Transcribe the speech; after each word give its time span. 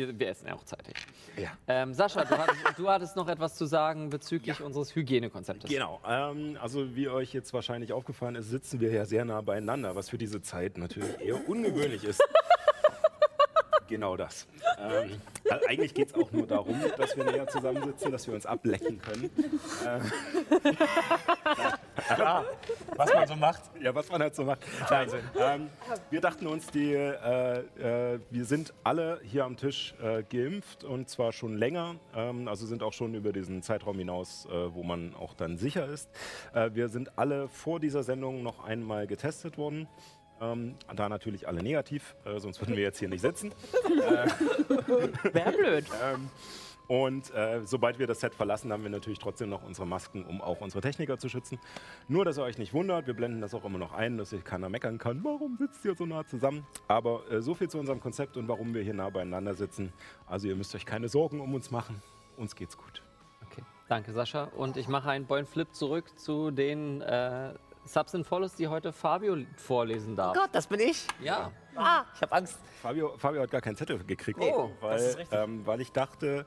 Wir, 0.00 0.18
wir 0.18 0.28
essen 0.28 0.46
ja 0.46 0.54
auch 0.54 0.64
zeitig. 0.64 0.94
Ja. 1.36 1.50
Ähm, 1.68 1.92
Sascha, 1.92 2.24
du 2.24 2.38
hattest, 2.38 2.78
du 2.78 2.88
hattest 2.88 3.16
noch 3.16 3.28
etwas 3.28 3.54
zu 3.54 3.66
sagen 3.66 4.08
bezüglich 4.08 4.62
unseres 4.62 4.94
Hygienekonzeptes. 4.96 5.68
Genau. 5.68 6.00
Ähm, 6.08 6.56
also 6.60 6.96
wie 6.96 7.08
euch 7.08 7.34
jetzt 7.34 7.52
wahrscheinlich 7.52 7.92
aufgefallen 7.92 8.34
ist, 8.34 8.48
sitzen 8.48 8.80
wir 8.80 8.90
ja 8.90 9.04
sehr 9.04 9.26
nah 9.26 9.42
beieinander, 9.42 9.94
was 9.94 10.08
für 10.08 10.16
diese 10.16 10.40
Zeit 10.40 10.78
natürlich 10.78 11.20
eher 11.20 11.46
ungewöhnlich 11.46 12.04
ist. 12.04 12.22
genau 13.88 14.16
das. 14.16 14.46
Ähm, 14.78 15.20
also 15.50 15.66
eigentlich 15.66 15.92
geht 15.92 16.08
es 16.08 16.14
auch 16.14 16.32
nur 16.32 16.46
darum, 16.46 16.80
dass 16.96 17.14
wir 17.14 17.24
näher 17.24 17.46
zusammensitzen, 17.46 18.10
dass 18.10 18.26
wir 18.26 18.34
uns 18.34 18.46
ablecken 18.46 18.98
können. 19.02 19.30
Ähm, 19.86 20.12
Klar, 22.14 22.44
was 22.96 23.14
man 23.14 23.26
so 23.26 23.36
macht. 23.36 23.62
Ja, 23.80 23.94
was 23.94 24.10
man 24.10 24.22
halt 24.22 24.34
so 24.34 24.44
macht. 24.44 24.60
Nein, 24.90 25.08
ähm, 25.38 25.68
wir 26.10 26.20
dachten 26.20 26.46
uns, 26.46 26.66
die, 26.68 26.92
äh, 26.92 27.58
äh, 28.14 28.20
wir 28.30 28.44
sind 28.44 28.72
alle 28.84 29.20
hier 29.22 29.44
am 29.44 29.56
Tisch 29.56 29.94
äh, 30.02 30.22
geimpft 30.22 30.84
und 30.84 31.08
zwar 31.08 31.32
schon 31.32 31.56
länger, 31.56 31.96
ähm, 32.14 32.48
also 32.48 32.66
sind 32.66 32.82
auch 32.82 32.92
schon 32.92 33.14
über 33.14 33.32
diesen 33.32 33.62
Zeitraum 33.62 33.98
hinaus, 33.98 34.46
äh, 34.46 34.74
wo 34.74 34.82
man 34.82 35.14
auch 35.14 35.34
dann 35.34 35.56
sicher 35.56 35.86
ist. 35.86 36.10
Äh, 36.54 36.70
wir 36.74 36.88
sind 36.88 37.18
alle 37.18 37.48
vor 37.48 37.80
dieser 37.80 38.02
Sendung 38.02 38.42
noch 38.42 38.64
einmal 38.64 39.06
getestet 39.06 39.58
worden. 39.58 39.88
Ähm, 40.40 40.74
da 40.96 41.08
natürlich 41.08 41.46
alle 41.46 41.62
negativ, 41.62 42.16
äh, 42.24 42.38
sonst 42.38 42.60
würden 42.60 42.74
wir 42.74 42.82
jetzt 42.82 42.98
hier 42.98 43.08
nicht 43.08 43.20
sitzen. 43.20 43.52
Wäre 45.32 45.52
blöd. 45.52 45.84
Ähm, 46.02 46.30
und 46.90 47.32
äh, 47.34 47.60
sobald 47.64 48.00
wir 48.00 48.08
das 48.08 48.18
Set 48.18 48.34
verlassen, 48.34 48.72
haben 48.72 48.82
wir 48.82 48.90
natürlich 48.90 49.20
trotzdem 49.20 49.48
noch 49.48 49.62
unsere 49.62 49.86
Masken, 49.86 50.24
um 50.24 50.40
auch 50.42 50.60
unsere 50.60 50.80
Techniker 50.80 51.18
zu 51.18 51.28
schützen. 51.28 51.60
Nur, 52.08 52.24
dass 52.24 52.36
ihr 52.36 52.42
euch 52.42 52.58
nicht 52.58 52.74
wundert, 52.74 53.06
wir 53.06 53.14
blenden 53.14 53.40
das 53.40 53.54
auch 53.54 53.64
immer 53.64 53.78
noch 53.78 53.92
ein, 53.92 54.18
dass 54.18 54.30
sich 54.30 54.42
keiner 54.42 54.68
meckern 54.68 54.98
kann, 54.98 55.22
warum 55.22 55.56
sitzt 55.56 55.84
ihr 55.84 55.94
so 55.94 56.04
nah 56.04 56.26
zusammen. 56.26 56.66
Aber 56.88 57.22
äh, 57.30 57.40
so 57.42 57.54
viel 57.54 57.70
zu 57.70 57.78
unserem 57.78 58.00
Konzept 58.00 58.36
und 58.36 58.48
warum 58.48 58.74
wir 58.74 58.82
hier 58.82 58.92
nah 58.94 59.08
beieinander 59.08 59.54
sitzen. 59.54 59.92
Also 60.26 60.48
ihr 60.48 60.56
müsst 60.56 60.74
euch 60.74 60.84
keine 60.84 61.08
Sorgen 61.08 61.40
um 61.40 61.54
uns 61.54 61.70
machen. 61.70 62.02
Uns 62.36 62.56
geht's 62.56 62.76
gut. 62.76 63.02
Okay, 63.48 63.62
danke 63.88 64.12
Sascha. 64.12 64.48
Und 64.56 64.76
ich 64.76 64.88
mache 64.88 65.10
einen 65.10 65.26
Boin-Flip 65.26 65.72
zurück 65.72 66.18
zu 66.18 66.50
den 66.50 67.02
äh, 67.02 67.54
Subs 67.84 68.16
and 68.16 68.26
Follows, 68.26 68.56
die 68.56 68.66
heute 68.66 68.92
Fabio 68.92 69.36
vorlesen 69.58 70.16
darf. 70.16 70.34
Gott, 70.36 70.50
das 70.50 70.66
bin 70.66 70.80
ich. 70.80 71.06
Ja, 71.22 71.52
Ah, 71.76 72.02
ich 72.16 72.20
habe 72.22 72.32
Angst. 72.32 72.58
Fabio, 72.82 73.16
Fabio 73.16 73.42
hat 73.42 73.50
gar 73.52 73.60
keinen 73.60 73.76
Zettel 73.76 74.02
gekriegt, 74.04 74.40
Oh, 74.42 74.70
weil, 74.80 74.90
das 74.98 75.02
ist 75.10 75.18
richtig. 75.18 75.38
ähm, 75.38 75.64
weil 75.64 75.80
ich 75.80 75.92
dachte, 75.92 76.44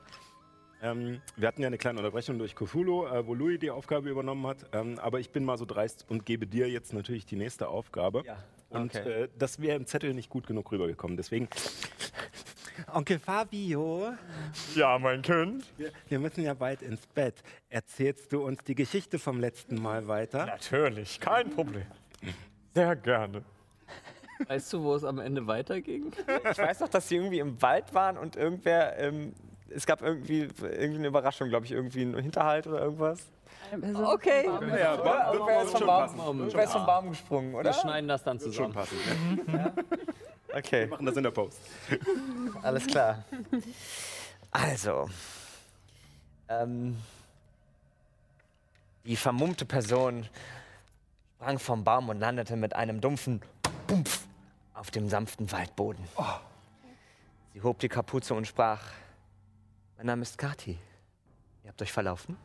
ähm, 0.84 1.20
wir 1.36 1.48
hatten 1.48 1.62
ja 1.62 1.66
eine 1.68 1.78
kleine 1.78 1.98
Unterbrechung 1.98 2.38
durch 2.38 2.54
Cthulhu, 2.54 3.06
äh, 3.06 3.26
wo 3.26 3.34
Louis 3.34 3.58
die 3.58 3.70
Aufgabe 3.70 4.10
übernommen 4.10 4.46
hat. 4.46 4.58
Ähm, 4.72 4.98
aber 4.98 5.18
ich 5.18 5.30
bin 5.30 5.44
mal 5.44 5.56
so 5.56 5.64
dreist 5.64 6.04
und 6.08 6.26
gebe 6.26 6.46
dir 6.46 6.68
jetzt 6.68 6.92
natürlich 6.92 7.24
die 7.26 7.36
nächste 7.36 7.68
Aufgabe. 7.68 8.22
Ja, 8.26 8.36
Und 8.68 8.94
okay. 8.94 9.22
äh, 9.24 9.28
das 9.38 9.60
wäre 9.60 9.76
im 9.76 9.86
Zettel 9.86 10.12
nicht 10.14 10.28
gut 10.28 10.46
genug 10.46 10.70
rübergekommen. 10.70 11.16
Deswegen, 11.16 11.48
Onkel 12.92 13.18
Fabio, 13.18 14.12
ja, 14.74 14.98
mein 14.98 15.22
Kind. 15.22 15.64
wir, 15.78 15.90
wir 16.08 16.18
müssen 16.18 16.42
ja 16.44 16.54
bald 16.54 16.82
ins 16.82 17.06
Bett. 17.06 17.42
Erzählst 17.70 18.32
du 18.32 18.44
uns 18.44 18.62
die 18.64 18.74
Geschichte 18.74 19.18
vom 19.18 19.40
letzten 19.40 19.80
Mal 19.80 20.06
weiter? 20.06 20.44
Natürlich, 20.46 21.18
kein 21.18 21.50
Problem. 21.50 21.86
Sehr 22.74 22.96
gerne. 22.96 23.42
weißt 24.48 24.72
du, 24.72 24.82
wo 24.82 24.94
es 24.96 25.04
am 25.04 25.18
Ende 25.18 25.46
weiterging? 25.46 26.12
Ich 26.50 26.58
weiß 26.58 26.80
noch, 26.80 26.88
dass 26.88 27.08
sie 27.08 27.16
irgendwie 27.16 27.38
im 27.38 27.60
Wald 27.62 27.94
waren 27.94 28.18
und 28.18 28.36
irgendwer, 28.36 28.98
ähm, 28.98 29.32
es 29.74 29.86
gab 29.86 30.02
irgendwie, 30.02 30.48
irgendwie 30.60 30.98
eine 30.98 31.08
Überraschung, 31.08 31.48
glaube 31.48 31.66
ich, 31.66 31.72
irgendwie 31.72 32.02
ein 32.02 32.14
Hinterhalt 32.16 32.66
oder 32.66 32.80
irgendwas. 32.82 33.20
Okay. 33.72 34.46
Ja, 34.78 35.00
Oder? 35.00 35.32
Irgendwer 35.32 35.62
ist 35.62 35.70
vom 35.72 35.86
Baum, 35.86 36.38
irgendwer 36.38 36.64
ist 36.64 36.72
vom 36.72 36.86
Baum 36.86 37.08
gesprungen, 37.10 37.52
Wir 37.52 37.58
oder? 37.60 37.72
schneiden 37.72 38.08
das 38.08 38.22
dann 38.22 38.38
Schon 38.38 38.52
zusammen. 38.52 38.74
passen. 38.74 38.96
Ne? 39.46 39.72
Okay, 40.56 40.82
Wir 40.82 40.88
machen 40.88 41.06
das 41.06 41.16
in 41.16 41.24
der 41.24 41.32
Post. 41.32 41.58
alles 42.62 42.86
klar. 42.86 43.24
Also, 44.52 45.08
ähm, 46.48 46.96
die 49.04 49.16
vermummte 49.16 49.64
Person 49.64 50.28
sprang 51.36 51.58
vom 51.58 51.82
Baum 51.82 52.08
und 52.08 52.20
landete 52.20 52.54
mit 52.54 52.76
einem 52.76 53.00
dumpfen 53.00 53.42
Bumpf 53.88 54.20
auf 54.74 54.92
dem 54.92 55.08
sanften 55.08 55.50
Waldboden. 55.50 56.04
Sie 57.52 57.60
hob 57.62 57.80
die 57.80 57.88
Kapuze 57.88 58.34
und 58.34 58.46
sprach: 58.46 58.80
Mein 60.04 60.18
Name 60.18 60.22
ist 60.24 60.36
Kati. 60.36 60.78
Ihr 61.62 61.70
habt 61.70 61.80
euch 61.80 61.90
verlaufen? 61.90 62.36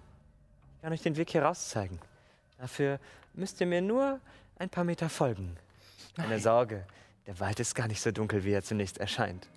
Ich 0.77 0.81
kann 0.81 0.93
euch 0.93 1.01
den 1.01 1.17
Weg 1.17 1.29
hier 1.29 1.43
raus 1.43 1.67
zeigen. 1.67 1.99
Dafür 2.57 3.01
müsst 3.33 3.59
ihr 3.59 3.67
mir 3.67 3.81
nur 3.81 4.21
ein 4.57 4.69
paar 4.69 4.85
Meter 4.85 5.09
folgen. 5.09 5.57
Keine 6.15 6.39
Sorge, 6.39 6.85
der 7.27 7.37
Wald 7.41 7.59
ist 7.59 7.75
gar 7.75 7.89
nicht 7.89 7.99
so 7.99 8.11
dunkel, 8.13 8.45
wie 8.45 8.53
er 8.53 8.63
zunächst 8.63 8.97
erscheint. 8.97 9.49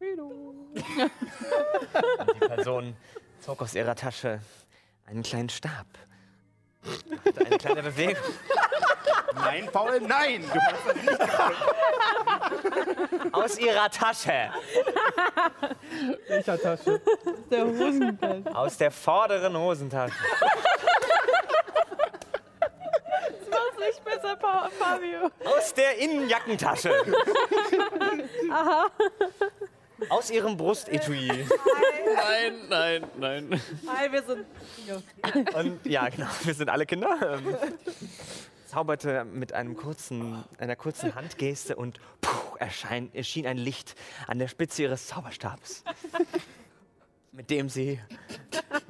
Und 0.00 0.74
die 2.34 2.46
Person 2.46 2.96
zog 3.40 3.60
aus 3.60 3.74
ihrer 3.74 3.94
Tasche 3.94 4.40
einen 5.04 5.22
kleinen 5.22 5.50
Stab. 5.50 5.86
Machte 6.82 7.44
eine 7.44 7.58
kleine 7.58 7.82
Bewegung. 7.82 8.24
Nein, 9.34 9.68
Paul, 9.72 10.00
nein! 10.00 10.42
Du 10.42 10.58
machst 10.58 10.86
das 10.86 10.96
nicht. 13.20 13.34
Aus 13.34 13.58
ihrer 13.58 13.90
Tasche. 13.90 14.50
Welcher 16.28 16.58
Tasche? 16.60 17.00
Der 17.50 17.64
Hosenbelt. 17.66 18.46
Aus 18.54 18.76
der 18.76 18.90
vorderen 18.90 19.56
Hosentasche. 19.56 20.14
Mach's 23.50 23.78
nicht 23.86 24.04
besser, 24.04 24.36
Pa- 24.36 24.68
Fabio. 24.78 25.30
Aus 25.44 25.72
der 25.74 25.98
Innenjackentasche. 25.98 26.92
Aus 30.10 30.30
ihrem 30.30 30.56
Brustetui. 30.56 31.26
Nein, 32.14 32.54
nein, 32.68 33.04
nein. 33.16 33.62
Hi, 33.86 34.12
wir 34.12 34.22
sind. 34.22 34.46
Und 35.54 35.84
ja, 35.86 36.08
genau, 36.08 36.28
wir 36.42 36.54
sind 36.54 36.68
alle 36.70 36.86
Kinder. 36.86 37.40
Zauberte 38.68 39.24
mit 39.24 39.54
einem 39.54 39.76
kurzen, 39.76 40.44
einer 40.58 40.76
kurzen 40.76 41.14
Handgeste 41.14 41.74
und 41.74 42.00
puh, 42.20 42.56
erschein, 42.58 43.10
erschien 43.14 43.46
ein 43.46 43.56
Licht 43.56 43.94
an 44.26 44.38
der 44.38 44.46
Spitze 44.48 44.82
ihres 44.82 45.06
Zauberstabs. 45.06 45.84
Mit 47.32 47.50
dem 47.50 47.68
sie, 47.68 48.00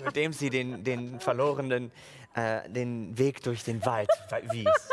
mit 0.02 0.16
dem 0.16 0.32
sie 0.32 0.48
den, 0.48 0.82
den 0.82 1.20
Verlorenen 1.20 1.92
äh, 2.34 2.68
den 2.70 3.18
Weg 3.18 3.42
durch 3.42 3.62
den 3.62 3.84
Wald 3.84 4.08
wies. 4.50 4.88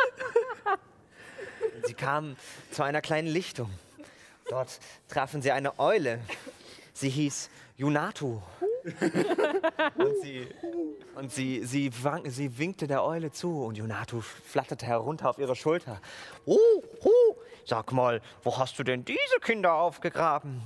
Sie 1.86 1.94
kamen 1.94 2.36
zu 2.72 2.84
einer 2.84 3.02
kleinen 3.02 3.28
Lichtung. 3.28 3.72
Dort 4.50 4.80
trafen 5.08 5.42
sie 5.42 5.52
eine 5.52 5.80
Eule. 5.80 6.20
Sie 6.94 7.10
hieß 7.10 7.50
Junatu. 7.78 8.42
Und 9.96 10.18
sie, 10.22 10.48
und 11.16 11.32
sie, 11.32 11.64
sie, 11.64 11.92
wang, 12.04 12.30
sie 12.30 12.58
winkte 12.58 12.88
der 12.88 13.04
Eule 13.04 13.32
zu 13.32 13.64
und 13.64 13.78
Junatu 13.78 14.22
flatterte 14.22 14.86
herunter 14.86 15.30
auf 15.30 15.40
ihre 15.40 15.56
Schulter. 15.56 16.00
Uh, 16.46 16.58
uh, 17.04 17.36
sag 17.66 17.92
mal, 17.92 18.22
wo 18.44 18.58
hast 18.58 18.78
du 18.78 18.84
denn 18.84 19.04
diese 19.04 19.40
Kinder 19.42 19.74
aufgegraben? 19.74 20.62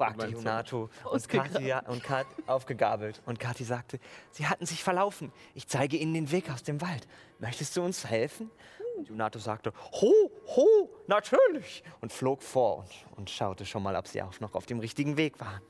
fragte 0.00 0.26
Junatu. 0.28 0.88
Und 1.04 1.28
Kathi, 1.28 1.74
und 1.86 2.02
Kat, 2.02 2.26
aufgegabelt. 2.46 3.20
Und 3.26 3.38
Kathi 3.38 3.64
sagte, 3.64 4.00
sie 4.30 4.46
hatten 4.46 4.64
sich 4.64 4.82
verlaufen. 4.82 5.30
Ich 5.54 5.68
zeige 5.68 5.98
ihnen 5.98 6.14
den 6.14 6.30
Weg 6.32 6.50
aus 6.50 6.62
dem 6.62 6.80
Wald. 6.80 7.06
Möchtest 7.38 7.76
du 7.76 7.82
uns 7.82 8.06
helfen? 8.06 8.50
Und 8.96 9.08
Junatu 9.08 9.38
sagte, 9.38 9.72
ho, 9.92 10.12
ho, 10.56 10.90
natürlich. 11.06 11.84
Und 12.00 12.12
flog 12.12 12.42
vor 12.42 12.78
und, 12.78 13.18
und 13.18 13.30
schaute 13.30 13.66
schon 13.66 13.82
mal, 13.82 13.94
ob 13.94 14.08
sie 14.08 14.22
auch 14.22 14.40
noch 14.40 14.54
auf 14.54 14.64
dem 14.66 14.80
richtigen 14.80 15.18
Weg 15.18 15.38
waren. 15.38 15.60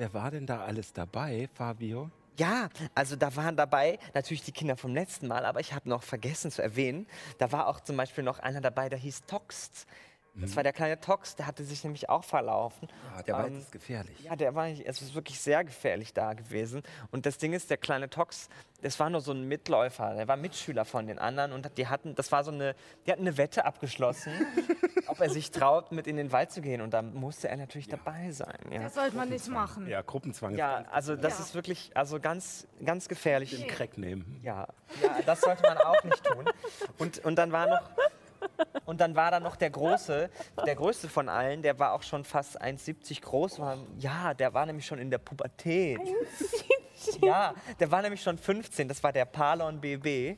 Wer 0.00 0.14
war 0.14 0.30
denn 0.30 0.46
da 0.46 0.62
alles 0.64 0.94
dabei, 0.94 1.46
Fabio? 1.52 2.10
Ja, 2.38 2.70
also 2.94 3.16
da 3.16 3.36
waren 3.36 3.54
dabei 3.54 3.98
natürlich 4.14 4.42
die 4.42 4.50
Kinder 4.50 4.78
vom 4.78 4.94
letzten 4.94 5.26
Mal, 5.28 5.44
aber 5.44 5.60
ich 5.60 5.74
habe 5.74 5.90
noch 5.90 6.02
vergessen 6.02 6.50
zu 6.50 6.62
erwähnen, 6.62 7.06
da 7.36 7.52
war 7.52 7.66
auch 7.66 7.80
zum 7.80 7.98
Beispiel 7.98 8.24
noch 8.24 8.38
einer 8.38 8.62
dabei, 8.62 8.88
der 8.88 8.98
hieß 8.98 9.26
Toxt. 9.26 9.86
Das 10.36 10.56
war 10.56 10.62
der 10.62 10.72
kleine 10.72 10.98
Tox, 11.00 11.36
der 11.36 11.46
hatte 11.46 11.64
sich 11.64 11.84
nämlich 11.84 12.08
auch 12.08 12.24
verlaufen. 12.24 12.88
Ah, 13.14 13.22
der 13.24 13.34
war 13.34 13.46
Ähm, 13.48 13.58
jetzt 13.58 13.72
gefährlich. 13.72 14.18
Ja, 14.22 14.36
der 14.36 14.54
war, 14.54 14.68
es 14.68 15.02
ist 15.02 15.14
wirklich 15.14 15.38
sehr 15.38 15.64
gefährlich 15.64 16.14
da 16.14 16.32
gewesen. 16.32 16.82
Und 17.10 17.26
das 17.26 17.36
Ding 17.36 17.52
ist, 17.52 17.68
der 17.68 17.76
kleine 17.76 18.08
Tox, 18.08 18.48
das 18.80 18.98
war 19.00 19.10
nur 19.10 19.20
so 19.20 19.32
ein 19.32 19.46
Mitläufer, 19.48 20.14
der 20.14 20.28
war 20.28 20.36
Mitschüler 20.38 20.86
von 20.86 21.08
den 21.08 21.18
anderen 21.18 21.52
und 21.52 21.76
die 21.76 21.88
hatten, 21.88 22.14
das 22.14 22.32
war 22.32 22.42
so 22.44 22.52
eine, 22.52 22.74
die 23.04 23.12
hatten 23.12 23.22
eine 23.22 23.36
Wette 23.36 23.66
abgeschlossen, 23.66 24.32
ob 25.20 25.26
er 25.26 25.30
sich 25.32 25.50
traut, 25.50 25.92
mit 25.92 26.06
in 26.06 26.16
den 26.16 26.32
Wald 26.32 26.50
zu 26.50 26.62
gehen. 26.62 26.80
Und 26.80 26.94
da 26.94 27.02
musste 27.02 27.48
er 27.48 27.56
natürlich 27.56 27.88
dabei 27.88 28.30
sein. 28.32 28.58
Ja, 28.70 28.82
Das 28.82 28.94
sollte 28.94 29.16
man 29.16 29.28
nicht 29.28 29.48
machen. 29.48 29.86
Ja, 29.86 30.00
Gruppenzwang 30.02 30.56
ja 30.56 30.84
also 30.90 31.14
das 31.16 31.38
Ja. 31.38 31.44
ist 31.44 31.54
wirklich 31.54 31.90
also 31.94 32.18
ganz, 32.20 32.66
ganz 32.84 33.08
gefährlich. 33.08 33.52
ganz 33.58 33.66
Crack 33.72 33.98
nehmen. 33.98 34.40
Ja, 34.42 34.66
ja, 35.02 35.16
das 35.26 35.42
sollte 35.42 35.62
man 35.62 35.76
auch 35.78 36.02
nicht 36.04 36.24
tun. 36.24 36.44
Und, 36.98 37.18
und 37.24 37.36
dann 37.36 37.52
war 37.52 37.66
noch. 37.68 37.82
Und 38.86 39.02
dann 39.02 39.14
war 39.14 39.30
da 39.30 39.38
noch 39.38 39.54
der 39.56 39.68
Große, 39.68 40.30
der 40.64 40.74
Größte 40.74 41.10
von 41.10 41.28
allen, 41.28 41.60
der 41.60 41.78
war 41.78 41.92
auch 41.92 42.02
schon 42.02 42.24
fast 42.24 42.60
1,70 42.62 43.20
groß. 43.20 43.58
War, 43.58 43.76
ja, 43.98 44.32
der 44.32 44.54
war 44.54 44.64
nämlich 44.64 44.86
schon 44.86 44.98
in 44.98 45.10
der 45.10 45.18
Pubertät. 45.18 46.00
Ja, 47.22 47.54
der 47.78 47.90
war 47.90 48.00
nämlich 48.02 48.22
schon 48.22 48.38
15, 48.38 48.88
das 48.88 49.02
war 49.02 49.12
der 49.12 49.26
Palon 49.26 49.80
BB. 49.80 50.36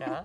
Ja. 0.00 0.24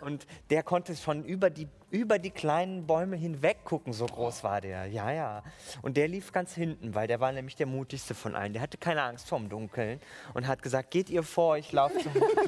Und 0.00 0.26
der 0.50 0.62
konnte 0.62 0.96
schon 0.96 1.24
über 1.24 1.50
die, 1.50 1.68
über 1.90 2.18
die 2.18 2.30
kleinen 2.30 2.86
Bäume 2.86 3.16
hinweg 3.16 3.64
gucken, 3.64 3.92
so 3.92 4.06
groß 4.06 4.44
war 4.44 4.60
der. 4.60 4.86
Ja, 4.86 5.10
ja. 5.10 5.42
Und 5.82 5.96
der 5.96 6.08
lief 6.08 6.32
ganz 6.32 6.54
hinten, 6.54 6.94
weil 6.94 7.06
der 7.06 7.20
war 7.20 7.32
nämlich 7.32 7.56
der 7.56 7.66
mutigste 7.66 8.14
von 8.14 8.34
allen. 8.34 8.52
Der 8.52 8.62
hatte 8.62 8.78
keine 8.78 9.02
Angst 9.02 9.28
vorm 9.28 9.48
Dunkeln 9.48 10.00
und 10.34 10.46
hat 10.46 10.62
gesagt, 10.62 10.90
geht 10.90 11.10
ihr 11.10 11.22
vor, 11.22 11.56
ich 11.56 11.72
laufe 11.72 11.98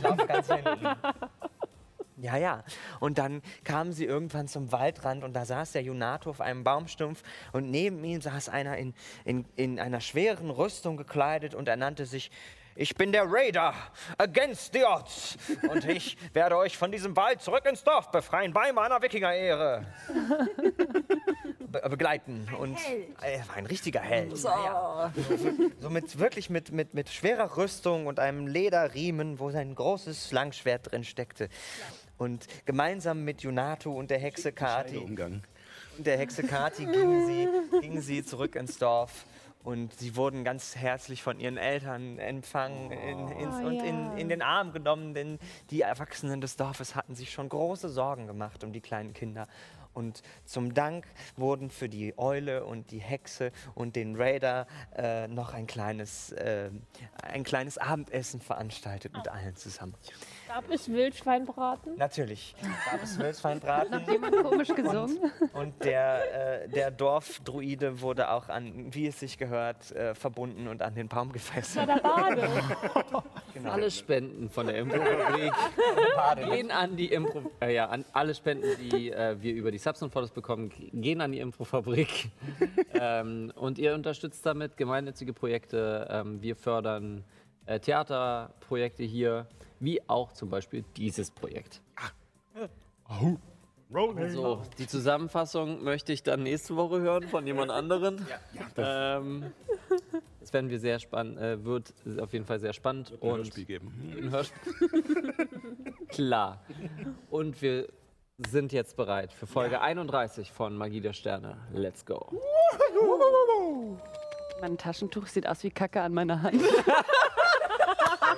lauf 0.02 0.26
ganz 0.26 0.48
hinten. 0.52 0.86
Ja, 2.22 2.36
ja. 2.36 2.62
Und 3.00 3.18
dann 3.18 3.42
kamen 3.64 3.92
sie 3.92 4.04
irgendwann 4.04 4.46
zum 4.46 4.70
Waldrand 4.70 5.24
und 5.24 5.32
da 5.32 5.44
saß 5.44 5.72
der 5.72 5.82
Junato 5.82 6.30
auf 6.30 6.40
einem 6.40 6.62
Baumstumpf 6.62 7.22
und 7.52 7.68
neben 7.68 8.04
ihm 8.04 8.20
saß 8.20 8.48
einer 8.48 8.76
in, 8.76 8.94
in, 9.24 9.44
in 9.56 9.80
einer 9.80 10.00
schweren 10.00 10.50
Rüstung 10.50 10.96
gekleidet 10.96 11.52
und 11.52 11.66
er 11.68 11.76
nannte 11.76 12.06
sich 12.06 12.30
ich 12.74 12.94
bin 12.94 13.12
der 13.12 13.24
Raider 13.26 13.74
against 14.18 14.72
the 14.72 14.84
odds 14.84 15.36
und 15.68 15.84
ich 15.84 16.16
werde 16.32 16.56
euch 16.56 16.76
von 16.76 16.90
diesem 16.90 17.16
Wald 17.16 17.42
zurück 17.42 17.66
ins 17.66 17.84
Dorf 17.84 18.10
befreien 18.10 18.52
bei 18.52 18.72
meiner 18.72 19.00
Wikinger-Ehre. 19.02 19.86
Be 21.58 21.82
begleiten. 21.88 22.48
und 22.58 22.78
er 23.20 23.48
war 23.48 23.56
ein 23.56 23.66
richtiger 23.66 24.00
Held. 24.00 24.36
Ja, 24.42 24.64
ja. 24.64 25.12
So 25.80 25.90
mit, 25.90 26.18
wirklich 26.18 26.50
mit, 26.50 26.70
mit, 26.72 26.94
mit 26.94 27.08
schwerer 27.08 27.56
Rüstung 27.56 28.06
und 28.06 28.18
einem 28.18 28.46
Lederriemen, 28.46 29.38
wo 29.38 29.50
sein 29.50 29.74
großes 29.74 30.32
Langschwert 30.32 30.92
drin 30.92 31.04
steckte. 31.04 31.48
Und 32.18 32.46
gemeinsam 32.66 33.24
mit 33.24 33.42
Junato 33.42 33.92
und 33.92 34.10
der 34.10 34.18
Hexe 34.18 34.52
Kati, 34.52 34.98
Umgang. 34.98 35.42
und 35.96 36.06
der 36.06 36.18
Hexe 36.18 36.42
Kati 36.42 36.84
gingen 36.84 37.26
sie, 37.26 37.80
gingen 37.80 38.02
sie 38.02 38.24
zurück 38.24 38.54
ins 38.54 38.78
Dorf. 38.78 39.24
Und 39.64 39.94
sie 39.94 40.16
wurden 40.16 40.42
ganz 40.42 40.74
herzlich 40.74 41.22
von 41.22 41.38
ihren 41.38 41.56
Eltern 41.56 42.18
empfangen 42.18 42.90
in, 42.90 43.28
ins, 43.28 43.54
Oh, 43.54 43.66
und 43.66 43.76
ja. 43.76 43.84
in, 43.84 44.18
in 44.18 44.28
den 44.28 44.42
Arm 44.42 44.72
genommen, 44.72 45.14
denn 45.14 45.38
die 45.70 45.82
Erwachsenen 45.82 46.40
des 46.40 46.56
Dorfes 46.56 46.96
hatten 46.96 47.14
sich 47.14 47.30
schon 47.32 47.48
große 47.48 47.88
Sorgen 47.88 48.26
gemacht 48.26 48.64
um 48.64 48.72
die 48.72 48.80
kleinen 48.80 49.14
Kinder. 49.14 49.46
Und 49.94 50.22
zum 50.44 50.74
Dank 50.74 51.06
wurden 51.36 51.70
für 51.70 51.88
die 51.88 52.16
Eule 52.18 52.64
und 52.64 52.90
die 52.90 52.98
Hexe 52.98 53.52
und 53.74 53.94
den 53.94 54.16
Raider 54.16 54.66
äh, 54.96 55.28
noch 55.28 55.52
ein 55.52 55.66
kleines, 55.66 56.32
äh, 56.32 56.70
ein 57.22 57.44
kleines 57.44 57.78
Abendessen 57.78 58.40
veranstaltet 58.40 59.12
mit 59.14 59.28
allen 59.28 59.54
zusammen. 59.54 59.94
Gab 60.52 60.70
es 60.70 60.92
Wildschweinbraten? 60.92 61.96
Natürlich 61.96 62.54
gab 62.90 63.02
es 63.02 63.18
Wildschweinbraten. 63.18 64.04
Jemand 64.06 64.36
komisch 64.36 64.68
gesungen? 64.68 65.18
Und 65.54 65.82
der, 65.82 66.64
äh, 66.64 66.68
der 66.68 66.90
Dorfdruide 66.90 68.02
wurde 68.02 68.30
auch 68.30 68.50
an, 68.50 68.92
wie 68.92 69.06
es 69.06 69.18
sich 69.18 69.38
gehört, 69.38 69.92
äh, 69.92 70.14
verbunden 70.14 70.68
und 70.68 70.82
an 70.82 70.94
den 70.94 71.08
Baum 71.08 71.32
gefesselt. 71.32 71.88
Der 71.88 72.00
Bade. 72.02 72.46
Genau. 73.54 73.70
Alle 73.70 73.90
Spenden 73.90 74.50
von 74.50 74.66
der 74.66 74.76
Improfabrik 74.76 75.52
gehen 76.50 76.70
an 76.70 76.96
die 76.96 77.06
Impro 77.06 77.50
äh, 77.62 77.74
ja, 77.74 77.86
an 77.86 78.04
alle 78.12 78.34
Spenden, 78.34 78.66
die 78.78 79.10
äh, 79.10 79.40
wir 79.40 79.54
über 79.54 79.70
die 79.70 79.78
Subs 79.78 80.02
und 80.02 80.12
Fotos 80.12 80.32
bekommen, 80.32 80.70
gehen 80.92 81.22
an 81.22 81.32
die 81.32 81.40
Improfabrik. 81.40 82.30
ähm, 82.92 83.52
und 83.56 83.78
ihr 83.78 83.94
unterstützt 83.94 84.44
damit 84.44 84.76
gemeinnützige 84.76 85.32
Projekte. 85.32 86.08
Ähm, 86.10 86.42
wir 86.42 86.56
fördern 86.56 87.24
äh, 87.66 87.78
Theaterprojekte 87.78 89.04
hier, 89.04 89.46
wie 89.82 90.00
auch 90.08 90.32
zum 90.32 90.48
Beispiel 90.48 90.84
dieses 90.96 91.30
Projekt. 91.30 91.82
So, 94.30 94.62
die 94.78 94.86
Zusammenfassung 94.86 95.82
möchte 95.82 96.12
ich 96.12 96.22
dann 96.22 96.44
nächste 96.44 96.76
Woche 96.76 97.00
hören 97.00 97.28
von 97.28 97.46
jemand 97.46 97.70
anderen. 97.70 98.26
Ähm, 98.76 99.52
das 100.40 100.52
werden 100.52 100.70
wir 100.70 100.78
sehr 100.80 100.98
spannend, 100.98 101.38
äh, 101.38 101.62
wird 101.62 101.92
auf 102.18 102.32
jeden 102.32 102.46
Fall 102.46 102.58
sehr 102.58 102.72
spannend. 102.72 103.12
Ein 103.20 103.28
und 103.28 103.36
Hörspiel 103.38 103.64
geben. 103.66 104.14
ein 104.16 104.30
Hörspiel. 104.30 104.72
Klar. 106.08 106.64
Und 107.28 107.60
wir 107.60 107.88
sind 108.38 108.72
jetzt 108.72 108.96
bereit 108.96 109.32
für 109.32 109.46
Folge 109.46 109.80
31 109.82 110.52
von 110.52 110.76
Magie 110.76 111.00
der 111.00 111.12
Sterne. 111.12 111.58
Let's 111.72 112.06
go. 112.06 112.32
Mein 114.60 114.78
Taschentuch 114.78 115.26
sieht 115.26 115.46
aus 115.46 115.62
wie 115.64 115.70
Kacke 115.70 116.00
an 116.00 116.14
meiner 116.14 116.40
Hand. 116.40 116.62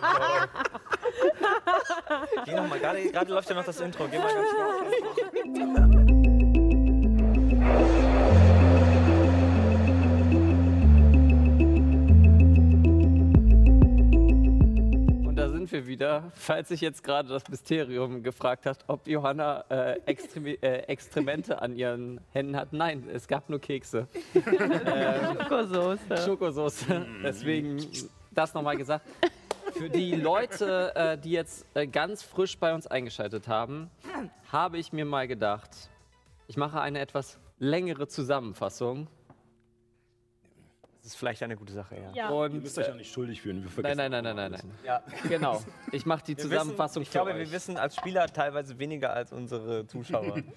Geh 2.44 2.54
noch 2.54 2.68
mal, 2.68 2.78
gerade, 2.78 3.10
gerade 3.10 3.32
läuft 3.32 3.48
ja 3.48 3.54
noch 3.54 3.64
das 3.64 3.80
Intro. 3.80 4.06
Geh 4.08 4.18
mal. 4.18 4.30
Und 15.26 15.36
da 15.36 15.48
sind 15.48 15.72
wir 15.72 15.86
wieder. 15.86 16.30
Falls 16.34 16.68
sich 16.68 16.80
jetzt 16.80 17.02
gerade 17.02 17.28
das 17.28 17.48
Mysterium 17.48 18.22
gefragt 18.22 18.66
hat, 18.66 18.84
ob 18.86 19.06
Johanna 19.08 19.64
äh, 19.68 20.00
Extremi 20.06 20.58
äh, 20.60 20.80
Extremente 20.86 21.60
an 21.62 21.74
ihren 21.76 22.20
Händen 22.32 22.56
hat. 22.56 22.72
Nein, 22.72 23.08
es 23.12 23.26
gab 23.26 23.48
nur 23.48 23.60
Kekse. 23.60 24.06
Schokosoße. 24.34 26.16
Schokosoße. 26.24 27.06
Deswegen 27.22 27.78
das 28.30 28.52
nochmal 28.52 28.76
gesagt. 28.76 29.06
Für 29.76 29.90
die 29.90 30.14
Leute, 30.14 30.94
äh, 30.94 31.18
die 31.18 31.30
jetzt 31.32 31.66
äh, 31.74 31.86
ganz 31.86 32.22
frisch 32.22 32.58
bei 32.58 32.74
uns 32.74 32.86
eingeschaltet 32.86 33.48
haben, 33.48 33.90
habe 34.50 34.78
ich 34.78 34.92
mir 34.92 35.04
mal 35.04 35.26
gedacht, 35.28 35.70
ich 36.46 36.56
mache 36.56 36.80
eine 36.80 37.00
etwas 37.00 37.38
längere 37.58 38.06
Zusammenfassung. 38.08 39.08
Das 41.02 41.12
ist 41.12 41.16
vielleicht 41.18 41.42
eine 41.42 41.54
gute 41.56 41.72
Sache, 41.74 41.96
ja. 41.96 42.10
Ja. 42.14 42.30
Ihr 42.30 42.34
Und 42.34 42.62
müsst 42.62 42.78
euch 42.78 42.88
ja 42.88 42.94
nicht 42.94 43.12
schuldig 43.12 43.42
fühlen. 43.42 43.56
Wir 43.58 43.64
nein, 43.64 43.72
vergessen 43.74 43.96
nein, 43.98 44.10
nein, 44.10 44.26
auch 44.26 44.34
nein, 44.36 44.50
nein, 44.52 44.60
nein. 44.64 44.78
ja. 44.86 45.02
Genau. 45.28 45.62
Ich 45.92 46.06
mache 46.06 46.22
die 46.24 46.36
Wir 46.36 46.44
Zusammenfassung 46.44 47.02
wissen, 47.02 47.08
ich 47.08 47.10
glaube, 47.10 47.32
für 47.32 47.36
wir 47.36 47.44
euch. 47.44 47.52
wissen 47.52 47.76
als 47.76 47.96
Spieler 47.96 48.26
teilweise 48.26 48.78
weniger 48.78 49.12
als 49.12 49.30
unsere 49.32 49.86
Zuschauer. 49.86 50.38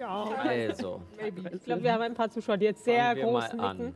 Ja, 0.00 0.24
Also, 0.40 1.00
maybe. 1.16 1.48
Ich 1.54 1.62
glaube, 1.62 1.84
wir 1.84 1.92
haben 1.92 2.02
ein 2.02 2.14
paar 2.14 2.28
Zuschauer, 2.28 2.56
die 2.56 2.64
jetzt 2.64 2.82
sehr 2.82 3.04
fangen 3.14 3.16
wir 3.18 3.24
groß 3.26 3.52
mal 3.54 3.74
nicken. 3.74 3.86
an. 3.86 3.94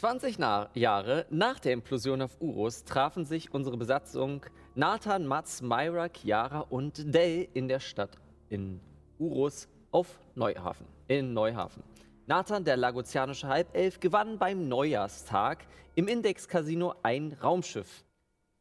20 0.00 0.38
Na 0.38 0.70
Jahre 0.72 1.26
nach 1.28 1.60
der 1.60 1.74
Implosion 1.74 2.22
auf 2.22 2.40
Urus 2.40 2.84
trafen 2.84 3.26
sich 3.26 3.52
unsere 3.52 3.76
Besatzung 3.76 4.46
Nathan, 4.74 5.26
Mats, 5.26 5.60
Myra, 5.60 6.08
Chiara 6.08 6.60
und 6.60 7.14
Dell 7.14 7.48
in 7.52 7.68
der 7.68 7.80
Stadt 7.80 8.16
in 8.48 8.80
Urus 9.18 9.68
auf 9.90 10.18
Neuhafen. 10.34 10.86
In 11.06 11.34
Neuhafen. 11.34 11.82
Nathan, 12.26 12.64
der 12.64 12.78
lagozianische 12.78 13.46
Halbelf, 13.46 14.00
gewann 14.00 14.38
beim 14.38 14.68
Neujahrstag 14.68 15.66
im 15.96 16.08
Index-Casino 16.08 16.94
ein 17.02 17.36
Raumschiff, 17.42 18.02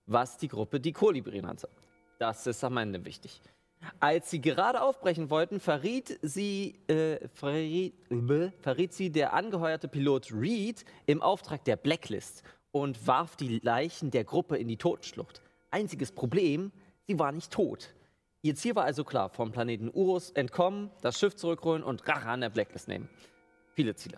was 0.07 0.35
die 0.35 0.49
Gruppe 0.49 0.81
die 0.81 0.91
Kolibri 0.91 1.41
nannte. 1.41 1.69
Das 2.17 2.47
ist 2.47 2.65
am 2.65 2.75
Ende 2.75 3.05
wichtig. 3.05 3.41
Als 3.99 4.29
sie 4.29 4.41
gerade 4.41 4.81
aufbrechen 4.81 5.29
wollten, 5.29 5.59
verriet 5.59 6.19
sie, 6.21 6.75
äh, 6.87 7.27
verriet, 7.29 7.93
äh, 8.11 8.51
verriet 8.61 8.93
sie 8.93 9.09
der 9.09 9.33
angeheuerte 9.33 9.87
Pilot 9.87 10.31
Reed 10.33 10.85
im 11.05 11.21
Auftrag 11.21 11.63
der 11.65 11.75
Blacklist 11.75 12.43
und 12.71 13.07
warf 13.07 13.35
die 13.35 13.59
Leichen 13.59 14.11
der 14.11 14.23
Gruppe 14.23 14.57
in 14.57 14.67
die 14.67 14.77
Totenschlucht. 14.77 15.41
Einziges 15.71 16.11
Problem, 16.11 16.71
sie 17.07 17.19
war 17.19 17.31
nicht 17.31 17.51
tot. 17.51 17.93
Ihr 18.41 18.55
Ziel 18.55 18.75
war 18.75 18.85
also 18.85 19.03
klar, 19.03 19.29
vom 19.29 19.51
Planeten 19.51 19.89
Urus 19.93 20.31
entkommen, 20.31 20.91
das 21.01 21.19
Schiff 21.19 21.35
zurückholen 21.35 21.83
und 21.83 22.07
Rache 22.07 22.29
an 22.29 22.41
der 22.41 22.49
Blacklist 22.49 22.87
nehmen. 22.87 23.09
Viele 23.73 23.95
Ziele. 23.95 24.17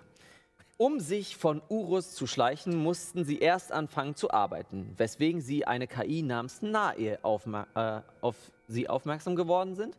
Um 0.82 1.00
sich 1.00 1.38
von 1.38 1.62
Urus 1.70 2.16
zu 2.16 2.26
schleichen, 2.26 2.76
mussten 2.76 3.24
sie 3.24 3.38
erst 3.38 3.72
anfangen 3.72 4.16
zu 4.16 4.32
arbeiten, 4.32 4.96
weswegen 4.98 5.40
sie 5.40 5.68
eine 5.68 5.86
KI 5.86 6.24
namens 6.24 6.64
Nae 6.64 7.20
äh, 7.22 8.02
auf 8.22 8.52
sie 8.68 8.90
aufmerksam 8.90 9.36
geworden 9.36 9.76
sind. 9.76 9.96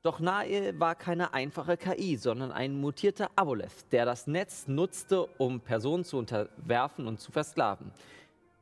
Doch 0.00 0.20
Nae 0.20 0.72
war 0.80 0.94
keine 0.94 1.34
einfache 1.34 1.76
KI, 1.76 2.16
sondern 2.16 2.52
ein 2.52 2.80
mutierter 2.80 3.32
Aboleth, 3.36 3.92
der 3.92 4.06
das 4.06 4.26
Netz 4.26 4.66
nutzte, 4.66 5.26
um 5.36 5.60
Personen 5.60 6.04
zu 6.04 6.16
unterwerfen 6.16 7.06
und 7.06 7.20
zu 7.20 7.30
versklaven. 7.30 7.92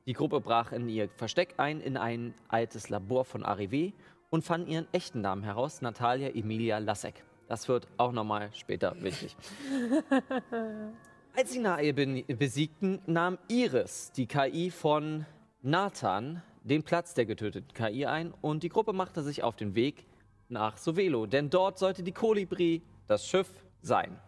Die 0.07 0.15
Gruppe 0.15 0.41
brach 0.41 0.73
in 0.73 0.89
ihr 0.89 1.11
Versteck 1.11 1.55
ein 1.59 1.81
in 1.81 1.97
ein 1.97 2.35
altes 2.49 2.89
Labor 2.89 3.25
von 3.25 3.45
Arrivé 3.45 3.93
und 4.31 4.43
fand 4.43 4.69
ihren 4.69 4.89
echten 4.91 5.21
Namen 5.21 5.45
heraus, 5.45 5.81
Natalia 5.81 6.31
Emilia 6.31 6.79
Lassek. 6.79 7.23
Das 7.47 7.69
wird 7.69 7.87
auch 7.99 8.11
nochmal 8.11 8.51
später 8.53 9.01
wichtig. 9.01 9.37
Als 11.35 11.53
sie 11.53 11.61
Nae 11.61 11.95
besiegten, 11.95 13.01
nahm 13.07 13.39
Iris, 13.49 14.13
die 14.13 14.27
KI 14.27 14.71
von 14.71 15.25
Nathan, 15.63 16.43
den 16.63 16.83
Platz 16.83 17.15
der 17.15 17.25
getöteten 17.25 17.73
KI 17.73 18.05
ein 18.05 18.35
und 18.43 18.63
die 18.63 18.69
Gruppe 18.69 18.93
machte 18.93 19.23
sich 19.23 19.43
auf 19.43 19.57
den 19.57 19.75
Weg 19.75 20.05
nach 20.51 20.77
Sovelo, 20.77 21.25
denn 21.25 21.49
dort 21.49 21.79
sollte 21.79 22.03
die 22.03 22.13
Kolibri 22.13 22.83
das 23.07 23.27
Schiff 23.27 23.49
sein. 23.81 24.21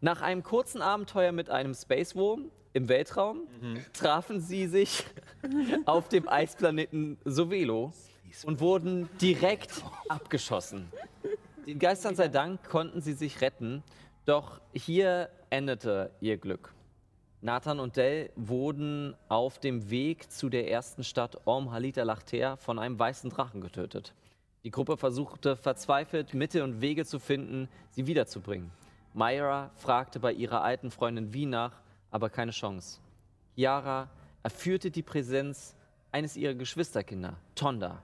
Nach 0.00 0.22
einem 0.22 0.42
kurzen 0.42 0.82
Abenteuer 0.82 1.30
mit 1.30 1.50
einem 1.50 1.72
Space 1.72 2.16
Worm 2.16 2.50
im 2.72 2.88
Weltraum 2.88 3.46
trafen 3.92 4.40
sie 4.40 4.66
sich 4.66 5.04
auf 5.84 6.08
dem 6.08 6.28
Eisplaneten 6.28 7.16
Sovelo 7.24 7.92
und 8.44 8.58
wurden 8.58 9.08
direkt 9.20 9.84
abgeschossen. 10.08 10.90
Den 11.64 11.78
Geistern 11.78 12.16
sei 12.16 12.26
Dank 12.26 12.64
konnten 12.64 13.00
sie 13.00 13.12
sich 13.12 13.40
retten, 13.40 13.84
doch 14.24 14.60
hier 14.72 15.30
endete 15.54 16.10
ihr 16.20 16.36
Glück. 16.36 16.74
Nathan 17.40 17.78
und 17.78 17.96
Dell 17.96 18.30
wurden 18.34 19.14
auf 19.28 19.60
dem 19.60 19.88
Weg 19.88 20.28
zu 20.32 20.48
der 20.48 20.68
ersten 20.68 21.04
Stadt 21.04 21.46
Orm 21.46 21.70
Halita 21.70 22.02
Lachter 22.02 22.56
von 22.56 22.80
einem 22.80 22.98
weißen 22.98 23.30
Drachen 23.30 23.60
getötet. 23.60 24.14
Die 24.64 24.72
Gruppe 24.72 24.96
versuchte 24.96 25.54
verzweifelt, 25.54 26.34
Mittel 26.34 26.62
und 26.62 26.80
Wege 26.80 27.04
zu 27.04 27.20
finden, 27.20 27.68
sie 27.90 28.08
wiederzubringen. 28.08 28.72
Myra 29.12 29.70
fragte 29.76 30.18
bei 30.18 30.32
ihrer 30.32 30.62
alten 30.62 30.90
Freundin 30.90 31.32
Wie 31.32 31.46
nach, 31.46 31.80
aber 32.10 32.30
keine 32.30 32.50
Chance. 32.50 32.98
Chiara 33.54 34.10
erführte 34.42 34.90
die 34.90 35.04
Präsenz 35.04 35.76
eines 36.10 36.36
ihrer 36.36 36.54
Geschwisterkinder, 36.54 37.36
Tonda. 37.54 38.02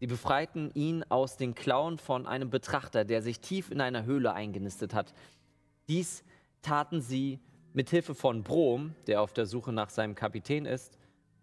Sie 0.00 0.08
befreiten 0.08 0.72
ihn 0.74 1.04
aus 1.10 1.36
den 1.36 1.54
Klauen 1.54 1.98
von 1.98 2.26
einem 2.26 2.50
Betrachter, 2.50 3.04
der 3.04 3.22
sich 3.22 3.38
tief 3.38 3.70
in 3.70 3.80
einer 3.80 4.04
Höhle 4.04 4.32
eingenistet 4.32 4.94
hat. 4.94 5.14
Dies 5.88 6.24
taten 6.62 7.00
sie 7.00 7.40
mit 7.72 7.90
Hilfe 7.90 8.14
von 8.14 8.42
Brom, 8.42 8.94
der 9.06 9.20
auf 9.22 9.32
der 9.32 9.46
Suche 9.46 9.72
nach 9.72 9.90
seinem 9.90 10.14
Kapitän 10.14 10.64
ist, 10.66 10.98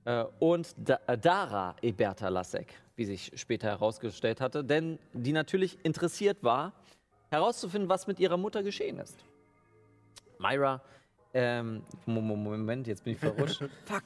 äh, 0.06 0.24
und 0.40 0.74
da 0.78 1.00
äh, 1.08 1.18
Dara 1.18 1.76
Eberta 1.82 2.30
Lasek, 2.30 2.74
wie 2.96 3.06
sich 3.06 3.32
später 3.36 3.68
herausgestellt 3.68 4.40
hatte, 4.42 4.64
denn 4.64 5.00
die 5.14 5.34
natürlich 5.34 5.78
interessiert 5.84 6.44
war, 6.44 6.74
herauszufinden, 7.32 7.90
was 7.90 8.08
mit 8.08 8.20
ihrer 8.20 8.38
Mutter 8.38 8.64
geschehen 8.64 8.98
ist. 9.00 9.24
Myra, 10.40 10.82
ähm, 11.34 11.84
Mo- 12.06 12.22
Mo- 12.22 12.36
Moment, 12.36 12.88
jetzt 12.88 13.04
bin 13.04 13.14
ich 13.14 13.20
verrutscht. 13.20 13.60
Fuck. 13.86 14.04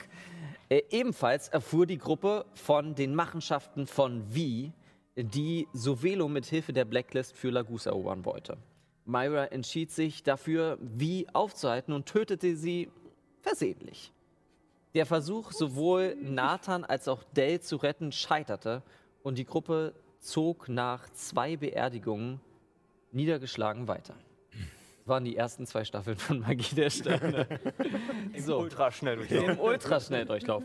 Äh, 0.69 0.81
ebenfalls 0.89 1.47
erfuhr 1.49 1.85
die 1.85 1.97
Gruppe 1.97 2.45
von 2.53 2.95
den 2.95 3.13
Machenschaften 3.15 3.85
von 3.85 4.23
Vi, 4.33 4.71
die 5.15 5.67
Sovelo 5.73 6.27
mit 6.27 6.45
Hilfe 6.45 6.73
der 6.73 6.85
Blacklist 6.85 7.35
für 7.37 7.49
Lagus 7.51 7.85
erobern 7.85 8.25
wollte. 8.25 8.57
Myra 9.05 9.45
entschied 9.45 9.91
sich 9.91 10.23
dafür, 10.23 10.77
Vi 10.81 11.27
aufzuhalten 11.33 11.93
und 11.93 12.05
tötete 12.05 12.55
sie 12.55 12.89
versehentlich. 13.41 14.11
Der 14.93 15.05
Versuch, 15.05 15.51
sowohl 15.51 16.15
Nathan 16.21 16.83
als 16.83 17.07
auch 17.07 17.23
Dell 17.35 17.59
zu 17.59 17.77
retten, 17.77 18.11
scheiterte 18.11 18.83
und 19.23 19.37
die 19.37 19.45
Gruppe 19.45 19.93
zog 20.19 20.69
nach 20.69 21.09
zwei 21.09 21.57
Beerdigungen 21.57 22.39
niedergeschlagen 23.11 23.87
weiter. 23.87 24.15
Das 24.99 25.07
waren 25.09 25.25
die 25.25 25.35
ersten 25.35 25.65
zwei 25.67 25.83
Staffeln 25.83 26.15
von 26.15 26.39
Magie 26.39 26.75
der 26.75 26.89
Sterne. 26.89 27.45
so, 28.37 28.59
Ultraschnell 28.59 29.19
im 29.19 29.59
Ultraschnelldurchlauf. 29.59 30.63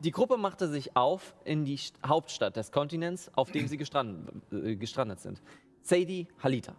Die 0.00 0.10
Gruppe 0.10 0.38
machte 0.38 0.68
sich 0.68 0.96
auf 0.96 1.34
in 1.44 1.66
die 1.66 1.76
St- 1.76 1.92
Hauptstadt 2.06 2.56
des 2.56 2.72
Kontinents, 2.72 3.30
auf 3.34 3.50
dem 3.52 3.68
sie 3.68 3.76
gestrandet, 3.76 4.34
äh, 4.52 4.76
gestrandet 4.76 5.20
sind. 5.20 5.42
Sadie 5.82 6.28
Halita. 6.42 6.74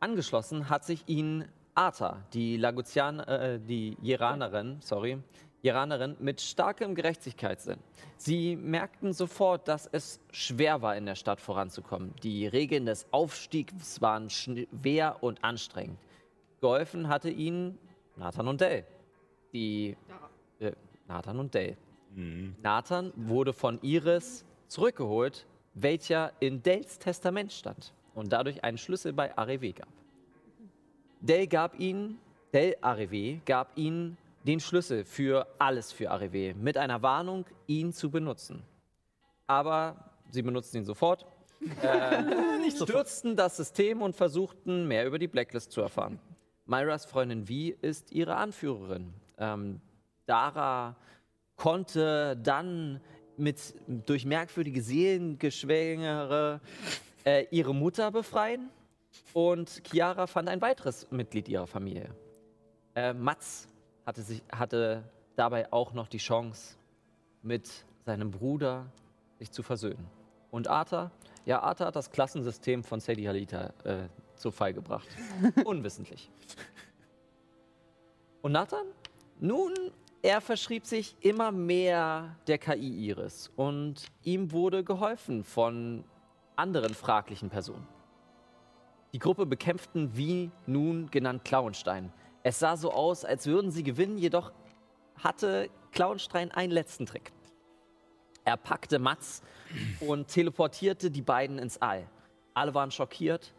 Angeschlossen 0.00 0.70
hat 0.70 0.84
sich 0.84 1.04
ihnen 1.08 1.44
Arta, 1.74 2.24
die 2.32 2.56
Lagutian, 2.56 3.20
äh, 3.20 3.60
die 3.60 3.98
Jeranerin, 4.00 4.78
sorry, 4.80 5.18
Jeranerin 5.60 6.16
mit 6.20 6.40
starkem 6.40 6.94
Gerechtigkeitssinn. 6.94 7.78
Sie 8.16 8.56
merkten 8.56 9.12
sofort, 9.12 9.68
dass 9.68 9.86
es 9.86 10.18
schwer 10.30 10.80
war, 10.80 10.96
in 10.96 11.04
der 11.04 11.16
Stadt 11.16 11.38
voranzukommen. 11.38 12.14
Die 12.22 12.46
Regeln 12.46 12.86
des 12.86 13.06
Aufstiegs 13.10 14.00
waren 14.00 14.30
schwer 14.30 15.18
und 15.20 15.44
anstrengend. 15.44 15.98
Geholfen 16.62 17.08
hatte 17.08 17.28
ihnen 17.28 17.78
Nathan 18.16 18.48
und 18.48 18.62
Dell. 18.62 18.86
Die 19.52 19.98
äh, 20.60 20.72
Nathan 21.08 21.38
und 21.38 21.52
Dell. 21.52 21.76
Nathan 22.62 23.12
wurde 23.14 23.52
von 23.52 23.78
Iris 23.82 24.46
zurückgeholt, 24.66 25.46
welcher 25.74 26.32
in 26.40 26.62
Dells 26.62 26.98
Testament 26.98 27.52
stand 27.52 27.92
und 28.14 28.32
dadurch 28.32 28.64
einen 28.64 28.78
Schlüssel 28.78 29.12
bei 29.12 29.36
Arewe 29.36 29.72
gab. 29.72 29.88
Dell 31.20 31.46
gab 31.46 31.78
ihn, 31.78 32.18
Dell 32.52 32.76
Arewe 32.80 33.40
gab 33.44 33.76
ihnen 33.76 34.16
den 34.46 34.60
Schlüssel 34.60 35.04
für 35.04 35.46
alles 35.58 35.92
für 35.92 36.10
Arewe 36.10 36.54
mit 36.54 36.76
einer 36.76 37.02
Warnung, 37.02 37.44
ihn 37.66 37.92
zu 37.92 38.10
benutzen. 38.10 38.62
Aber 39.46 40.12
sie 40.30 40.42
benutzten 40.42 40.78
ihn 40.78 40.84
sofort, 40.84 41.26
äh, 41.82 42.70
stürzten 42.70 43.36
das 43.36 43.56
System 43.56 44.00
und 44.02 44.16
versuchten 44.16 44.88
mehr 44.88 45.06
über 45.06 45.18
die 45.18 45.28
Blacklist 45.28 45.72
zu 45.72 45.82
erfahren. 45.82 46.18
Myras 46.66 47.04
Freundin 47.04 47.48
Vi 47.48 47.76
ist 47.82 48.12
ihre 48.12 48.36
Anführerin. 48.36 49.12
Ähm, 49.38 49.80
Dara 50.26 50.96
konnte 51.56 52.36
dann 52.36 53.00
mit, 53.36 53.74
durch 54.06 54.24
merkwürdige 54.24 54.80
Seelengeschwängere 54.80 56.60
äh, 57.24 57.46
ihre 57.50 57.74
Mutter 57.74 58.10
befreien 58.10 58.70
und 59.32 59.82
Chiara 59.86 60.26
fand 60.26 60.48
ein 60.48 60.60
weiteres 60.60 61.10
Mitglied 61.10 61.48
ihrer 61.48 61.66
Familie. 61.66 62.14
Äh, 62.94 63.12
Mats 63.12 63.68
hatte, 64.06 64.22
sich, 64.22 64.42
hatte 64.50 65.04
dabei 65.36 65.72
auch 65.72 65.92
noch 65.92 66.08
die 66.08 66.18
Chance, 66.18 66.76
mit 67.42 67.70
seinem 68.04 68.30
Bruder 68.30 68.86
sich 69.38 69.50
zu 69.50 69.62
versöhnen. 69.62 70.06
Und 70.50 70.68
Arthur, 70.68 71.10
ja, 71.46 71.60
Arthur 71.62 71.86
hat 71.86 71.96
das 71.96 72.10
Klassensystem 72.10 72.84
von 72.84 73.00
Sadie 73.00 73.28
Halita 73.28 73.72
äh, 73.84 74.08
zu 74.34 74.50
Fall 74.50 74.72
gebracht. 74.74 75.08
Unwissentlich. 75.64 76.30
Und 78.42 78.52
Nathan? 78.52 78.86
Nun, 79.38 79.72
er 80.22 80.40
verschrieb 80.40 80.84
sich 80.84 81.16
immer 81.20 81.50
mehr 81.50 82.36
der 82.46 82.58
KI 82.58 83.08
Iris 83.08 83.50
und 83.56 84.06
ihm 84.22 84.52
wurde 84.52 84.84
geholfen 84.84 85.44
von 85.44 86.04
anderen 86.60 86.94
fraglichen 86.94 87.48
Personen. 87.48 87.86
Die 89.12 89.18
Gruppe 89.18 89.46
bekämpften 89.46 90.16
wie 90.16 90.50
nun 90.66 91.10
genannt 91.10 91.44
Klauenstein. 91.44 92.12
Es 92.42 92.58
sah 92.58 92.76
so 92.76 92.92
aus, 92.92 93.24
als 93.24 93.46
würden 93.46 93.70
sie 93.70 93.82
gewinnen, 93.82 94.18
jedoch 94.18 94.52
hatte 95.16 95.70
Klauenstein 95.90 96.50
einen 96.52 96.70
letzten 96.70 97.06
Trick. 97.06 97.32
Er 98.44 98.56
packte 98.56 98.98
Mats 98.98 99.42
und 100.00 100.28
teleportierte 100.28 101.10
die 101.10 101.22
beiden 101.22 101.58
ins 101.58 101.80
All. 101.80 102.06
Alle 102.54 102.74
waren 102.74 102.90
schockiert, 102.90 103.54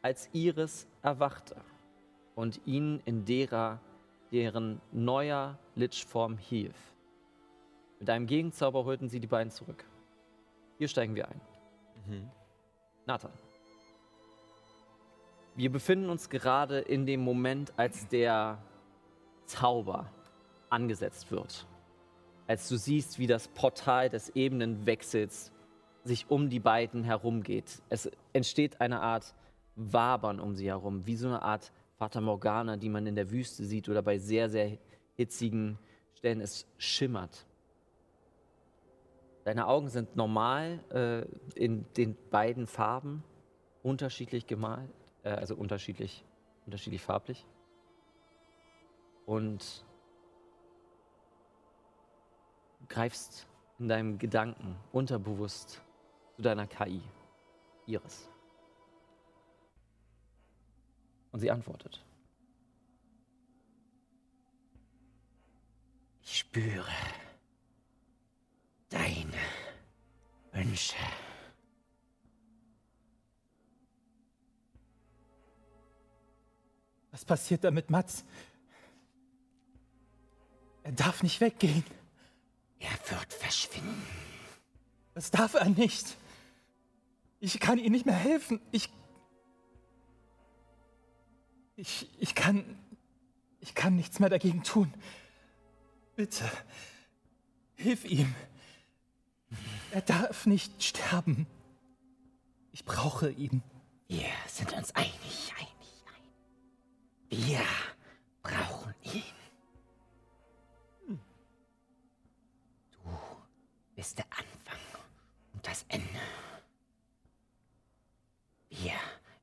als 0.00 0.28
Iris 0.32 0.86
erwachte 1.02 1.56
und 2.34 2.60
ihnen 2.66 3.00
in 3.04 3.24
derer 3.24 3.80
deren 4.32 4.80
neuer 4.90 5.58
Lichform 5.76 6.38
hielt. 6.38 6.74
Mit 8.00 8.10
einem 8.10 8.26
Gegenzauber 8.26 8.84
holten 8.84 9.08
sie 9.08 9.20
die 9.20 9.28
beiden 9.28 9.52
zurück. 9.52 9.84
Hier 10.78 10.88
steigen 10.88 11.14
wir 11.14 11.28
ein. 11.28 11.40
Nathan. 13.06 13.32
Wir 15.56 15.70
befinden 15.70 16.08
uns 16.08 16.30
gerade 16.30 16.80
in 16.80 17.06
dem 17.06 17.20
Moment, 17.20 17.72
als 17.76 18.08
der 18.08 18.58
Zauber 19.46 20.10
angesetzt 20.68 21.30
wird. 21.30 21.66
Als 22.46 22.68
du 22.68 22.76
siehst, 22.76 23.18
wie 23.18 23.26
das 23.26 23.48
Portal 23.48 24.08
des 24.08 24.30
Ebenenwechsels 24.30 25.52
sich 26.02 26.26
um 26.28 26.50
die 26.50 26.60
beiden 26.60 27.04
herumgeht. 27.04 27.82
Es 27.88 28.10
entsteht 28.32 28.80
eine 28.80 29.00
Art 29.00 29.34
Wabern 29.76 30.40
um 30.40 30.54
sie 30.54 30.66
herum, 30.66 31.06
wie 31.06 31.16
so 31.16 31.28
eine 31.28 31.42
Art 31.42 31.72
Fata 31.96 32.20
Morgana, 32.20 32.76
die 32.76 32.88
man 32.88 33.06
in 33.06 33.14
der 33.14 33.30
Wüste 33.30 33.64
sieht 33.64 33.88
oder 33.88 34.02
bei 34.02 34.18
sehr, 34.18 34.50
sehr 34.50 34.76
hitzigen 35.14 35.78
Stellen. 36.14 36.40
Es 36.40 36.66
schimmert. 36.78 37.46
Deine 39.44 39.66
Augen 39.66 39.90
sind 39.90 40.16
normal 40.16 40.80
äh, 40.90 41.58
in 41.58 41.84
den 41.94 42.16
beiden 42.30 42.66
Farben, 42.66 43.22
unterschiedlich 43.82 44.46
gemalt, 44.46 44.90
äh, 45.22 45.28
also 45.28 45.54
unterschiedlich, 45.54 46.24
unterschiedlich 46.64 47.02
farblich. 47.02 47.44
Und 49.26 49.84
du 52.80 52.86
greifst 52.88 53.46
in 53.78 53.88
deinem 53.88 54.18
Gedanken 54.18 54.76
unterbewusst 54.92 55.82
zu 56.36 56.42
deiner 56.42 56.66
KI, 56.66 57.02
Iris. 57.86 58.30
Und 61.32 61.40
sie 61.40 61.50
antwortet. 61.50 62.02
Ich 66.22 66.38
spüre 66.38 66.88
deine 68.94 69.38
Wünsche. 70.52 70.94
Was 77.10 77.24
passiert 77.24 77.64
da 77.64 77.70
mit 77.70 77.90
Mats? 77.90 78.24
Er 80.82 80.92
darf 80.92 81.22
nicht 81.22 81.40
weggehen. 81.40 81.84
Er 82.78 82.90
wird 83.10 83.32
verschwinden. 83.32 84.02
Das 85.14 85.30
darf 85.30 85.54
er 85.54 85.68
nicht. 85.70 86.16
Ich 87.40 87.60
kann 87.60 87.78
ihm 87.78 87.92
nicht 87.92 88.06
mehr 88.06 88.14
helfen. 88.14 88.60
Ich. 88.72 88.90
Ich, 91.76 92.08
ich 92.18 92.34
kann. 92.34 92.78
Ich 93.60 93.74
kann 93.74 93.96
nichts 93.96 94.20
mehr 94.20 94.28
dagegen 94.28 94.62
tun. 94.62 94.92
Bitte. 96.16 96.44
Hilf 97.76 98.04
ihm. 98.04 98.34
Er 99.90 100.02
darf 100.02 100.46
nicht 100.46 100.82
sterben. 100.82 101.46
Ich 102.72 102.84
brauche 102.84 103.30
ihn. 103.30 103.62
Wir 104.08 104.26
sind 104.48 104.72
uns 104.72 104.94
einig, 104.94 105.52
einig, 105.56 106.04
einig. 107.30 107.48
Wir 107.48 107.60
brauchen 108.42 108.94
ihn. 109.02 109.22
Du 112.92 113.10
bist 113.94 114.18
der 114.18 114.26
Anfang 114.30 114.80
und 115.52 115.66
das 115.66 115.84
Ende. 115.88 116.08
Wir 118.68 118.94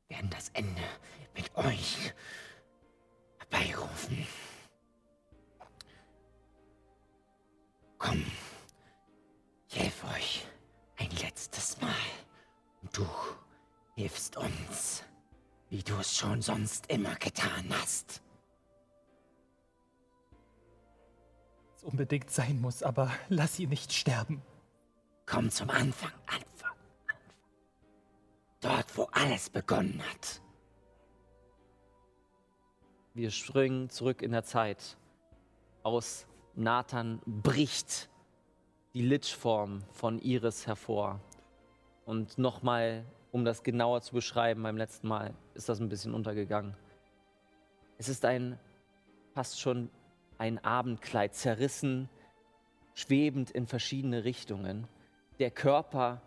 werden 0.09 0.29
das 0.29 0.49
Ende 0.49 0.83
mit 1.33 1.55
euch 1.55 2.13
herbeirufen. 3.37 4.27
Komm, 7.97 8.25
letztes 11.51 11.81
Mal. 11.81 11.91
Und 12.81 12.97
du 12.97 13.05
hilfst 13.95 14.37
uns, 14.37 15.03
wie 15.69 15.83
du 15.83 15.95
es 15.95 16.15
schon 16.15 16.41
sonst 16.41 16.87
immer 16.87 17.15
getan 17.15 17.65
hast. 17.69 18.21
Es 21.75 21.83
unbedingt 21.83 22.31
sein 22.31 22.61
muss, 22.61 22.83
aber 22.83 23.11
lass 23.27 23.59
ihn 23.59 23.69
nicht 23.69 23.91
sterben. 23.91 24.41
Komm 25.25 25.49
zum 25.49 25.69
Anfang, 25.69 26.13
Anfang, 26.25 26.77
Anfang. 27.07 27.41
Dort, 28.61 28.97
wo 28.97 29.03
alles 29.11 29.49
begonnen 29.49 30.01
hat. 30.09 30.41
Wir 33.13 33.29
springen 33.29 33.89
zurück 33.89 34.21
in 34.21 34.31
der 34.31 34.45
Zeit. 34.45 34.97
Aus 35.83 36.25
Nathan 36.55 37.21
bricht 37.25 38.09
die 38.93 39.01
Lichform 39.01 39.83
von 39.91 40.17
Iris 40.19 40.65
hervor. 40.65 41.19
Und 42.05 42.37
nochmal, 42.37 43.05
um 43.31 43.45
das 43.45 43.63
genauer 43.63 44.01
zu 44.01 44.13
beschreiben, 44.13 44.63
beim 44.63 44.77
letzten 44.77 45.07
Mal 45.07 45.33
ist 45.53 45.69
das 45.69 45.79
ein 45.79 45.89
bisschen 45.89 46.13
untergegangen. 46.13 46.75
Es 47.97 48.09
ist 48.09 48.25
ein 48.25 48.59
fast 49.33 49.59
schon 49.59 49.89
ein 50.37 50.63
Abendkleid, 50.63 51.35
zerrissen, 51.35 52.09
schwebend 52.93 53.51
in 53.51 53.67
verschiedene 53.67 54.23
Richtungen. 54.23 54.87
Der 55.39 55.51
Körper 55.51 56.21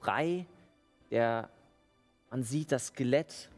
frei, 0.00 0.46
der 1.10 1.50
man 2.30 2.42
sieht 2.42 2.72
das 2.72 2.88
Skelett 2.88 3.50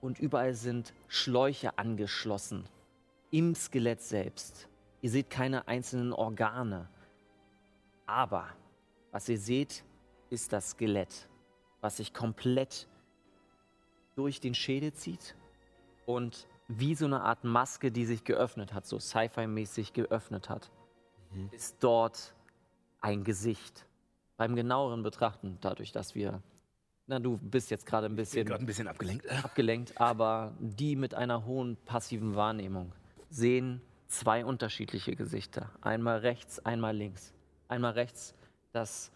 und 0.00 0.18
überall 0.18 0.54
sind 0.54 0.92
Schläuche 1.08 1.78
angeschlossen. 1.78 2.64
Im 3.30 3.54
Skelett 3.54 4.02
selbst. 4.02 4.68
Ihr 5.00 5.10
seht 5.10 5.30
keine 5.30 5.66
einzelnen 5.66 6.12
Organe. 6.12 6.88
Aber 8.06 8.48
was 9.10 9.28
ihr 9.28 9.38
seht, 9.38 9.82
ist 10.30 10.52
das 10.52 10.70
Skelett, 10.70 11.28
was 11.80 11.98
sich 11.98 12.12
komplett 12.12 12.88
durch 14.14 14.40
den 14.40 14.54
Schädel 14.54 14.92
zieht 14.92 15.34
und 16.06 16.46
wie 16.68 16.94
so 16.94 17.06
eine 17.06 17.22
Art 17.22 17.44
Maske, 17.44 17.90
die 17.90 18.04
sich 18.04 18.24
geöffnet 18.24 18.74
hat, 18.74 18.86
so 18.86 18.98
Sci-Fi-mäßig 18.98 19.92
geöffnet 19.94 20.50
hat, 20.50 20.70
ist 21.50 21.76
dort 21.80 22.34
ein 23.00 23.24
Gesicht. 23.24 23.86
Beim 24.36 24.54
genaueren 24.54 25.02
Betrachten, 25.02 25.58
dadurch, 25.60 25.92
dass 25.92 26.14
wir, 26.14 26.42
na, 27.06 27.18
du 27.18 27.38
bist 27.38 27.70
jetzt 27.70 27.86
gerade 27.86 28.06
ein 28.06 28.16
bisschen, 28.16 28.46
gerade 28.46 28.62
ein 28.62 28.66
bisschen 28.66 28.88
abgelenkt. 28.88 29.28
abgelenkt, 29.44 30.00
aber 30.00 30.52
die 30.60 30.96
mit 30.96 31.14
einer 31.14 31.44
hohen 31.44 31.76
passiven 31.86 32.34
Wahrnehmung 32.34 32.92
sehen 33.30 33.80
zwei 34.06 34.44
unterschiedliche 34.44 35.16
Gesichter. 35.16 35.70
Einmal 35.80 36.18
rechts, 36.18 36.58
einmal 36.60 36.96
links. 36.96 37.32
Einmal 37.68 37.92
rechts 37.92 38.34
das 38.72 39.10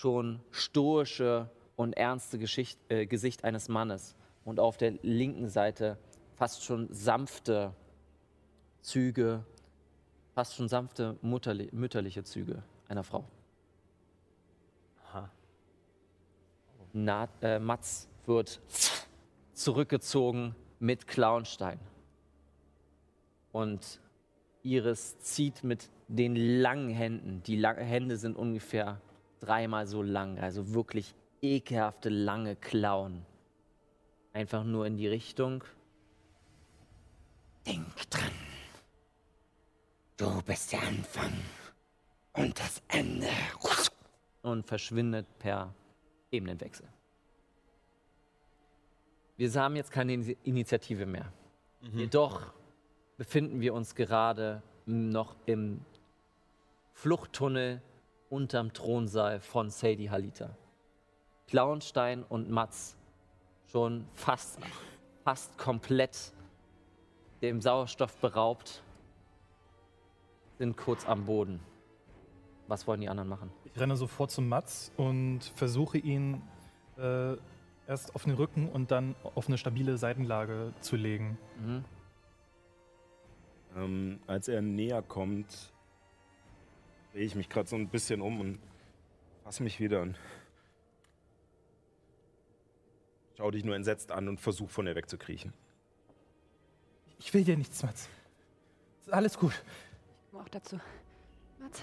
schon 0.00 0.40
stoische 0.50 1.50
und 1.76 1.92
ernste 1.92 2.38
Geschicht, 2.38 2.80
äh, 2.88 3.04
Gesicht 3.04 3.44
eines 3.44 3.68
Mannes 3.68 4.16
und 4.46 4.58
auf 4.58 4.78
der 4.78 4.92
linken 5.02 5.50
Seite 5.50 5.98
fast 6.36 6.64
schon 6.64 6.88
sanfte 6.90 7.74
Züge, 8.80 9.44
fast 10.34 10.54
schon 10.54 10.68
sanfte 10.68 11.18
mutterli 11.20 11.68
mütterliche 11.72 12.24
Züge 12.24 12.62
einer 12.88 13.04
Frau. 13.04 13.24
Na, 16.92 17.28
äh, 17.40 17.60
Mats 17.60 18.08
wird 18.26 18.60
zurückgezogen 19.52 20.56
mit 20.80 21.06
Clownstein. 21.06 21.78
Und 23.52 24.00
Iris 24.62 25.18
zieht 25.20 25.62
mit 25.62 25.88
den 26.08 26.34
langen 26.34 26.90
Händen, 26.90 27.42
die 27.44 27.56
lang 27.56 27.76
Hände 27.76 28.16
sind 28.16 28.36
ungefähr 28.36 29.00
dreimal 29.40 29.86
so 29.86 30.02
lang, 30.02 30.38
also 30.38 30.72
wirklich 30.74 31.14
ekelhafte 31.42 32.08
lange 32.08 32.56
Klauen. 32.56 33.24
Einfach 34.32 34.62
nur 34.64 34.86
in 34.86 34.96
die 34.96 35.08
Richtung. 35.08 35.64
Denk 37.66 38.10
dran. 38.10 38.30
Du 40.16 40.42
bist 40.42 40.72
der 40.72 40.82
Anfang 40.82 41.32
und 42.34 42.58
das 42.58 42.82
Ende. 42.88 43.28
Und 44.42 44.66
verschwindet 44.66 45.26
per 45.38 45.74
Ebenenwechsel. 46.30 46.86
Wir 49.36 49.52
haben 49.54 49.76
jetzt 49.76 49.90
keine 49.90 50.12
Ini- 50.12 50.36
Initiative 50.44 51.06
mehr. 51.06 51.32
Jedoch 51.92 52.52
befinden 53.16 53.60
wir 53.60 53.74
uns 53.74 53.94
gerade 53.94 54.62
noch 54.86 55.36
im 55.46 55.84
Fluchttunnel 56.92 57.82
unterm 58.30 58.72
Thronsaal 58.72 59.40
von 59.40 59.68
Sadie 59.68 60.08
Halita. 60.08 60.56
Klauenstein 61.48 62.22
und 62.22 62.48
Mats 62.48 62.96
schon 63.66 64.06
fast, 64.14 64.58
fast 65.24 65.58
komplett 65.58 66.32
dem 67.42 67.60
Sauerstoff 67.60 68.16
beraubt, 68.18 68.82
sind 70.58 70.76
kurz 70.76 71.06
am 71.06 71.26
Boden. 71.26 71.60
Was 72.68 72.86
wollen 72.86 73.00
die 73.00 73.08
anderen 73.08 73.28
machen? 73.28 73.50
Ich 73.64 73.80
renne 73.80 73.96
sofort 73.96 74.30
zum 74.30 74.48
Mats 74.48 74.92
und 74.96 75.40
versuche 75.56 75.98
ihn 75.98 76.42
äh, 76.98 77.36
erst 77.88 78.14
auf 78.14 78.24
den 78.24 78.34
Rücken 78.34 78.68
und 78.68 78.92
dann 78.92 79.16
auf 79.34 79.48
eine 79.48 79.58
stabile 79.58 79.98
Seitenlage 79.98 80.72
zu 80.80 80.96
legen. 80.96 81.36
Mhm. 81.58 81.84
Ähm, 83.76 84.20
als 84.26 84.48
er 84.48 84.62
näher 84.62 85.02
kommt, 85.02 85.72
drehe 87.12 87.24
ich 87.24 87.34
mich 87.34 87.48
gerade 87.48 87.68
so 87.68 87.76
ein 87.76 87.88
bisschen 87.88 88.20
um 88.20 88.40
und 88.40 88.58
fasse 89.44 89.62
mich 89.62 89.80
wieder 89.80 90.02
an. 90.02 90.16
Schau 93.36 93.50
dich 93.50 93.64
nur 93.64 93.74
entsetzt 93.74 94.12
an 94.12 94.28
und 94.28 94.40
versuch 94.40 94.70
von 94.70 94.86
ihr 94.86 94.94
wegzukriechen. 94.94 95.52
Ich 97.18 97.32
will 97.32 97.44
dir 97.44 97.56
nichts, 97.56 97.82
Mats. 97.82 98.08
Ist 99.00 99.12
alles 99.12 99.38
gut. 99.38 99.52
Ich 100.24 100.30
komme 100.30 100.42
auch 100.44 100.48
dazu. 100.48 100.78
Mats, 101.58 101.82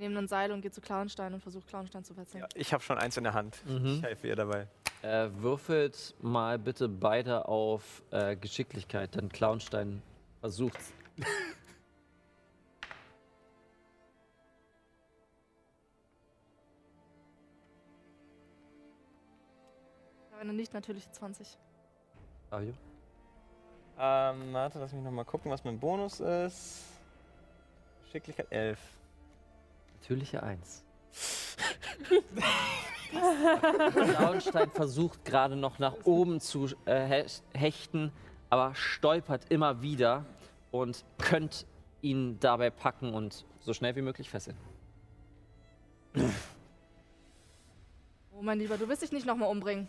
Nehmen 0.00 0.16
ein 0.16 0.28
Seil 0.28 0.50
und 0.50 0.62
geht 0.62 0.72
zu 0.72 0.80
Klauenstein 0.80 1.34
und 1.34 1.42
versucht 1.42 1.68
Klauenstein 1.68 2.04
zu 2.04 2.14
verzehren. 2.14 2.48
Ich 2.54 2.72
habe 2.72 2.82
schon 2.82 2.96
eins 2.96 3.18
in 3.18 3.24
der 3.24 3.34
Hand. 3.34 3.62
Mhm. 3.66 3.96
Ich 3.96 4.02
helfe 4.02 4.28
ihr 4.28 4.36
dabei. 4.36 4.66
Äh, 5.02 5.28
würfelt 5.34 6.14
mal 6.22 6.58
bitte 6.58 6.88
beide 6.88 7.46
auf 7.46 8.02
äh, 8.10 8.34
Geschicklichkeit, 8.34 9.14
denn 9.14 9.28
Clownstein 9.28 10.00
versucht. 10.40 10.78
eine 20.40 20.52
nicht 20.54 20.72
natürliche 20.72 21.10
20. 21.12 21.58
Fabio? 22.48 22.72
Ähm, 23.98 24.52
warte, 24.52 24.78
lass 24.78 24.92
mich 24.92 25.02
nochmal 25.04 25.26
gucken, 25.26 25.50
was 25.50 25.62
mein 25.64 25.78
Bonus 25.78 26.20
ist. 26.20 26.84
Schicklichkeit 28.10 28.50
11. 28.50 28.78
Natürliche 29.94 30.42
1. 30.42 30.84
Clownstein 33.92 34.70
versucht 34.74 35.24
gerade 35.24 35.56
noch 35.56 35.78
nach 35.78 35.94
oben 36.04 36.40
zu 36.40 36.68
äh, 36.86 37.06
he- 37.24 37.42
hechten, 37.58 38.10
aber 38.48 38.74
stolpert 38.74 39.50
immer 39.50 39.82
wieder 39.82 40.24
und 40.70 41.04
könnt 41.18 41.66
ihn 42.00 42.40
dabei 42.40 42.70
packen 42.70 43.12
und 43.12 43.44
so 43.60 43.74
schnell 43.74 43.94
wie 43.96 44.02
möglich 44.02 44.30
fesseln. 44.30 44.56
Oh, 48.32 48.40
mein 48.40 48.58
Lieber, 48.58 48.78
du 48.78 48.88
wirst 48.88 49.02
dich 49.02 49.12
nicht 49.12 49.26
nochmal 49.26 49.50
umbringen. 49.50 49.86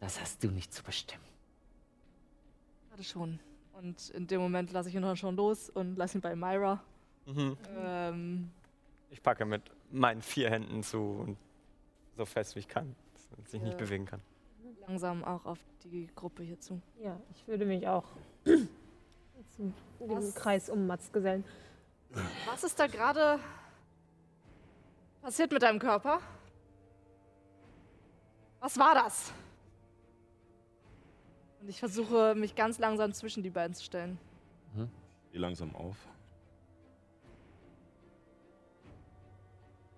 Das 0.00 0.20
hast 0.20 0.42
du 0.42 0.48
nicht 0.50 0.72
zu 0.72 0.82
bestimmen. 0.82 1.22
Gerade 2.88 3.04
schon. 3.04 3.38
Und 3.74 4.10
in 4.10 4.26
dem 4.26 4.40
Moment 4.40 4.72
lasse 4.72 4.88
ich 4.88 4.94
ihn 4.94 5.02
dann 5.02 5.16
schon 5.16 5.36
los 5.36 5.70
und 5.70 5.96
lasse 5.96 6.18
ihn 6.18 6.20
bei 6.20 6.34
Myra. 6.34 6.82
Mhm. 7.26 7.56
Ähm, 7.76 8.50
Ich 9.10 9.22
packe 9.22 9.44
mit 9.44 9.62
meinen 9.90 10.22
vier 10.22 10.50
Händen 10.50 10.82
zu 10.82 10.98
und 10.98 11.36
so 12.16 12.24
fest 12.24 12.56
wie 12.56 12.60
ich 12.60 12.68
kann. 12.68 12.94
Das 13.14 13.30
wenn 13.30 13.44
es 13.44 13.50
sich 13.50 13.62
nicht 13.62 13.78
bewegen 13.78 14.06
kann. 14.06 14.20
Langsam 14.86 15.22
auch 15.24 15.44
auf 15.44 15.58
die 15.84 16.08
Gruppe 16.14 16.42
hier 16.42 16.58
zu. 16.58 16.80
Ja, 17.00 17.18
ich 17.30 17.46
würde 17.46 17.64
mich 17.64 17.86
auch 17.86 18.04
zum 19.56 19.74
Was? 20.00 20.34
Kreis 20.34 20.68
um 20.68 20.86
Mats 20.86 21.12
gesellen. 21.12 21.44
Was 22.46 22.64
ist 22.64 22.78
da 22.78 22.86
gerade 22.86 23.38
passiert 25.22 25.52
mit 25.52 25.62
deinem 25.62 25.78
Körper? 25.78 26.20
Was 28.58 28.78
war 28.78 28.94
das? 28.94 29.32
Und 31.60 31.68
ich 31.68 31.78
versuche, 31.78 32.34
mich 32.34 32.54
ganz 32.54 32.78
langsam 32.78 33.12
zwischen 33.12 33.42
die 33.42 33.50
beiden 33.50 33.74
zu 33.74 33.84
stellen. 33.84 34.18
Geh 35.32 35.38
langsam 35.38 35.74
auf. 35.76 35.96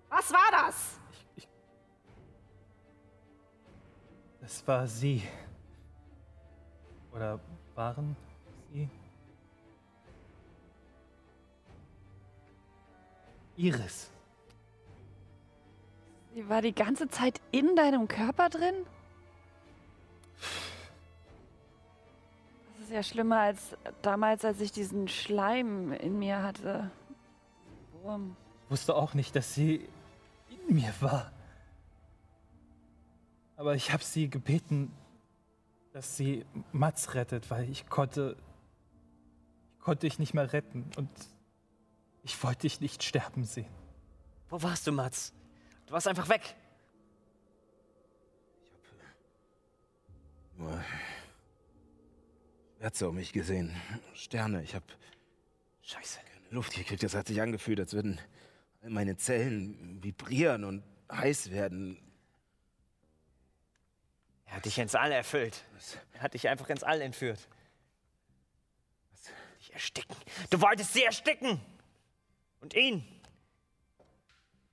Was 0.09 0.31
war 0.31 0.51
das? 0.51 0.99
Das 4.41 4.67
war 4.67 4.85
sie. 4.85 5.23
Oder 7.13 7.39
waren 7.75 8.15
sie? 8.71 8.89
Iris. 13.55 14.09
Sie 16.33 16.49
war 16.49 16.61
die 16.61 16.73
ganze 16.73 17.07
Zeit 17.07 17.39
in 17.51 17.75
deinem 17.75 18.07
Körper 18.07 18.49
drin? 18.49 18.85
Ja 22.93 23.01
schlimmer 23.01 23.39
als 23.39 23.75
damals, 24.03 24.45
als 24.45 24.61
ich 24.61 24.71
diesen 24.71 25.07
Schleim 25.07 25.93
in 25.93 26.19
mir 26.19 26.43
hatte. 26.43 26.91
Wurm. 28.03 28.37
Ich 28.65 28.69
wusste 28.69 28.93
auch 28.93 29.15
nicht, 29.15 29.35
dass 29.35 29.55
sie 29.55 29.89
in 30.67 30.75
mir 30.75 30.93
war. 30.99 31.31
Aber 33.55 33.73
ich 33.73 33.91
habe 33.91 34.03
sie 34.03 34.29
gebeten, 34.29 34.93
dass 35.91 36.17
sie 36.17 36.45
Mats 36.71 37.15
rettet, 37.15 37.49
weil 37.49 37.67
ich 37.67 37.89
konnte. 37.89 38.37
Ich 39.79 39.83
konnte 39.83 40.01
dich 40.01 40.19
nicht 40.19 40.35
mehr 40.35 40.53
retten 40.53 40.91
und 40.95 41.09
ich 42.21 42.43
wollte 42.43 42.61
dich 42.61 42.79
nicht 42.79 43.01
sterben 43.01 43.43
sehen. 43.43 43.73
Wo 44.49 44.61
warst 44.61 44.85
du, 44.85 44.91
Mats? 44.91 45.33
Du 45.87 45.93
warst 45.93 46.07
einfach 46.07 46.29
weg. 46.29 46.55
Nur 50.59 50.79
Schwärze 52.83 53.07
um 53.07 53.15
mich 53.15 53.31
gesehen. 53.31 53.73
Sterne. 54.13 54.61
Ich 54.61 54.75
habe 54.75 54.83
Scheiße. 55.83 56.19
keine 56.19 56.49
Luft 56.49 56.73
gekriegt. 56.73 57.01
Das 57.01 57.15
hat 57.15 57.27
sich 57.27 57.41
angefühlt, 57.41 57.79
als 57.79 57.93
würden 57.93 58.19
meine 58.81 59.15
Zellen 59.15 60.03
vibrieren 60.03 60.65
und 60.65 60.83
heiß 61.09 61.51
werden. 61.51 61.97
Er 64.47 64.57
hat 64.57 64.65
dich 64.65 64.77
ins 64.79 64.95
All 64.95 65.13
erfüllt. 65.13 65.63
Er 66.15 66.23
hat 66.23 66.33
dich 66.33 66.49
einfach 66.49 66.67
ins 66.67 66.83
All 66.83 66.99
entführt. 66.99 67.47
Dich 69.59 69.71
ersticken. 69.71 70.17
Du 70.49 70.59
wolltest 70.59 70.91
sie 70.91 71.05
ersticken. 71.05 71.61
Und 72.59 72.73
ihn. 72.73 73.07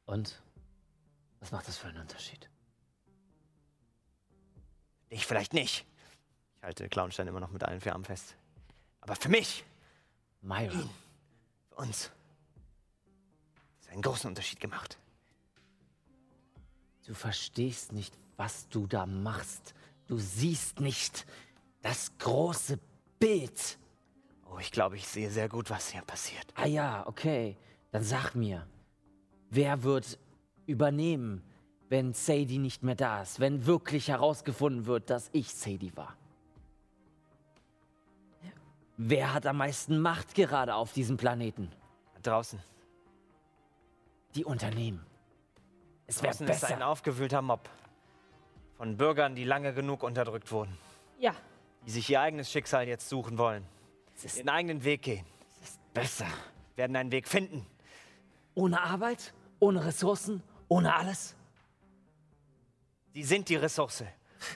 Und? 0.07 0.43
Was 1.39 1.53
macht 1.53 1.69
das 1.69 1.79
für 1.79 1.87
einen 1.87 2.01
Unterschied? 2.01 2.51
Dich 5.13 5.25
vielleicht 5.25 5.53
nicht. 5.53 5.87
Ich 6.61 6.65
halte 6.65 6.89
Clownstein 6.91 7.27
immer 7.27 7.41
noch 7.41 7.51
mit 7.51 7.65
allen 7.65 7.81
vier 7.81 7.95
Armen 7.95 8.05
fest. 8.05 8.37
Aber 9.01 9.17
für 9.17 9.31
mich, 9.31 9.65
Myra. 10.43 10.71
für 11.71 11.75
uns, 11.77 12.11
es 13.81 13.89
einen 13.89 14.03
großen 14.03 14.29
Unterschied 14.29 14.61
gemacht. 14.61 14.99
Du 17.07 17.15
verstehst 17.15 17.93
nicht, 17.93 18.15
was 18.37 18.69
du 18.69 18.87
da 18.87 19.07
machst. 19.07 19.75
Du 20.07 20.19
siehst 20.19 20.81
nicht 20.81 21.27
das 21.81 22.13
große 22.19 22.79
Bild. 23.19 23.79
Oh, 24.45 24.59
ich 24.59 24.71
glaube, 24.71 24.97
ich 24.97 25.09
sehe 25.09 25.31
sehr 25.31 25.49
gut, 25.49 25.71
was 25.71 25.89
hier 25.89 26.03
passiert. 26.03 26.47
Ah 26.57 26.67
ja, 26.67 27.07
okay. 27.07 27.57
Dann 27.91 28.05
sag 28.05 28.35
mir, 28.35 28.67
wer 29.49 29.83
wird 29.83 30.19
übernehmen, 30.67 31.43
wenn 31.89 32.13
Sadie 32.13 32.59
nicht 32.59 32.83
mehr 32.83 32.97
da 32.97 33.23
ist? 33.23 33.41
Wenn 33.41 33.65
wirklich 33.65 34.09
herausgefunden 34.09 34.85
wird, 34.85 35.09
dass 35.09 35.31
ich 35.33 35.55
Sadie 35.55 35.97
war? 35.97 36.20
Wer 39.03 39.33
hat 39.33 39.47
am 39.47 39.57
meisten 39.57 39.99
Macht 39.99 40.35
gerade 40.35 40.75
auf 40.75 40.93
diesem 40.93 41.17
Planeten? 41.17 41.73
Draußen. 42.23 42.63
Die 44.35 44.45
Unternehmen. 44.45 45.03
Es 46.07 46.23
wäre 46.23 46.33
Draußen 46.35 46.47
ist 46.49 46.65
ein 46.65 46.71
besser. 46.73 46.87
aufgewühlter 46.87 47.41
Mob. 47.41 47.67
Von 48.77 48.99
Bürgern, 48.99 49.35
die 49.35 49.45
lange 49.45 49.73
genug 49.73 50.03
unterdrückt 50.03 50.53
wurden. 50.53 50.77
Ja, 51.19 51.35
Die 51.87 51.91
sich 51.93 52.11
ihr 52.11 52.21
eigenes 52.21 52.51
Schicksal 52.53 52.87
jetzt 52.89 53.09
suchen 53.09 53.39
wollen. 53.39 53.65
Ihren 54.37 54.51
eigenen 54.51 54.85
Weg 54.85 55.01
gehen. 55.01 55.25
Besser. 55.95 56.27
Werden 56.77 56.95
einen 56.95 57.11
Weg 57.11 57.27
finden. 57.27 57.65
Ohne 58.55 58.83
Arbeit? 58.83 59.33
Ohne 59.61 59.83
Ressourcen? 59.83 60.43
Ohne 60.69 60.95
alles? 60.95 61.35
Sie 63.15 63.23
sind 63.25 63.49
die 63.49 63.57
Ressource. 63.57 64.05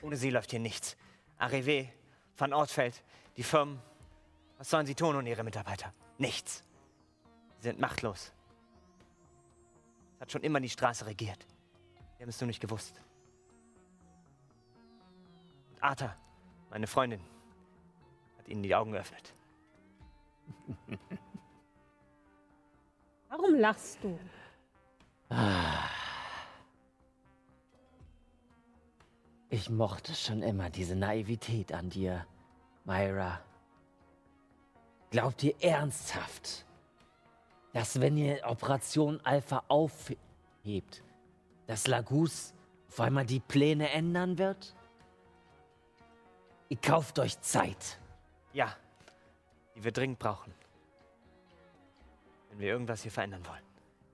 Ohne 0.03 0.17
sie 0.17 0.29
läuft 0.29 0.51
hier 0.51 0.61
nichts. 0.61 0.99
Arrivé, 1.39 1.89
Van 2.37 2.53
Ortfeld, 2.53 3.03
die 3.39 3.43
Firmen. 3.43 3.81
Was 4.59 4.71
sollen 4.71 4.87
sie 4.87 4.95
tun 4.95 5.17
ohne 5.17 5.29
ihre 5.29 5.45
Mitarbeiter? 5.45 5.93
Nichts. 6.19 6.65
Sie 7.59 7.65
sind 7.65 7.81
machtlos. 7.81 8.33
Es 10.15 10.21
hat 10.21 10.33
schon 10.33 10.43
immer 10.43 10.61
die 10.61 10.71
Straße 10.71 11.07
regiert. 11.07 11.47
Wir 12.17 12.25
haben 12.25 12.31
es 12.31 12.41
nur 12.41 12.47
nicht 12.47 12.61
gewusst. 12.61 13.01
Und 15.71 15.83
Arthur, 15.83 16.15
meine 16.71 16.87
Freundin, 16.87 17.21
hat 18.39 18.49
ihnen 18.49 18.63
die 18.63 18.75
Augen 18.75 18.93
geöffnet. 18.93 19.35
warum 23.29 23.55
lachst 23.57 24.03
du? 24.03 24.19
Ich 29.51 29.71
mochte 29.71 30.15
schon 30.15 30.43
immer 30.43 30.71
diese 30.71 30.97
Naivität 30.97 31.73
an 31.73 31.91
dir, 31.91 32.27
Myra. 32.85 33.41
Glaubt 35.15 35.45
ihr 35.45 35.55
ernsthaft, 35.63 36.67
dass 37.73 38.01
wenn 38.01 38.17
ihr 38.17 38.43
Operation 38.45 39.21
Alpha 39.21 39.63
aufhebt, 39.69 41.05
dass 41.69 41.87
Lagus 41.87 42.53
auf 42.89 42.99
einmal 42.99 43.25
die 43.25 43.39
Pläne 43.39 43.91
ändern 43.91 44.39
wird? 44.39 44.75
Ihr 46.69 46.79
kauft 46.79 47.21
euch 47.21 47.41
Zeit. 47.43 48.01
Ja, 48.55 48.77
die 49.77 49.85
wir 49.85 49.93
dringend 49.93 50.19
brauchen. 50.19 50.53
Wenn 52.51 52.59
wir 52.59 52.71
irgendwas 52.71 53.03
hier 53.03 53.13
verändern 53.13 53.47
wollen. 53.47 53.63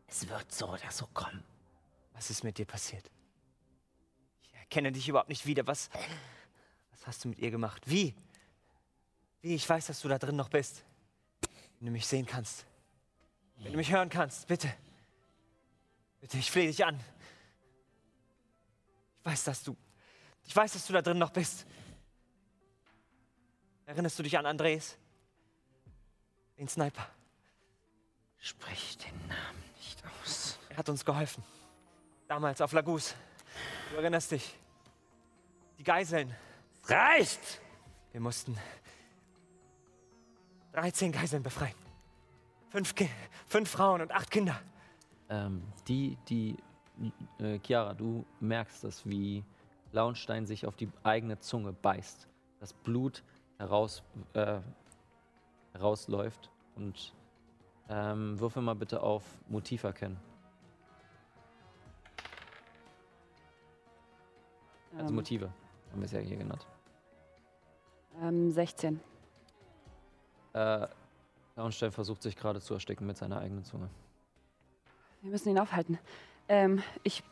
Es 0.06 0.28
wird 0.28 0.52
so 0.52 0.68
oder 0.68 0.90
so 0.90 1.06
kommen. 1.14 1.42
Was 2.12 2.28
ist 2.28 2.44
mit 2.44 2.58
dir 2.58 2.66
passiert? 2.66 3.10
Ich 4.42 4.54
erkenne 4.54 4.92
dich 4.92 5.08
überhaupt 5.08 5.30
nicht 5.30 5.46
wieder. 5.46 5.66
Was, 5.66 5.88
was 6.90 7.06
hast 7.06 7.24
du 7.24 7.30
mit 7.30 7.38
ihr 7.38 7.50
gemacht? 7.50 7.80
Wie? 7.86 8.14
Wie? 9.40 9.54
Ich 9.54 9.66
weiß, 9.66 9.86
dass 9.86 10.02
du 10.02 10.08
da 10.08 10.18
drin 10.18 10.36
noch 10.36 10.50
bist. 10.50 10.84
Wenn 11.80 11.86
du 11.86 11.92
mich 11.92 12.06
sehen 12.06 12.26
kannst. 12.26 12.66
Wenn 13.56 13.72
du 13.72 13.78
mich 13.78 13.90
hören 13.90 14.10
kannst, 14.10 14.46
bitte. 14.46 14.72
Bitte, 16.20 16.38
ich 16.38 16.50
flehe 16.50 16.66
dich 16.66 16.84
an. 16.84 17.00
Ich 19.18 19.24
weiß, 19.24 19.44
dass 19.44 19.62
du. 19.64 19.76
Ich 20.44 20.54
weiß, 20.54 20.74
dass 20.74 20.86
du 20.86 20.92
da 20.92 21.02
drin 21.02 21.18
noch 21.18 21.30
bist. 21.30 21.66
Erinnerst 23.86 24.18
du 24.18 24.22
dich 24.22 24.36
an 24.38 24.46
Andres? 24.46 24.96
Den 26.58 26.68
Sniper. 26.68 27.08
Sprich 28.38 28.98
den 28.98 29.28
Namen 29.28 29.64
nicht 29.76 30.02
aus. 30.04 30.58
Er 30.68 30.76
hat 30.76 30.88
uns 30.88 31.04
geholfen. 31.04 31.42
Damals 32.28 32.60
auf 32.60 32.72
Lagus. 32.72 33.14
Du 33.90 33.96
erinnerst 33.96 34.30
dich. 34.30 34.54
Die 35.78 35.82
Geiseln. 35.82 36.34
Reicht! 36.84 37.60
Wir 38.12 38.20
mussten 38.20 38.58
13 40.72 41.12
Geiseln 41.12 41.42
befreien. 41.42 41.74
Fünf, 42.68 42.94
Ki 42.94 43.08
fünf 43.46 43.70
Frauen 43.70 44.00
und 44.00 44.12
acht 44.12 44.30
Kinder. 44.30 44.60
Ähm, 45.28 45.62
die, 45.88 46.16
die, 46.28 46.56
äh, 47.38 47.58
Chiara, 47.64 47.94
du 47.94 48.24
merkst 48.40 48.84
das, 48.84 49.04
wie 49.06 49.44
Launstein 49.92 50.46
sich 50.46 50.66
auf 50.66 50.76
die 50.76 50.88
eigene 51.02 51.38
Zunge 51.40 51.72
beißt. 51.72 52.28
Das 52.60 52.72
Blut 52.72 53.24
heraus, 53.58 54.02
äh, 54.34 54.60
herausläuft 55.72 56.50
und 56.76 57.14
ähm, 57.88 58.38
würfel 58.38 58.62
mal 58.62 58.74
bitte 58.74 59.02
auf 59.02 59.24
Motiv 59.48 59.82
erkennen. 59.82 60.18
Also 64.96 65.08
Ähm. 65.08 65.14
Motive, 65.14 65.52
haben 65.90 66.00
wir 66.00 66.06
es 66.06 66.12
ja 66.12 66.20
hier 66.20 66.36
genannt. 66.36 66.66
Ähm, 68.22 68.50
16. 68.50 69.00
Äh, 70.52 70.86
Launstein 71.56 71.92
versucht 71.92 72.22
sich 72.22 72.36
gerade 72.36 72.60
zu 72.60 72.74
ersticken 72.74 73.06
mit 73.06 73.16
seiner 73.16 73.38
eigenen 73.40 73.64
Zunge. 73.64 73.88
Wir 75.22 75.30
müssen 75.30 75.50
ihn 75.50 75.58
aufhalten. 75.58 75.98
Ähm, 76.48 76.82
ich 77.02 77.22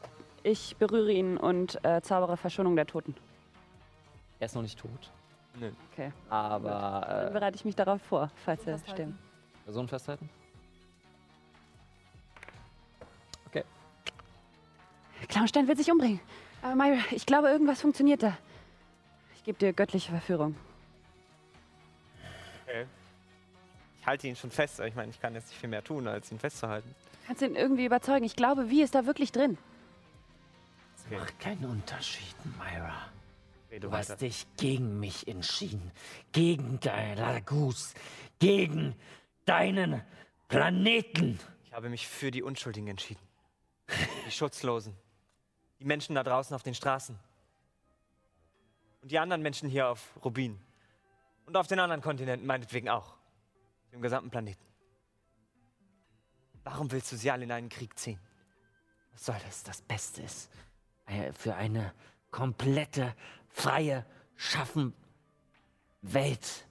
Ich 0.44 0.76
berühre 0.76 1.10
ihn 1.12 1.36
und 1.36 1.84
äh, 1.84 2.00
zaubere 2.02 2.36
Verschonung 2.36 2.76
der 2.76 2.86
Toten. 2.86 3.14
Er 4.38 4.46
ist 4.46 4.54
noch 4.54 4.62
nicht 4.62 4.78
tot. 4.78 5.10
Nö. 5.58 5.72
Okay. 5.92 6.12
Aber 6.30 7.04
Dann 7.08 7.28
äh, 7.28 7.30
bereite 7.32 7.56
ich 7.56 7.64
mich 7.64 7.74
darauf 7.74 8.00
vor, 8.02 8.30
falls 8.44 8.64
er 8.66 8.78
stimmt. 8.78 9.18
Person 9.64 9.88
festhalten? 9.88 10.30
Okay. 13.48 13.64
Clownstein 15.28 15.66
will 15.66 15.76
sich 15.76 15.90
umbringen. 15.90 16.20
Aber 16.62 16.76
Myra, 16.76 17.00
ich 17.10 17.26
glaube, 17.26 17.48
irgendwas 17.48 17.80
funktioniert 17.80 18.22
da. 18.22 18.36
Ich 19.34 19.42
gebe 19.42 19.58
dir 19.58 19.72
göttliche 19.72 20.10
Verführung. 20.12 20.54
Halte 24.08 24.26
ihn 24.26 24.36
schon 24.36 24.50
fest, 24.50 24.80
aber 24.80 24.88
ich 24.88 24.94
meine, 24.94 25.10
ich 25.10 25.20
kann 25.20 25.34
jetzt 25.34 25.48
nicht 25.50 25.58
viel 25.60 25.68
mehr 25.68 25.84
tun, 25.84 26.08
als 26.08 26.32
ihn 26.32 26.38
festzuhalten. 26.38 26.94
Kannst 27.26 27.42
du 27.42 27.46
ihn 27.46 27.54
irgendwie 27.56 27.84
überzeugen? 27.84 28.24
Ich 28.24 28.36
glaube, 28.36 28.70
wie 28.70 28.82
ist 28.82 28.94
da 28.94 29.06
wirklich 29.06 29.32
drin? 29.32 29.58
Okay. 31.06 31.18
Macht 31.18 31.40
keinen 31.40 31.64
Unterschied, 31.64 32.34
Myra. 32.58 32.94
Rede 33.70 33.86
Du 33.86 33.92
weiter. 33.92 34.12
hast 34.12 34.20
dich 34.22 34.46
gegen 34.56 34.98
mich 34.98 35.28
entschieden. 35.28 35.90
Gegen 36.32 36.80
deine 36.80 37.20
Lagus. 37.20 37.94
Gegen 38.38 38.94
deinen 39.44 40.02
Planeten. 40.48 41.38
Ich 41.66 41.72
habe 41.72 41.88
mich 41.88 42.08
für 42.08 42.30
die 42.30 42.42
Unschuldigen 42.42 42.88
entschieden. 42.88 43.20
Die 44.26 44.30
Schutzlosen. 44.30 44.94
Die 45.80 45.84
Menschen 45.84 46.14
da 46.14 46.22
draußen 46.22 46.54
auf 46.54 46.62
den 46.62 46.74
Straßen. 46.74 47.18
Und 49.02 49.10
die 49.10 49.18
anderen 49.18 49.42
Menschen 49.42 49.68
hier 49.68 49.88
auf 49.88 50.16
Rubin. 50.24 50.58
Und 51.46 51.56
auf 51.56 51.66
den 51.66 51.78
anderen 51.78 52.02
Kontinenten 52.02 52.46
meinetwegen 52.46 52.88
auch. 52.88 53.17
Dem 53.92 54.02
gesamten 54.02 54.30
Planeten. 54.30 54.64
Warum 56.64 56.90
willst 56.90 57.10
du 57.12 57.16
sie 57.16 57.30
alle 57.30 57.44
in 57.44 57.52
einen 57.52 57.68
Krieg 57.68 57.98
ziehen? 57.98 58.20
Was 59.12 59.26
soll 59.26 59.36
das? 59.46 59.62
Das 59.62 59.80
Beste 59.82 60.22
ist 60.22 60.50
für 61.34 61.54
eine 61.54 61.94
komplette, 62.30 63.14
freie, 63.48 64.04
schaffen 64.36 64.92
Welt. 66.02 66.66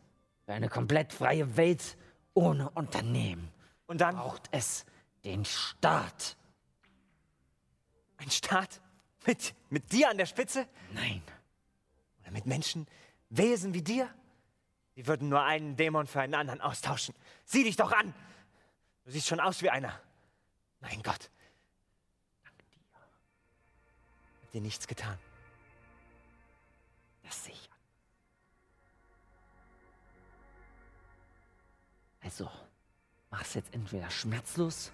Für 0.46 0.54
eine 0.54 0.70
komplett 0.70 1.12
freie 1.14 1.58
Welt 1.58 1.98
ohne 2.34 2.70
Unternehmen. 2.70 3.52
Und 3.88 4.02
dann 4.02 4.16
braucht 4.16 4.48
es 4.52 4.86
den 5.24 5.44
Staat. 5.44 6.38
Ein 8.18 8.30
Staat? 8.32 8.82
Mit, 9.26 9.56
mit 9.70 9.92
dir 9.92 10.10
an 10.10 10.18
der 10.18 10.26
Spitze? 10.26 10.68
Nein. 10.94 11.22
Oder 12.22 12.32
mit 12.32 12.46
Menschen, 12.46 12.88
Wesen 13.30 13.74
wie 13.74 13.82
dir? 13.82 14.10
Die 14.98 15.06
würden 15.06 15.30
nur 15.30 15.44
einen 15.44 15.76
Dämon 15.76 16.08
für 16.08 16.22
einen 16.22 16.34
anderen 16.34 16.60
austauschen. 16.60 17.14
Sieh 17.46 17.64
dich 17.64 17.76
doch 17.76 17.92
an! 17.92 18.16
Du 19.06 19.12
siehst 19.12 19.28
schon 19.28 19.40
aus 19.40 19.62
wie 19.62 19.70
einer. 19.70 20.02
Mein 20.80 21.04
Gott. 21.04 21.30
Danke 22.44 22.64
dir. 22.66 22.82
Hab 24.42 24.52
dir 24.52 24.62
nichts 24.62 24.88
getan. 24.88 25.20
Das 27.22 27.46
sehe 27.46 27.54
ich 27.54 27.70
an. 27.72 27.78
Also, 32.22 32.50
mach's 33.30 33.54
jetzt 33.54 33.74
entweder 33.76 34.10
schmerzlos 34.10 34.92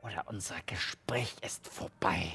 oder 0.00 0.26
unser 0.28 0.62
Gespräch 0.62 1.36
ist 1.42 1.68
vorbei. 1.68 2.32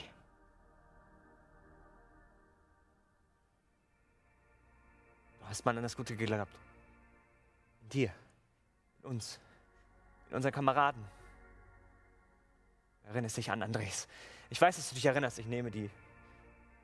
Hast 5.51 5.65
mal 5.65 5.75
an 5.77 5.83
das 5.83 5.95
Gute 5.95 6.15
geglaubt. 6.15 6.51
In 7.83 7.89
dir. 7.89 8.13
In 9.03 9.09
uns. 9.11 9.39
In 10.29 10.37
unseren 10.37 10.51
Kameraden. 10.53 11.03
Erinnerst 13.03 13.37
dich 13.37 13.51
an 13.51 13.61
Andres. 13.61 14.07
Ich 14.49 14.61
weiß, 14.61 14.75
dass 14.77 14.89
du 14.89 14.95
dich 14.95 15.05
erinnerst. 15.05 15.39
Ich 15.39 15.45
nehme 15.45 15.71
die, 15.71 15.89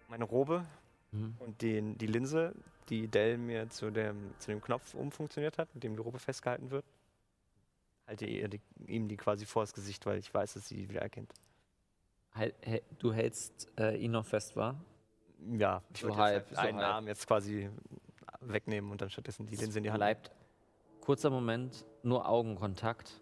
meine 0.10 0.24
Robe 0.26 0.66
Mhm. 1.14 1.36
und 1.40 1.62
den, 1.62 1.98
die 1.98 2.08
Linse, 2.08 2.54
die 2.90 3.08
Dell 3.08 3.38
mir 3.38 3.70
zu 3.70 3.90
dem, 3.92 4.34
zu 4.40 4.52
dem 4.52 4.60
Knopf 4.62 4.94
umfunktioniert 4.94 5.58
hat, 5.58 5.74
mit 5.74 5.82
dem 5.86 5.96
die 5.96 6.02
Robe 6.02 6.20
festgehalten 6.20 6.70
wird. 6.70 6.84
Halte 8.08 8.26
ihr 8.26 8.50
die, 8.50 8.60
ihm 8.88 9.08
die 9.08 9.16
quasi 9.16 9.46
vor 9.46 9.64
das 9.64 9.74
Gesicht, 9.74 10.06
weil 10.06 10.18
ich 10.18 10.34
weiß, 10.34 10.56
dass 10.56 10.68
sie 10.68 10.76
die 10.76 10.90
wieder 10.90 11.02
erkennt. 11.02 11.32
Halt, 12.34 12.56
du 13.00 13.14
hältst 13.14 13.70
äh, 13.80 13.96
ihn 13.96 14.12
noch 14.12 14.26
fest, 14.26 14.58
war? 14.58 14.76
Ja, 15.50 15.82
ich 15.94 16.02
So 16.02 16.08
würde 16.08 16.18
halb, 16.18 16.44
jetzt 16.46 16.56
so 16.56 16.62
halt 16.62 16.70
einen 16.74 16.80
halb. 16.80 16.94
Arm 16.96 17.08
jetzt 17.08 17.26
quasi 17.26 17.70
wegnehmen 18.54 18.92
und 18.92 19.02
dann 19.02 19.10
stattdessen 19.10 19.46
die 19.48 19.56
Linse 19.56 19.80
in 19.80 19.84
die 19.84 19.92
Hand. 19.92 20.00
Bleibt 20.00 20.32
kurzer 21.02 21.30
Moment 21.30 21.86
nur 22.04 22.28
Augenkontakt 22.28 23.22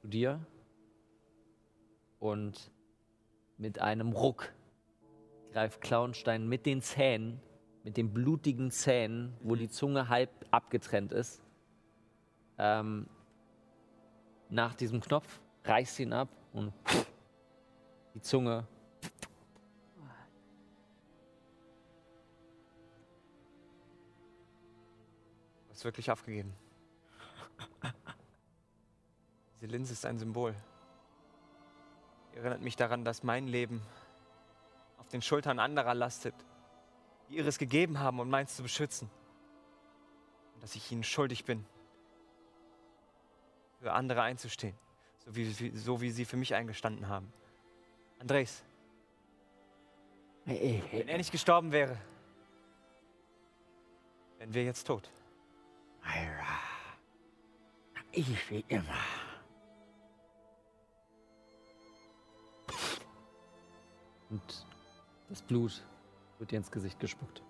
zu 0.00 0.08
dir 0.08 0.44
und 2.18 2.70
mit 3.58 3.80
einem 3.80 4.12
Ruck 4.12 4.52
greift 5.52 5.80
Clownstein 5.80 6.48
mit 6.48 6.66
den 6.66 6.80
Zähnen, 6.80 7.40
mit 7.84 7.96
den 7.96 8.12
blutigen 8.12 8.70
Zähnen, 8.70 9.34
wo 9.40 9.54
die 9.54 9.68
Zunge 9.68 10.08
halb 10.08 10.30
abgetrennt 10.50 11.12
ist, 11.12 11.42
ähm, 12.58 13.06
nach 14.48 14.74
diesem 14.74 15.00
Knopf, 15.00 15.40
reißt 15.64 16.00
ihn 16.00 16.12
ab 16.12 16.28
und 16.52 16.72
die 18.14 18.20
Zunge 18.20 18.66
Hast 25.82 25.86
wirklich 25.86 26.12
aufgegeben. 26.12 26.54
Diese 29.56 29.66
Linse 29.66 29.94
ist 29.94 30.06
ein 30.06 30.16
Symbol. 30.16 30.54
Sie 32.30 32.36
erinnert 32.36 32.60
mich 32.60 32.76
daran, 32.76 33.04
dass 33.04 33.24
mein 33.24 33.48
Leben 33.48 33.82
auf 34.98 35.08
den 35.08 35.22
Schultern 35.22 35.58
anderer 35.58 35.94
lastet, 35.94 36.36
die 37.28 37.38
ihres 37.38 37.58
gegeben 37.58 37.98
haben, 37.98 38.20
um 38.20 38.30
meins 38.30 38.54
zu 38.54 38.62
beschützen. 38.62 39.10
Und 40.54 40.62
dass 40.62 40.76
ich 40.76 40.92
ihnen 40.92 41.02
schuldig 41.02 41.44
bin, 41.44 41.66
für 43.80 43.92
andere 43.92 44.22
einzustehen, 44.22 44.76
so 45.24 45.34
wie, 45.34 45.52
so 45.76 46.00
wie 46.00 46.12
sie 46.12 46.26
für 46.26 46.36
mich 46.36 46.54
eingestanden 46.54 47.08
haben. 47.08 47.32
Andres, 48.20 48.62
wenn 50.44 51.08
er 51.08 51.18
nicht 51.18 51.32
gestorben 51.32 51.72
wäre, 51.72 51.98
wären 54.38 54.54
wir 54.54 54.62
jetzt 54.62 54.86
tot. 54.86 55.10
Myra. 56.02 56.58
Ich 58.12 58.50
wie 58.50 58.64
immer. 58.68 58.98
und 64.32 64.66
das 65.28 65.42
Blut 65.42 65.82
wird 66.38 66.50
dir 66.50 66.56
ins 66.56 66.70
Gesicht 66.70 66.98
gespuckt. 66.98 67.42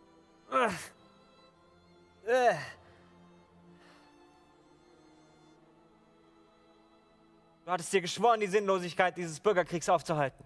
Du 7.65 7.71
hattest 7.71 7.93
dir 7.93 8.01
geschworen, 8.01 8.41
die 8.41 8.49
Sinnlosigkeit 8.49 9.17
dieses 9.17 9.39
Bürgerkriegs 9.39 9.89
aufzuhalten. 9.89 10.45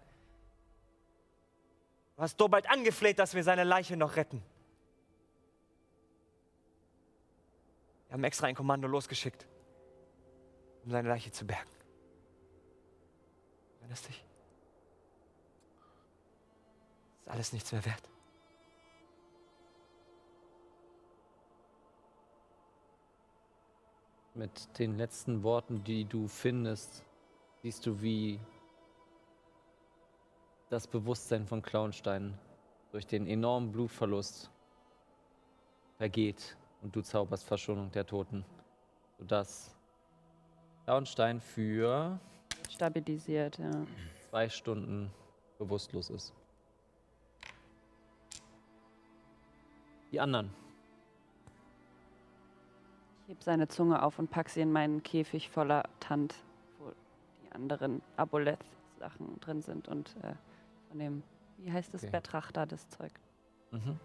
Du 2.17 2.23
hast 2.23 2.37
Dobald 2.37 2.69
angefleht, 2.71 3.19
dass 3.19 3.35
wir 3.35 3.43
seine 3.43 3.65
Leiche 3.65 3.97
noch 3.97 4.17
retten. 4.17 4.43
Wir 8.09 8.15
haben 8.15 8.25
extra 8.25 8.47
ein 8.47 8.55
Kommando 8.55 8.87
losgeschickt, 8.87 9.47
um 10.85 10.91
seine 10.91 11.09
Leiche 11.09 11.31
zu 11.31 11.45
bergen. 11.45 11.71
Erinnerst 13.81 14.09
dich? 14.09 14.25
Ist 17.21 17.29
alles 17.29 17.53
nichts 17.53 17.73
mehr 17.73 17.85
wert. 17.85 18.09
Mit 24.35 24.79
den 24.79 24.97
letzten 24.97 25.43
Worten, 25.43 25.83
die 25.83 26.05
du 26.05 26.29
findest, 26.29 27.03
siehst 27.63 27.87
du, 27.87 28.03
wie 28.03 28.39
das 30.69 30.87
Bewusstsein 30.87 31.47
von 31.47 31.63
Clownstein 31.63 32.39
durch 32.93 33.07
den 33.07 33.27
enormen 33.27 33.73
Blutverlust 33.73 34.51
vergeht 35.97 36.57
und 36.87 36.95
du 36.95 37.03
zauberst 37.03 37.45
Verschonung 37.45 37.91
der 37.91 38.07
Toten, 38.07 38.45
sodass 39.19 39.75
Clownstein 40.85 41.41
für 41.41 42.21
Stabilisiert, 42.71 43.59
ja. 43.59 43.73
zwei 44.31 44.49
Stunden 44.49 45.11
bewusstlos 45.59 46.11
ist. 46.11 46.33
Die 50.13 50.21
anderen. 50.21 50.55
Ich 53.25 53.31
heb 53.31 53.43
seine 53.43 53.67
Zunge 53.67 54.01
auf 54.05 54.21
und 54.21 54.31
pack 54.31 54.49
sie 54.49 54.61
in 54.61 54.71
meinen 54.71 55.03
Käfig 55.03 55.51
voller 55.51 55.83
Tant, 55.99 56.37
wo 56.79 56.93
die 57.43 57.51
anderen 57.51 58.01
Aboleth-Sachen 58.17 59.41
drin 59.41 59.61
sind 59.61 59.89
und 59.89 60.15
äh, 60.23 60.35
von 60.89 61.01
dem, 61.01 61.25
wie 61.59 61.73
heißt 61.73 61.93
es, 61.95 62.05
Okay. 62.05 62.13
Betrachter, 62.13 62.65
das 62.65 62.89
Zeug. 62.91 63.11
Mhm. 63.73 63.99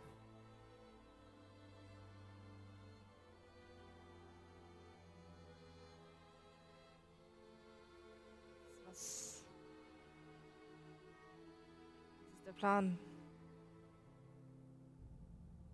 Plan? 12.62 12.96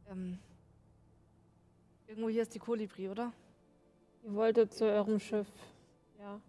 Ähm. 0.09 0.39
Irgendwo 2.07 2.29
hier 2.29 2.43
ist 2.43 2.55
die 2.55 2.59
Kolibri, 2.59 3.09
oder? 3.09 3.33
Ihr 4.23 4.33
wolltet 4.33 4.73
zu 4.73 4.85
eurem 4.85 5.19
Schiff. 5.19 5.47
Ja. 6.17 6.39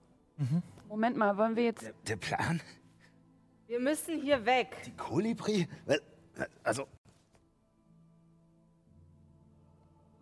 Moment 0.88 1.16
mal, 1.16 1.37
wollen 1.37 1.57
wir 1.57 1.64
jetzt. 1.64 1.92
Der 2.07 2.14
Plan? 2.14 2.61
Wir 3.66 3.81
müssen 3.81 4.20
hier 4.22 4.46
weg. 4.46 4.77
Die 4.87 4.92
Kolibri? 4.96 5.68
Well, 5.87 6.01
Also, 6.62 6.87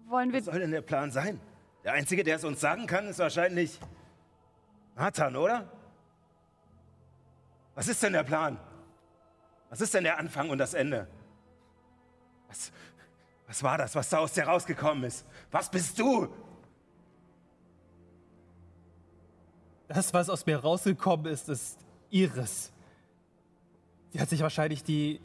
Wollen 0.07 0.33
wir. 0.33 0.39
was 0.39 0.47
soll 0.47 0.61
denn 0.61 0.71
der 0.71 0.81
Plan 0.81 1.11
sein? 1.11 1.39
Der 1.85 1.93
Einzige, 1.93 2.25
der 2.25 2.37
es 2.37 2.45
uns 2.45 2.59
sagen 2.63 2.87
kann, 2.87 3.07
ist 3.09 3.19
wahrscheinlich 3.19 3.79
Nathan, 4.95 5.37
oder? 5.37 5.71
Was 7.75 7.89
ist 7.89 8.03
denn 8.03 8.15
der 8.15 8.25
Plan? 8.25 8.59
Was 9.71 9.81
ist 9.81 9.95
denn 9.95 10.05
der 10.05 10.19
Anfang 10.19 10.51
und 10.51 10.59
das 10.59 10.75
Ende? 10.75 11.09
Was, 12.49 12.73
was 13.47 13.63
war 13.63 13.79
das, 13.79 13.95
was 13.95 14.09
da 14.09 14.19
aus 14.19 14.33
dir 14.33 14.45
rausgekommen 14.45 15.05
ist? 15.05 15.25
Was 15.51 15.71
bist 15.71 15.99
du? 15.99 16.29
Das, 19.89 20.13
was 20.13 20.29
aus 20.29 20.47
mir 20.47 20.59
rausgekommen 20.59 21.27
ist, 21.27 21.49
ist 21.49 21.79
Iris. 22.11 22.73
Sie 24.11 24.21
hat 24.21 24.29
sich 24.29 24.41
wahrscheinlich 24.41 24.83
die, 24.83 25.21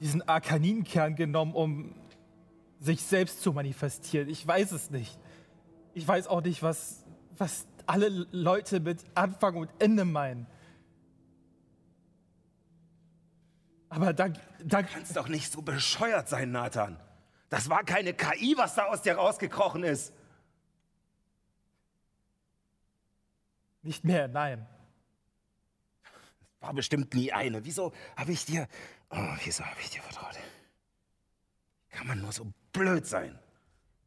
diesen 0.00 0.26
Arkaninenkern 0.28 1.14
genommen, 1.14 1.54
um 1.54 1.94
sich 2.80 3.02
selbst 3.02 3.42
zu 3.42 3.52
manifestieren. 3.52 4.28
Ich 4.28 4.46
weiß 4.46 4.72
es 4.72 4.90
nicht. 4.90 5.18
Ich 5.94 6.06
weiß 6.06 6.28
auch 6.28 6.42
nicht, 6.42 6.62
was, 6.62 7.04
was 7.36 7.66
alle 7.86 8.08
Leute 8.30 8.80
mit 8.80 9.02
Anfang 9.14 9.56
und 9.56 9.70
Ende 9.78 10.04
meinen. 10.04 10.46
Aber 13.90 14.12
da, 14.12 14.28
da 14.64 14.82
Du 14.82 14.88
kannst 14.88 15.16
doch 15.16 15.28
nicht 15.28 15.50
so 15.50 15.62
bescheuert 15.62 16.28
sein, 16.28 16.50
Nathan. 16.50 16.98
Das 17.48 17.70
war 17.70 17.82
keine 17.84 18.12
KI, 18.12 18.54
was 18.58 18.74
da 18.74 18.84
aus 18.86 19.02
dir 19.02 19.14
rausgekrochen 19.16 19.82
ist. 19.84 20.12
nicht 23.82 24.04
mehr, 24.04 24.28
nein. 24.28 24.66
War 26.60 26.74
bestimmt 26.74 27.14
nie 27.14 27.32
eine. 27.32 27.64
Wieso 27.64 27.92
habe 28.16 28.32
ich 28.32 28.44
dir. 28.44 28.68
Oh, 29.10 29.16
wieso 29.44 29.64
habe 29.64 29.80
ich 29.80 29.90
dir 29.90 30.02
vertraut? 30.02 30.34
Kann 31.90 32.06
man 32.06 32.20
nur 32.20 32.32
so 32.32 32.52
blöd 32.72 33.06
sein? 33.06 33.38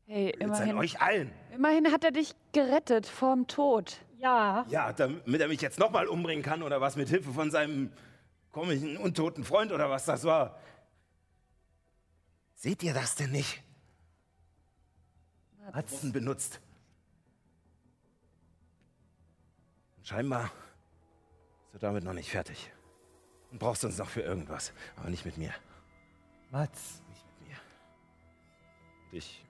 Hey, 0.05 0.33
Blöd 0.33 0.49
sein 0.55 0.69
immerhin. 0.69 0.77
euch 0.77 1.01
allen. 1.01 1.31
Immerhin 1.55 1.91
hat 1.91 2.03
er 2.03 2.11
dich 2.11 2.35
gerettet 2.51 3.07
vorm 3.07 3.47
Tod. 3.47 3.97
Ja. 4.17 4.65
Ja, 4.69 4.93
damit 4.93 5.41
er 5.41 5.47
mich 5.47 5.61
jetzt 5.61 5.79
nochmal 5.79 6.07
umbringen 6.07 6.43
kann 6.43 6.61
oder 6.61 6.79
was 6.79 6.95
mit 6.95 7.09
Hilfe 7.09 7.31
von 7.31 7.49
seinem 7.49 7.91
komischen, 8.51 8.97
untoten 8.97 9.43
Freund 9.43 9.71
oder 9.71 9.89
was 9.89 10.05
das 10.05 10.23
war. 10.23 10.59
Seht 12.55 12.83
ihr 12.83 12.93
das 12.93 13.15
denn 13.15 13.31
nicht? 13.31 13.63
Hudson 15.73 16.11
benutzt. 16.11 16.59
Und 19.97 20.07
scheinbar 20.07 20.45
ist 21.67 21.73
er 21.75 21.79
damit 21.79 22.03
noch 22.03 22.13
nicht 22.13 22.29
fertig. 22.29 22.71
Und 23.51 23.59
brauchst 23.59 23.83
uns 23.85 23.97
noch 23.97 24.09
für 24.09 24.21
irgendwas. 24.21 24.73
Aber 24.95 25.09
nicht 25.09 25.25
mit 25.25 25.37
mir. 25.37 25.53
Mats. 26.51 27.01
Nicht 27.09 27.25
mit 27.39 27.49
mir. 27.49 27.57
Ich 29.11 29.43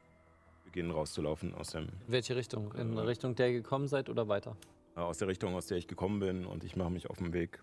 beginne 0.66 0.94
rauszulaufen 0.94 1.54
aus, 1.56 1.72
dem, 1.72 1.84
In 1.84 1.92
welche 2.08 2.36
Richtung? 2.36 2.74
In 2.76 2.98
Richtung, 2.98 3.36
der 3.36 3.48
ihr 3.48 3.54
gekommen 3.62 3.88
seid 3.88 4.10
oder 4.10 4.28
weiter? 4.28 4.56
äh, 4.96 5.00
aus 5.00 5.18
der 5.18 5.28
Richtung, 5.28 5.56
aus 5.56 5.68
der 5.68 5.78
ich 5.78 5.88
gekommen 5.88 6.20
bin. 6.20 6.46
Und 6.46 6.64
ich 6.64 6.76
mache 6.76 6.90
mich 6.92 7.10
auf 7.10 7.18
den 7.18 7.34
Weg 7.34 7.62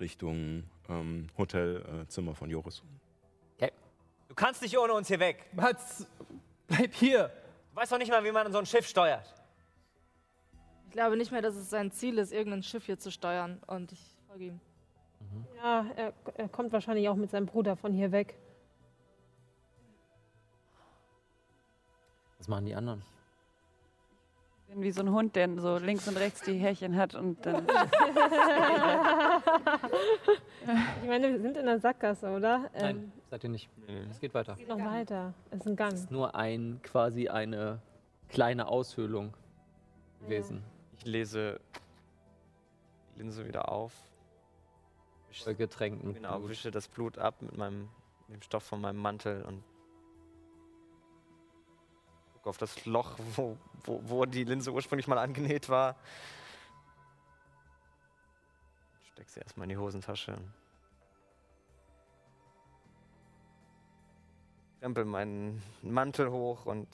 Richtung 0.00 0.64
ähm, 0.88 1.28
Hotelzimmer 1.36 2.34
von 2.34 2.50
Joris. 2.50 2.82
Du 4.34 4.34
kannst 4.34 4.62
nicht 4.62 4.76
ohne 4.76 4.94
uns 4.94 5.06
hier 5.06 5.20
weg. 5.20 5.46
Mats, 5.52 6.08
bleib 6.66 6.92
hier. 6.94 7.30
Du 7.70 7.76
weißt 7.76 7.92
doch 7.92 7.98
nicht 7.98 8.10
mal, 8.10 8.24
wie 8.24 8.32
man 8.32 8.50
so 8.50 8.58
ein 8.58 8.66
Schiff 8.66 8.84
steuert. 8.84 9.32
Ich 10.86 10.92
glaube 10.92 11.16
nicht 11.16 11.30
mehr, 11.30 11.40
dass 11.40 11.54
es 11.54 11.70
sein 11.70 11.92
Ziel 11.92 12.18
ist, 12.18 12.32
irgendein 12.32 12.64
Schiff 12.64 12.84
hier 12.84 12.98
zu 12.98 13.12
steuern. 13.12 13.60
Und 13.68 13.92
ich 13.92 14.00
folge 14.26 14.46
ihm. 14.46 14.60
Ja, 15.56 15.86
er, 15.94 16.12
er 16.34 16.48
kommt 16.48 16.72
wahrscheinlich 16.72 17.08
auch 17.08 17.14
mit 17.14 17.30
seinem 17.30 17.46
Bruder 17.46 17.76
von 17.76 17.92
hier 17.92 18.10
weg. 18.10 18.36
Was 22.38 22.48
machen 22.48 22.66
die 22.66 22.74
anderen? 22.74 23.04
Bin 24.74 24.82
wie 24.82 24.90
so 24.90 25.02
ein 25.02 25.12
Hund, 25.12 25.36
der 25.36 25.48
so 25.60 25.76
links 25.78 26.08
und 26.08 26.16
rechts 26.16 26.40
die 26.42 26.54
Härchen 26.58 26.96
hat 26.96 27.14
und 27.14 27.44
dann. 27.46 27.64
Ich 31.02 31.08
meine, 31.08 31.30
wir 31.32 31.40
sind 31.40 31.56
in 31.56 31.66
der 31.66 31.78
Sackgasse, 31.78 32.28
oder? 32.30 32.70
Nein, 32.74 32.96
Ähm, 32.96 33.12
seid 33.30 33.44
ihr 33.44 33.50
nicht. 33.50 33.68
Es 34.10 34.18
geht 34.18 34.32
weiter. 34.34 34.54
geht 34.56 34.68
noch 34.68 34.78
weiter. 34.78 35.34
Es 35.50 35.60
ist 35.60 35.66
ein 35.66 35.76
Gang. 35.76 35.92
Es 35.92 36.00
ist 36.00 36.10
nur 36.10 36.34
ein, 36.34 36.80
quasi 36.82 37.28
eine 37.28 37.80
kleine 38.30 38.66
Aushöhlung 38.68 39.34
gewesen. 40.22 40.62
Ich 40.96 41.04
lese 41.04 41.60
die 43.14 43.18
Linse 43.20 43.46
wieder 43.46 43.70
auf. 43.70 43.92
Getränkt 45.58 46.02
mit 46.04 46.16
Genau, 46.16 46.38
Blut. 46.38 46.50
wische 46.50 46.70
das 46.70 46.88
Blut 46.88 47.18
ab 47.18 47.42
mit 47.42 47.56
meinem 47.56 47.88
mit 48.28 48.38
dem 48.40 48.42
Stoff 48.42 48.62
von 48.62 48.80
meinem 48.80 48.96
Mantel 48.98 49.42
und 49.42 49.62
auf 52.46 52.58
das 52.58 52.84
Loch, 52.84 53.18
wo, 53.36 53.56
wo, 53.84 54.00
wo 54.04 54.24
die 54.24 54.44
Linse 54.44 54.72
ursprünglich 54.72 55.06
mal 55.06 55.18
angenäht 55.18 55.68
war. 55.68 55.96
Steck 59.12 59.28
sie 59.28 59.40
erstmal 59.40 59.64
in 59.64 59.70
die 59.70 59.76
Hosentasche. 59.76 60.36
Krempel 64.80 65.06
meinen 65.06 65.62
Mantel 65.80 66.30
hoch 66.30 66.66
und 66.66 66.88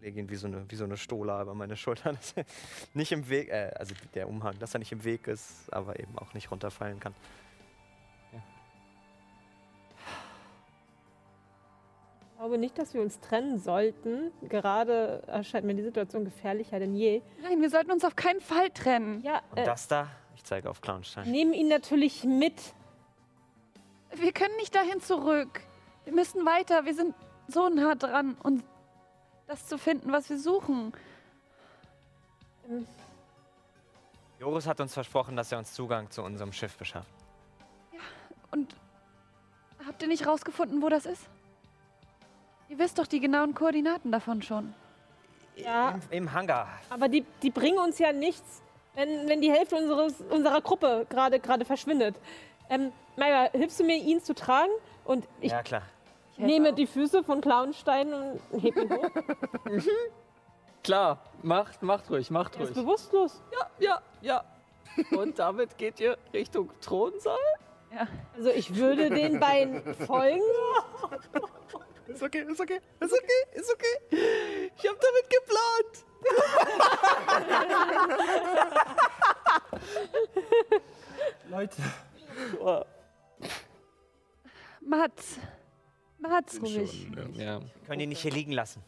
lege 0.00 0.20
ihn 0.20 0.28
wie 0.28 0.36
so 0.36 0.46
eine, 0.46 0.70
wie 0.70 0.76
so 0.76 0.84
eine 0.84 0.96
Stola 0.96 1.42
über 1.42 1.54
meine 1.54 1.76
Schulter, 1.76 2.12
dass 2.14 2.32
er 2.36 2.44
nicht 2.92 3.10
im 3.10 3.28
Weg, 3.28 3.48
äh, 3.48 3.72
also 3.76 3.94
der 4.14 4.28
Umhang, 4.28 4.58
dass 4.58 4.74
er 4.74 4.78
nicht 4.78 4.92
im 4.92 5.02
Weg 5.02 5.26
ist, 5.26 5.72
aber 5.72 5.98
eben 5.98 6.16
auch 6.18 6.32
nicht 6.34 6.50
runterfallen 6.50 7.00
kann. 7.00 7.14
Ich 12.44 12.46
glaube 12.46 12.58
nicht, 12.58 12.76
dass 12.76 12.92
wir 12.92 13.00
uns 13.00 13.20
trennen 13.20 13.58
sollten. 13.58 14.30
Gerade 14.50 15.22
erscheint 15.28 15.64
mir 15.64 15.74
die 15.74 15.82
Situation 15.82 16.26
gefährlicher 16.26 16.78
denn 16.78 16.94
je. 16.94 17.22
Nein, 17.40 17.62
wir 17.62 17.70
sollten 17.70 17.90
uns 17.90 18.04
auf 18.04 18.16
keinen 18.16 18.42
Fall 18.42 18.68
trennen. 18.68 19.22
Ja, 19.22 19.40
Und 19.52 19.60
äh, 19.60 19.64
das 19.64 19.88
da, 19.88 20.08
ich 20.36 20.44
zeige 20.44 20.68
auf 20.68 20.82
Clownstein. 20.82 21.30
nehmen 21.30 21.54
ihn 21.54 21.68
natürlich 21.68 22.22
mit. 22.24 22.74
Wir 24.12 24.30
können 24.32 24.54
nicht 24.56 24.74
dahin 24.74 25.00
zurück. 25.00 25.62
Wir 26.04 26.12
müssen 26.12 26.44
weiter. 26.44 26.84
Wir 26.84 26.92
sind 26.92 27.14
so 27.48 27.70
nah 27.70 27.94
dran, 27.94 28.36
uns 28.42 28.62
das 29.46 29.66
zu 29.66 29.78
finden, 29.78 30.12
was 30.12 30.28
wir 30.28 30.38
suchen. 30.38 30.92
Ähm, 32.68 32.86
Joris 34.38 34.66
hat 34.66 34.82
uns 34.82 34.92
versprochen, 34.92 35.34
dass 35.34 35.50
er 35.50 35.56
uns 35.56 35.72
Zugang 35.72 36.10
zu 36.10 36.22
unserem 36.22 36.52
Schiff 36.52 36.76
beschafft. 36.76 37.08
Und 38.50 38.76
habt 39.86 40.02
ihr 40.02 40.08
nicht 40.08 40.26
rausgefunden, 40.26 40.82
wo 40.82 40.90
das 40.90 41.06
ist? 41.06 41.26
Ihr 42.74 42.80
wisst 42.80 42.98
doch 42.98 43.06
die 43.06 43.20
genauen 43.20 43.54
Koordinaten 43.54 44.10
davon 44.10 44.42
schon. 44.42 44.74
Ja, 45.54 45.90
Im, 46.10 46.24
Im 46.24 46.32
Hangar. 46.32 46.66
aber 46.90 47.08
die, 47.08 47.24
die 47.40 47.50
bringen 47.50 47.78
uns 47.78 48.00
ja 48.00 48.12
nichts, 48.12 48.62
wenn, 48.96 49.28
wenn 49.28 49.40
die 49.40 49.52
Hälfte 49.52 49.76
unseres, 49.76 50.20
unserer 50.28 50.60
Gruppe 50.60 51.06
gerade 51.08 51.38
gerade 51.38 51.64
verschwindet. 51.64 52.16
Ähm, 52.68 52.90
Maya, 53.16 53.48
hilfst 53.52 53.78
du 53.78 53.84
mir, 53.84 53.96
ihn 53.96 54.20
zu 54.24 54.34
tragen? 54.34 54.72
Und 55.04 55.28
ich 55.40 55.52
ja, 55.52 55.62
klar. 55.62 55.82
nehme 56.36 56.72
die 56.72 56.88
Füße 56.88 57.22
von 57.22 57.40
Klauenstein 57.40 58.12
und 58.12 58.40
heb 58.60 58.74
ihn 58.74 58.90
hoch. 58.90 59.08
Klar, 60.82 61.20
macht, 61.42 61.80
macht 61.80 62.10
ruhig, 62.10 62.28
macht 62.32 62.56
Er 62.56 62.62
ist 62.62 62.70
ruhig. 62.70 62.84
bewusstlos. 62.84 63.40
Ja, 63.52 63.70
ja, 63.78 64.02
ja. 64.20 64.44
Und 65.16 65.38
damit 65.38 65.78
geht 65.78 66.00
ihr 66.00 66.18
Richtung 66.32 66.70
Thronsaal? 66.80 67.36
Also 68.36 68.50
ich 68.50 68.74
würde 68.74 69.10
den 69.10 69.38
beiden 69.38 69.94
folgen. 69.94 70.42
Ist 72.06 72.22
okay, 72.22 72.42
ist 72.42 72.60
okay, 72.60 72.80
ist 73.00 73.12
okay, 73.12 73.46
ist 73.52 73.72
okay. 73.72 73.98
Ich 74.76 74.86
hab 74.88 75.00
damit 75.00 75.30
geplant. 75.30 76.04
Leute, 81.48 81.82
Mats. 84.80 85.38
Mats, 86.18 86.60
ruhig. 86.60 87.08
schon, 87.14 87.34
ja. 87.34 87.60
Können 87.86 88.00
ihn 88.00 88.08
nicht 88.10 88.22
hier 88.22 88.30
liegen 88.30 88.52
lassen. 88.52 88.82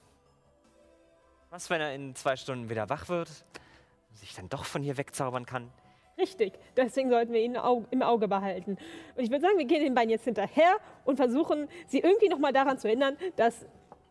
Was, 1.51 1.71
wenn 1.71 1.81
er 1.81 1.95
in 1.95 2.15
zwei 2.15 2.37
Stunden 2.37 2.69
wieder 2.69 2.89
wach 2.89 3.09
wird? 3.09 3.31
Sich 4.15 4.35
dann 4.35 4.49
doch 4.49 4.65
von 4.65 4.83
hier 4.83 4.97
wegzaubern 4.97 5.47
kann? 5.47 5.73
Richtig. 6.19 6.55
Deswegen 6.77 7.11
sollten 7.11 7.33
wir 7.33 7.41
ihn 7.41 7.59
im 7.91 8.03
Auge 8.03 8.29
behalten. 8.29 8.79
Und 9.17 9.23
ich 9.23 9.31
würde 9.31 9.43
sagen, 9.43 9.59
wir 9.59 9.67
gehen 9.67 9.83
den 9.83 9.95
beiden 9.95 10.11
jetzt 10.11 10.25
hinterher 10.25 10.77
und 11.05 11.17
versuchen, 11.17 11.69
sie 11.87 11.99
irgendwie 12.01 12.29
noch 12.29 12.39
mal 12.39 12.53
daran 12.53 12.79
zu 12.79 12.89
erinnern, 12.89 13.17
dass 13.37 13.67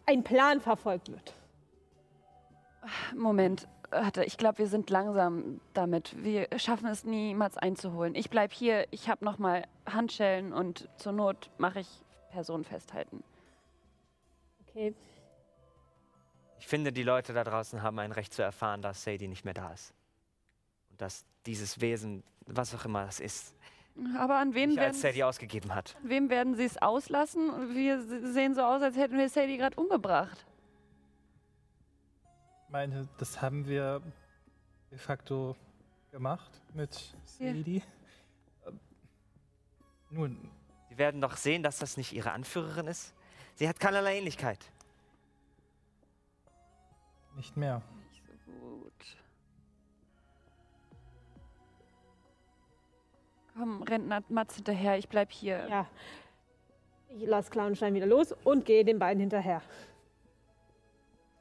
ein 0.05 0.23
Plan 0.23 0.61
verfolgt 0.61 1.11
wird. 1.11 1.33
Moment. 3.15 3.67
warte, 3.89 4.23
ich 4.23 4.37
glaube, 4.37 4.59
wir 4.59 4.67
sind 4.67 4.89
langsam 4.89 5.59
damit. 5.73 6.23
Wir 6.23 6.47
schaffen 6.57 6.87
es 6.87 7.03
niemals 7.03 7.57
einzuholen. 7.57 8.13
Ich 8.13 8.29
bleib 8.29 8.51
hier, 8.51 8.85
ich 8.91 9.09
habe 9.09 9.25
noch 9.25 9.39
mal 9.39 9.63
Handschellen 9.85 10.53
und 10.53 10.89
zur 10.97 11.13
Not 11.13 11.49
mache 11.57 11.79
ich 11.79 11.87
Personen 12.29 12.65
festhalten. 12.65 13.23
Okay. 14.67 14.93
Ich 16.59 16.67
finde, 16.67 16.91
die 16.91 17.03
Leute 17.03 17.33
da 17.33 17.43
draußen 17.43 17.81
haben 17.81 17.97
ein 17.99 18.11
Recht 18.11 18.33
zu 18.33 18.41
erfahren, 18.41 18.81
dass 18.81 19.03
Sadie 19.03 19.27
nicht 19.27 19.45
mehr 19.45 19.53
da 19.53 19.71
ist. 19.71 19.93
Und 20.95 21.01
dass 21.01 21.25
dieses 21.45 21.81
Wesen, 21.81 22.23
was 22.45 22.73
auch 22.73 22.85
immer 22.85 23.05
es 23.05 23.19
ist, 23.19 23.53
Aber 24.17 24.37
an 24.37 24.53
wen 24.53 24.69
sich 24.69 24.77
werden, 24.79 24.87
als 24.93 25.01
Sadie 25.01 25.25
ausgegeben 25.25 25.75
hat. 25.75 25.93
an 26.01 26.07
wem 26.07 26.29
werden 26.29 26.55
sie 26.55 26.63
es 26.63 26.81
auslassen? 26.81 27.75
Wir 27.75 28.01
sehen 28.31 28.55
so 28.55 28.61
aus, 28.61 28.81
als 28.81 28.95
hätten 28.95 29.17
wir 29.17 29.27
Sadie 29.27 29.57
gerade 29.57 29.75
umgebracht. 29.75 30.45
Ich 32.67 32.71
meine, 32.71 33.09
das 33.17 33.41
haben 33.41 33.67
wir 33.67 34.01
de 34.89 34.97
facto 34.97 35.57
gemacht 36.11 36.61
mit 36.73 37.13
Ja. 37.39 37.47
Sadie. 37.53 37.83
Ähm, 38.65 38.79
Nun, 40.11 40.49
Sie 40.87 40.97
werden 40.97 41.19
doch 41.19 41.35
sehen, 41.35 41.61
dass 41.61 41.77
das 41.79 41.97
nicht 41.97 42.13
ihre 42.13 42.31
Anführerin 42.31 42.87
ist. 42.87 43.13
Sie 43.55 43.67
hat 43.67 43.81
keinerlei 43.81 44.17
Ähnlichkeit. 44.19 44.59
nicht 47.35 47.57
mehr. 47.57 47.81
Komm, 53.57 53.83
Rentner 53.83 54.21
Matz 54.29 54.55
hinterher, 54.55 54.97
ich 54.97 55.07
bleib 55.07 55.31
hier. 55.31 55.67
Ja. 55.69 55.87
Ich 57.09 57.25
lasse 57.25 57.49
Clownstein 57.49 57.93
wieder 57.93 58.05
los 58.05 58.33
und 58.43 58.65
gehe 58.65 58.83
den 58.83 58.99
beiden 58.99 59.21
hinterher. 59.21 59.61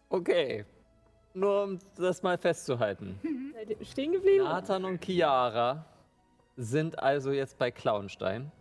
Okay. 0.08 0.64
Nur 1.32 1.64
um 1.64 1.78
das 1.96 2.22
mal 2.22 2.38
festzuhalten. 2.38 3.18
Seid 3.54 3.70
ihr 3.70 3.84
stehen 3.84 4.12
geblieben? 4.12 4.44
Nathan 4.44 4.84
und 4.84 5.04
Chiara 5.04 5.84
sind 6.56 7.00
also 7.00 7.32
jetzt 7.32 7.58
bei 7.58 7.72
Clownstein. 7.72 8.52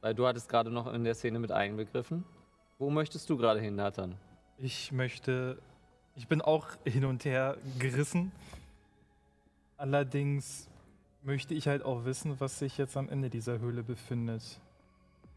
Weil 0.00 0.14
du 0.14 0.26
hattest 0.26 0.48
gerade 0.48 0.70
noch 0.70 0.90
in 0.92 1.04
der 1.04 1.14
Szene 1.14 1.38
mit 1.38 1.52
einbegriffen. 1.52 2.24
Wo 2.78 2.88
möchtest 2.88 3.28
du 3.28 3.36
gerade 3.36 3.60
hin, 3.60 3.76
Nathan? 3.76 4.16
Ich 4.56 4.90
möchte. 4.90 5.58
Ich 6.16 6.26
bin 6.28 6.40
auch 6.40 6.68
hin 6.84 7.04
und 7.04 7.24
her 7.26 7.58
gerissen. 7.78 8.32
Allerdings 9.76 10.68
möchte 11.22 11.54
ich 11.54 11.68
halt 11.68 11.84
auch 11.84 12.04
wissen, 12.04 12.40
was 12.40 12.58
sich 12.58 12.78
jetzt 12.78 12.96
am 12.96 13.08
Ende 13.08 13.30
dieser 13.30 13.58
Höhle 13.58 13.82
befindet. 13.82 14.42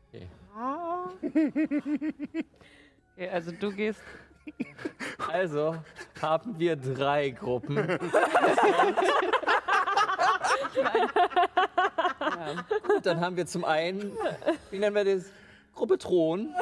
Okay. 0.10 0.28
Ah. 0.56 1.10
Okay, 3.18 3.30
also 3.30 3.54
du 3.54 3.72
gehst. 3.72 4.02
Also 5.32 5.78
haben 6.22 6.60
wir 6.60 6.76
drei 6.76 7.30
Gruppen. 7.30 7.78
Ja. 10.76 12.66
Gut, 12.86 13.06
dann 13.06 13.22
haben 13.22 13.38
wir 13.38 13.46
zum 13.46 13.64
einen, 13.64 14.12
wie 14.70 14.80
nennen 14.80 14.96
wir 14.96 15.06
das? 15.06 15.32
Gruppe 15.74 15.98
Thron. 15.98 16.54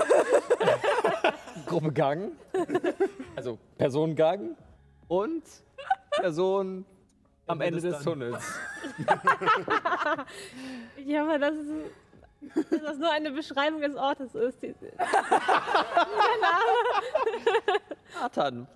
Gruppe 1.66 1.92
Gang. 1.92 2.32
Also 3.36 3.58
Personengang. 3.78 4.56
Und 5.08 5.44
Person 6.12 6.86
am 7.48 7.62
Ende 7.62 7.82
des 7.82 7.96
des 7.96 8.04
Tunnels. 8.04 8.44
Ich 10.98 11.18
hoffe, 11.20 11.40
dass, 11.40 11.54
es, 11.56 12.70
dass 12.70 12.82
das 12.82 12.98
nur 12.98 13.12
eine 13.12 13.32
Beschreibung 13.32 13.82
des 13.82 13.96
Ortes 13.96 14.34
ist. 14.36 14.62
Die- 14.62 14.74
Nathan. 18.22 18.68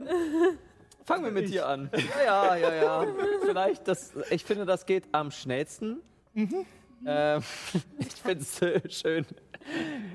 Fangen 1.05 1.23
wir 1.25 1.31
mit 1.31 1.49
dir 1.49 1.67
an. 1.67 1.89
Ja, 2.25 2.55
ja, 2.55 2.73
ja. 2.73 3.03
ja. 3.03 3.13
Vielleicht, 3.45 3.87
das, 3.87 4.11
ich 4.29 4.43
finde, 4.43 4.65
das 4.65 4.85
geht 4.85 5.05
am 5.13 5.31
schnellsten. 5.31 6.01
Ähm, 6.35 7.41
ich 7.99 8.13
finde 8.15 8.41
es 8.43 8.61
äh, 8.61 8.81
schön. 8.89 9.25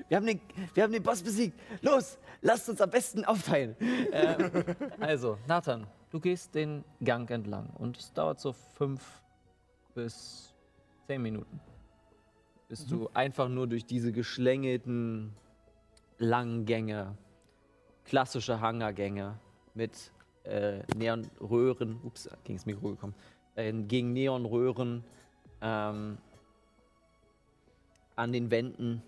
Wir 0.08 0.16
haben, 0.16 0.26
den, 0.26 0.40
wir 0.74 0.82
haben 0.82 0.92
den 0.92 1.02
Boss 1.02 1.22
besiegt. 1.22 1.58
Los, 1.80 2.18
lasst 2.42 2.68
uns 2.68 2.80
am 2.80 2.90
besten 2.90 3.24
aufteilen. 3.24 3.76
Ähm, 3.80 4.50
also, 5.00 5.38
Nathan, 5.46 5.86
du 6.12 6.20
gehst 6.20 6.54
den 6.54 6.84
Gang 7.02 7.28
entlang 7.30 7.70
und 7.78 7.96
es 7.96 8.12
dauert 8.12 8.38
so 8.38 8.52
fünf 8.52 9.22
bis 9.94 10.54
zehn 11.06 11.22
Minuten. 11.22 11.60
Bis 12.68 12.86
du 12.86 13.08
einfach 13.12 13.48
nur 13.48 13.66
durch 13.66 13.84
diese 13.84 14.12
geschlängelten 14.12 15.34
langen 16.18 16.64
Gänge, 16.64 17.16
klassische 18.04 18.60
Hangergänge 18.60 19.38
mit 19.74 20.12
äh, 20.44 20.82
Neonröhren, 20.96 21.98
ups, 22.02 22.28
gegen 22.44 22.58
das 22.58 22.66
Mikro 22.66 22.90
gekommen, 22.90 23.14
äh, 23.56 23.72
gegen 23.72 24.12
Neonröhren 24.12 25.04
ähm, 25.60 26.18
an 28.16 28.32
den 28.32 28.50
Wänden 28.50 29.02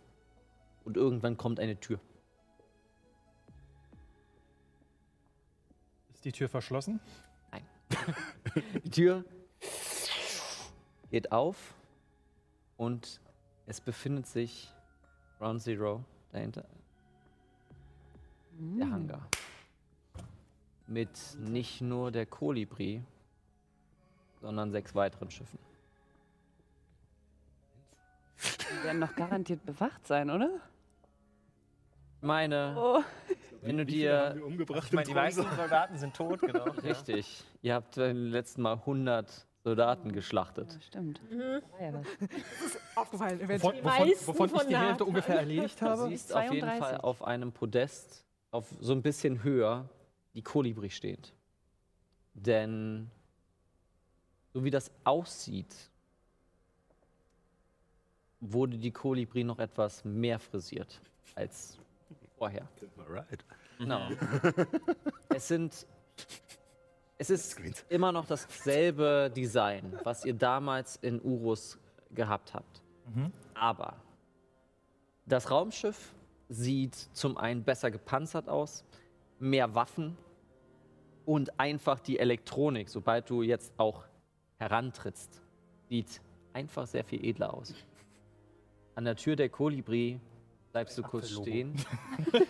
und 0.85 0.97
irgendwann 0.97 1.37
kommt 1.37 1.61
eine 1.61 1.79
Tür. 1.79 2.01
Ist 6.25 6.35
die 6.37 6.39
Tür 6.39 6.49
verschlossen? 6.49 7.01
Die 8.85 8.91
Tür 8.91 9.27
geht 11.11 11.31
auf 11.31 11.75
und 12.79 13.21
es 13.67 13.83
befindet 13.83 14.27
sich 14.27 14.73
Ground 15.39 15.61
Zero 15.61 16.03
dahinter. 16.33 16.65
Der 18.53 18.91
Hangar. 18.91 19.29
Mit 20.87 21.11
nicht 21.41 21.83
nur 21.83 22.11
der 22.11 22.25
Kolibri, 22.25 23.03
sondern 24.41 24.71
sechs 24.71 24.95
weiteren 24.95 25.31
Schiffen. 25.31 25.59
Die 28.39 28.83
werden 28.83 29.01
noch 29.01 29.15
garantiert 29.15 29.63
bewacht 29.67 30.07
sein, 30.07 30.31
oder? 30.31 30.63
Ich 32.25 32.27
meine, 32.27 32.75
Oh. 32.79 33.03
wenn 33.61 33.77
du 33.77 33.85
dir. 33.85 34.35
Ich 34.35 34.93
meine, 34.95 35.07
die 35.07 35.13
meisten? 35.13 35.45
Soldaten 35.57 35.99
sind 35.99 36.17
tot, 36.17 36.41
genau. 36.41 36.65
Richtig. 36.83 37.45
Ihr 37.61 37.75
habt 37.75 37.99
im 37.99 38.29
letzten 38.31 38.63
Mal 38.63 38.77
100 38.79 39.47
Soldaten 39.63 40.11
geschlachtet. 40.11 40.73
Ja, 40.73 40.81
stimmt. 40.81 41.21
Mhm. 41.31 41.61
War 41.73 41.83
ja 41.83 41.93
was. 41.93 42.07
Aufgefallen, 42.97 43.41
Wovon, 43.47 43.75
wovon, 43.85 44.11
wovon 44.27 44.61
ich 44.63 44.69
die 44.69 44.77
Hälfte 44.79 45.05
ungefähr 45.05 45.37
erledigt 45.41 45.79
Du 45.79 45.85
habe? 45.85 46.09
siehst 46.09 46.35
auf 46.35 46.45
jeden 46.45 46.61
32. 46.67 46.79
Fall 46.83 46.97
auf 47.03 47.23
einem 47.25 47.53
Podest, 47.53 48.25
auf 48.53 48.73
so 48.81 48.95
ein 48.95 49.03
bisschen 49.03 49.43
höher, 49.43 49.87
die 50.33 50.41
Kolibri 50.43 50.89
steht. 50.89 51.35
Denn 52.33 53.11
so 54.55 54.65
wie 54.65 54.71
das 54.71 54.91
aussieht, 55.05 55.75
wurde 58.41 58.79
die 58.79 58.93
Kolibri 58.93 59.45
noch 59.45 59.59
etwas 59.59 60.07
mehr 60.07 60.39
frisiert 60.39 61.03
als 61.35 61.77
vorher. 62.45 62.69
Alright. 62.99 63.45
Genau. 63.79 64.09
es 65.31 65.49
sind. 65.49 65.87
Es 67.17 67.31
ist 67.31 67.59
immer 67.89 68.13
noch 68.13 68.27
dasselbe 68.27 69.31
Design, 69.35 69.99
was 70.03 70.25
ihr 70.25 70.35
damals 70.35 70.97
in 70.97 71.23
Urus 71.23 71.79
gehabt 72.11 72.53
habt. 72.53 72.83
Aber 73.55 73.95
das 75.25 75.51
Raumschiff 75.51 76.13
sieht 76.49 76.95
zum 76.95 77.39
einen 77.39 77.63
besser 77.63 77.91
gepanzert 77.91 78.49
aus, 78.49 78.85
mehr 79.39 79.75
Waffen 79.75 80.17
und 81.25 81.59
einfach 81.59 82.01
die 82.01 82.19
Elektronik, 82.19 82.91
sobald 82.91 83.31
du 83.31 83.43
jetzt 83.43 83.73
auch 83.79 84.05
herantrittst, 84.59 85.41
sieht 85.89 86.21
einfach 86.53 86.87
sehr 86.87 87.05
viel 87.05 87.25
edler 87.25 87.55
aus. 87.55 87.75
An 88.97 89.05
der 89.05 89.17
Tür 89.17 89.37
der 89.37 89.49
Kolibri 89.49 90.21
bleibst 90.75 90.99
du 90.99 91.03
kurz 91.03 91.31
stehen. 91.31 91.73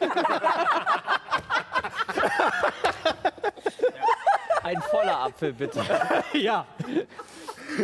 Ein 4.62 4.80
voller 4.80 5.20
Apfel, 5.20 5.52
bitte. 5.52 5.84
Ja. 6.32 6.66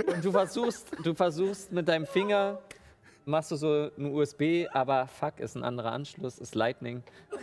Und 0.06 0.24
du 0.24 0.32
versuchst, 0.32 0.96
du 1.04 1.12
versuchst 1.14 1.70
mit 1.72 1.86
deinem 1.86 2.06
Finger, 2.06 2.58
machst 3.26 3.50
du 3.50 3.56
so 3.56 3.90
ein 3.98 4.14
USB, 4.14 4.66
aber 4.72 5.06
fuck, 5.08 5.40
ist 5.40 5.56
ein 5.56 5.64
anderer 5.64 5.92
Anschluss, 5.92 6.38
ist 6.38 6.54
Lightning. 6.54 7.02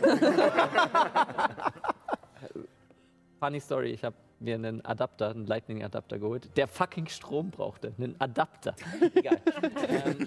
Funny 3.38 3.60
Story, 3.60 3.90
ich 3.90 4.02
habe 4.02 4.16
mir 4.40 4.56
einen 4.56 4.84
Adapter, 4.84 5.30
einen 5.30 5.46
Lightning-Adapter 5.46 6.18
geholt, 6.18 6.50
der 6.56 6.66
fucking 6.66 7.06
Strom 7.06 7.52
brauchte. 7.52 7.94
Einen 7.96 8.20
Adapter. 8.20 8.74
Egal. 9.14 9.40
ähm, 9.88 10.26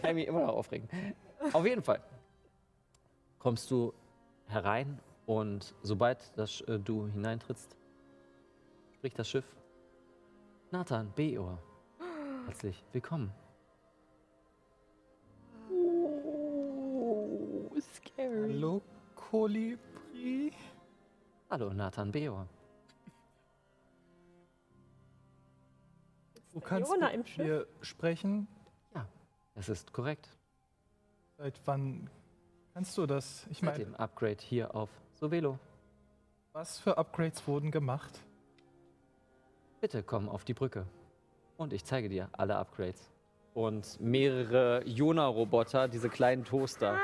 kann 0.00 0.10
ich 0.10 0.14
mich 0.14 0.26
immer 0.26 0.40
noch 0.40 0.54
aufregen. 0.54 0.88
Auf 1.52 1.66
jeden 1.66 1.82
Fall 1.82 2.00
kommst 3.38 3.70
du 3.70 3.92
herein 4.48 4.98
und 5.26 5.74
sobald 5.82 6.36
das, 6.36 6.60
äh, 6.62 6.78
du 6.78 7.06
hineintrittst, 7.06 7.76
spricht 8.94 9.18
das 9.18 9.28
Schiff. 9.28 9.44
Nathan, 10.70 11.12
Beor. 11.14 11.58
Herzlich 12.46 12.84
willkommen. 12.92 13.32
Oh, 15.70 17.70
scary. 17.80 18.52
Hallo, 18.52 18.82
Kolibri. 19.14 20.52
Hallo, 21.50 21.72
Nathan 21.72 22.10
Beor. 22.10 22.46
Du 26.52 26.60
kannst 26.60 26.90
mit 26.90 27.12
im 27.12 27.26
Schiff? 27.26 27.44
mir 27.44 27.66
sprechen. 27.80 28.48
Das 29.54 29.70
ist 29.70 29.92
korrekt. 29.92 30.35
Seit 31.38 31.60
wann 31.66 32.08
kannst 32.72 32.96
du 32.96 33.04
das? 33.06 33.46
Ich 33.50 33.60
Mit 33.60 33.72
meine, 33.72 33.84
dem 33.84 33.94
Upgrade 33.96 34.38
hier 34.40 34.74
auf 34.74 34.88
Sovelo. 35.14 35.58
was 36.52 36.78
für 36.78 36.96
Upgrades 36.96 37.46
wurden 37.46 37.70
gemacht? 37.70 38.20
Bitte 39.80 40.02
komm 40.02 40.28
auf 40.30 40.44
die 40.44 40.54
Brücke. 40.54 40.86
Und 41.58 41.72
ich 41.74 41.84
zeige 41.84 42.08
dir 42.08 42.30
alle 42.32 42.56
Upgrades. 42.56 43.10
Und 43.52 43.98
mehrere 44.00 44.82
Jona-Roboter, 44.86 45.88
diese 45.88 46.08
kleinen 46.08 46.44
Toaster, 46.44 46.98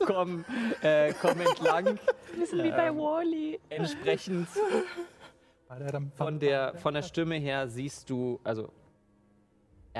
kommen, 0.06 0.44
äh, 0.82 1.12
kommen 1.14 1.40
entlang. 1.40 1.98
Bisschen 2.36 2.64
wie 2.64 2.70
bei 2.70 2.90
Wally. 2.94 3.60
Entsprechend 3.68 4.48
von 6.16 6.38
der, 6.40 6.74
von 6.78 6.94
der 6.94 7.02
Stimme 7.02 7.36
her 7.36 7.68
siehst 7.68 8.10
du, 8.10 8.40
also 8.42 8.72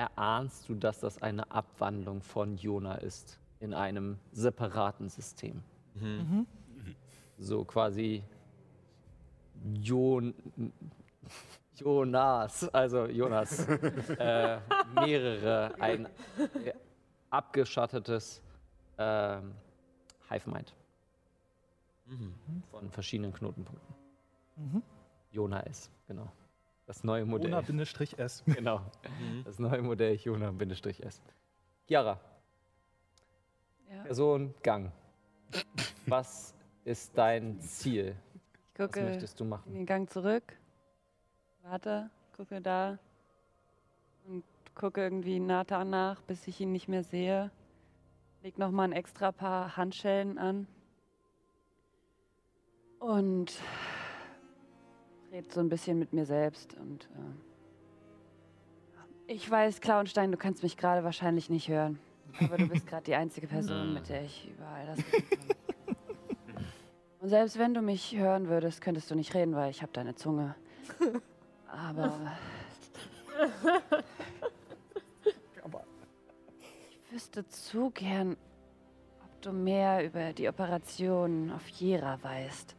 erahnst 0.01 0.69
du, 0.69 0.75
dass 0.75 1.01
das 1.01 1.21
eine 1.21 1.51
Abwandlung 1.51 2.23
von 2.23 2.57
Jona 2.57 2.95
ist 2.97 3.39
in 3.61 3.75
einem 3.75 4.19
separaten 4.33 5.09
System. 5.09 5.63
Mhm. 5.95 6.47
So 7.39 7.65
quasi 7.65 8.23
Jon 9.75 10.35
Jonas, 11.75 12.69
also 12.75 13.07
Jonas, 13.07 13.67
äh, 14.19 14.59
mehrere, 14.95 15.75
ein 15.79 16.07
äh, 16.07 16.73
abgeschottetes 17.31 18.43
ähm, 18.99 19.55
Hive-Mind 20.29 20.75
von 22.71 22.91
verschiedenen 22.91 23.33
Knotenpunkten. 23.33 23.95
Mhm. 24.57 24.83
Jona 25.31 25.61
S, 25.61 25.91
genau. 26.07 26.31
Das 26.91 27.05
neue 27.05 27.25
Modell. 27.25 27.53
Jona-S. 27.53 28.43
Genau. 28.47 28.81
Das 29.45 29.61
neue 29.61 29.81
Modell 29.81 30.17
Jona-S. 30.17 31.23
Chiara. 31.87 32.19
Ja. 33.89 34.03
Person 34.03 34.53
Gang. 34.61 34.91
Was 36.07 36.53
ist 36.85 37.17
dein 37.17 37.61
Ziel? 37.61 38.17
Ich 38.35 38.75
gucke 38.75 38.99
Was 39.03 39.09
möchtest 39.09 39.39
du 39.39 39.45
machen? 39.45 39.69
in 39.69 39.75
den 39.75 39.87
Gang 39.87 40.11
zurück, 40.11 40.59
warte, 41.63 42.11
gucke 42.37 42.61
da 42.61 42.99
und 44.27 44.43
gucke 44.75 45.01
irgendwie 45.01 45.39
Nathan 45.39 45.91
nach, 45.91 46.21
bis 46.23 46.49
ich 46.49 46.61
ihn 46.61 46.73
nicht 46.73 46.89
mehr 46.89 47.05
sehe. 47.05 47.53
Leg 48.43 48.59
noch 48.59 48.73
mal 48.73 48.83
ein 48.83 48.93
extra 48.93 49.31
paar 49.31 49.77
Handschellen 49.77 50.39
an 50.39 50.67
und 52.99 53.53
red 55.33 55.53
so 55.53 55.61
ein 55.61 55.69
bisschen 55.69 55.99
mit 55.99 56.13
mir 56.13 56.27
selbst 56.27 56.75
und 56.75 57.05
äh, 57.05 57.35
ich 59.33 59.49
weiß, 59.49 59.81
Klauenstein, 59.81 60.33
du 60.33 60.39
kannst 60.39 60.65
mich 60.65 60.77
gerade 60.77 61.05
wahrscheinlich 61.05 61.51
nicht 61.51 61.69
hören, 61.69 62.01
aber 62.41 62.57
du 62.57 62.67
bist 62.67 62.87
gerade 62.89 63.05
die 63.05 63.15
einzige 63.15 63.47
Person, 63.47 63.95
mit 63.95 64.09
der 64.09 64.25
ich 64.25 64.51
überall 64.51 64.87
das 64.87 64.99
reden 64.99 65.29
kann. 65.29 65.39
Und 67.21 67.29
selbst 67.29 67.59
wenn 67.59 67.75
du 67.75 67.83
mich 67.83 68.17
hören 68.17 68.49
würdest, 68.49 68.81
könntest 68.81 69.11
du 69.11 69.15
nicht 69.15 69.35
reden, 69.35 69.55
weil 69.55 69.71
ich 69.71 69.83
habe 69.83 69.93
deine 69.93 70.17
Zunge. 70.17 70.57
Aber 71.71 72.13
ich 76.59 77.13
wüsste 77.13 77.47
zu 77.47 77.91
gern, 77.91 78.37
ob 79.23 79.43
du 79.43 79.53
mehr 79.53 80.05
über 80.05 80.33
die 80.33 80.49
Operation 80.49 81.53
auf 81.53 81.69
Jera 81.69 82.19
weißt. 82.23 82.75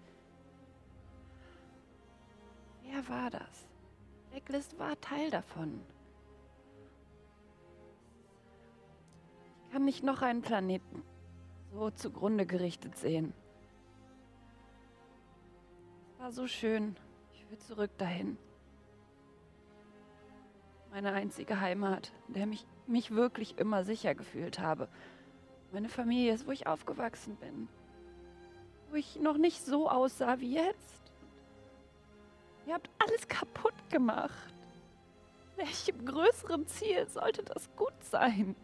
Wer 2.92 3.08
war 3.08 3.30
das? 3.30 3.70
Blacklist 4.30 4.78
war 4.78 5.00
Teil 5.00 5.30
davon. 5.30 5.80
Ich 9.64 9.72
kann 9.72 9.86
nicht 9.86 10.04
noch 10.04 10.22
einen 10.22 10.42
Planeten 10.42 11.02
so 11.72 11.90
zugrunde 11.90 12.46
gerichtet 12.46 12.98
sehen. 12.98 13.34
Es 16.12 16.20
war 16.20 16.32
so 16.34 16.48
schön. 16.48 16.98
Ich 17.34 17.50
will 17.50 17.58
zurück 17.60 17.92
dahin. 17.98 18.38
Meine 20.92 21.14
einzige 21.14 21.62
Heimat, 21.62 22.12
in 22.28 22.34
der 22.34 22.46
mich, 22.46 22.68
mich 22.88 23.12
wirklich 23.12 23.58
immer 23.58 23.86
sicher 23.86 24.16
gefühlt 24.16 24.60
habe. 24.60 24.90
Meine 25.72 25.88
Familie 25.88 26.34
ist, 26.34 26.46
wo 26.46 26.52
ich 26.52 26.68
aufgewachsen 26.68 27.38
bin. 27.38 27.70
Wo 28.90 28.98
ich 28.98 29.18
noch 29.22 29.38
nicht 29.38 29.64
so 29.66 29.90
aussah 29.90 30.42
wie 30.42 30.56
jetzt. 30.56 31.01
Ihr 32.66 32.74
habt 32.74 32.90
alles 33.00 33.28
kaputt 33.28 33.74
gemacht. 33.90 34.54
Welchem 35.56 36.06
größeren 36.06 36.68
Ziel 36.68 37.08
sollte 37.10 37.44
das 37.44 37.70
gut 37.76 38.04
sein? 38.04 38.56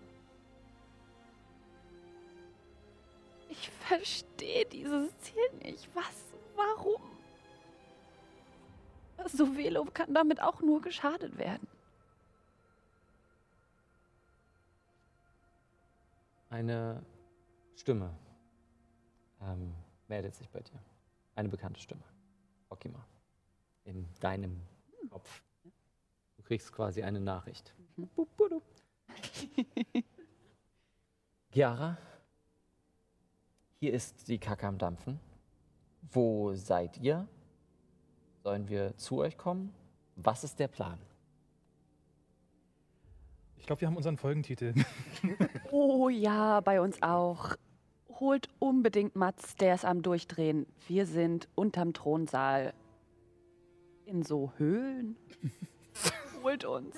Ich 3.50 3.70
verstehe 3.70 4.66
dieses 4.66 5.18
Ziel 5.20 5.50
nicht. 5.64 5.90
Was? 5.96 6.26
Warum? 6.56 7.02
Sovelo 9.26 9.86
kann 9.86 10.14
damit 10.14 10.42
auch 10.42 10.62
nur 10.62 10.82
geschadet 10.82 11.38
werden. 11.38 11.68
Eine 16.50 17.04
Stimme 17.76 18.14
ähm, 19.42 19.74
meldet 20.08 20.36
sich 20.36 20.50
bei 20.50 20.62
dir. 20.62 20.80
Eine 21.36 21.50
bekannte 21.50 21.80
Stimme. 21.80 22.04
Okima. 22.70 23.06
In 23.88 24.06
deinem 24.20 24.60
Kopf. 25.10 25.42
Du 26.36 26.44
kriegst 26.44 26.74
quasi 26.74 27.04
eine 27.04 27.22
Nachricht. 27.22 27.74
Bup. 27.96 28.28
Chiara, 31.54 31.98
hier 33.80 33.94
ist 33.94 34.28
die 34.28 34.40
Kacke 34.40 34.68
am 34.68 34.78
Dampfen. 34.78 35.22
Wo 36.12 36.54
seid 36.54 36.98
ihr? 36.98 37.30
Sollen 38.44 38.68
wir 38.68 38.98
zu 38.98 39.20
euch 39.20 39.38
kommen? 39.38 39.74
Was 40.18 40.44
ist 40.44 40.60
der 40.60 40.68
Plan? 40.68 41.00
Ich 43.56 43.66
glaube, 43.66 43.82
wir 43.82 43.88
haben 43.88 43.98
unseren 43.98 44.18
Folgentitel. 44.18 44.74
Oh 45.72 46.10
ja, 46.10 46.60
bei 46.62 46.82
uns 46.82 47.02
auch. 47.02 47.56
Holt 48.20 48.50
unbedingt 48.60 49.16
Mats, 49.16 49.56
der 49.56 49.76
ist 49.76 49.86
am 49.86 50.02
Durchdrehen. 50.02 50.66
Wir 50.88 51.06
sind 51.06 51.48
unterm 51.56 51.94
Thronsaal. 51.94 52.74
In 54.08 54.24
so 54.24 54.52
Höhlen. 54.58 55.18
Holt 56.44 56.64
uns. 56.64 56.96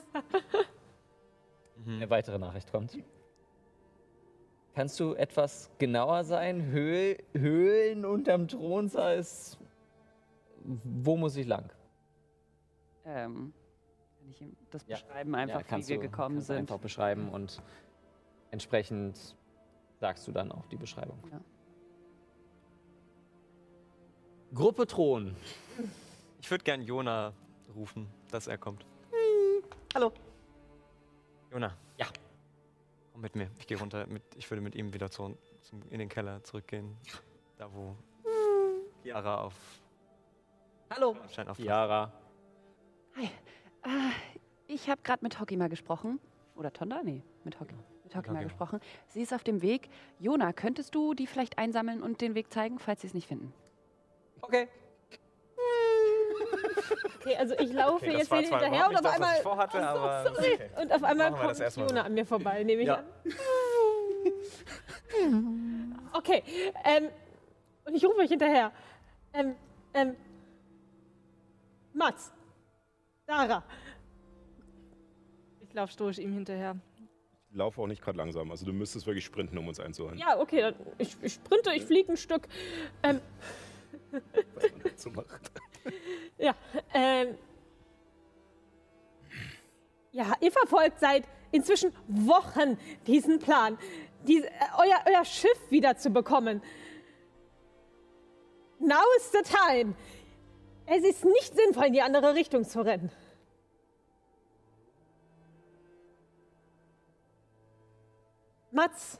Eine 1.87 2.09
weitere 2.09 2.37
Nachricht 2.37 2.71
kommt. 2.71 2.95
Kannst 4.75 4.99
du 4.99 5.15
etwas 5.15 5.71
genauer 5.79 6.23
sein? 6.23 6.61
Höhl, 6.67 7.17
Höhlen 7.33 8.05
unterm 8.05 8.47
Thronsaal 8.47 9.17
ist. 9.17 9.57
Wo 10.63 11.17
muss 11.17 11.35
ich 11.35 11.47
lang? 11.47 11.71
Ähm, 13.05 13.53
kann 14.19 14.29
ich 14.29 14.41
ihm 14.41 14.55
das 14.69 14.85
Ja. 14.87 14.97
beschreiben, 14.97 15.33
einfach 15.33 15.61
Ja, 15.61 15.65
wie 15.65 15.69
kannst 15.69 15.89
wir 15.89 15.95
du, 15.95 16.01
gekommen 16.03 16.35
kannst 16.35 16.47
sind? 16.47 16.57
Einfach 16.57 16.77
beschreiben 16.77 17.29
und 17.29 17.59
entsprechend 18.51 19.35
sagst 19.99 20.27
du 20.27 20.31
dann 20.31 20.51
auch 20.51 20.67
die 20.67 20.77
Beschreibung. 20.77 21.17
Ja. 21.31 21.41
Gruppe 24.53 24.85
Thron. 24.85 25.35
Ich 26.39 26.49
würde 26.49 26.63
gern 26.63 26.81
Jona 26.81 27.33
rufen, 27.75 28.07
dass 28.31 28.47
er 28.47 28.57
kommt. 28.57 28.85
Hallo. 29.93 30.11
Jona. 31.51 31.75
Ja. 31.97 32.07
Komm 33.11 33.21
mit 33.21 33.35
mir. 33.35 33.49
Ich 33.59 33.67
gehe 33.67 33.77
runter. 33.77 34.07
Mit, 34.07 34.23
ich 34.35 34.49
würde 34.49 34.61
mit 34.61 34.75
ihm 34.75 34.93
wieder 34.93 35.11
zu, 35.11 35.37
zum, 35.61 35.81
in 35.89 35.99
den 35.99 36.09
Keller 36.09 36.43
zurückgehen. 36.43 36.97
Da, 37.57 37.71
wo 37.73 37.95
Chiara 39.03 39.41
auf. 39.41 39.53
Hallo. 40.89 41.15
Auf 41.47 41.57
Chiara. 41.57 42.11
Hi. 43.15 43.25
Äh, 43.25 44.11
ich 44.67 44.89
habe 44.89 45.01
gerade 45.01 45.23
mit 45.23 45.39
Hockey 45.39 45.57
mal 45.57 45.69
gesprochen. 45.69 46.19
Oder 46.55 46.71
Tonda? 46.71 47.01
Nee, 47.03 47.23
mit 47.43 47.59
Hockey. 47.59 47.75
Mit 48.03 48.15
Hockey 48.15 48.31
mal 48.31 48.43
gesprochen. 48.43 48.79
Sie 49.07 49.21
ist 49.21 49.33
auf 49.33 49.43
dem 49.43 49.61
Weg. 49.61 49.89
Jona, 50.19 50.53
könntest 50.53 50.95
du 50.95 51.13
die 51.13 51.27
vielleicht 51.27 51.57
einsammeln 51.57 52.01
und 52.01 52.21
den 52.21 52.33
Weg 52.33 52.51
zeigen, 52.51 52.79
falls 52.79 53.01
sie 53.01 53.07
es 53.07 53.13
nicht 53.13 53.27
finden? 53.27 53.53
Okay. 54.41 54.67
Okay, 57.21 57.35
also 57.37 57.55
ich 57.59 57.71
laufe 57.73 58.05
Okay, 58.05 58.17
jetzt 58.17 58.33
hinterher 58.33 58.89
und 58.89 58.95
auf 58.95 59.01
das, 59.01 59.03
was 59.03 59.13
einmal. 59.15 59.35
ich 59.37 59.41
vorhatte, 59.43 59.77
Ach 59.81 59.93
so, 59.93 59.99
aber 59.99 60.23
sorry. 60.35 60.53
okay. 60.53 60.69
Und 60.81 60.91
auf 60.93 61.03
einmal 61.03 61.31
kommt 61.31 61.55
so. 61.71 61.81
an 61.81 62.13
mir 62.13 62.25
vorbei, 62.25 62.63
nehme 62.63 62.81
ich 62.81 62.87
Ja. 62.87 62.95
an. 62.95 63.05
Okay, 66.13 66.43
ähm, 66.85 67.09
und 67.85 67.95
ich 67.95 68.05
rufe 68.05 68.19
euch 68.19 68.29
hinterher. 68.29 68.71
Ähm, 69.33 69.55
ähm, 69.93 70.15
Mats, 71.93 72.31
Sarah. 73.27 73.63
Ich 75.61 75.73
laufe 75.73 75.91
stoisch 75.93 76.17
ihm 76.19 76.33
hinterher. 76.33 76.75
Ich 77.51 77.55
laufe 77.55 77.81
auch 77.81 77.87
nicht 77.87 78.01
gerade 78.01 78.17
langsam. 78.17 78.49
Also 78.51 78.65
du 78.65 78.73
müsstest 78.73 79.07
wirklich 79.07 79.25
sprinten, 79.25 79.57
um 79.57 79.67
uns 79.67 79.79
einzuholen. 79.79 80.17
Ja, 80.17 80.39
okay, 80.39 80.61
dann, 80.61 80.75
ich, 80.97 81.15
ich 81.21 81.33
sprinte, 81.33 81.71
ich 81.73 81.83
fliege 81.83 82.11
ein 82.13 82.17
Stück. 82.17 82.47
Ähm, 83.03 83.19
Was 84.11 84.71
man 84.71 84.81
dazu 84.83 85.09
macht. 85.11 85.51
Ja, 86.39 86.55
ähm. 86.93 87.37
Ja, 90.11 90.33
ihr 90.39 90.51
verfolgt 90.51 90.99
seit 90.99 91.25
inzwischen 91.51 91.93
Wochen 92.07 92.79
diesen 93.05 93.39
Plan, 93.39 93.77
dies, 94.23 94.43
äh, 94.43 94.49
euer, 94.77 94.99
euer 95.05 95.25
Schiff 95.25 95.59
wieder 95.69 95.97
zu 95.97 96.09
bekommen. 96.09 96.61
Now 98.79 99.03
is 99.17 99.31
the 99.31 99.43
time. 99.43 99.95
Es 100.85 101.03
ist 101.03 101.23
nicht 101.23 101.55
sinnvoll, 101.55 101.87
in 101.87 101.93
die 101.93 102.01
andere 102.01 102.33
Richtung 102.33 102.63
zu 102.63 102.81
rennen. 102.81 103.11
Mats, 108.71 109.19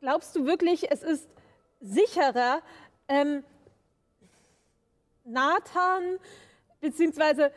glaubst 0.00 0.36
du 0.36 0.46
wirklich, 0.46 0.90
es 0.90 1.02
ist 1.02 1.28
sicherer, 1.80 2.60
ähm, 3.08 3.44
Nathan 5.26 6.18
beziehungsweise 6.80 7.52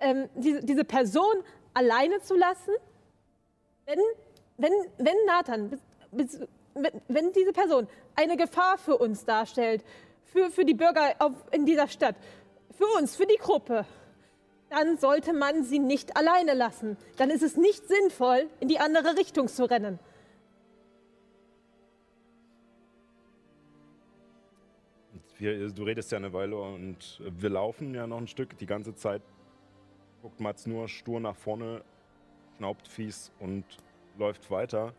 ähm, 0.00 0.28
diese, 0.34 0.60
diese 0.60 0.84
Person 0.84 1.34
alleine 1.74 2.20
zu 2.20 2.36
lassen? 2.36 2.72
Wenn, 3.86 4.00
wenn, 4.56 4.72
wenn 4.98 5.16
Nathan, 5.26 5.80
wenn 7.08 7.32
diese 7.32 7.52
Person 7.52 7.88
eine 8.14 8.36
Gefahr 8.36 8.78
für 8.78 8.96
uns 8.96 9.24
darstellt, 9.24 9.84
für, 10.24 10.50
für 10.50 10.64
die 10.64 10.74
Bürger 10.74 11.14
auf, 11.18 11.32
in 11.52 11.64
dieser 11.64 11.88
Stadt, 11.88 12.16
für 12.76 12.86
uns, 12.98 13.16
für 13.16 13.26
die 13.26 13.38
Gruppe, 13.38 13.84
dann 14.70 14.98
sollte 14.98 15.32
man 15.32 15.64
sie 15.64 15.78
nicht 15.78 16.16
alleine 16.16 16.54
lassen. 16.54 16.96
Dann 17.16 17.30
ist 17.30 17.42
es 17.42 17.56
nicht 17.56 17.88
sinnvoll, 17.88 18.48
in 18.60 18.68
die 18.68 18.78
andere 18.78 19.16
Richtung 19.16 19.48
zu 19.48 19.64
rennen. 19.64 19.98
Wir, 25.38 25.70
du 25.70 25.84
redest 25.84 26.10
ja 26.10 26.18
eine 26.18 26.32
Weile 26.32 26.56
und 26.56 27.20
wir 27.20 27.48
laufen 27.48 27.94
ja 27.94 28.06
noch 28.06 28.18
ein 28.18 28.26
Stück. 28.26 28.58
Die 28.58 28.66
ganze 28.66 28.94
Zeit 28.94 29.22
guckt 30.20 30.40
Mats 30.40 30.66
nur 30.66 30.88
stur 30.88 31.20
nach 31.20 31.36
vorne, 31.36 31.82
schnaubt 32.56 32.88
fies 32.88 33.32
und 33.38 33.64
läuft 34.18 34.50
weiter. 34.50 34.92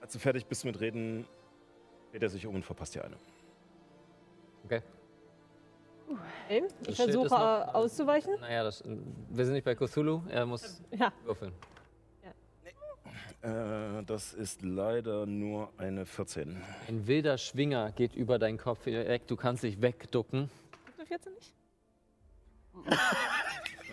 Als 0.00 0.14
du 0.14 0.18
fertig 0.18 0.46
bist 0.46 0.64
mit 0.64 0.80
Reden, 0.80 1.26
dreht 2.12 2.22
er 2.22 2.30
sich 2.30 2.46
um 2.46 2.54
und 2.54 2.64
verpasst 2.64 2.94
dir 2.94 3.04
eine. 3.04 3.16
Okay. 4.64 4.82
Okay, 6.08 6.64
Das 6.80 6.88
ich 6.88 6.96
versuche 6.96 7.74
auszuweichen. 7.74 8.34
Naja, 8.40 8.64
das, 8.64 8.82
wir 8.84 9.44
sind 9.44 9.54
nicht 9.54 9.64
bei 9.64 9.74
Cthulhu. 9.74 10.22
Er 10.28 10.46
muss 10.46 10.82
Ja. 10.90 11.12
würfeln. 11.24 11.52
Äh, 13.44 14.02
das 14.04 14.32
ist 14.32 14.62
leider 14.62 15.26
nur 15.26 15.70
eine 15.76 16.06
14. 16.06 16.56
Ein 16.88 17.06
wilder 17.06 17.36
Schwinger 17.36 17.92
geht 17.92 18.14
über 18.16 18.38
deinen 18.38 18.56
Kopf 18.58 18.86
weg. 18.86 19.26
Du 19.26 19.36
kannst 19.36 19.62
dich 19.62 19.82
wegducken. 19.82 20.50
Habt 20.86 20.98
ihr 20.98 21.06
14 21.06 21.32
nicht? 21.34 21.54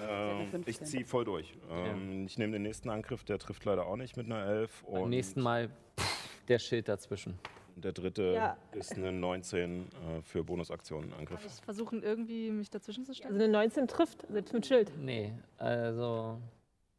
Ähm, 0.09 0.41
ich 0.65 0.77
15. 0.77 0.87
ziehe 0.87 1.05
voll 1.05 1.25
durch. 1.25 1.53
Ähm, 1.69 2.25
Ich 2.25 2.35
nehme 2.39 2.53
den 2.53 2.63
nächsten 2.63 2.89
Angriff, 2.89 3.23
der 3.23 3.37
trifft 3.37 3.65
leider 3.65 3.85
auch 3.85 3.97
nicht 3.97 4.17
mit 4.17 4.25
einer 4.25 4.43
11. 4.43 4.83
Beim 4.91 5.09
nächsten 5.09 5.41
Mal 5.41 5.69
pff, 5.99 6.45
der 6.47 6.57
Schild 6.57 6.87
dazwischen. 6.87 7.37
der 7.75 7.91
dritte 7.91 8.33
Ja. 8.33 8.57
ist 8.71 8.93
eine 8.95 9.11
19 9.11 9.81
äh, 9.83 10.21
für 10.23 10.43
Bonusaktionen 10.43 11.13
Angriff. 11.13 11.45
Ich 11.45 11.63
versuchen 11.63 12.01
irgendwie 12.01 12.49
mich 12.49 12.71
dazwischen 12.71 13.05
zu 13.05 13.13
stellen. 13.13 13.33
Also 13.33 13.43
eine 13.43 13.51
19 13.53 13.87
trifft, 13.87 14.25
selbst 14.27 14.53
mit 14.53 14.65
Schild. 14.65 14.91
Nee, 14.97 15.33
also 15.57 16.39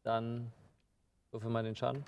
dann 0.03 0.53
würfel 1.31 1.49
mal 1.49 1.63
den 1.63 1.75
Schaden. 1.75 2.05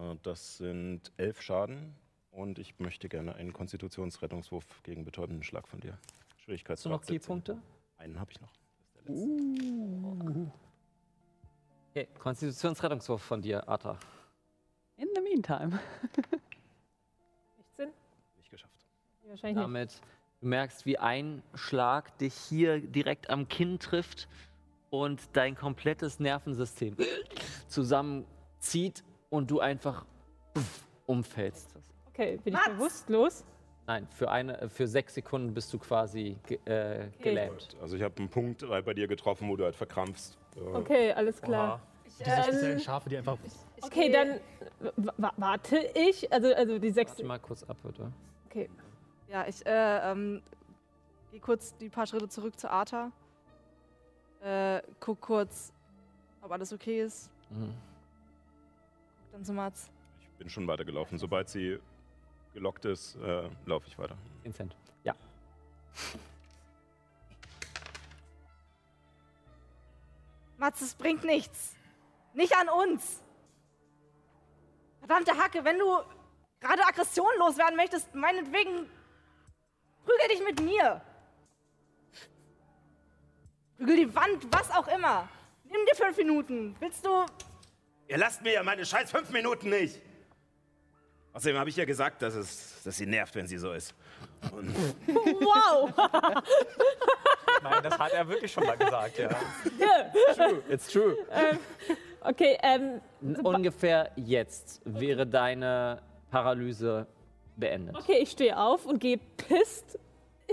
Äh, 0.00 0.16
Das 0.22 0.56
sind 0.56 1.12
11 1.16 1.42
Schaden 1.42 1.94
und 2.30 2.58
ich 2.58 2.78
möchte 2.78 3.08
gerne 3.08 3.34
einen 3.34 3.52
Konstitutionsrettungswurf 3.52 4.82
gegen 4.82 5.04
betäubenden 5.04 5.42
Schlag 5.42 5.68
von 5.68 5.80
dir. 5.80 5.92
Hast 5.92 6.38
du 6.38 6.42
Schwierigkeitsgrad 6.44 6.92
noch 6.92 7.02
17. 7.02 7.18
Keypunkte? 7.20 7.62
Einen 7.98 8.18
habe 8.18 8.30
ich 8.32 8.40
noch. 8.40 8.52
Das 8.94 9.16
ist 9.16 9.26
der 9.26 9.44
letzte. 10.24 10.52
Okay, 11.90 12.08
Konstitutionsrettungswurf 12.18 13.22
von 13.22 13.42
dir, 13.42 13.68
Arta. 13.68 13.98
In 14.96 15.08
the 15.14 15.20
meantime. 15.20 15.80
16? 17.56 17.88
Nicht 18.36 18.50
geschafft. 18.50 18.86
Wahrscheinlich 19.26 19.56
nicht. 19.56 19.64
Damit 19.64 20.00
du 20.40 20.46
merkst, 20.46 20.86
wie 20.86 20.98
ein 20.98 21.42
Schlag 21.54 22.16
dich 22.18 22.34
hier 22.34 22.80
direkt 22.80 23.28
am 23.28 23.48
Kinn 23.48 23.78
trifft 23.78 24.28
und 24.90 25.20
dein 25.32 25.56
komplettes 25.56 26.20
Nervensystem 26.20 26.96
zusammenzieht 27.66 29.02
und 29.30 29.50
du 29.50 29.60
einfach 29.60 30.04
umfällst. 31.06 31.70
Okay, 32.08 32.38
bin 32.44 32.54
ich 32.54 32.64
bewusstlos? 32.64 33.44
Nein, 33.86 34.06
für, 34.12 34.30
eine, 34.30 34.68
für 34.68 34.86
sechs 34.86 35.14
Sekunden 35.14 35.54
bist 35.54 35.72
du 35.72 35.78
quasi 35.78 36.36
ge 36.46 36.58
äh, 36.66 37.08
gelähmt. 37.20 37.76
Also 37.80 37.96
ich 37.96 38.02
habe 38.02 38.14
einen 38.18 38.28
Punkt 38.28 38.62
äh, 38.62 38.82
bei 38.82 38.94
dir 38.94 39.08
getroffen, 39.08 39.48
wo 39.48 39.56
du 39.56 39.64
halt 39.64 39.74
verkrampfst. 39.74 40.36
Äh, 40.56 40.60
Okay, 40.60 41.12
alles 41.12 41.40
klar. 41.40 41.80
Diese 42.04 42.42
speziellen 42.42 42.72
Ähm, 42.74 42.78
Schafe, 42.80 43.08
die 43.08 43.16
einfach. 43.16 43.38
Okay, 43.82 44.10
dann 44.12 44.40
wa- 44.96 45.12
wa- 45.16 45.32
warte 45.38 45.78
ich. 45.94 46.30
Also, 46.32 46.54
also 46.54 46.78
die 46.78 46.90
sechs. 46.90 47.12
Warte 47.12 47.24
mal 47.24 47.38
kurz 47.38 47.62
ab, 47.64 47.78
bitte. 47.82 48.12
Okay. 48.48 48.68
Ja, 49.28 49.46
ich 49.48 49.64
äh, 49.64 50.10
ähm, 50.12 50.42
gehe 51.30 51.40
kurz 51.40 51.74
die 51.78 51.88
paar 51.88 52.06
Schritte 52.06 52.28
zurück 52.28 52.58
zu 52.58 52.70
Arta. 52.70 53.10
Äh, 54.42 54.82
guck 55.00 55.20
kurz, 55.20 55.72
ob 56.42 56.50
alles 56.52 56.72
okay 56.72 57.02
ist. 57.02 57.30
Mhm. 57.50 57.72
Guck 59.30 59.38
dann 59.38 59.44
zu 59.44 59.52
Mats. 59.52 59.88
Ich 60.20 60.38
bin 60.38 60.50
schon 60.50 60.66
weitergelaufen. 60.66 61.16
Sobald 61.16 61.48
sie 61.48 61.78
gelockt 62.52 62.84
ist, 62.84 63.14
äh, 63.16 63.48
laufe 63.64 63.86
ich 63.86 63.96
weiter. 63.96 64.16
Vincent. 64.42 64.74
Ja. 65.04 65.14
Mats, 70.58 70.80
es 70.80 70.94
bringt 70.94 71.22
nichts. 71.22 71.76
Nicht 72.34 72.56
an 72.56 72.68
uns. 72.68 73.22
Verdammte 74.98 75.36
Hacke, 75.36 75.64
wenn 75.64 75.78
du 75.78 75.98
gerade 76.58 76.84
Aggression 76.84 77.30
loswerden 77.38 77.76
möchtest, 77.76 78.12
meinetwegen 78.12 78.90
prügel 80.04 80.28
dich 80.28 80.44
mit 80.44 80.60
mir. 80.60 81.00
Prügel 83.78 83.96
die 83.96 84.14
Wand, 84.14 84.52
was 84.52 84.70
auch 84.72 84.88
immer. 84.88 85.28
Nimm 85.64 85.86
dir 85.86 85.94
fünf 85.94 86.16
Minuten. 86.16 86.74
Willst 86.80 87.06
du. 87.06 87.26
Ihr 88.10 88.18
lasst 88.18 88.42
mir 88.42 88.54
ja 88.54 88.62
meine 88.64 88.84
scheiß 88.84 89.12
fünf 89.12 89.30
Minuten 89.30 89.70
nicht. 89.70 90.00
Außerdem 91.32 91.56
habe 91.56 91.70
ich 91.70 91.76
ja 91.76 91.84
gesagt, 91.84 92.22
dass, 92.22 92.34
es, 92.34 92.82
dass 92.82 92.96
sie 92.96 93.06
nervt, 93.06 93.36
wenn 93.36 93.46
sie 93.46 93.56
so 93.56 93.72
ist. 93.72 93.94
Und 94.50 94.74
Wow! 95.06 95.92
Nein, 97.62 97.82
das 97.84 97.96
hat 97.96 98.12
er 98.12 98.28
wirklich 98.28 98.50
schon 98.52 98.66
mal 98.66 98.76
gesagt, 98.76 99.16
ja. 99.16 99.28
True, 100.34 100.60
it's 100.68 100.88
true. 100.88 101.16
ähm, 101.30 101.58
okay, 102.22 102.58
ähm. 102.64 103.00
Ungefähr 103.44 104.10
jetzt 104.16 104.80
wäre 104.84 105.24
deine 105.24 106.02
Paralyse 106.32 107.06
beendet. 107.54 107.94
Okay, 107.94 108.18
ich 108.22 108.32
stehe 108.32 108.58
auf 108.58 108.86
und 108.86 108.98
gehe 108.98 109.18
pisst 109.36 110.00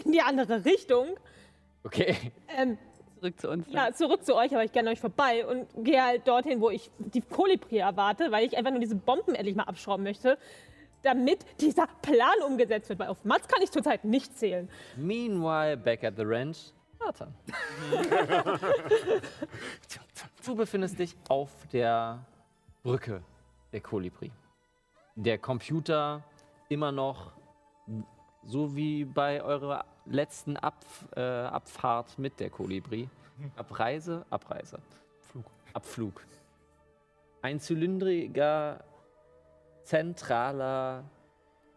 in 0.06 0.12
die 0.12 0.22
andere 0.22 0.64
Richtung. 0.64 1.18
Okay. 1.84 2.16
Ähm, 2.56 2.78
Zurück 3.20 3.40
zu 3.40 3.50
uns. 3.50 3.68
ja, 3.70 3.92
zurück 3.94 4.24
zu 4.26 4.36
euch, 4.36 4.54
aber 4.54 4.64
ich 4.64 4.72
gehe 4.72 4.82
an 4.82 4.88
euch 4.88 5.00
vorbei 5.00 5.46
und 5.46 5.68
gehe 5.84 6.04
halt 6.04 6.28
dorthin, 6.28 6.62
wo 6.62 6.70
ich 6.70 6.92
die 7.00 7.22
Kolibri 7.22 7.78
erwarte, 7.78 8.32
weil 8.32 8.46
ich 8.46 8.58
einfach 8.58 8.72
nur 8.72 8.80
diese 8.80 8.96
Bomben 8.96 9.36
endlich 9.36 9.56
mal 9.56 9.64
abschrauben 9.64 10.04
möchte, 10.04 10.38
damit 11.04 11.40
dieser 11.60 11.88
Plan 12.02 12.36
umgesetzt 12.46 12.90
wird. 12.90 13.00
Weil 13.00 13.08
auf 13.08 13.24
Mats 13.26 13.48
kann 13.48 13.62
ich 13.62 13.72
zurzeit 13.72 14.04
nicht 14.06 14.38
zählen. 14.38 14.70
Meanwhile, 14.96 15.78
back 15.78 16.04
at 16.04 16.16
the 16.18 16.24
ranch, 16.24 16.74
Nathan. 17.00 17.34
du 20.46 20.56
befindest 20.56 21.00
dich 21.00 21.16
auf 21.30 21.52
der 21.72 22.26
Brücke 22.84 23.22
der 23.72 23.82
Kolibri. 23.82 24.32
Der 25.16 25.38
Computer 25.38 26.24
immer 26.70 26.92
noch, 26.92 27.32
so 28.48 28.76
wie 28.76 29.06
bei 29.06 29.44
eurer 29.44 29.86
letzten 30.06 30.58
Ab, 30.58 30.86
äh, 31.16 31.22
Abfahrt 31.22 32.18
mit 32.18 32.40
der 32.40 32.50
Kolibri. 32.50 33.10
Abreise, 33.56 34.26
Abreise. 34.30 34.80
Flug. 35.20 35.46
Abflug. 35.74 36.26
Ein 37.42 37.60
zylindriger, 37.60 38.84
zentraler 39.84 41.04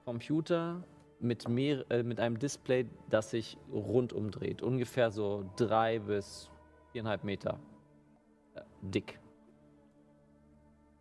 Computer 0.04 0.82
mit, 1.18 1.48
mehr, 1.48 1.84
äh, 1.90 2.02
mit 2.02 2.18
einem 2.18 2.38
Display, 2.38 2.86
das 3.10 3.30
sich 3.30 3.58
rundum 3.70 4.30
dreht. 4.30 4.62
Ungefähr 4.62 5.10
so 5.10 5.44
drei 5.56 5.98
bis 5.98 6.48
viereinhalb 6.92 7.24
Meter 7.24 7.58
äh, 8.54 8.62
dick. 8.80 9.18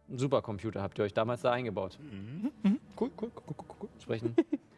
Ein 0.10 0.18
Supercomputer 0.18 0.82
habt 0.82 0.98
ihr 0.98 1.06
euch 1.06 1.14
damals 1.14 1.42
da 1.42 1.52
eingebaut. 1.52 2.00
Cool, 3.00 3.12
cool, 3.22 3.32
cool, 3.36 3.56
cool, 3.58 3.66
cool. 3.82 3.90
Sprechen. 4.00 4.36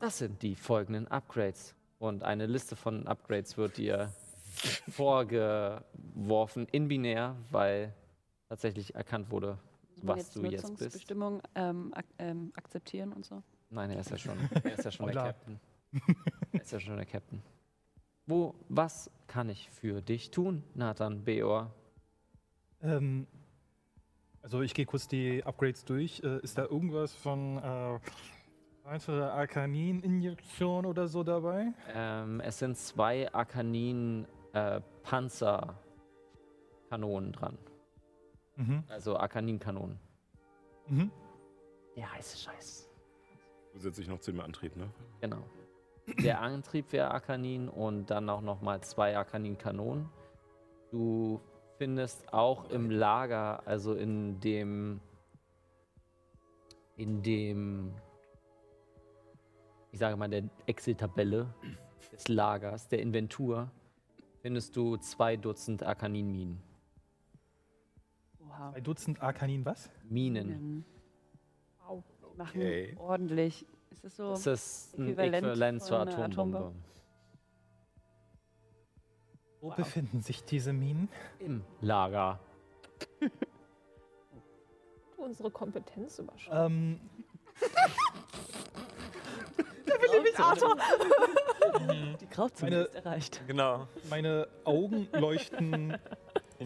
Das 0.00 0.18
sind 0.18 0.42
die 0.42 0.54
folgenden 0.54 1.08
Upgrades. 1.08 1.74
Und 1.98 2.22
eine 2.22 2.46
Liste 2.46 2.76
von 2.76 3.06
Upgrades 3.08 3.56
wird 3.56 3.76
dir 3.76 4.12
vorgeworfen 4.88 6.66
in 6.70 6.88
binär, 6.88 7.36
weil 7.50 7.92
tatsächlich 8.48 8.94
erkannt 8.94 9.30
wurde, 9.30 9.58
was 10.02 10.30
du 10.30 10.42
jetzt 10.42 10.62
bist. 10.62 10.70
Nutzungsbestimmung 10.70 11.42
ähm, 11.54 11.92
ak 11.94 12.06
ähm, 12.18 12.52
akzeptieren 12.54 13.12
und 13.12 13.24
so. 13.24 13.42
Nein, 13.70 13.90
er 13.90 14.00
ist 14.00 14.10
ja 14.10 14.18
schon, 14.18 14.38
er 14.62 14.78
ist 14.78 14.84
ja 14.84 14.90
schon 14.90 15.06
der. 15.12 15.22
Captain. 15.22 15.60
Er 16.52 16.60
ist 16.60 16.72
ja 16.72 16.80
schon 16.80 16.96
der 16.96 17.06
Captain. 17.06 17.42
Wo, 18.26 18.54
was 18.68 19.10
kann 19.26 19.48
ich 19.48 19.70
für 19.70 20.02
dich 20.02 20.30
tun, 20.30 20.62
Nathan 20.74 21.24
Beor? 21.24 21.74
Ähm, 22.82 23.26
also 24.42 24.62
ich 24.62 24.74
gehe 24.74 24.86
kurz 24.86 25.08
die 25.08 25.42
Upgrades 25.44 25.84
durch. 25.84 26.22
Äh, 26.22 26.38
ist 26.40 26.58
da 26.58 26.64
irgendwas 26.64 27.14
von 27.14 27.58
äh, 27.58 27.98
weitere 28.88 29.22
Arkanin-Injektion 29.22 30.86
oder 30.86 31.08
so 31.08 31.22
dabei? 31.22 31.74
Ähm, 31.94 32.40
es 32.40 32.58
sind 32.58 32.78
zwei 32.78 33.30
Arkanin 33.34 34.26
äh, 34.54 34.80
Panzerkanonen 35.02 37.32
dran. 37.32 37.58
Mhm. 38.56 38.84
Also 38.88 39.18
Arkanin-Kanonen. 39.18 39.98
Mhm. 40.86 41.10
Der 41.96 42.10
heiße 42.14 42.38
Scheiß. 42.38 42.88
Zusätzlich 43.74 44.08
noch 44.08 44.20
zu 44.20 44.32
dem 44.32 44.40
Antrieb, 44.40 44.74
ne? 44.74 44.88
Genau. 45.20 45.42
Der 46.22 46.40
Antrieb 46.40 46.90
wäre 46.92 47.10
Arkanin 47.10 47.68
und 47.68 48.06
dann 48.06 48.30
auch 48.30 48.40
nochmal 48.40 48.80
zwei 48.80 49.18
Arkanin-Kanonen. 49.18 50.08
Du 50.90 51.42
findest 51.76 52.32
auch 52.32 52.70
im 52.70 52.90
Lager, 52.90 53.66
also 53.66 53.92
in 53.92 54.40
dem, 54.40 55.02
in 56.96 57.22
dem, 57.22 57.92
ich 59.92 59.98
sage 59.98 60.16
mal, 60.16 60.28
der 60.28 60.44
Excel-Tabelle 60.66 61.52
des 62.12 62.28
Lagers, 62.28 62.88
der 62.88 63.00
Inventur, 63.00 63.70
findest 64.40 64.76
du 64.76 64.96
zwei 64.96 65.36
Dutzend 65.36 65.82
Arkanin-Minen. 65.82 66.60
Wow. 68.38 68.72
Zwei 68.72 68.80
Dutzend 68.80 69.22
Arkanin 69.22 69.64
was? 69.64 69.90
Minen. 70.08 70.84
Wow. 71.86 72.04
Machen 72.36 72.60
Okay. 72.60 72.96
ordentlich. 72.98 73.66
Ist 73.90 74.04
das 74.04 74.16
so 74.16 74.30
Das 74.30 74.46
ist 74.46 74.98
ein 74.98 75.08
äquivalent 75.08 75.46
Äquivalent 75.46 75.82
zur 75.82 76.00
einer 76.00 76.18
Atombombe. 76.18 76.74
Wo 79.60 79.70
befinden 79.70 80.20
sich 80.20 80.44
diese 80.44 80.72
Minen? 80.72 81.08
Im 81.40 81.64
Lager. 81.80 82.38
Unsere 85.16 85.50
Kompetenz 85.50 86.20
überschreiten. 86.20 86.72
Ähm, 86.72 87.00
Da 89.86 89.94
will 89.94 90.10
ich 90.16 90.22
mich 90.22 90.38
Arthur. 90.38 90.76
Die 92.20 92.28
Grauzone 92.28 92.70
Meine- 92.70 92.82
ist 92.84 92.94
erreicht. 92.94 93.42
Genau. 93.46 93.86
meine 94.10 94.48
Augen 94.64 95.08
leuchten 95.12 95.96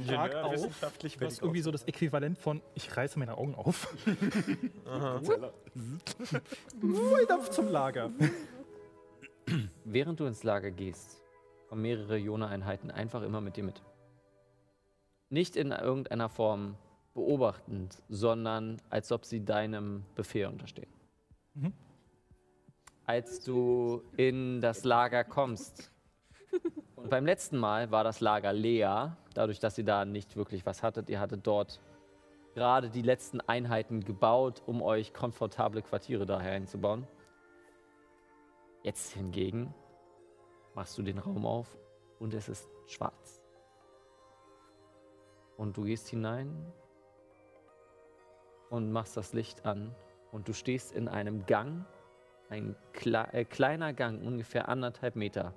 stark 0.05 0.34
auf. 0.36 0.53
wissenschaftlich 0.53 1.20
Was 1.20 1.38
irgendwie 1.38 1.61
so 1.61 1.70
das 1.70 1.84
Äquivalent 1.84 2.38
von 2.38 2.62
ich 2.74 2.97
reiße 2.97 3.18
meine 3.18 3.36
Augen 3.36 3.55
auf. 3.55 3.95
Aha. 4.86 5.20
Weiter 6.80 7.51
zum 7.51 7.68
Lager. 7.68 8.11
Während 9.84 10.20
du 10.20 10.24
ins 10.26 10.43
Lager 10.45 10.70
gehst, 10.70 11.22
kommen 11.68 11.82
mehrere 11.82 12.16
Jona-Einheiten 12.16 12.90
einfach 12.90 13.22
immer 13.22 13.40
mit 13.40 13.57
dir 13.57 13.64
mit. 13.64 13.82
Nicht 15.30 15.57
in 15.57 15.72
irgendeiner 15.72 16.28
Form 16.28 16.76
beobachtend, 17.15 18.03
sondern 18.09 18.81
als 18.91 19.13
ob 19.13 19.25
sie 19.25 19.45
deinem 19.45 20.05
Befehl 20.15 20.47
unterstehen. 20.47 20.91
Mhm. 21.55 21.73
Als 23.05 23.41
du 23.43 24.03
in 24.17 24.61
das 24.61 24.85
Lager 24.85 25.25
kommst, 25.25 25.93
und 26.97 27.11
beim 27.11 27.27
letzten 27.27 27.59
Mal 27.59 27.91
war 27.91 28.05
das 28.05 28.21
Lager 28.21 28.53
leer, 28.53 29.17
dadurch, 29.35 29.59
dass 29.59 29.77
ihr 29.77 29.85
da 29.85 30.05
nicht 30.05 30.37
wirklich 30.37 30.65
was 30.65 30.83
hattet. 30.83 31.09
Ihr 31.09 31.19
hattet 31.19 31.47
dort 31.47 31.81
gerade 32.55 32.91
die 32.91 33.03
letzten 33.03 33.41
Einheiten 33.41 34.05
gebaut, 34.05 34.63
um 34.67 34.83
euch 34.83 35.13
komfortable 35.13 35.83
Quartiere 35.83 36.27
da 36.27 36.41
hinzubauen. 36.41 37.07
Jetzt 38.83 39.15
hingegen 39.15 39.75
machst 40.75 40.97
du 40.99 41.03
den 41.03 41.19
Raum 41.19 41.47
auf 41.47 41.77
und 42.19 42.35
es 42.35 42.49
ist 42.49 42.69
schwarz. 42.87 43.41
Und 45.57 45.77
du 45.77 45.83
gehst 45.83 46.09
hinein 46.09 46.73
und 48.73 48.91
machst 48.91 49.18
das 49.18 49.35
Licht 49.35 49.66
an 49.66 49.95
und 50.33 50.49
du 50.49 50.55
stehst 50.55 50.93
in 50.93 51.07
einem 51.07 51.45
Gang, 51.45 51.85
ein 52.49 52.75
kle 52.95 53.29
äh, 53.33 53.45
kleiner 53.45 53.93
Gang, 53.93 54.23
ungefähr 54.23 54.68
anderthalb 54.70 55.14
Meter. 55.14 55.53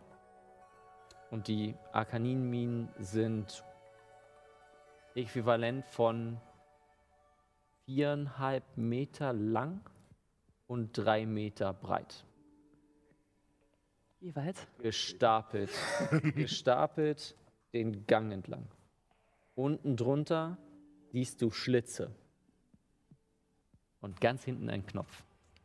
Und 1.32 1.48
die 1.48 1.76
Arkaninminen 1.94 2.90
sind 3.00 3.64
äquivalent 5.16 5.86
von 5.88 6.42
viereinhalb 7.86 8.66
Meter 8.76 9.32
lang 9.32 9.80
und 10.68 10.92
drei 10.92 11.26
Meter 11.26 11.72
breit. 11.72 12.26
Jeweils. 14.20 14.68
Gestapelt. 14.80 15.72
gestapelt 16.36 17.38
den 17.72 18.06
Gang 18.08 18.34
entlang. 18.34 18.68
Unten 19.56 19.96
drunter 19.96 20.58
siehst 21.14 21.42
du 21.42 21.50
Schlitze. 21.50 22.14
Und 24.02 24.20
ganz 24.22 24.44
hinten 24.44 24.70
ein 24.70 24.86
Knopf. 24.86 25.24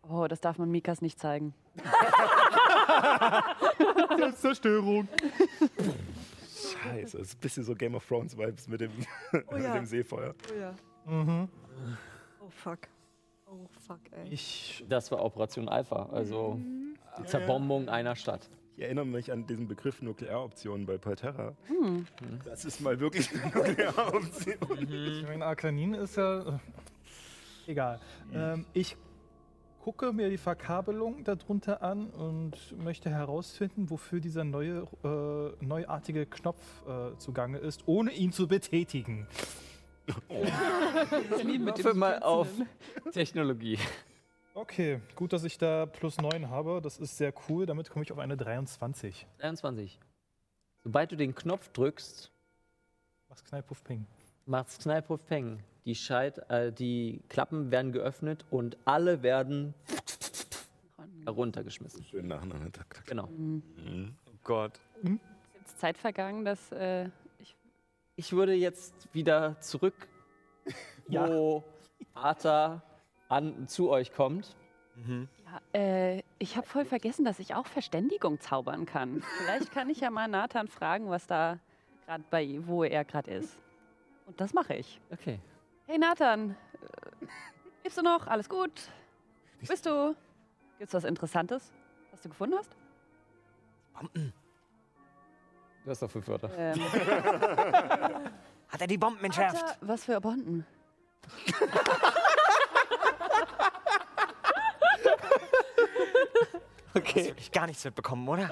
Oh, 0.08 0.26
das 0.28 0.40
darf 0.40 0.56
man 0.58 0.70
Mikas 0.70 1.02
nicht 1.02 1.18
zeigen. 1.18 1.52
Selbstzerstörung. 4.16 5.08
Scheiße, 6.82 7.18
das 7.18 7.28
ist 7.28 7.36
ein 7.36 7.40
bisschen 7.40 7.64
so 7.64 7.74
Game 7.74 7.94
of 7.94 8.06
Thrones 8.06 8.36
Vibes 8.36 8.68
mit 8.68 8.80
dem, 8.80 8.90
Oh 9.32 9.36
mit 9.54 9.62
ja. 9.62 9.74
dem 9.74 9.86
Seefeuer. 9.86 10.34
Oh 10.50 10.54
ja. 10.58 10.74
Mhm. 11.06 11.48
Oh 12.40 12.48
fuck. 12.50 12.80
Oh 13.46 13.66
fuck, 13.86 14.00
ey. 14.12 14.28
Ich, 14.30 14.84
Das 14.88 15.10
war 15.10 15.22
Operation 15.24 15.68
Alpha, 15.68 16.08
also 16.12 16.58
die 17.18 17.24
Zerbombung 17.26 17.88
einer 17.88 18.14
Stadt. 18.16 18.48
Ich 18.76 18.84
erinnere 18.84 19.04
mich 19.06 19.30
an 19.32 19.46
diesen 19.46 19.66
Begriff 19.68 20.00
Nuklearoptionen 20.00 20.86
bei 20.86 20.96
Palterra. 20.96 21.54
Hm. 21.66 22.06
Das 22.44 22.64
ist 22.64 22.80
mal 22.80 22.98
wirklich 23.00 23.28
eine 23.34 23.52
Nuklearoption. 23.52 24.56
ich 24.88 25.26
meine, 25.26 25.44
Arkanin 25.44 25.94
ist 25.94 26.16
ja. 26.16 26.40
äh, 26.40 26.58
Egal. 27.70 28.00
Ähm, 28.34 28.66
ich 28.72 28.96
gucke 29.78 30.12
mir 30.12 30.28
die 30.28 30.38
Verkabelung 30.38 31.22
darunter 31.22 31.84
an 31.84 32.10
und 32.10 32.76
möchte 32.76 33.10
herausfinden, 33.10 33.90
wofür 33.90 34.18
dieser 34.18 34.42
neue, 34.42 34.88
äh, 35.04 35.64
neuartige 35.64 36.26
Knopf 36.26 36.60
äh, 36.88 37.16
zugange 37.18 37.58
ist, 37.58 37.86
ohne 37.86 38.10
ihn 38.10 38.32
zu 38.32 38.48
betätigen. 38.48 39.28
Würfel 40.28 41.94
mal 41.94 42.20
auf 42.24 42.48
Technologie. 43.12 43.78
Okay, 44.54 45.00
gut, 45.14 45.32
dass 45.32 45.44
ich 45.44 45.58
da 45.58 45.86
plus 45.86 46.18
9 46.18 46.50
habe. 46.50 46.80
Das 46.82 46.98
ist 46.98 47.16
sehr 47.16 47.32
cool. 47.48 47.66
Damit 47.66 47.88
komme 47.88 48.02
ich 48.02 48.10
auf 48.10 48.18
eine 48.18 48.36
23. 48.36 49.28
23. 49.38 50.00
Sobald 50.82 51.12
du 51.12 51.16
den 51.16 51.36
Knopf 51.36 51.68
drückst, 51.68 52.32
Mach's 53.28 53.44
Knall, 53.44 53.62
Puff, 53.62 53.84
Ping. 53.84 54.08
macht's 54.44 54.76
Knall, 54.78 55.02
Puff, 55.02 55.24
Peng. 55.24 55.62
Die, 55.84 55.94
Scheit, 55.94 56.38
äh, 56.50 56.72
die 56.72 57.22
Klappen 57.28 57.70
werden 57.70 57.92
geöffnet 57.92 58.44
und 58.50 58.76
alle 58.84 59.22
werden 59.22 59.74
heruntergeschmissen. 61.24 62.04
Schön 62.04 62.28
nacheinander. 62.28 62.70
Genau. 63.06 63.26
Mhm. 63.28 64.14
Oh 64.26 64.38
Gott. 64.44 64.78
Ist 65.02 65.18
jetzt 65.54 65.78
Zeit 65.80 65.96
vergangen, 65.98 66.44
dass 66.44 66.70
äh, 66.72 67.08
ich. 67.38 67.56
Ich 68.16 68.32
würde 68.32 68.54
jetzt 68.54 69.08
wieder 69.14 69.58
zurück, 69.60 69.94
Ja. 71.08 71.28
wo 71.28 71.64
Arthur 72.14 72.82
an, 73.28 73.66
zu 73.66 73.90
euch 73.90 74.12
kommt. 74.12 74.56
Ja, 75.46 75.60
äh, 75.80 76.22
ich 76.38 76.56
habe 76.58 76.66
voll 76.66 76.84
vergessen, 76.84 77.24
dass 77.24 77.38
ich 77.38 77.54
auch 77.54 77.66
Verständigung 77.66 78.38
zaubern 78.40 78.84
kann. 78.84 79.22
Vielleicht 79.38 79.72
kann 79.72 79.88
ich 79.88 80.00
ja 80.00 80.10
mal 80.10 80.28
Nathan 80.28 80.68
fragen, 80.68 81.08
was 81.08 81.26
da 81.26 81.58
gerade 82.04 82.22
bei, 82.30 82.58
wo 82.66 82.84
er 82.84 83.04
gerade 83.06 83.30
ist. 83.30 83.56
Und 84.26 84.38
das 84.40 84.52
mache 84.52 84.74
ich. 84.74 85.00
Okay. 85.10 85.40
Hey 85.90 85.98
Nathan, 85.98 86.50
äh, 86.50 87.26
lebst 87.82 87.98
du 87.98 88.02
noch? 88.02 88.24
Alles 88.28 88.48
gut? 88.48 88.70
Wo 89.60 89.66
bist 89.66 89.84
du? 89.84 90.14
Gibt's 90.78 90.94
was 90.94 91.02
Interessantes, 91.02 91.72
was 92.12 92.20
du 92.20 92.28
gefunden 92.28 92.54
hast? 92.56 92.76
Bomben. 93.92 94.32
Du 95.84 95.90
hast 95.90 96.00
doch 96.00 96.08
fünf 96.08 96.28
Wörter. 96.28 96.48
Ähm, 96.56 96.80
Hat 98.68 98.80
er 98.80 98.86
die 98.86 98.98
Bomben 98.98 99.24
entschärft? 99.24 99.56
Alter, 99.56 99.76
was 99.80 100.04
für 100.04 100.20
Bomben? 100.20 100.64
Du 106.94 107.02
hast 107.02 107.14
wirklich 107.16 107.50
gar 107.50 107.66
nichts 107.66 107.84
mitbekommen, 107.84 108.28
oder? 108.28 108.48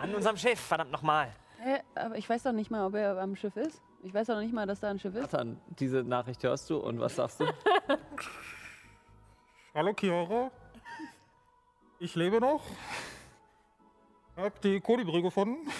An 0.00 0.12
unserem 0.12 0.36
Schiff, 0.36 0.58
verdammt 0.58 0.90
nochmal. 0.90 1.32
Hä? 1.68 1.82
Aber 1.96 2.16
ich 2.16 2.26
weiß 2.26 2.44
doch 2.44 2.52
nicht 2.52 2.70
mal, 2.70 2.86
ob 2.86 2.94
er 2.94 3.18
am 3.18 3.36
Schiff 3.36 3.54
ist. 3.56 3.82
Ich 4.02 4.14
weiß 4.14 4.28
doch 4.28 4.40
nicht 4.40 4.54
mal, 4.54 4.66
dass 4.66 4.80
da 4.80 4.88
ein 4.88 4.98
Schiff 4.98 5.14
ist. 5.14 5.20
Nathan, 5.20 5.60
diese 5.78 6.02
Nachricht 6.02 6.42
hörst 6.42 6.70
du 6.70 6.78
und 6.78 6.98
was 6.98 7.16
sagst 7.16 7.40
du? 7.40 7.44
Hallo 9.74 9.92
Chiara. 9.92 10.50
Ich 11.98 12.14
lebe 12.14 12.40
noch. 12.40 12.64
Hab 14.34 14.58
die 14.62 14.80
Kolibri 14.80 15.20
gefunden. 15.20 15.70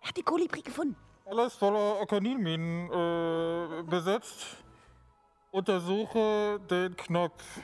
Er 0.00 0.08
hat 0.08 0.16
die 0.16 0.22
Kolibri 0.22 0.62
gefunden. 0.62 0.96
Alles 1.26 1.56
voller 1.56 2.00
Arkaninminen 2.00 2.90
äh, 2.90 3.82
besetzt. 3.82 4.56
Untersuche 5.50 6.58
den 6.70 6.96
Knopf. 6.96 7.60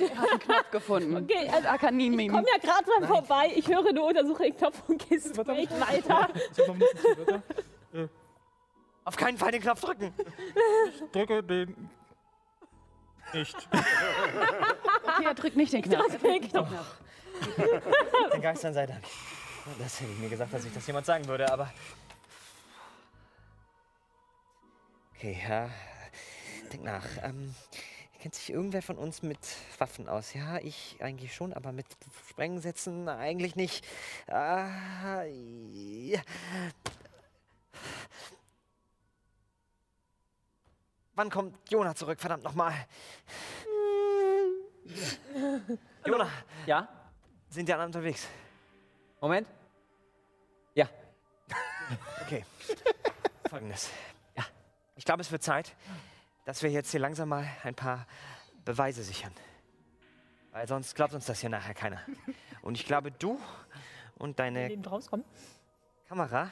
Einen 0.00 0.38
Knopf 0.40 0.70
gefunden. 0.70 1.16
Okay, 1.16 1.48
also 1.52 1.68
Arkanin 1.68 2.18
ich 2.18 2.28
komme 2.28 2.46
ja 2.48 2.58
gerade 2.58 3.00
mal 3.00 3.06
vorbei. 3.06 3.52
Ich 3.54 3.68
höre, 3.68 3.92
du 3.92 4.02
untersuche 4.02 4.44
den 4.44 4.56
Knopf 4.56 4.82
und 4.88 5.08
gehst 5.08 5.34
straight 5.34 5.70
weiter. 5.80 6.28
Auf 9.04 9.16
keinen 9.16 9.36
Fall 9.36 9.52
den 9.52 9.62
Knopf 9.62 9.80
drücken. 9.80 10.14
Ich 10.88 11.10
drücke 11.10 11.42
den 11.42 11.90
nicht. 13.32 13.68
Okay, 13.72 15.24
er 15.24 15.34
drückt 15.34 15.56
nicht 15.56 15.72
den 15.72 15.82
Knopf. 15.82 16.08
Drück 16.08 16.22
den 16.22 16.48
Knopf. 16.48 16.70
Den 18.32 18.42
Geistern 18.42 18.74
sei 18.74 18.86
Dank. 18.86 19.02
Das 19.78 20.00
hätte 20.00 20.12
ich 20.12 20.18
mir 20.18 20.28
gesagt, 20.28 20.52
dass 20.52 20.64
ich 20.64 20.72
das 20.72 20.86
jemand 20.86 21.06
sagen 21.06 21.26
würde, 21.26 21.50
aber. 21.52 21.72
Okay, 25.16 25.40
ja. 25.48 25.70
Denk 26.72 26.84
nach. 26.84 27.04
Ähm, 27.22 27.54
kennt 28.22 28.36
sich 28.36 28.50
irgendwer 28.50 28.82
von 28.82 28.98
uns 28.98 29.22
mit 29.22 29.40
Waffen 29.78 30.08
aus? 30.08 30.32
Ja, 30.32 30.58
ich 30.58 30.96
eigentlich 31.00 31.34
schon, 31.34 31.52
aber 31.52 31.72
mit 31.72 31.86
Sprengsätzen 32.30 33.08
eigentlich 33.08 33.56
nicht. 33.56 33.84
Ah, 34.28 35.24
ja. 35.24 36.20
Wann 41.16 41.30
kommt 41.30 41.68
Jona 41.68 41.96
zurück? 41.96 42.20
Verdammt 42.20 42.44
nochmal. 42.44 42.72
Jona, 46.06 46.30
Ja? 46.66 46.86
sind 47.48 47.68
die 47.68 47.72
anderen 47.72 47.88
unterwegs? 47.88 48.28
Moment. 49.20 49.48
Ja. 50.74 50.88
Okay. 52.20 52.44
Folgendes. 53.50 53.90
Ja. 54.36 54.44
Ich 54.94 55.04
glaube, 55.04 55.22
es 55.22 55.32
wird 55.32 55.42
Zeit, 55.42 55.74
dass 56.44 56.62
wir 56.62 56.70
jetzt 56.70 56.90
hier 56.90 57.00
langsam 57.00 57.28
mal 57.28 57.46
ein 57.62 57.74
paar 57.74 58.06
Beweise 58.64 59.02
sichern. 59.02 59.32
Weil 60.52 60.68
sonst 60.68 60.94
glaubt 60.94 61.14
uns 61.14 61.26
das 61.26 61.40
hier 61.40 61.50
nachher 61.50 61.74
keiner. 61.74 62.00
Und 62.62 62.76
ich 62.78 62.86
glaube, 62.86 63.10
du 63.10 63.40
und 64.18 64.38
deine. 64.38 64.68
Kamera 66.08 66.48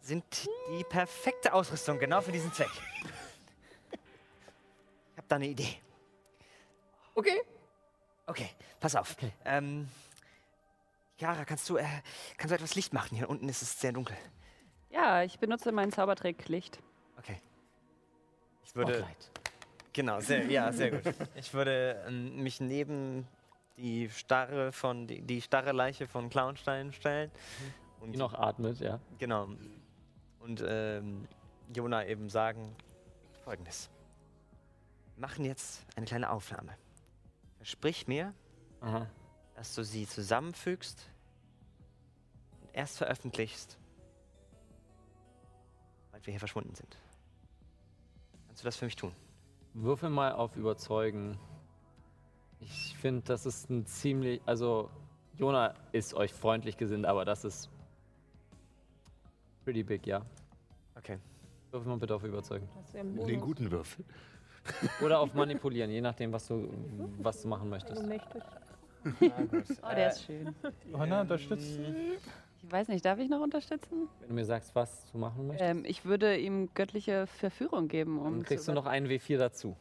sind 0.00 0.24
die 0.70 0.84
perfekte 0.84 1.52
Ausrüstung 1.52 1.98
genau 1.98 2.20
für 2.20 2.30
diesen 2.30 2.52
Zweck. 2.52 2.70
Ich 3.90 5.18
habe 5.18 5.26
da 5.26 5.36
eine 5.36 5.46
Idee. 5.46 5.80
Okay. 7.14 7.42
Okay, 8.26 8.50
pass 8.78 8.94
auf. 8.94 9.16
Ähm, 9.44 9.88
Chiara, 11.18 11.44
kannst 11.44 11.68
du, 11.68 11.76
äh, 11.76 11.84
kannst 12.36 12.52
du 12.52 12.54
etwas 12.54 12.74
Licht 12.76 12.92
machen? 12.92 13.16
Hier 13.16 13.28
unten 13.28 13.48
ist 13.48 13.62
es 13.62 13.80
sehr 13.80 13.92
dunkel. 13.92 14.16
Ja, 14.90 15.22
ich 15.22 15.38
benutze 15.38 15.72
mein 15.72 15.90
Zaubertricklicht. 15.90 16.78
Okay. 17.18 17.40
Ich 18.64 18.74
würde. 18.74 19.06
Genau, 19.92 20.20
sehr, 20.20 20.46
ja, 20.46 20.72
sehr 20.72 20.90
gut. 20.90 21.14
Ich 21.34 21.52
würde 21.52 22.02
ähm, 22.06 22.42
mich 22.42 22.60
neben 22.60 23.26
die 23.76 24.08
Starre 24.10 24.72
von 24.72 25.06
die, 25.06 25.20
die 25.20 25.42
starre 25.42 25.72
Leiche 25.72 26.06
von 26.06 26.30
Clownstein 26.30 26.92
stellen. 26.92 27.30
Und 28.00 28.12
Die 28.12 28.18
noch 28.18 28.34
atmet, 28.34 28.80
ja. 28.80 29.00
Genau. 29.18 29.48
Und 30.40 30.64
ähm, 30.66 31.28
Jona 31.74 32.06
eben 32.06 32.28
sagen 32.28 32.74
folgendes. 33.44 33.90
Wir 35.14 35.20
machen 35.20 35.44
jetzt 35.44 35.84
eine 35.96 36.06
kleine 36.06 36.30
Aufnahme. 36.30 36.76
Versprich 37.58 38.08
mir, 38.08 38.34
Aha. 38.80 39.08
dass 39.54 39.74
du 39.74 39.84
sie 39.84 40.06
zusammenfügst 40.06 41.08
und 42.60 42.74
erst 42.74 42.98
veröffentlichst, 42.98 43.78
weil 46.10 46.26
wir 46.26 46.32
hier 46.32 46.40
verschwunden 46.40 46.74
sind. 46.74 46.96
Kannst 48.52 48.64
du 48.64 48.66
das 48.66 48.76
für 48.76 48.84
mich 48.84 48.96
tun? 48.96 49.12
Würfel 49.72 50.10
mal 50.10 50.32
auf 50.32 50.56
Überzeugen. 50.56 51.38
Ich 52.60 52.94
finde, 52.98 53.22
das 53.24 53.46
ist 53.46 53.70
ein 53.70 53.86
ziemlich. 53.86 54.42
Also, 54.44 54.90
Jona 55.38 55.72
ist 55.92 56.12
euch 56.12 56.34
freundlich 56.34 56.76
gesinnt, 56.76 57.06
aber 57.06 57.24
das 57.24 57.46
ist. 57.46 57.70
Pretty 59.64 59.82
big, 59.82 60.06
ja. 60.06 60.20
Okay. 60.94 61.18
Würfel 61.70 61.88
mal 61.88 61.96
bitte 61.96 62.14
auf 62.14 62.24
Überzeugen. 62.24 62.68
Den 62.92 63.40
guten 63.40 63.70
Würfel. 63.70 64.04
Oder 65.02 65.20
auf 65.20 65.32
Manipulieren, 65.32 65.90
je 65.90 66.02
nachdem, 66.02 66.30
was 66.30 66.46
du, 66.46 66.68
was 67.22 67.40
du 67.40 67.48
machen 67.48 67.70
möchtest. 67.70 68.02
Also 68.02 68.06
mächtig. 68.06 68.42
Oh, 69.82 69.94
der 69.96 70.08
ist 70.08 70.24
schön. 70.24 70.54
Johanna 70.90 71.22
unterstützt. 71.22 71.80
Ich 72.64 72.70
weiß 72.72 72.88
nicht, 72.88 73.04
darf 73.04 73.18
ich 73.18 73.28
noch 73.28 73.40
unterstützen? 73.40 74.08
Wenn 74.20 74.28
du 74.28 74.34
mir 74.34 74.44
sagst, 74.44 74.74
was 74.74 75.10
du 75.10 75.18
machen 75.18 75.48
möchtest, 75.48 75.68
Ähm, 75.70 75.84
ich 75.84 76.04
würde 76.04 76.36
ihm 76.38 76.70
göttliche 76.74 77.26
Verführung 77.26 77.88
geben, 77.88 78.18
um 78.18 78.34
dann 78.34 78.42
kriegst 78.44 78.64
zu 78.66 78.70
du 78.70 78.74
noch 78.76 78.86
einen 78.86 79.06
W4 79.08 79.36
dazu. 79.38 79.76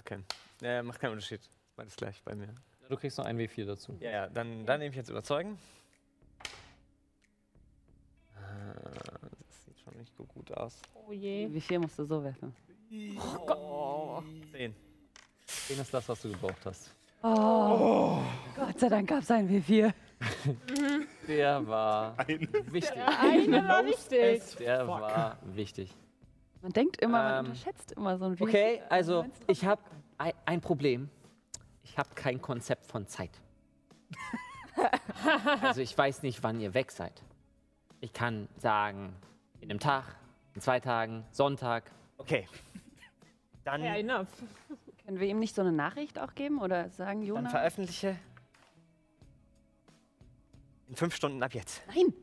Okay. 0.00 0.18
Äh, 0.62 0.82
macht 0.82 1.00
keinen 1.00 1.12
Unterschied. 1.12 1.40
Beides 1.76 1.96
gleich 1.96 2.22
bei 2.24 2.34
mir. 2.34 2.54
Du 2.88 2.96
kriegst 2.96 3.16
noch 3.18 3.24
einen 3.24 3.38
W4 3.38 3.64
dazu. 3.66 3.96
Ja, 4.00 4.10
ja, 4.10 4.28
dann, 4.28 4.66
dann 4.66 4.80
nehme 4.80 4.90
ich 4.90 4.96
jetzt 4.96 5.08
überzeugen. 5.10 5.58
Äh, 8.34 8.38
Das 9.46 9.64
sieht 9.64 9.78
schon 9.80 9.96
nicht 9.96 10.12
so 10.16 10.24
gut 10.24 10.50
aus. 10.52 10.80
Oh 10.94 11.12
je. 11.12 11.48
Wie 11.52 11.60
viel 11.60 11.78
musst 11.78 11.98
du 11.98 12.04
so 12.04 12.22
werfen? 12.22 12.54
Zehn. 12.90 14.74
Den 15.68 15.80
ist 15.80 15.94
das, 15.94 16.08
was 16.08 16.20
du 16.22 16.30
gebraucht 16.30 16.64
hast. 16.66 16.94
Oh, 17.22 18.18
Gott 18.54 18.78
sei 18.78 18.88
Dank 18.88 19.08
gab 19.08 19.20
es 19.22 19.30
ein 19.30 19.48
W4. 19.48 19.92
Der 21.28 21.66
war 21.66 22.16
wichtig. 22.26 22.92
Der 22.94 23.20
eine 23.20 23.68
war 23.68 23.84
wichtig. 23.84 24.56
Der 24.58 24.86
war 24.88 25.38
wichtig. 25.42 25.94
Man 26.62 26.72
denkt 26.72 26.96
immer, 27.00 27.22
man 27.22 27.32
Ähm, 27.32 27.50
unterschätzt 27.50 27.92
immer 27.92 28.16
so 28.18 28.24
ein 28.26 28.36
W4. 28.36 28.42
Okay, 28.42 28.82
also 28.88 29.22
du- 29.22 29.30
ich 29.48 29.64
habe 29.64 29.82
ein, 30.18 30.32
ein 30.46 30.60
Problem. 30.60 31.10
Ich 31.82 31.98
habe 31.98 32.08
kein 32.14 32.40
Konzept 32.40 32.86
von 32.86 33.06
Zeit. 33.06 33.30
also 35.62 35.80
ich 35.80 35.96
weiß 35.96 36.22
nicht, 36.22 36.42
wann 36.42 36.60
ihr 36.60 36.74
weg 36.74 36.90
seid. 36.90 37.22
Ich 38.00 38.12
kann 38.12 38.48
sagen, 38.58 39.14
in 39.60 39.70
einem 39.70 39.80
Tag, 39.80 40.04
in 40.54 40.60
zwei 40.60 40.80
Tagen, 40.80 41.24
Sonntag. 41.30 41.90
Okay. 42.18 42.48
Dann, 43.64 43.80
Fair 43.82 43.96
enough. 43.98 44.28
Können 45.04 45.20
wir 45.20 45.26
ihm 45.28 45.38
nicht 45.38 45.54
so 45.54 45.60
eine 45.60 45.72
Nachricht 45.72 46.18
auch 46.18 46.34
geben 46.34 46.60
oder 46.60 46.88
sagen, 46.88 47.20
dann 47.20 47.28
Jonas? 47.28 47.50
veröffentliche 47.52 48.16
in 50.94 50.96
fünf 50.96 51.14
Stunden 51.16 51.42
ab 51.42 51.52
jetzt. 51.54 51.82
Nein, 51.88 52.14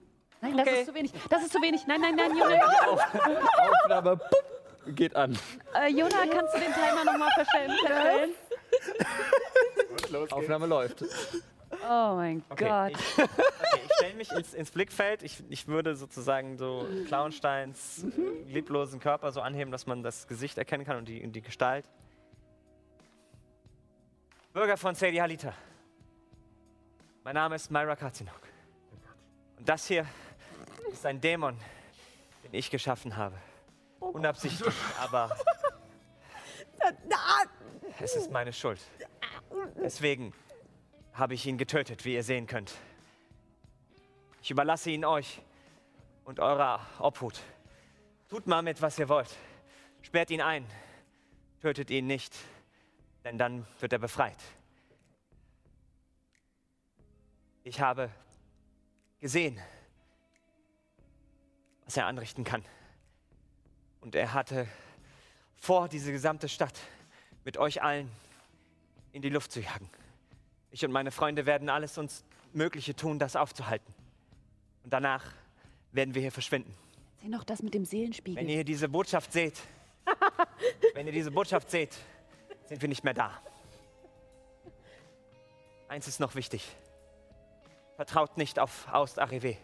nein, 0.42 0.58
das 0.58 0.68
Okay. 0.68 0.80
ist 0.80 0.88
zu 0.88 0.94
wenig. 0.94 1.12
Das 1.30 1.44
ist 1.44 1.52
zu 1.52 1.62
wenig. 1.62 1.86
Nein, 1.88 2.00
nein, 2.02 2.16
nein, 2.16 2.32
Jona. 2.38 2.66
Aufnahme 3.84 4.18
pup, 4.18 4.96
geht 4.96 5.14
an. 5.16 5.38
äh, 5.76 5.90
Jona, 5.90 6.26
kannst 6.32 6.56
du 6.56 6.60
den 6.60 6.74
Timer 6.74 7.04
nochmal 7.04 7.30
verstellen? 7.36 7.72
verstellen? 7.86 8.32
Aufnahme 10.32 10.66
läuft. 10.68 11.04
Oh 11.84 12.16
mein 12.16 12.44
Okay, 12.50 12.66
Gott. 12.68 12.92
Ich, 12.92 13.18
okay, 13.24 13.30
ich 13.86 13.94
stelle 13.96 14.14
mich 14.16 14.32
ins, 14.32 14.54
ins 14.54 14.72
Blickfeld. 14.72 15.24
Ich, 15.24 15.44
ich 15.50 15.68
würde 15.68 15.96
sozusagen 15.96 16.58
so 16.58 16.88
Clownsteins 17.08 18.04
äh, 18.06 18.52
leblosen 18.52 19.00
Körper 19.00 19.32
so 19.32 19.42
anheben, 19.42 19.72
dass 19.72 19.86
man 19.86 20.04
das 20.04 20.28
Gesicht 20.28 20.58
erkennen 20.58 20.86
kann 20.86 20.98
und 20.98 21.08
die, 21.08 21.22
und 21.24 21.32
die 21.34 21.42
Gestalt. 21.42 21.86
Bürger 24.54 24.78
von 24.78 24.96
Sadie 24.96 25.22
Halita. 25.22 25.54
Mein 27.24 27.36
Name 27.36 27.56
ist 27.56 27.70
Myra 27.72 27.96
Katzinok. 27.96 28.51
Und 29.62 29.70
das 29.70 29.86
hier 29.86 30.08
ist 30.92 31.06
ein 31.06 31.22
Dämon, 31.22 31.56
den 32.44 32.56
ich 32.56 32.72
geschaffen 32.72 33.16
habe. 33.16 33.38
Unabsichtlich, 34.00 34.74
aber 35.00 35.38
es 38.00 38.16
ist 38.16 38.32
meine 38.32 38.54
Schuld. 38.54 38.82
Deswegen 39.76 40.34
habe 41.14 41.36
ich 41.36 41.46
ihn 41.46 41.60
getötet, 41.60 42.06
wie 42.06 42.16
ihr 42.16 42.24
sehen 42.24 42.48
könnt. 42.48 42.74
Ich 44.42 44.50
überlasse 44.50 44.90
ihn 44.90 45.06
euch 45.06 45.44
und 46.24 46.40
eurer 46.40 46.84
Obhut. 46.98 47.40
Tut 48.30 48.48
mal 48.48 48.64
mit, 48.64 48.82
was 48.82 48.98
ihr 48.98 49.10
wollt. 49.10 49.30
Sperrt 50.02 50.32
ihn 50.32 50.42
ein. 50.42 50.66
Tötet 51.62 51.92
ihn 51.92 52.08
nicht, 52.08 52.36
denn 53.24 53.38
dann 53.38 53.68
wird 53.80 53.94
er 53.94 54.00
befreit. 54.00 54.40
Ich 57.64 57.80
habe 57.80 58.10
gesehen, 59.22 59.62
was 61.86 61.96
er 61.96 62.08
anrichten 62.08 62.44
kann. 62.44 62.66
Und 64.02 64.16
er 64.16 64.34
hatte 64.34 64.68
vor, 65.56 65.88
diese 65.88 66.12
gesamte 66.12 66.50
Stadt 66.50 66.78
mit 67.46 67.58
euch 67.58 67.82
allen 67.84 68.12
in 69.14 69.22
die 69.22 69.30
Luft 69.30 69.52
zu 69.52 69.62
jagen. 69.62 69.90
Ich 70.72 70.84
und 70.84 70.92
meine 70.92 71.12
Freunde 71.12 71.46
werden 71.46 71.70
alles 71.70 71.98
uns 71.98 72.26
Mögliche 72.54 72.96
tun, 72.96 73.20
das 73.20 73.36
aufzuhalten. 73.36 73.94
Und 74.84 74.92
danach 74.92 75.24
werden 75.92 76.16
wir 76.16 76.22
hier 76.22 76.32
verschwinden. 76.32 76.76
Sieh 77.18 77.28
noch 77.30 77.44
das 77.44 77.62
mit 77.62 77.74
dem 77.74 77.86
Seelenspiegel. 77.86 78.42
Wenn 78.42 78.50
ihr 78.50 78.64
diese 78.64 78.90
Botschaft 78.90 79.32
seht, 79.32 79.62
wenn 80.96 81.06
ihr 81.06 81.14
diese 81.14 81.30
Botschaft 81.30 81.70
seht, 81.70 81.96
sind 82.66 82.82
wir 82.82 82.90
nicht 82.90 83.04
mehr 83.04 83.14
da. 83.14 83.40
Eins 85.88 86.08
ist 86.08 86.20
noch 86.20 86.34
wichtig. 86.34 86.76
Vertraut 88.02 88.36
nicht 88.36 88.58
auf 88.58 88.92
Aust 88.92 89.22
Arrivé. 89.22 89.58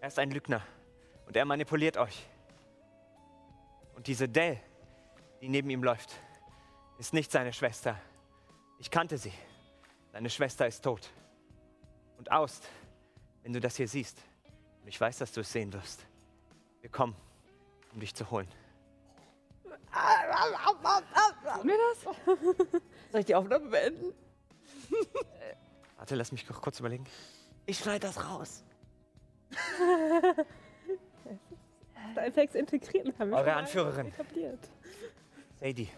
Er 0.00 0.08
ist 0.08 0.18
ein 0.18 0.30
Lügner 0.30 0.62
und 1.26 1.36
er 1.36 1.44
manipuliert 1.44 1.98
euch. 1.98 2.26
Und 3.94 4.06
diese 4.06 4.26
Dell, 4.26 4.58
die 5.42 5.50
neben 5.50 5.68
ihm 5.68 5.84
läuft, 5.84 6.14
ist 6.96 7.12
nicht 7.12 7.30
seine 7.30 7.52
Schwester. 7.52 8.00
Ich 8.78 8.90
kannte 8.90 9.18
sie. 9.18 9.34
Deine 10.14 10.30
Schwester 10.30 10.66
ist 10.66 10.82
tot. 10.82 11.10
Und 12.16 12.32
Aust, 12.32 12.66
wenn 13.42 13.52
du 13.52 13.60
das 13.60 13.76
hier 13.76 13.86
siehst, 13.86 14.16
und 14.80 14.88
ich 14.88 14.98
weiß, 14.98 15.18
dass 15.18 15.30
du 15.32 15.42
es 15.42 15.52
sehen 15.52 15.74
wirst, 15.74 16.06
wir 16.80 16.88
kommen, 16.88 17.14
um 17.92 18.00
dich 18.00 18.14
zu 18.14 18.30
holen. 18.30 18.48
Mir 21.64 21.76
das? 21.90 22.14
Soll 23.10 23.20
ich 23.20 23.26
die 23.26 23.34
Aufnahme 23.34 23.68
beenden? 23.68 24.14
Warte, 25.98 26.14
lass 26.14 26.32
mich 26.32 26.46
kurz 26.46 26.80
überlegen. 26.80 27.06
Ich 27.66 27.78
schneide 27.78 28.00
das 28.06 28.24
raus. 28.24 28.64
Effects 32.16 32.54
integrieren 32.54 33.12
haben 33.18 33.30
wir 33.30 33.38
Eure 33.38 33.54
Anführerin. 33.54 34.06
etabliert. 34.08 34.58
Sadie. 35.60 35.88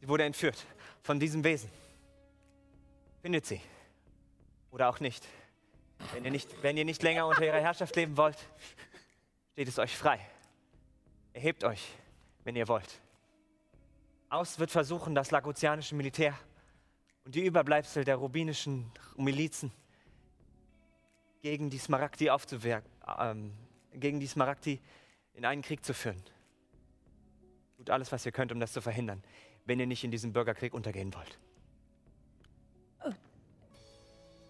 Sie 0.00 0.08
wurde 0.08 0.24
entführt 0.24 0.64
von 1.02 1.18
diesem 1.20 1.42
Wesen. 1.44 1.70
Findet 3.22 3.46
sie. 3.46 3.60
Oder 4.70 4.88
auch 4.88 5.00
nicht. 5.00 5.26
Wenn 6.12 6.24
ihr 6.24 6.30
nicht, 6.30 6.62
wenn 6.62 6.76
ihr 6.76 6.84
nicht 6.84 7.02
länger 7.02 7.26
unter 7.26 7.44
ihrer 7.44 7.60
Herrschaft 7.60 7.96
leben 7.96 8.16
wollt, 8.16 8.36
steht 9.52 9.68
es 9.68 9.78
euch 9.78 9.96
frei. 9.96 10.20
Erhebt 11.32 11.64
euch, 11.64 11.86
wenn 12.44 12.54
ihr 12.56 12.68
wollt. 12.68 13.00
Aus 14.28 14.58
wird 14.58 14.70
versuchen, 14.70 15.14
das 15.14 15.30
lagotianische 15.30 15.94
Militär 15.94 16.34
und 17.24 17.34
die 17.34 17.44
Überbleibsel 17.44 18.04
der 18.04 18.16
rubinischen 18.16 18.90
Milizen 19.16 19.72
gegen 21.46 21.70
die 21.70 21.78
Smaragdi 21.78 22.28
aufzuwehren, 22.28 22.82
ähm, 23.20 23.52
gegen 23.92 24.18
die 24.18 24.26
Smaragdi 24.26 24.80
in 25.32 25.44
einen 25.44 25.62
Krieg 25.62 25.84
zu 25.84 25.94
führen. 25.94 26.20
Tut 27.76 27.88
alles, 27.88 28.10
was 28.10 28.26
ihr 28.26 28.32
könnt, 28.32 28.50
um 28.50 28.58
das 28.58 28.72
zu 28.72 28.80
verhindern, 28.80 29.22
wenn 29.64 29.78
ihr 29.78 29.86
nicht 29.86 30.02
in 30.02 30.10
diesem 30.10 30.32
Bürgerkrieg 30.32 30.74
untergehen 30.74 31.14
wollt. 31.14 31.38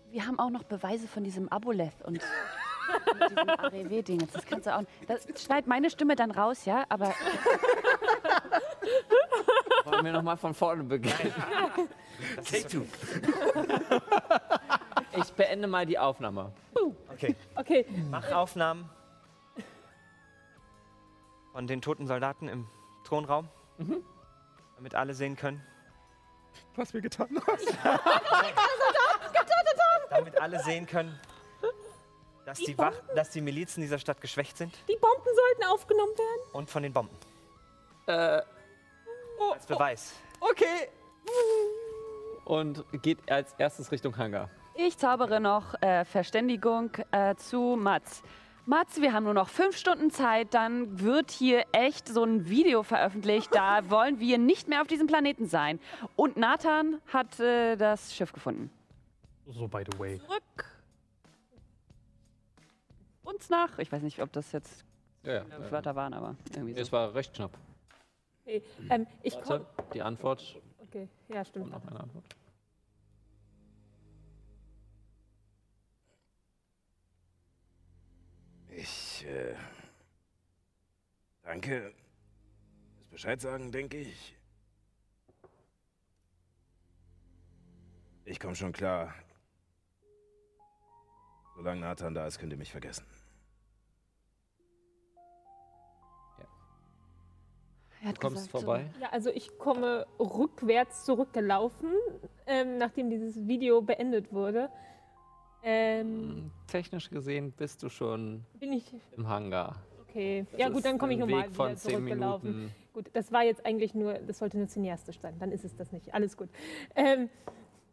Wir 0.09 0.27
haben 0.27 0.39
auch 0.39 0.49
noch 0.49 0.63
Beweise 0.63 1.07
von 1.07 1.23
diesem 1.23 1.51
Aboleth 1.51 2.01
und 2.03 2.15
diesem 3.29 3.51
AREW-Ding. 3.51 4.27
Das 4.33 4.47
kannst 4.47 4.67
du 4.67 4.75
auch. 4.75 4.83
Das 5.07 5.27
schneid 5.39 5.67
meine 5.67 5.91
Stimme 5.91 6.17
dann 6.17 6.31
raus, 6.31 6.65
ja? 6.65 6.87
Aber 6.89 7.15
Wollen 9.85 10.03
wir 10.03 10.13
nochmal 10.13 10.39
von 10.39 10.55
vorne 10.55 10.83
beginnen? 10.83 11.35
Take 12.43 12.67
two. 12.69 12.87
Ich 15.17 15.33
beende 15.33 15.67
mal 15.67 15.87
die 15.87 15.99
Aufnahme. 15.99 16.53
Okay. 17.13 17.35
Okay. 17.55 17.87
Mach 18.11 18.31
Aufnahmen 18.33 18.89
von 21.53 21.67
den 21.67 21.81
toten 21.81 22.07
Soldaten 22.07 22.49
im 22.49 22.67
Thronraum, 23.05 23.49
damit 24.77 24.95
alle 24.95 25.15
sehen 25.15 25.37
können. 25.37 25.63
Was 26.75 26.93
wir 26.95 27.01
getan 27.01 27.29
haben. 27.47 27.63
Damit 30.11 30.41
alle 30.41 30.63
sehen 30.63 30.87
können, 30.87 31.19
dass 32.47 32.59
die, 32.59 32.77
Wach 32.79 32.95
dass 33.15 33.31
die 33.31 33.41
Milizen 33.43 33.83
dieser 33.83 33.99
Stadt 33.99 34.21
geschwächt 34.21 34.57
sind 34.57 34.73
Die 34.89 34.97
Bomben 34.97 35.25
sollten 35.25 35.65
aufgenommen 35.71 36.13
werden. 36.17 36.41
und 36.53 36.71
von 36.71 36.83
den 36.83 36.93
Bomben. 36.95 37.15
Äh, 38.07 38.41
Als 39.53 39.67
Beweis. 39.67 40.15
okay. 40.41 40.89
Und 42.45 42.85
geht 43.03 43.19
als 43.31 43.53
erstes 43.59 43.91
Richtung 43.93 44.17
Hangar. 44.17 44.49
Ich 44.79 44.99
zaubere 44.99 45.41
noch 45.41 45.81
äh, 45.83 46.05
Verständigung 46.05 46.91
äh, 47.11 47.35
zu 47.37 47.77
Mats. 47.79 48.23
Mats, 48.67 49.01
wir 49.01 49.13
haben 49.13 49.25
nur 49.25 49.35
noch 49.35 49.49
fünf 49.49 49.77
Stunden 49.77 50.11
Zeit, 50.11 50.53
dann 50.53 51.01
wird 51.01 51.31
hier 51.31 51.65
echt 51.73 52.09
so 52.09 52.25
ein 52.25 52.49
Video 52.49 52.83
veröffentlicht. 52.83 53.55
Da 53.55 53.89
wollen 53.91 54.19
wir 54.19 54.39
nicht 54.39 54.69
mehr 54.69 54.83
auf 54.83 54.89
diesem 54.89 55.07
Planeten 55.07 55.47
sein. 55.47 55.79
Und 56.17 56.37
Nathan 56.37 57.01
hat 57.07 57.39
äh, 57.39 57.77
das 57.77 58.15
Schiff 58.15 58.33
gefunden. 58.33 58.71
So, 59.47 59.69
by 59.69 59.85
the 59.91 59.99
way. 59.99 60.19
Zurück. 60.19 60.43
Uns 63.23 63.49
nach. 63.49 63.79
Ich 63.79 63.91
weiß 63.91 64.03
nicht, 64.03 64.21
ob 64.21 64.33
das 64.33 64.51
jetzt 64.53 64.85
Ja, 65.23 65.45
ja. 65.45 65.71
Wörter 65.71 65.95
waren, 65.95 66.13
aber 66.13 66.35
irgendwie 66.53 66.75
so. 66.75 66.81
Es 66.81 66.93
war 66.93 67.15
recht 67.15 67.35
knapp. 67.35 67.57
Okay. 68.45 68.63
Ähm, 68.91 69.07
ich 69.23 69.35
Warte, 69.37 69.67
die 69.95 70.03
Antwort. 70.03 70.57
Okay, 70.81 71.09
ja, 71.29 71.45
stimmt. 71.45 71.71
Noch 71.71 71.87
eine 71.87 72.01
Antwort. 72.01 72.25
Ich, 78.79 79.25
äh. 79.27 79.55
Danke. 81.43 81.95
Das 82.99 83.09
Bescheid 83.09 83.41
sagen, 83.41 83.73
denke 83.73 83.97
ich. 83.97 84.37
Ich 88.27 88.39
komme 88.39 88.55
schon 88.55 88.73
klar. 88.73 89.15
Solange 91.55 91.81
Nathan 91.81 92.13
da 92.13 92.27
ist, 92.27 92.39
könnt 92.39 92.53
ihr 92.53 92.59
mich 92.59 92.71
vergessen. 92.71 93.07
Er 98.03 98.09
hat 98.09 98.17
Du 98.17 98.21
kommst 98.21 98.47
gesagt, 98.47 98.51
vorbei. 98.51 98.91
Ja, 99.01 99.09
also 99.09 99.31
ich 99.31 99.57
komme 99.57 100.07
rückwärts 100.19 101.07
zurückgelaufen, 101.07 101.93
ähm, 102.47 102.77
nachdem 102.77 103.09
dieses 103.09 103.49
Video 103.49 103.81
beendet 103.81 104.35
wurde. 104.35 104.71
Ähm, 105.69 106.53
Technisch 106.69 107.11
gesehen 107.11 107.51
bist 107.51 107.83
du 107.83 107.89
schon 107.89 108.45
bin 108.61 108.73
ich. 108.73 108.85
im 109.17 109.29
Hangar. 109.29 109.83
Okay. 110.09 110.47
Das 110.53 110.61
Ja, 110.61 110.69
gut, 110.69 110.85
dann 110.85 110.97
komme 110.97 111.13
ich 111.13 111.21
ein 111.21 111.29
nochmal 111.29 111.49
Weg 111.49 111.57
von 111.57 111.67
wieder 111.71 111.77
zurückgelaufen. 111.77 112.51
Minuten. 112.53 112.75
Gut, 112.93 113.11
das 113.13 113.33
war 113.33 113.43
jetzt 113.43 113.67
eigentlich 113.67 113.93
nur, 113.95 114.15
das 114.15 114.39
sollte 114.39 114.59
nur 114.59 114.69
cineastisch 114.69 115.19
sein. 115.19 115.35
Dann 115.41 115.51
ist 115.51 115.65
es 115.65 115.75
das 115.75 115.91
nicht. 115.91 116.15
Alles 116.15 116.37
gut. 116.37 116.49
Ähm, 116.95 117.29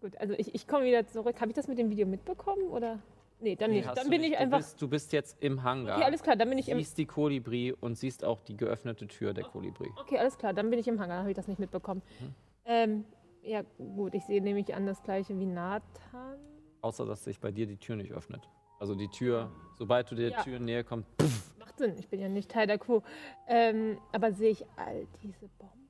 gut, 0.02 0.16
also 0.18 0.36
ich, 0.38 0.54
ich 0.54 0.68
komme 0.68 0.86
wieder 0.86 1.08
zurück. 1.08 1.42
Habe 1.42 1.50
ich 1.50 1.56
das 1.56 1.68
mit 1.68 1.80
dem 1.80 1.90
Video 1.90 2.06
mitbekommen 2.06 2.68
oder? 2.70 3.00
Nee, 3.40 3.56
dann 3.56 3.72
Nee, 3.72 3.78
nicht. 3.78 3.88
Dann 3.90 4.04
du 4.06 4.10
bin 4.12 4.22
nicht. 4.22 4.34
ich 4.34 4.38
einfach. 4.38 4.60
Du 4.60 4.64
bist, 4.64 4.82
du 4.84 4.88
bist 4.88 5.12
jetzt 5.12 5.38
im 5.44 5.64
Hangar. 5.64 5.98
Okay, 5.98 6.06
alles 6.06 6.22
klar, 6.22 6.36
dann 6.36 6.50
bin 6.50 6.60
ich 6.60 6.70
im- 6.70 6.78
Siehst 6.78 6.98
die 7.00 7.08
Kolibri 7.08 7.74
und 7.74 7.98
siehst 7.98 8.24
auch 8.24 8.40
die 8.42 8.56
geöffnete 8.56 9.08
Tür 9.08 9.34
der 9.34 9.46
Kolibri. 9.46 9.90
Okay, 10.00 10.20
alles 10.20 10.38
klar, 10.38 10.54
dann 10.54 10.70
bin 10.70 10.78
ich 10.80 10.88
im 10.88 11.00
Hangar, 11.02 11.22
habe 11.22 11.32
ich 11.32 11.36
das 11.36 11.48
nicht 11.48 11.60
mitbekommen. 11.60 12.04
Mhm. 12.20 12.36
Ähm, 12.66 13.06
ja, 13.42 13.64
gut, 13.78 14.14
ich 14.14 14.24
sehe 14.26 14.42
nämlich 14.42 14.74
an 14.76 14.86
das 14.86 15.02
gleiche 15.04 15.38
wie 15.38 15.46
Nathan. 15.48 16.38
Außer, 16.84 17.06
dass 17.06 17.24
sich 17.24 17.40
bei 17.40 17.52
dir 17.52 17.66
die 17.66 17.78
Tür 17.78 17.96
nicht 17.96 18.12
öffnet. 18.12 18.48
Also 18.80 18.94
die 18.94 19.08
Tür, 19.08 19.50
sobald 19.78 20.12
du 20.12 20.16
der 20.16 20.30
Ja. 20.32 20.44
Tür 20.44 20.60
näher 20.60 20.84
kommst, 20.84 21.10
Macht 21.58 21.78
Sinn, 21.78 21.98
ich 21.98 22.10
bin 22.10 22.20
ja 22.20 22.28
nicht 22.28 22.52
Teil 22.52 22.68
der 22.68 22.78
Crew. 22.78 23.00
Ähm, 23.48 23.98
aber 24.12 24.34
sehe 24.34 24.52
ich 24.52 24.66
all 24.76 25.08
diese 25.24 25.48
Bomben? 25.58 25.90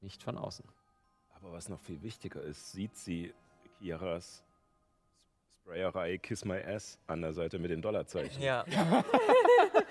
nicht 0.00 0.22
von 0.22 0.38
außen. 0.38 0.64
Aber 1.34 1.52
was 1.52 1.68
noch 1.68 1.80
viel 1.80 2.00
wichtiger 2.02 2.40
ist, 2.40 2.70
sieht 2.70 2.94
sie 2.96 3.34
Kiaras 3.80 4.44
Sprayerei 5.62 6.18
Kiss 6.18 6.44
My 6.44 6.62
Ass 6.62 7.00
an 7.08 7.22
der 7.22 7.32
Seite 7.32 7.58
mit 7.58 7.72
den 7.72 7.82
Dollarzeichen. 7.82 8.40
Ja. 8.40 8.64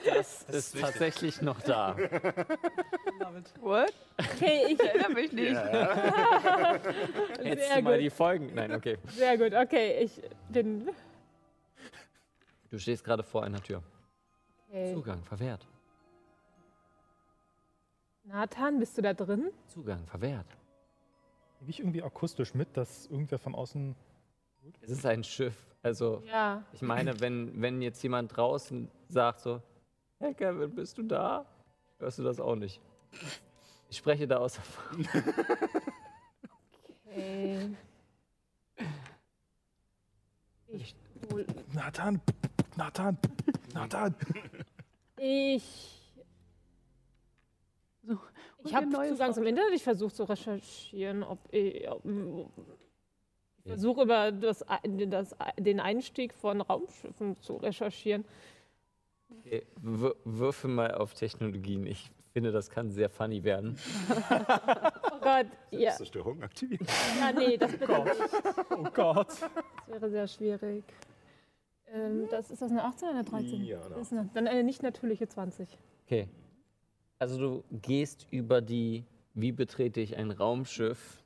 Das, 0.03 0.43
ist 0.43 0.79
tatsächlich 0.79 1.41
noch 1.41 1.61
da. 1.61 1.95
What? 3.61 3.93
Okay, 4.19 4.67
ich 4.73 4.79
erinnere 4.79 5.11
mich 5.13 5.31
nicht. 5.31 5.55
Hättest 7.39 7.67
Sehr 7.67 7.75
du 7.77 7.81
mal 7.81 7.93
gut. 7.95 8.01
die 8.03 8.09
Folgen. 8.09 8.53
Nein, 8.53 8.73
okay. 8.73 8.97
Sehr 9.07 9.37
gut, 9.37 9.53
okay, 9.53 10.03
ich 10.03 10.21
bin. 10.49 10.89
Du 12.69 12.77
stehst 12.77 13.03
gerade 13.03 13.23
vor 13.23 13.43
einer 13.43 13.61
Tür. 13.61 13.81
Okay. 14.69 14.93
Zugang 14.93 15.23
verwehrt. 15.23 15.65
Nathan, 18.25 18.79
bist 18.79 18.97
du 18.97 19.01
da 19.01 19.13
drin? 19.13 19.51
Zugang 19.67 20.05
verwehrt. 20.07 20.47
Kriege 21.59 21.69
ich 21.71 21.79
irgendwie 21.79 22.03
akustisch 22.03 22.53
mit, 22.53 22.75
dass 22.75 23.05
irgendwer 23.07 23.39
von 23.39 23.55
außen. 23.55 23.95
Es 24.81 24.89
ist 24.91 25.05
ein 25.05 25.23
Schiff. 25.23 25.55
Also, 25.83 26.23
Ja. 26.25 26.63
ich 26.73 26.81
meine, 26.81 27.19
wenn, 27.19 27.61
wenn 27.61 27.81
jetzt 27.81 28.01
jemand 28.01 28.35
draußen 28.35 28.89
sagt 29.09 29.41
so, 29.41 29.61
hey 30.25 30.33
Kevin, 30.33 30.73
bist 30.73 30.97
du 30.97 31.03
da? 31.03 31.45
Hörst 31.99 32.17
du 32.17 32.23
das 32.23 32.39
auch 32.39 32.55
nicht. 32.55 32.81
Ich 33.89 33.97
spreche 33.97 34.27
da 34.27 34.37
aus 34.37 34.57
Erfahrung. 34.57 35.07
Okay. 37.05 37.69
Ich. 40.67 40.95
Nathan! 41.73 42.19
Nathan! 42.75 43.17
Nathan! 43.73 44.15
Ich. 45.17 46.13
So, 48.03 48.19
Ich 48.65 48.75
habe 48.75 48.89
Zugang 48.89 49.33
zum 49.33 49.45
Internet. 49.45 49.73
Ich 49.73 49.83
versuche 49.83 50.13
zu 50.13 50.23
recherchieren, 50.23 51.23
ob 51.23 51.39
ich. 51.53 51.89
Ob, 51.89 52.03
ich 52.03 53.71
versuche 53.71 54.01
über 54.03 54.31
das, 54.31 54.65
das, 55.07 55.35
den 55.57 55.79
Einstieg 55.79 56.33
von 56.33 56.61
Raumschiffen 56.61 57.37
zu 57.37 57.55
recherchieren. 57.55 58.25
Okay, 59.29 59.65
wür- 59.81 60.15
würfel 60.23 60.69
mal 60.69 60.93
auf 60.93 61.13
Technologien. 61.13 61.85
Ich 61.85 62.11
finde, 62.31 62.51
das 62.51 62.69
kann 62.69 62.91
sehr 62.91 63.09
funny 63.09 63.43
werden. 63.43 63.77
Oh 65.17 65.19
Gott, 65.27 65.47
ja. 65.71 65.91
Zerstörung 65.91 66.43
aktivieren. 66.43 66.85
Ja, 67.19 67.31
nee, 67.31 67.57
das 67.57 67.71
bitte 67.71 67.87
Gott. 67.87 68.05
nicht. 68.05 68.19
Oh 68.69 68.83
Gott. 68.93 69.27
Das 69.29 69.41
wäre 69.87 70.09
sehr 70.11 70.27
schwierig. 70.27 70.83
Ähm, 71.87 72.27
das, 72.29 72.51
ist 72.51 72.61
das 72.61 72.69
eine 72.69 72.83
18 72.83 73.07
oder 73.09 73.17
eine 73.19 73.27
13? 73.27 73.63
Ja, 73.63 73.79
eine 73.81 73.89
Das 73.95 74.01
ist 74.01 74.13
eine, 74.13 74.29
dann 74.35 74.47
eine 74.47 74.63
nicht 74.63 74.83
natürliche 74.83 75.27
20. 75.27 75.67
Okay. 76.05 76.27
Also 77.17 77.39
du 77.39 77.63
gehst 77.81 78.27
über 78.29 78.61
die, 78.61 79.03
wie 79.33 79.51
betrete 79.51 79.99
ich 79.99 80.15
ein 80.15 80.29
Raumschiff, 80.29 81.23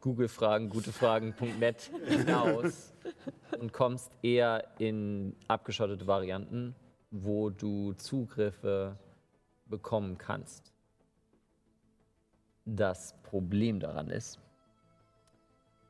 Google-Fragen, 0.00 0.68
gutefragen.net 0.70 1.90
hinaus 2.06 2.92
und 3.58 3.72
kommst 3.72 4.12
eher 4.22 4.68
in 4.78 5.34
abgeschottete 5.48 6.06
Varianten, 6.06 6.76
wo 7.12 7.50
du 7.50 7.92
Zugriffe 7.92 8.96
bekommen 9.66 10.18
kannst. 10.18 10.72
Das 12.64 13.14
Problem 13.22 13.78
daran 13.80 14.08
ist, 14.10 14.40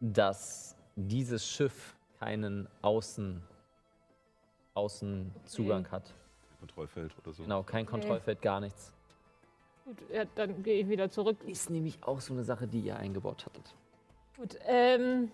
dass 0.00 0.76
dieses 0.96 1.46
Schiff 1.46 1.96
keinen 2.18 2.68
Außen, 2.82 3.42
Außenzugang 4.74 5.90
hat. 5.90 6.12
Kontrollfeld 6.58 7.12
oder 7.18 7.32
so. 7.32 7.42
Genau, 7.44 7.62
kein 7.62 7.86
Kontrollfeld, 7.86 8.42
gar 8.42 8.60
nichts. 8.60 8.92
Gut, 9.84 9.98
ja, 10.12 10.24
dann 10.34 10.62
gehe 10.62 10.80
ich 10.82 10.88
wieder 10.88 11.10
zurück. 11.10 11.36
Ist 11.46 11.70
nämlich 11.70 12.02
auch 12.02 12.20
so 12.20 12.32
eine 12.32 12.44
Sache, 12.44 12.66
die 12.66 12.80
ihr 12.80 12.96
eingebaut 12.96 13.46
hattet. 13.46 13.74
Gut, 14.36 14.56
ähm, 14.66 15.30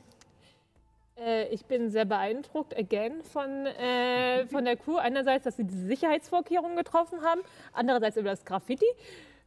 äh, 1.18 1.48
ich 1.48 1.64
bin 1.64 1.90
sehr 1.90 2.04
beeindruckt, 2.04 2.76
again, 2.76 3.22
von, 3.22 3.66
äh, 3.66 4.46
von 4.46 4.64
der 4.64 4.76
Crew. 4.76 4.96
Einerseits, 4.96 5.44
dass 5.44 5.56
sie 5.56 5.64
diese 5.64 5.86
Sicherheitsvorkehrungen 5.86 6.76
getroffen 6.76 7.22
haben, 7.22 7.40
andererseits 7.72 8.16
über 8.16 8.30
das 8.30 8.44
Graffiti. 8.44 8.86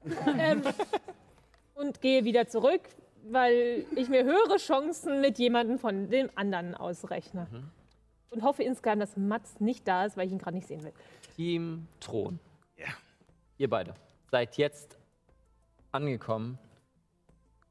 ähm, 0.37 0.63
und 1.75 2.01
gehe 2.01 2.23
wieder 2.23 2.47
zurück, 2.47 2.81
weil 3.29 3.85
ich 3.95 4.09
mir 4.09 4.23
höhere 4.23 4.57
Chancen 4.57 5.21
mit 5.21 5.39
jemandem 5.39 5.79
von 5.79 6.09
dem 6.09 6.29
anderen 6.35 6.75
ausrechne. 6.75 7.47
Und 8.29 8.43
hoffe 8.43 8.63
insgeheim, 8.63 8.99
dass 8.99 9.17
Mats 9.17 9.59
nicht 9.59 9.87
da 9.87 10.05
ist, 10.05 10.17
weil 10.17 10.27
ich 10.27 10.31
ihn 10.31 10.39
gerade 10.39 10.55
nicht 10.55 10.67
sehen 10.67 10.83
will. 10.83 10.93
Team 11.35 11.87
Thron. 11.99 12.39
Ja. 12.77 12.87
Ihr 13.57 13.69
beide 13.69 13.93
seid 14.31 14.57
jetzt 14.57 14.97
angekommen, 15.91 16.57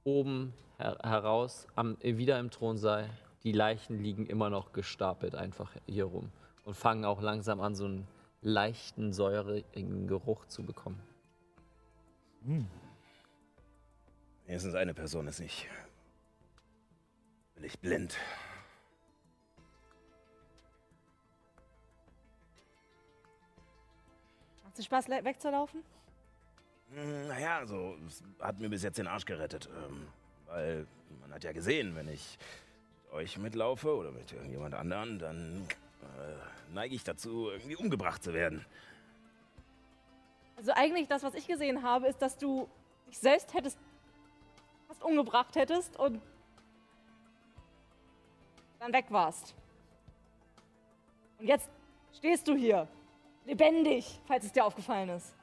oben 0.05 0.53
her 0.78 0.98
heraus, 1.03 1.66
am, 1.74 1.96
wieder 2.03 2.38
im 2.38 2.51
Thronsaal. 2.51 3.09
Die 3.43 3.53
Leichen 3.53 4.03
liegen 4.03 4.26
immer 4.26 4.51
noch 4.51 4.72
gestapelt 4.72 5.34
einfach 5.34 5.72
hier 5.86 6.05
rum 6.05 6.30
und 6.64 6.74
fangen 6.74 7.05
auch 7.05 7.22
langsam 7.22 7.61
an, 7.61 7.74
so 7.74 7.86
einen 7.86 8.07
leichten, 8.43 9.12
säurigen 9.12 10.07
Geruch 10.07 10.47
zu 10.47 10.62
bekommen. 10.64 11.01
Wenigstens 14.47 14.74
eine 14.74 14.95
Person 14.95 15.26
ist 15.26 15.41
nicht. 15.41 15.68
Bin 17.55 17.64
ich 17.64 17.78
blind. 17.78 18.16
Macht 24.64 24.78
es 24.78 24.84
Spaß, 24.84 25.09
wegzulaufen? 25.09 25.82
Hm, 26.93 27.28
Naja, 27.28 27.59
also, 27.59 27.97
es 28.07 28.22
hat 28.38 28.59
mir 28.59 28.68
bis 28.68 28.82
jetzt 28.82 28.99
den 28.99 29.07
Arsch 29.07 29.24
gerettet. 29.24 29.68
Ähm, 29.86 30.07
weil 30.47 30.86
man 31.20 31.32
hat 31.32 31.45
ja 31.45 31.53
gesehen, 31.53 31.95
wenn 31.95 32.09
ich 32.09 32.38
euch 33.13 33.39
mitlaufe 33.39 33.95
oder 33.95 34.11
mit 34.11 34.33
irgendjemand 34.33 34.75
anderen, 34.75 35.19
dann 35.19 35.69
äh, 36.03 36.73
neige 36.73 36.95
ich 36.95 37.05
dazu, 37.05 37.51
irgendwie 37.51 37.77
umgebracht 37.77 38.23
zu 38.23 38.33
werden. 38.33 38.65
Also 40.57 40.73
eigentlich 40.73 41.09
das, 41.09 41.23
was 41.23 41.35
ich 41.35 41.47
gesehen 41.47 41.83
habe, 41.83 42.09
ist, 42.09 42.21
dass 42.21 42.37
du 42.37 42.69
dich 43.09 43.19
selbst 43.19 43.55
hättest 43.55 43.79
fast 44.91 45.05
umgebracht 45.05 45.55
hättest 45.55 45.97
und 45.99 46.21
dann 48.81 48.93
weg 48.93 49.07
warst. 49.11 49.55
Und 51.39 51.47
jetzt 51.47 51.71
stehst 52.13 52.49
du 52.49 52.57
hier, 52.57 52.89
lebendig, 53.45 54.21
falls 54.27 54.45
es 54.45 54.53
dir 54.53 54.65
aufgefallen 54.65 55.11
ist. 55.11 55.35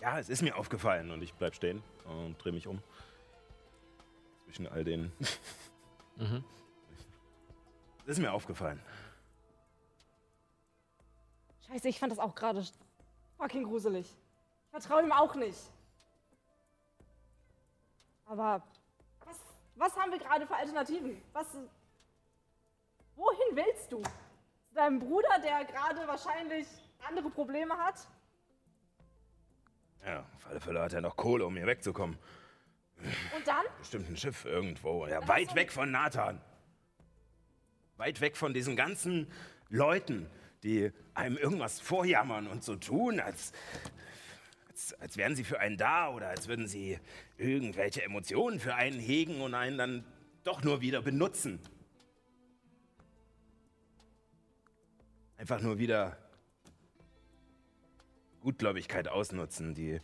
Ja, 0.00 0.18
es 0.18 0.28
ist 0.30 0.42
mir 0.42 0.56
aufgefallen 0.56 1.10
und 1.10 1.22
ich 1.22 1.34
bleib 1.34 1.54
stehen 1.54 1.82
und 2.06 2.42
drehe 2.42 2.52
mich 2.52 2.66
um. 2.66 2.82
Zwischen 4.52 4.66
all 4.66 4.84
den. 4.84 5.12
Mhm. 6.16 6.44
Es 8.04 8.12
ist 8.12 8.18
mir 8.18 8.30
aufgefallen. 8.30 8.78
Scheiße, 11.66 11.88
ich 11.88 11.98
fand 11.98 12.12
das 12.12 12.18
auch 12.18 12.34
gerade 12.34 12.62
fucking 13.38 13.64
gruselig. 13.64 14.06
Ich 14.06 14.70
vertraue 14.70 15.02
ihm 15.04 15.10
auch 15.10 15.34
nicht. 15.36 15.58
Aber 18.26 18.62
was, 19.24 19.38
was 19.74 19.96
haben 19.96 20.12
wir 20.12 20.18
gerade 20.18 20.46
für 20.46 20.54
Alternativen? 20.54 21.20
Was, 21.32 21.46
wohin 23.16 23.56
willst 23.56 23.90
du? 23.90 24.02
Zu 24.02 24.74
deinem 24.74 24.98
Bruder, 24.98 25.40
der 25.42 25.64
gerade 25.64 26.06
wahrscheinlich 26.06 26.66
andere 27.08 27.30
Probleme 27.30 27.74
hat? 27.78 28.06
Ja, 30.04 30.26
auf 30.34 30.46
alle 30.46 30.60
Fälle 30.60 30.82
hat 30.82 30.92
er 30.92 31.00
noch 31.00 31.16
Kohle, 31.16 31.46
um 31.46 31.56
hier 31.56 31.66
wegzukommen. 31.66 32.18
Und 33.36 33.46
dann? 33.46 33.64
Bestimmt 33.78 34.08
ein 34.08 34.16
Schiff 34.16 34.44
irgendwo. 34.44 35.06
Ja, 35.06 35.26
weit 35.28 35.54
weg 35.54 35.72
von 35.72 35.90
Nathan. 35.90 36.40
Weit 37.96 38.20
weg 38.20 38.36
von 38.36 38.54
diesen 38.54 38.76
ganzen 38.76 39.30
Leuten, 39.68 40.28
die 40.62 40.92
einem 41.14 41.36
irgendwas 41.36 41.80
vorjammern 41.80 42.46
und 42.46 42.64
so 42.64 42.76
tun, 42.76 43.20
als, 43.20 43.52
als, 44.68 44.94
als 44.94 45.16
wären 45.16 45.36
sie 45.36 45.44
für 45.44 45.60
einen 45.60 45.76
da 45.76 46.10
oder 46.10 46.28
als 46.28 46.48
würden 46.48 46.68
sie 46.68 46.98
irgendwelche 47.36 48.02
Emotionen 48.02 48.60
für 48.60 48.74
einen 48.74 48.98
hegen 48.98 49.40
und 49.40 49.54
einen 49.54 49.78
dann 49.78 50.04
doch 50.44 50.62
nur 50.62 50.80
wieder 50.80 51.02
benutzen. 51.02 51.60
Einfach 55.36 55.60
nur 55.60 55.78
wieder 55.78 56.16
Gutgläubigkeit 58.40 59.08
ausnutzen, 59.08 59.74
die 59.74 60.00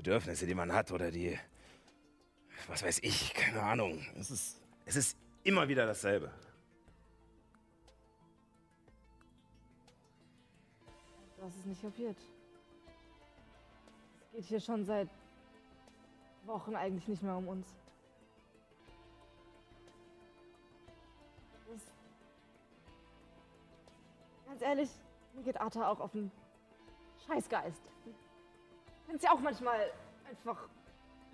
Bedürfnisse, 0.00 0.46
die 0.46 0.54
man 0.54 0.72
hat 0.72 0.92
oder 0.92 1.10
die, 1.10 1.38
was 2.68 2.82
weiß 2.82 3.00
ich, 3.02 3.34
keine 3.34 3.62
Ahnung. 3.62 4.02
Es 4.18 4.30
ist, 4.30 4.58
es 4.86 4.96
ist 4.96 5.18
immer 5.42 5.68
wieder 5.68 5.84
dasselbe. 5.84 6.30
Du 11.36 11.42
hast 11.42 11.54
es 11.58 11.66
nicht 11.66 11.82
kapiert. 11.82 12.16
Es 14.22 14.30
geht 14.32 14.44
hier 14.46 14.60
schon 14.60 14.86
seit 14.86 15.10
Wochen 16.46 16.74
eigentlich 16.74 17.06
nicht 17.06 17.22
mehr 17.22 17.36
um 17.36 17.48
uns. 17.48 17.66
Das 21.68 21.82
Ganz 24.46 24.62
ehrlich, 24.62 24.90
mir 25.34 25.42
geht 25.42 25.60
Arta 25.60 25.90
auch 25.90 26.00
auf 26.00 26.12
den 26.12 26.30
Scheißgeist. 27.26 27.89
Ich 29.10 29.12
find's 29.12 29.24
ja 29.24 29.32
auch 29.32 29.40
manchmal 29.40 29.90
einfach 30.28 30.56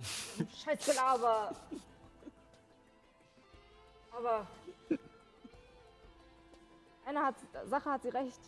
Scheißgelaber. 0.65 1.55
Aber 4.13 4.47
eine 7.05 7.23
hat, 7.23 7.35
Sache 7.67 7.91
hat 7.91 8.01
sie 8.01 8.09
recht. 8.09 8.41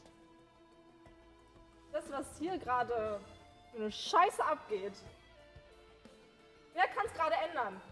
Das, 1.92 2.10
was 2.10 2.38
hier 2.38 2.56
gerade 2.56 3.20
für 3.70 3.76
eine 3.76 3.92
Scheiße 3.92 4.42
abgeht, 4.42 4.94
wer 6.72 6.88
kann 6.88 7.04
es 7.04 7.12
gerade 7.12 7.34
ändern? 7.50 7.82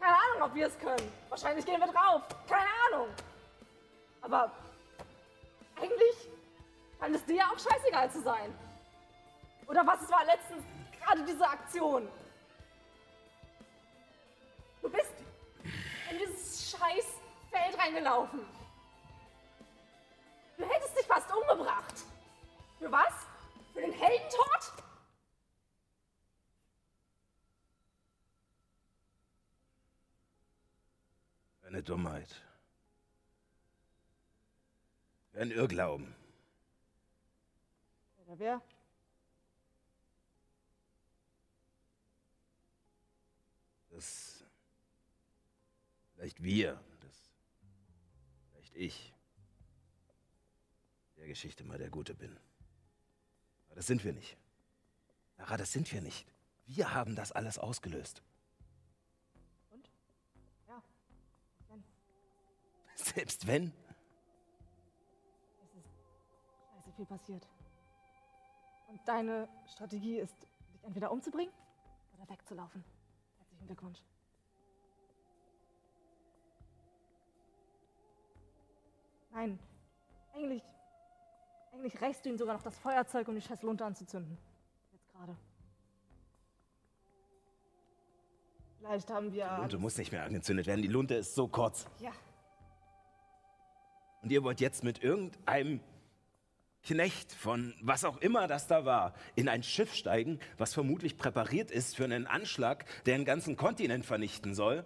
Keine 0.00 0.16
Ahnung, 0.16 0.50
ob 0.50 0.54
wir 0.56 0.66
es 0.66 0.76
können. 0.80 1.12
Wahrscheinlich 1.28 1.64
gehen 1.64 1.78
wir 1.78 1.86
drauf. 1.86 2.22
Keine 2.48 2.66
Ahnung. 2.88 3.06
Aber 4.22 4.50
eigentlich 5.76 6.28
scheint 6.98 7.14
es 7.14 7.24
dir 7.24 7.36
ja 7.36 7.46
auch 7.46 7.58
scheißegal 7.60 8.10
zu 8.10 8.22
sein. 8.22 8.52
Oder 9.66 9.86
was 9.86 10.02
es 10.02 10.10
war 10.10 10.24
letztens 10.24 10.64
gerade 11.02 11.24
diese 11.24 11.48
Aktion. 11.48 12.08
Du 14.80 14.90
bist 14.90 15.12
in 16.10 16.18
dieses 16.18 16.70
scheiß 16.70 17.06
Feld 17.50 17.78
reingelaufen. 17.78 18.40
Du 20.56 20.64
hättest 20.64 20.96
dich 20.96 21.06
fast 21.06 21.30
umgebracht. 21.34 21.94
Für 22.78 22.90
was? 22.90 23.14
Für 23.72 23.80
den 23.80 23.92
Heldentod? 23.92 24.72
Eine 31.66 31.82
Dummheit. 31.82 32.42
Ein 35.34 35.50
Irrglauben. 35.50 36.14
Oder 38.26 38.38
wer? 38.38 38.62
Dass 43.92 44.44
vielleicht 46.14 46.42
wir, 46.42 46.80
dass 47.00 47.30
vielleicht 48.50 48.74
ich 48.74 49.14
der 51.16 51.26
Geschichte 51.28 51.62
mal 51.64 51.78
der 51.78 51.90
Gute 51.90 52.14
bin. 52.14 52.36
Aber 53.66 53.76
das 53.76 53.86
sind 53.86 54.04
wir 54.04 54.12
nicht. 54.12 54.36
Lara, 55.36 55.56
das 55.56 55.72
sind 55.72 55.90
wir 55.92 56.00
nicht. 56.00 56.26
Wir 56.66 56.94
haben 56.94 57.14
das 57.14 57.32
alles 57.32 57.58
ausgelöst. 57.58 58.22
Und? 59.70 59.90
Ja. 60.68 60.82
Dann 61.68 61.84
Selbst 62.96 63.46
wenn. 63.46 63.72
ist 65.60 65.74
es 65.74 65.84
scheiße 66.70 66.92
viel 66.96 67.06
passiert. 67.06 67.46
Und 68.88 69.06
deine 69.06 69.48
Strategie 69.66 70.18
ist, 70.18 70.36
dich 70.72 70.82
entweder 70.82 71.10
umzubringen 71.10 71.52
oder 72.14 72.28
wegzulaufen. 72.28 72.84
Herzlichen 73.62 73.66
Glückwunsch. 73.66 74.02
Nein, 79.32 79.58
eigentlich, 80.34 80.62
eigentlich 81.72 82.00
rächst 82.00 82.24
du 82.24 82.30
ihm 82.30 82.36
sogar 82.36 82.54
noch 82.54 82.62
das 82.62 82.78
Feuerzeug, 82.78 83.28
um 83.28 83.34
die 83.34 83.40
scheiß 83.40 83.62
Lunte 83.62 83.84
anzuzünden. 83.84 84.36
Jetzt 84.92 85.08
gerade. 85.10 85.36
Vielleicht 88.78 89.10
haben 89.10 89.32
wir. 89.32 89.48
Die 89.54 89.60
Lunte 89.60 89.78
muss 89.78 89.96
nicht 89.96 90.12
mehr 90.12 90.24
angezündet 90.24 90.66
werden. 90.66 90.82
Die 90.82 90.88
Lunte 90.88 91.14
ist 91.14 91.34
so 91.34 91.48
kurz. 91.48 91.86
Ja. 92.00 92.12
Und 94.22 94.30
ihr 94.30 94.42
wollt 94.42 94.60
jetzt 94.60 94.84
mit 94.84 95.02
irgendeinem 95.02 95.80
Knecht 96.84 97.32
von 97.32 97.74
was 97.80 98.04
auch 98.04 98.18
immer 98.18 98.48
das 98.48 98.66
da 98.66 98.84
war, 98.84 99.14
in 99.34 99.48
ein 99.48 99.62
Schiff 99.62 99.94
steigen, 99.94 100.40
was 100.58 100.74
vermutlich 100.74 101.16
präpariert 101.16 101.70
ist 101.70 101.96
für 101.96 102.04
einen 102.04 102.26
Anschlag, 102.26 102.84
der 103.04 103.14
einen 103.14 103.24
ganzen 103.24 103.56
Kontinent 103.56 104.04
vernichten 104.04 104.54
soll. 104.54 104.84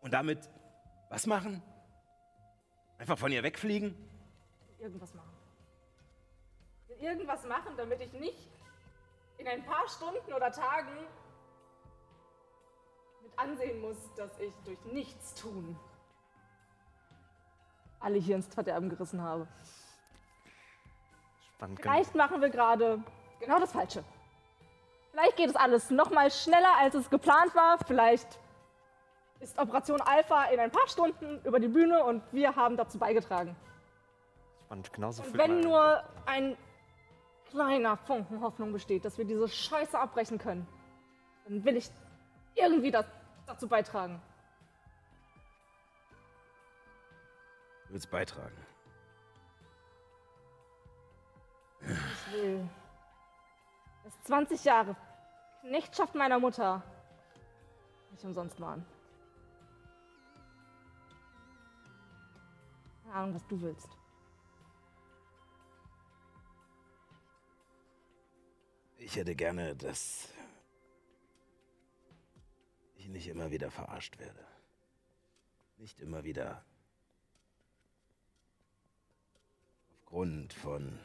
Und 0.00 0.12
damit 0.12 0.38
was 1.08 1.26
machen? 1.26 1.62
Einfach 2.98 3.18
von 3.18 3.32
ihr 3.32 3.42
wegfliegen? 3.42 3.94
Irgendwas 4.78 5.14
machen. 5.14 5.32
Irgendwas 7.00 7.44
machen, 7.46 7.72
damit 7.76 8.00
ich 8.00 8.12
nicht 8.12 8.50
in 9.38 9.46
ein 9.46 9.64
paar 9.64 9.88
Stunden 9.88 10.32
oder 10.32 10.50
Tagen 10.50 10.92
mit 13.22 13.38
ansehen 13.38 13.80
muss, 13.80 13.96
dass 14.16 14.38
ich 14.40 14.52
durch 14.64 14.84
nichts 14.92 15.34
tun 15.34 15.78
alle 18.00 18.18
hier 18.18 18.36
ins 18.36 18.46
Verderben 18.46 18.88
gerissen 18.88 19.20
habe. 19.22 19.46
Spannend 21.58 21.80
Vielleicht 21.82 22.14
machen 22.14 22.40
wir 22.40 22.50
gerade 22.50 23.02
genau 23.40 23.58
das 23.58 23.72
Falsche. 23.72 24.04
Vielleicht 25.10 25.36
geht 25.36 25.48
es 25.48 25.56
alles 25.56 25.90
noch 25.90 26.10
mal 26.10 26.30
schneller, 26.30 26.76
als 26.78 26.94
es 26.94 27.10
geplant 27.10 27.52
war. 27.56 27.78
Vielleicht 27.84 28.38
ist 29.40 29.58
Operation 29.58 30.00
Alpha 30.00 30.44
in 30.44 30.60
ein 30.60 30.70
paar 30.70 30.86
Stunden 30.86 31.40
über 31.44 31.58
die 31.58 31.66
Bühne 31.66 32.04
und 32.04 32.22
wir 32.30 32.54
haben 32.54 32.76
dazu 32.76 32.96
beigetragen. 32.96 33.56
Spannend, 34.66 34.92
genauso 34.92 35.24
Und 35.24 35.36
wenn 35.36 35.58
nur 35.58 36.04
ein 36.26 36.56
kleiner 37.50 37.96
Funken 37.96 38.40
Hoffnung 38.40 38.72
besteht, 38.72 39.04
dass 39.04 39.18
wir 39.18 39.24
diese 39.24 39.48
Scheiße 39.48 39.98
abbrechen 39.98 40.38
können, 40.38 40.64
dann 41.44 41.64
will 41.64 41.76
ich 41.76 41.90
irgendwie 42.54 42.92
das, 42.92 43.06
dazu 43.48 43.66
beitragen. 43.66 44.22
Du 47.88 47.94
willst 47.94 48.08
beitragen. 48.12 48.67
Ich 51.80 52.32
will, 52.32 52.68
dass 54.04 54.22
20 54.24 54.64
Jahre 54.64 54.96
Knechtschaft 55.60 56.14
meiner 56.14 56.38
Mutter 56.38 56.82
nicht 58.10 58.24
umsonst 58.24 58.60
waren. 58.60 58.84
Keine 63.02 63.14
Ahnung, 63.14 63.34
was 63.34 63.46
du 63.46 63.60
willst. 63.60 63.88
Ich 68.98 69.16
hätte 69.16 69.34
gerne, 69.34 69.74
dass 69.74 70.28
ich 72.96 73.08
nicht 73.08 73.28
immer 73.28 73.50
wieder 73.50 73.70
verarscht 73.70 74.18
werde. 74.18 74.44
Nicht 75.78 76.00
immer 76.00 76.24
wieder 76.24 76.64
aufgrund 80.08 80.52
von 80.52 80.98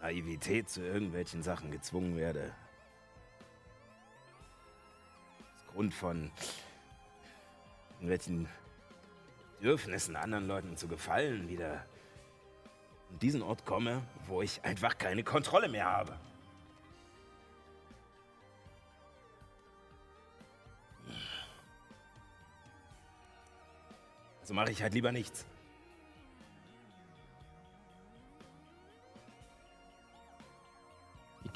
Naivität 0.00 0.68
zu 0.68 0.80
irgendwelchen 0.82 1.42
Sachen 1.42 1.70
gezwungen 1.70 2.16
werde. 2.16 2.54
Aufgrund 5.66 5.94
von 5.94 6.30
irgendwelchen 7.94 8.48
Bedürfnissen 9.58 10.14
anderen 10.16 10.46
Leuten 10.46 10.76
zu 10.76 10.86
gefallen, 10.86 11.48
wieder 11.48 11.84
an 13.10 13.18
diesen 13.18 13.42
Ort 13.42 13.64
komme, 13.64 14.02
wo 14.26 14.40
ich 14.42 14.64
einfach 14.64 14.98
keine 14.98 15.24
Kontrolle 15.24 15.68
mehr 15.68 15.86
habe. 15.86 16.18
Also 24.40 24.54
mache 24.54 24.70
ich 24.70 24.82
halt 24.82 24.94
lieber 24.94 25.12
nichts. 25.12 25.44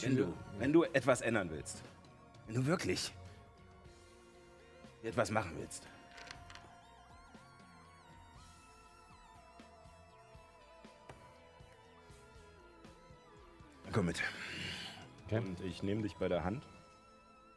Wenn 0.03 0.17
du, 0.17 0.35
wenn 0.59 0.73
du 0.73 0.83
etwas 0.85 1.21
ändern 1.21 1.49
willst, 1.51 1.83
wenn 2.47 2.57
du 2.57 2.67
wirklich 2.67 3.13
etwas 5.03 5.31
machen 5.31 5.53
willst, 5.59 5.87
dann 13.85 13.93
komm 13.93 14.07
mit. 14.07 14.23
Und 15.31 15.61
ich 15.63 15.83
nehme 15.83 16.03
dich 16.03 16.17
bei 16.17 16.29
der 16.29 16.45
Hand 16.45 16.63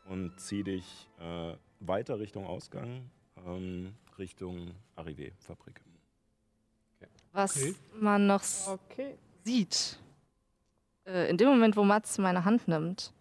und 0.06 0.40
ziehe 0.40 0.64
dich 0.64 1.10
äh, 1.20 1.56
weiter 1.82 2.20
Richtung 2.20 2.46
Ausgang, 2.46 3.10
ähm, 3.46 3.96
Richtung 4.18 4.72
Arrivé-Fabrik. 4.96 5.82
Was 7.34 7.58
Okay. 7.58 7.76
man 8.00 8.28
noch 8.28 8.44
Okay. 8.68 9.18
sieht, 9.44 10.00
äh, 11.06 11.30
in 11.30 11.38
dem 11.38 11.50
Moment, 11.50 11.76
wo 11.78 11.84
Mats 11.84 12.18
meine 12.18 12.46
Hand 12.46 12.68
nimmt, 12.68 13.14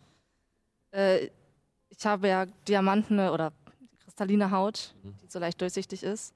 äh, 0.93 1.29
ich 1.89 2.05
habe 2.07 2.29
ja 2.29 2.47
diamantene 2.69 3.33
oder 3.33 3.53
kristalline 4.03 4.51
Haut, 4.51 4.95
die 5.03 5.29
so 5.29 5.39
leicht 5.39 5.61
durchsichtig 5.61 6.03
ist. 6.03 6.35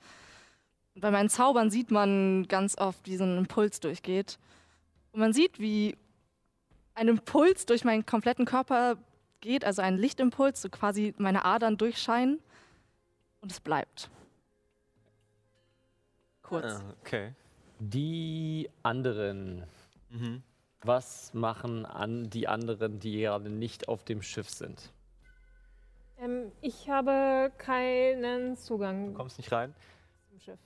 Und 0.95 1.03
bei 1.03 1.11
meinen 1.11 1.29
Zaubern 1.29 1.71
sieht 1.71 1.91
man 1.91 2.47
ganz 2.49 2.77
oft, 2.79 3.07
wie 3.07 3.17
so 3.17 3.25
ein 3.25 3.39
Impuls 3.39 3.81
durchgeht. 3.81 4.39
Und 5.13 5.21
man 5.21 5.33
sieht, 5.33 5.59
wie 5.59 5.97
ein 6.95 7.09
Impuls 7.09 7.67
durch 7.67 7.85
meinen 7.85 8.05
kompletten 8.05 8.45
Körper 8.45 8.97
geht, 9.41 9.65
also 9.65 9.83
ein 9.83 9.97
Lichtimpuls, 9.97 10.63
so 10.63 10.69
quasi 10.69 11.15
meine 11.19 11.45
Adern 11.45 11.77
durchscheinen. 11.77 12.41
Und 13.41 13.53
es 13.53 13.61
bleibt. 13.61 14.11
Kurz. 16.43 16.65
Ah, 16.65 16.95
okay. 17.01 17.35
Die 17.79 18.69
anderen. 18.83 19.63
Mhm. 20.11 20.43
Was 20.83 21.35
machen 21.35 21.85
an 21.87 22.31
die 22.31 22.47
anderen, 22.47 23.01
die 23.01 23.21
gerade 23.21 23.51
nicht 23.51 23.89
auf 23.89 24.05
dem 24.05 24.23
Schiff 24.23 24.49
sind? 24.49 24.93
Ähm, 26.21 26.53
ich 26.61 26.89
habe 26.89 27.53
keinen 27.59 28.57
Zugang 28.57 29.09
Du 29.13 29.15
kommst 29.15 29.39
nicht 29.39 29.51
rein? 29.51 29.75
zum 30.31 30.39
Schiff. 30.41 30.59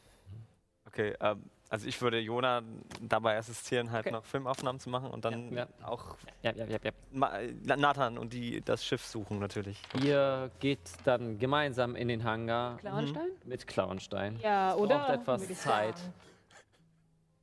Okay, 0.87 1.15
ähm, 1.21 1.43
also 1.71 1.87
ich 1.87 2.01
würde 2.03 2.19
Jona 2.19 2.63
dabei 3.01 3.39
assistieren, 3.39 3.91
halt 3.91 4.05
Okay. 4.07 4.13
noch 4.15 4.25
Filmaufnahmen 4.27 4.79
zu 4.81 4.91
machen 4.91 5.11
und 5.11 5.25
dann 5.25 5.51
Ja, 5.55 5.67
auch 5.83 6.17
Ja, 6.43 6.53
ja, 6.53 6.67
ja, 6.67 6.79
ja. 6.83 6.91
Ma- 7.11 7.39
äh, 7.39 7.53
Nathan 7.65 8.19
und 8.19 8.35
die 8.35 8.61
das 8.61 8.85
Schiff 8.85 9.03
suchen 9.07 9.39
natürlich. 9.39 9.81
Ihr 10.05 10.51
geht 10.61 10.81
dann 11.05 11.39
gemeinsam 11.39 11.97
in 11.97 12.09
den 12.09 12.25
Hangar. 12.25 12.77
Klauenstein? 12.77 13.31
Mit 13.47 13.67
Klauenstein. 13.67 14.39
Ja, 14.43 14.73
Es 14.75 14.77
oder? 14.77 14.99
braucht 14.99 15.11
etwas 15.39 15.49
Zeit. 15.63 15.97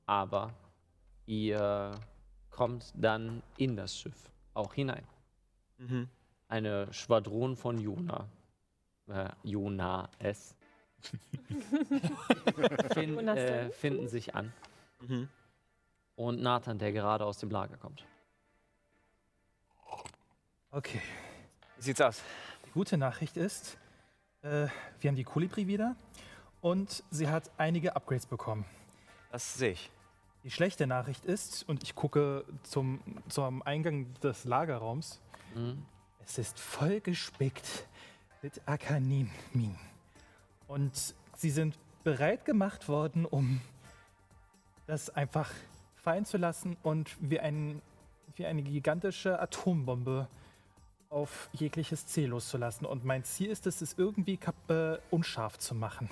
Aber 0.05 0.53
ihr 1.25 1.91
kommt 2.59 2.91
dann 2.93 3.41
in 3.55 3.77
das 3.77 3.97
Schiff 3.97 4.29
auch 4.53 4.73
hinein. 4.73 5.05
Mhm. 5.77 6.09
Eine 6.49 6.91
Schwadron 6.91 7.55
von 7.55 7.79
Jona. 7.79 8.27
Äh, 9.07 9.29
Jona 9.43 10.09
S. 10.19 10.57
fin 12.93 13.15
Jonas 13.15 13.37
äh, 13.37 13.69
finden 13.69 14.09
sich 14.09 14.35
an. 14.35 14.51
Mhm. 14.99 15.29
Und 16.17 16.41
Nathan, 16.41 16.77
der 16.77 16.91
gerade 16.91 17.25
aus 17.25 17.37
dem 17.37 17.49
Lager 17.49 17.77
kommt. 17.77 18.03
Okay. 20.71 21.01
Wie 21.77 21.81
sieht's 21.81 22.01
aus? 22.01 22.21
Die 22.65 22.71
gute 22.71 22.97
Nachricht 22.97 23.37
ist, 23.37 23.77
äh, 24.41 24.67
wir 24.99 25.07
haben 25.07 25.15
die 25.15 25.23
Kolibri 25.23 25.65
wieder 25.67 25.95
und 26.59 27.05
sie 27.09 27.29
hat 27.29 27.49
einige 27.57 27.95
Upgrades 27.95 28.25
bekommen. 28.25 28.65
Das 29.31 29.53
sehe 29.53 29.71
ich. 29.71 29.89
Die 30.43 30.51
schlechte 30.51 30.87
Nachricht 30.87 31.25
ist, 31.25 31.67
und 31.67 31.83
ich 31.83 31.95
gucke 31.95 32.45
zum, 32.63 33.01
zum 33.27 33.61
Eingang 33.63 34.13
des 34.21 34.45
Lagerraums, 34.45 35.19
Mhm. 35.55 35.83
es 36.23 36.37
ist 36.37 36.59
voll 36.59 37.01
gespickt 37.01 37.87
mit 38.43 38.61
Akanimin. 38.67 39.75
Und 40.67 41.15
sie 41.35 41.49
sind 41.49 41.75
bereit 42.03 42.45
gemacht 42.45 42.87
worden, 42.87 43.25
um 43.25 43.59
das 44.85 45.09
einfach 45.09 45.49
fallen 45.95 46.25
zu 46.25 46.37
lassen 46.37 46.77
und 46.83 47.17
wie, 47.19 47.39
ein, 47.39 47.81
wie 48.35 48.45
eine 48.45 48.61
gigantische 48.61 49.39
Atombombe 49.39 50.27
auf 51.09 51.49
jegliches 51.53 52.05
Ziel 52.05 52.29
loszulassen. 52.29 52.85
Und 52.85 53.03
mein 53.03 53.23
Ziel 53.23 53.49
ist 53.49 53.65
es, 53.65 53.81
es 53.81 53.95
irgendwie 53.97 54.37
kap 54.37 54.55
äh, 54.69 54.99
unscharf 55.09 55.57
zu 55.57 55.73
machen. 55.73 56.09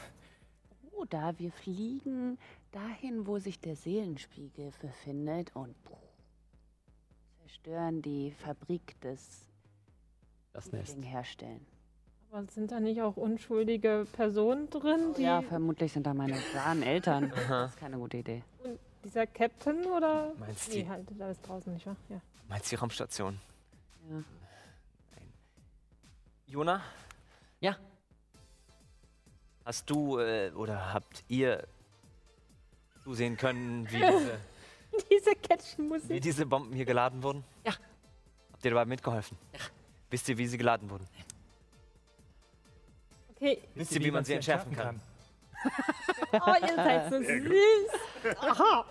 Oder 0.94 1.38
wir 1.38 1.52
fliegen 1.52 2.40
dahin, 2.78 3.26
wo 3.28 3.40
sich 3.40 3.60
der 3.60 3.76
Seelenspiegel 3.76 4.72
befindet 4.82 5.56
und 5.56 5.76
Wir 7.42 7.50
stören 7.50 8.02
die 8.02 8.32
Fabrik 8.32 9.00
des 9.02 9.48
Das 10.54 10.72
Nest. 10.72 10.96
Ding 10.96 11.04
herstellen. 11.04 11.66
Aber 12.30 12.46
sind 12.48 12.72
da 12.72 12.80
nicht 12.80 13.02
auch 13.02 13.16
unschuldige 13.18 14.06
Personen 14.12 14.70
drin? 14.70 15.14
Die 15.18 15.24
Ja, 15.24 15.42
vermutlich 15.42 15.94
sind 15.94 16.06
da 16.06 16.14
meine 16.14 16.36
wahren 16.54 16.84
Eltern. 16.84 17.32
Das 17.48 17.72
ist 17.72 17.80
keine 17.80 17.98
gute 17.98 18.18
Idee. 18.18 18.44
Und 18.64 18.78
dieser 19.04 19.26
Captain 19.26 19.86
oder? 19.86 20.34
Meinst 20.38 20.70
nee, 20.70 20.84
die- 20.84 20.90
halt, 20.90 21.08
da 21.18 21.32
ist 21.32 21.42
draußen 21.48 21.74
nicht, 21.74 21.86
wahr? 21.86 21.96
Ja. 22.10 22.22
Meinst 22.50 22.66
du 22.68 22.76
die 22.76 22.80
Raumstation? 22.80 23.40
Ja. 24.10 24.24
Jona? 26.48 26.82
Ja. 27.60 27.78
Hast 29.66 29.90
du 29.90 30.20
äh, 30.20 30.52
oder 30.52 30.94
habt 30.94 31.24
ihr 31.28 31.68
zusehen 33.08 33.38
können, 33.38 33.90
wie 33.90 33.98
diese, 34.12 34.40
Diese 35.10 35.32
wie 35.32 35.36
Catchen-Musik. 35.36 36.22
diese 36.22 36.46
Bomben 36.46 36.74
hier 36.74 36.84
geladen 36.84 37.24
wurden? 37.24 37.46
Ja. 37.66 37.72
Habt 38.52 38.66
ihr 38.66 38.72
dabei 38.72 38.84
mitgeholfen? 38.84 39.38
Ja. 39.54 39.60
Wisst 40.10 40.28
ihr, 40.28 40.38
wie 40.38 40.46
sie 40.46 40.58
geladen 40.58 40.90
wurden? 40.90 41.08
Okay. 43.36 43.62
Wisst 43.76 43.94
ihr, 43.94 44.04
wie 44.04 44.12
man 44.12 44.26
sie 44.26 44.34
entschärfen 44.34 44.76
kann? 44.76 45.00
Oh, 46.34 46.54
ihr 46.62 46.76
seid 46.76 47.10
so 47.10 47.20
süß. 47.24 48.36
Aha. 48.42 48.86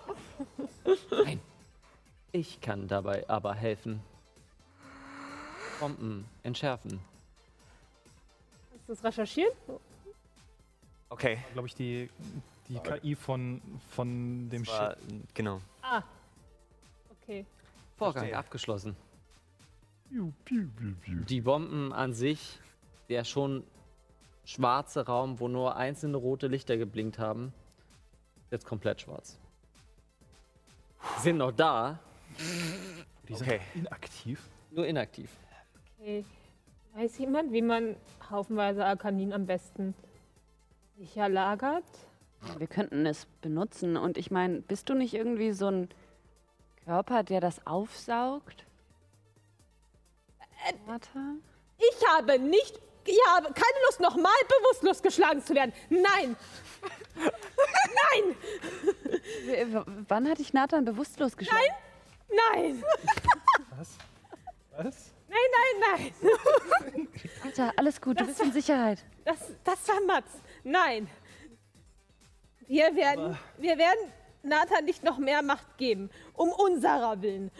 Nein. 1.23 1.39
Ich 2.31 2.59
kann 2.59 2.87
dabei 2.87 3.27
aber 3.29 3.53
helfen. 3.53 4.01
Bomben 5.79 6.27
entschärfen. 6.43 6.99
Hast 8.73 8.89
du 8.89 8.93
das 8.93 9.03
recherchiert? 9.03 9.55
Okay. 11.09 11.37
Glaube 11.53 11.67
ich, 11.67 11.75
die, 11.75 12.09
die 12.69 12.79
KI 12.79 13.15
von, 13.15 13.61
von 13.91 14.49
dem 14.49 14.65
war, 14.67 14.95
Schiff. 14.95 15.23
genau. 15.33 15.61
Ah. 15.81 16.03
Okay. 17.21 17.45
Vorgang 17.97 18.23
Verstehe. 18.23 18.37
abgeschlossen. 18.37 18.95
Die 20.09 21.41
Bomben 21.41 21.91
an 21.91 22.13
sich, 22.13 22.59
der 23.09 23.23
schon 23.25 23.63
schwarze 24.45 25.05
Raum, 25.05 25.39
wo 25.39 25.47
nur 25.49 25.75
einzelne 25.75 26.15
rote 26.17 26.47
Lichter 26.47 26.77
geblinkt 26.77 27.19
haben, 27.19 27.53
jetzt 28.51 28.65
komplett 28.65 29.01
schwarz. 29.01 29.37
Sind 31.19 31.37
noch 31.37 31.51
da, 31.51 31.99
Die 33.27 33.33
sind 33.35 33.47
Okay. 33.47 33.61
inaktiv. 33.75 34.47
nur 34.71 34.85
inaktiv. 34.87 35.29
Okay. 35.99 36.23
Weiß 36.93 37.17
jemand, 37.17 37.51
wie 37.51 37.61
man 37.61 37.95
haufenweise 38.29 38.85
Arkanin 38.85 39.33
am 39.33 39.45
besten 39.45 39.93
sicher 40.97 41.27
lagert? 41.29 41.83
Wir 42.57 42.67
könnten 42.67 43.05
es 43.05 43.25
benutzen. 43.41 43.97
Und 43.97 44.17
ich 44.17 44.31
meine, 44.31 44.61
bist 44.61 44.89
du 44.89 44.93
nicht 44.93 45.13
irgendwie 45.13 45.51
so 45.51 45.67
ein 45.67 45.89
Körper, 46.85 47.23
der 47.23 47.41
das 47.41 47.65
aufsaugt? 47.65 48.65
Warte. 50.85 51.09
Ich 51.77 52.07
habe 52.09 52.39
nicht. 52.39 52.79
Ich 53.05 53.17
habe 53.29 53.45
keine 53.45 53.85
Lust, 53.85 53.99
nochmal 54.01 54.33
bewusstlos 54.59 55.01
geschlagen 55.01 55.41
zu 55.41 55.55
werden. 55.55 55.71
Nein! 55.89 56.35
Nein! 57.15 58.35
W- 59.45 59.83
Wann 60.09 60.29
hatte 60.29 60.41
ich 60.41 60.51
Nathan 60.53 60.83
bewusstlos 60.83 61.37
geschlagen? 61.37 61.63
Nein! 62.53 62.83
Was? 63.77 63.97
Was? 64.75 65.13
Nein, 65.29 65.39
nein, 65.85 66.13
nein! 66.81 67.07
Alter, 67.45 67.71
alles 67.77 68.01
gut, 68.01 68.19
du 68.19 68.25
bist 68.25 68.41
in 68.41 68.51
Sicherheit. 68.51 69.05
Das, 69.23 69.37
das 69.63 69.87
war 69.87 70.01
Mats. 70.05 70.31
Nein! 70.65 71.07
Wir 72.67 72.95
werden, 72.95 73.37
wir 73.57 73.77
werden 73.77 74.11
Nathan 74.43 74.85
nicht 74.85 75.03
noch 75.03 75.17
mehr 75.17 75.41
Macht 75.41 75.77
geben. 75.77 76.09
Um 76.33 76.49
unserer 76.51 77.21
Willen. 77.21 77.51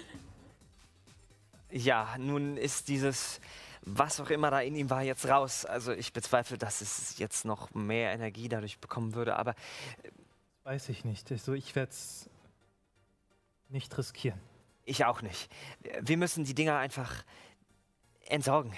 Ja, 1.70 2.16
nun 2.18 2.58
ist 2.58 2.88
dieses, 2.88 3.40
was 3.82 4.20
auch 4.20 4.30
immer 4.30 4.52
da 4.52 4.62
in 4.62 4.76
ihm 4.76 4.90
war, 4.90 5.02
jetzt 5.04 5.28
raus. 5.28 5.66
Also 5.66 5.92
ich 5.92 6.14
bezweifle, 6.14 6.58
dass 6.58 6.82
es 6.82 7.18
jetzt 7.18 7.46
noch 7.46 7.74
mehr 7.74 8.12
Energie 8.14 8.50
dadurch 8.50 8.80
bekommen 8.80 9.16
würde, 9.16 9.36
aber 9.36 9.56
Weiß 10.64 10.90
ich 10.90 11.06
nicht. 11.06 11.32
Also 11.32 11.54
ich 11.54 11.76
werde 11.76 11.92
es 11.92 12.30
nicht 13.70 13.98
riskieren. 13.98 14.40
ich 14.84 15.06
auch 15.06 15.22
nicht. 15.22 15.50
Wir 16.02 16.18
müssen 16.18 16.44
die 16.44 16.54
Dinger 16.54 16.78
einfach 16.78 17.24
entsorgen. 18.26 18.74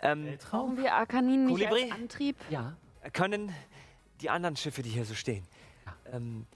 Ähm, 0.00 0.38
Brauchen 0.50 0.78
wir 0.78 0.94
Arkanin 0.94 1.44
nicht 1.44 1.68
Kolibri? 1.68 1.90
als 1.90 2.00
Antrieb? 2.00 2.36
Ja. 2.48 2.74
können 3.12 3.54
die 4.20 4.30
anderen 4.30 4.56
Schiffe, 4.56 4.82
die 4.82 4.90
hier 4.90 5.04
so 5.04 5.14
stehen, 5.14 5.46
ähm, 6.12 6.46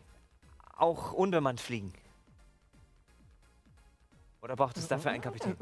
auch 0.76 1.12
unbemannt 1.12 1.60
fliegen? 1.60 1.92
Oder 4.42 4.56
braucht 4.56 4.76
es 4.76 4.86
dafür 4.88 5.10
einen 5.12 5.22
Kapitän? 5.22 5.56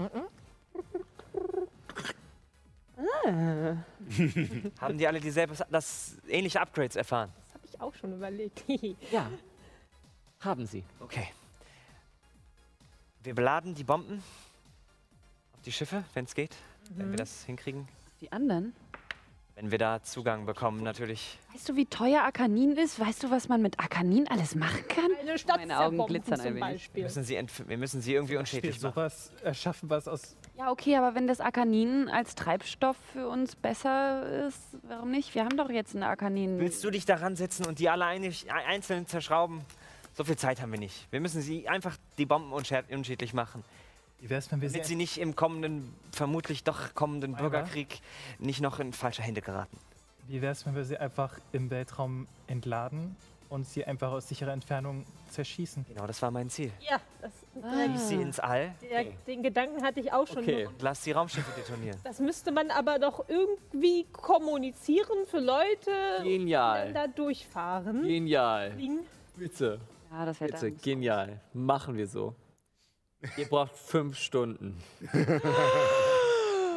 Haben 4.80 4.98
die 4.98 5.06
alle 5.06 5.20
dieselbe, 5.20 5.54
das 5.70 6.16
ähnliche 6.28 6.60
Upgrades 6.60 6.96
erfahren? 6.96 7.32
Das 7.44 7.54
habe 7.54 7.66
ich 7.66 7.80
auch 7.80 7.94
schon 7.94 8.12
überlegt. 8.14 8.64
Ja. 9.10 9.30
Haben 10.40 10.66
sie. 10.66 10.82
Okay. 10.98 11.28
Wir 13.22 13.32
beladen 13.34 13.74
die 13.76 13.84
Bomben 13.84 14.20
auf 15.54 15.62
die 15.62 15.70
Schiffe, 15.70 16.02
wenn 16.14 16.24
es 16.24 16.34
geht. 16.34 16.56
Wenn 16.90 17.06
wir 17.06 17.12
Mhm. 17.12 17.16
das 17.16 17.44
hinkriegen. 17.44 17.86
Die 18.20 18.32
anderen? 18.32 18.74
Wenn 19.62 19.70
wir 19.70 19.78
da 19.78 20.02
Zugang 20.02 20.44
bekommen, 20.44 20.82
natürlich. 20.82 21.38
Weißt 21.52 21.68
du, 21.68 21.76
wie 21.76 21.86
teuer 21.86 22.22
Arkanin 22.22 22.72
ist? 22.76 22.98
Weißt 22.98 23.22
du, 23.22 23.30
was 23.30 23.48
man 23.48 23.62
mit 23.62 23.78
Arkanin 23.78 24.26
alles 24.26 24.56
machen 24.56 24.82
kann? 24.88 25.08
Eine 25.20 25.38
Stadt 25.38 25.58
Meine 25.58 25.78
Augen 25.78 26.04
glitzern 26.04 26.40
ein 26.40 26.46
wenig. 26.46 26.54
Wir 26.56 26.60
Beispiel. 26.72 27.02
müssen 27.04 27.22
sie, 27.22 27.40
wir 27.68 27.78
müssen 27.78 28.00
sie 28.00 28.12
irgendwie 28.14 28.38
unschädlich 28.38 28.82
machen. 28.82 28.92
sowas 28.94 29.30
erschaffen, 29.44 29.88
was 29.88 30.08
aus. 30.08 30.36
Ja, 30.58 30.72
okay, 30.72 30.96
aber 30.96 31.14
wenn 31.14 31.28
das 31.28 31.38
Arkanin 31.40 32.08
als 32.08 32.34
Treibstoff 32.34 32.96
für 33.12 33.28
uns 33.28 33.54
besser 33.54 34.48
ist, 34.48 34.58
warum 34.82 35.12
nicht? 35.12 35.32
Wir 35.36 35.44
haben 35.44 35.56
doch 35.56 35.70
jetzt 35.70 35.94
ein 35.94 36.02
Arkanin. 36.02 36.58
Willst 36.58 36.82
du 36.82 36.90
dich 36.90 37.04
daran 37.04 37.36
setzen 37.36 37.64
und 37.64 37.78
die 37.78 37.88
alle 37.88 38.06
einzeln 38.06 39.06
zerschrauben? 39.06 39.60
So 40.14 40.24
viel 40.24 40.36
Zeit 40.36 40.60
haben 40.60 40.72
wir 40.72 40.80
nicht. 40.80 41.06
Wir 41.12 41.20
müssen 41.20 41.40
sie 41.40 41.68
einfach 41.68 41.96
die 42.18 42.26
Bomben 42.26 42.52
unschä- 42.52 42.92
unschädlich 42.92 43.32
machen. 43.32 43.62
Wie 44.22 44.30
wäre 44.30 44.38
es, 44.38 44.52
wenn 44.52 44.60
wir 44.60 44.68
Damit 44.70 44.86
sie. 44.86 44.94
nicht 44.94 45.18
im 45.18 45.34
kommenden, 45.34 45.92
vermutlich 46.12 46.62
doch 46.62 46.94
kommenden? 46.94 47.34
Bürgerkrieg 47.34 48.00
nicht 48.38 48.60
noch 48.60 48.78
in 48.78 48.92
falsche 48.92 49.20
Hände 49.20 49.42
geraten. 49.42 49.76
Wie 50.28 50.40
wäre 50.40 50.52
es, 50.52 50.64
wenn 50.64 50.76
wir 50.76 50.84
sie 50.84 50.96
einfach 50.96 51.40
im 51.50 51.70
Weltraum 51.70 52.28
entladen 52.46 53.16
und 53.48 53.66
sie 53.66 53.84
einfach 53.84 54.12
aus 54.12 54.28
sicherer 54.28 54.52
Entfernung 54.52 55.04
zerschießen? 55.30 55.84
Genau, 55.88 56.06
das 56.06 56.22
war 56.22 56.30
mein 56.30 56.48
Ziel. 56.50 56.70
Ja, 56.88 57.00
das, 57.20 57.32
Schieß 57.90 58.08
sie 58.08 58.14
ins 58.14 58.38
All 58.38 58.72
der, 58.80 59.06
den 59.26 59.42
Gedanken 59.42 59.82
hatte 59.82 59.98
ich 59.98 60.12
auch 60.12 60.28
schon. 60.28 60.38
Okay. 60.44 60.66
und 60.66 60.80
lass 60.80 61.00
die 61.02 61.10
Raumschiffe 61.10 61.50
detonieren. 61.60 61.98
Das 62.04 62.20
müsste 62.20 62.52
man 62.52 62.70
aber 62.70 63.00
doch 63.00 63.28
irgendwie 63.28 64.04
kommunizieren 64.12 65.26
für 65.26 65.40
Leute, 65.40 65.90
die 66.24 66.38
Genial. 66.38 66.92
da 66.92 67.08
durchfahren. 67.08 68.02
Genial. 68.04 68.70
Fliegen. 68.70 69.00
Bitte. 69.36 69.80
Ja, 70.12 70.24
das 70.26 70.40
wäre 70.40 70.52
Bitte, 70.52 70.70
dann. 70.70 70.80
genial. 70.80 71.40
Machen 71.52 71.96
wir 71.96 72.06
so. 72.06 72.36
Ihr 73.36 73.46
braucht 73.46 73.76
fünf 73.76 74.18
Stunden. 74.18 74.82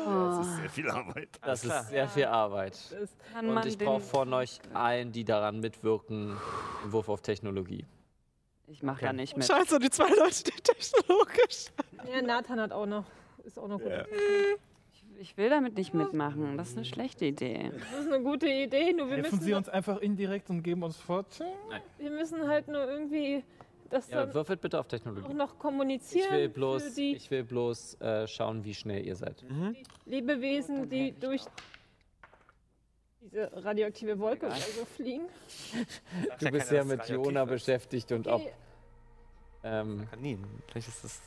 Das 0.06 0.46
ist 0.46 0.58
sehr 0.58 0.70
viel 0.70 0.90
Arbeit. 0.90 1.30
Das 1.42 1.62
klar. 1.62 1.82
ist 1.82 1.90
sehr 1.90 2.08
viel 2.08 2.26
Arbeit. 2.26 2.78
Und 3.42 3.66
ich 3.66 3.78
brauche 3.78 4.02
von 4.02 4.34
euch 4.34 4.60
allen, 4.74 5.12
die 5.12 5.24
daran 5.24 5.60
mitwirken, 5.60 6.38
einen 6.84 6.92
Wurf 6.92 7.10
auf 7.10 7.22
Technologie. 7.22 7.86
Ich 8.68 8.84
mache 8.84 9.06
da 9.06 9.14
nicht 9.14 9.36
mit. 9.36 9.46
Scheiße, 9.46 9.80
die 9.80 9.90
zwei 9.90 10.10
Leute, 10.10 10.44
die 10.44 10.62
technologisch. 10.62 11.72
ja, 12.14 12.22
Nathan 12.22 12.60
hat 12.60 12.72
auch 12.72 12.86
noch. 12.86 13.06
Ist 13.44 13.60
auch 13.60 13.68
noch 13.68 13.80
gut. 13.80 13.92
Ich 15.20 15.38
will 15.38 15.50
damit 15.50 15.78
nicht 15.78 15.94
mitmachen. 15.94 16.58
Das 16.58 16.70
ist 16.70 16.78
eine 16.78 16.86
schlechte 16.86 17.26
Idee. 17.26 17.72
Das 17.74 18.06
ist 18.06 18.12
eine 18.12 18.24
gute 18.24 18.48
Idee, 18.48 18.92
nur 18.94 19.08
wir 19.08 19.18
Helfen 19.18 19.32
müssen, 19.36 19.44
sie 19.44 19.54
uns 19.54 19.70
einfach 19.70 20.00
indirekt 20.02 20.50
und 20.50 20.62
geben 20.62 20.84
uns 20.84 20.98
Vorteil? 20.98 21.48
wir 21.98 22.12
müssen 22.12 22.48
halt 22.48 22.68
nur 22.68 22.88
irgendwie 22.88 23.44
das 23.96 24.10
Ja, 24.10 24.26
dann 24.26 24.34
würfelt 24.34 24.62
bitte 24.62 24.80
auf 24.80 24.86
auch 24.86 24.90
Technologie. 24.90 25.34
noch 25.34 25.58
kommunizieren 25.58 26.26
Ich 26.26 26.32
will 26.32 26.48
für 26.50 26.54
bloß, 26.54 26.94
die 26.94 27.16
ich 27.16 27.32
will 27.32 27.44
bloß 27.44 28.02
äh, 28.02 28.28
schauen, 28.28 28.64
wie 28.64 28.74
schnell 28.74 29.06
ihr 29.06 29.16
seid. 29.16 29.44
Lebewesen, 30.06 30.90
die 30.90 31.14
durch 31.14 31.44
diese 33.22 33.52
radioaktive 33.64 34.20
Wolke 34.20 34.48
oder 34.48 34.56
so 34.56 34.86
fliegen. 34.86 35.26
Du 36.40 36.52
bist 36.52 36.72
ja 36.72 36.84
mit 36.84 37.08
Jona 37.08 37.46
beschäftigt 37.46 38.12
und 38.12 38.28
ob. 38.28 38.42
Okay. 38.42 38.54
Ähm, 39.64 40.08
Kanin. 40.12 40.46
Vielleicht 40.68 40.90
ist 40.90 41.04
das 41.04 41.22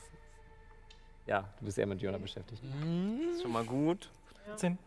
ja, 1.26 1.42
du 1.58 1.66
bist 1.66 1.76
eher 1.76 1.86
mit 1.86 2.00
Jona 2.00 2.16
beschäftigt. 2.16 2.62
ist 2.64 3.42
schon 3.42 3.52
mal 3.52 3.64
gut. 3.64 4.10
10. 4.56 4.78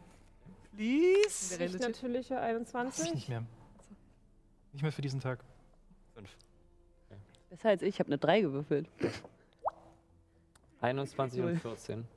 Please. 0.75 1.57
Nicht 1.59 1.79
natürliche 1.79 2.33
Ich 2.33 2.39
21. 2.39 3.13
nicht 3.13 3.29
mehr. 3.29 3.43
Nicht 4.73 4.81
mehr 4.81 4.91
für 4.91 5.03
diesen 5.03 5.19
Tag. 5.19 5.43
Besser 7.51 7.67
als 7.67 7.81
ich. 7.81 7.89
Ich 7.89 7.99
habe 7.99 8.07
eine 8.07 8.17
3 8.17 8.41
gewürfelt. 8.41 8.87
21 10.79 11.41
Null. 11.41 11.51
und 11.51 11.59
14. 11.59 12.07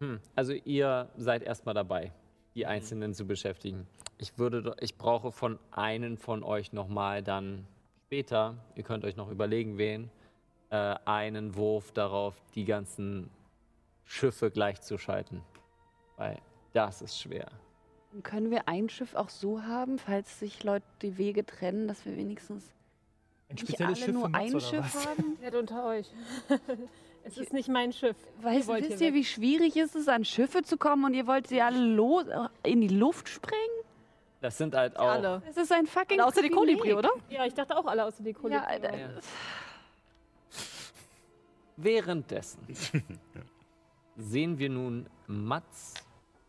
Hm, 0.00 0.20
also 0.34 0.52
ihr 0.52 1.08
seid 1.16 1.44
erstmal 1.44 1.76
dabei, 1.76 2.10
die 2.56 2.66
Einzelnen 2.66 3.14
zu 3.14 3.24
beschäftigen. 3.24 3.86
Ich 4.18 4.36
würde, 4.36 4.74
ich 4.80 4.98
brauche 4.98 5.30
von 5.30 5.60
einem 5.70 6.16
von 6.16 6.42
euch 6.42 6.72
nochmal 6.72 7.22
dann 7.22 7.68
später, 8.06 8.56
ihr 8.74 8.82
könnt 8.82 9.04
euch 9.04 9.14
noch 9.14 9.30
überlegen, 9.30 9.78
wen, 9.78 10.10
äh, 10.70 10.96
einen 11.04 11.54
Wurf 11.54 11.92
darauf, 11.92 12.34
die 12.56 12.64
ganzen 12.64 13.30
Schiffe 14.04 14.50
gleichzuschalten. 14.50 15.40
Weil 16.16 16.40
das 16.72 17.00
ist 17.00 17.16
schwer. 17.16 17.46
Und 18.12 18.24
können 18.24 18.50
wir 18.50 18.66
ein 18.66 18.88
Schiff 18.88 19.14
auch 19.14 19.28
so 19.28 19.62
haben, 19.62 19.98
falls 19.98 20.40
sich 20.40 20.64
Leute 20.64 20.86
die 21.00 21.16
Wege 21.16 21.46
trennen, 21.46 21.86
dass 21.86 22.04
wir 22.04 22.16
wenigstens 22.16 22.74
Ein 23.48 23.54
nicht 23.54 23.68
spezielles 23.68 23.98
alle 23.98 24.06
Schiff 24.06 24.14
nur 24.14 24.34
ein 24.34 24.60
Schiff 24.60 24.94
was? 24.94 25.06
haben? 25.06 25.36
Wer 25.40 25.58
unter 25.58 25.84
euch? 25.86 26.10
es 27.24 27.38
ist 27.38 27.52
nicht 27.52 27.68
mein 27.68 27.92
Schiff. 27.92 28.16
Weißt, 28.42 28.66
wollt 28.66 28.88
wisst 28.88 29.00
ihr, 29.00 29.14
wie 29.14 29.24
schwierig 29.24 29.76
ist 29.76 29.94
es, 29.94 30.08
an 30.08 30.24
Schiffe 30.24 30.62
zu 30.62 30.76
kommen 30.76 31.04
und 31.04 31.14
ihr 31.14 31.26
wollt 31.26 31.46
sie 31.46 31.60
alle 31.62 31.78
los, 31.78 32.24
in 32.64 32.80
die 32.80 32.88
Luft 32.88 33.28
sprengen? 33.28 33.62
Das 34.40 34.58
sind 34.58 34.74
halt 34.74 34.98
auch. 34.98 35.08
Alle. 35.08 35.42
Es 35.48 35.56
ist 35.56 35.72
ein 35.72 35.86
fucking 35.86 36.20
Alle 36.20 36.28
außer 36.28 36.42
die. 36.42 36.50
Kolibri, 36.50 36.92
oder? 36.92 37.10
Ja, 37.30 37.44
ich 37.46 37.54
dachte 37.54 37.76
auch 37.76 37.86
alle 37.86 38.04
außer 38.04 38.22
die 38.22 38.32
Kolibri. 38.32 38.62
Ja, 38.62 38.64
Alter. 38.64 38.96
Ja. 38.96 39.08
Währenddessen 41.76 42.66
sehen 44.16 44.58
wir 44.58 44.70
nun 44.70 45.08
Mats 45.26 45.94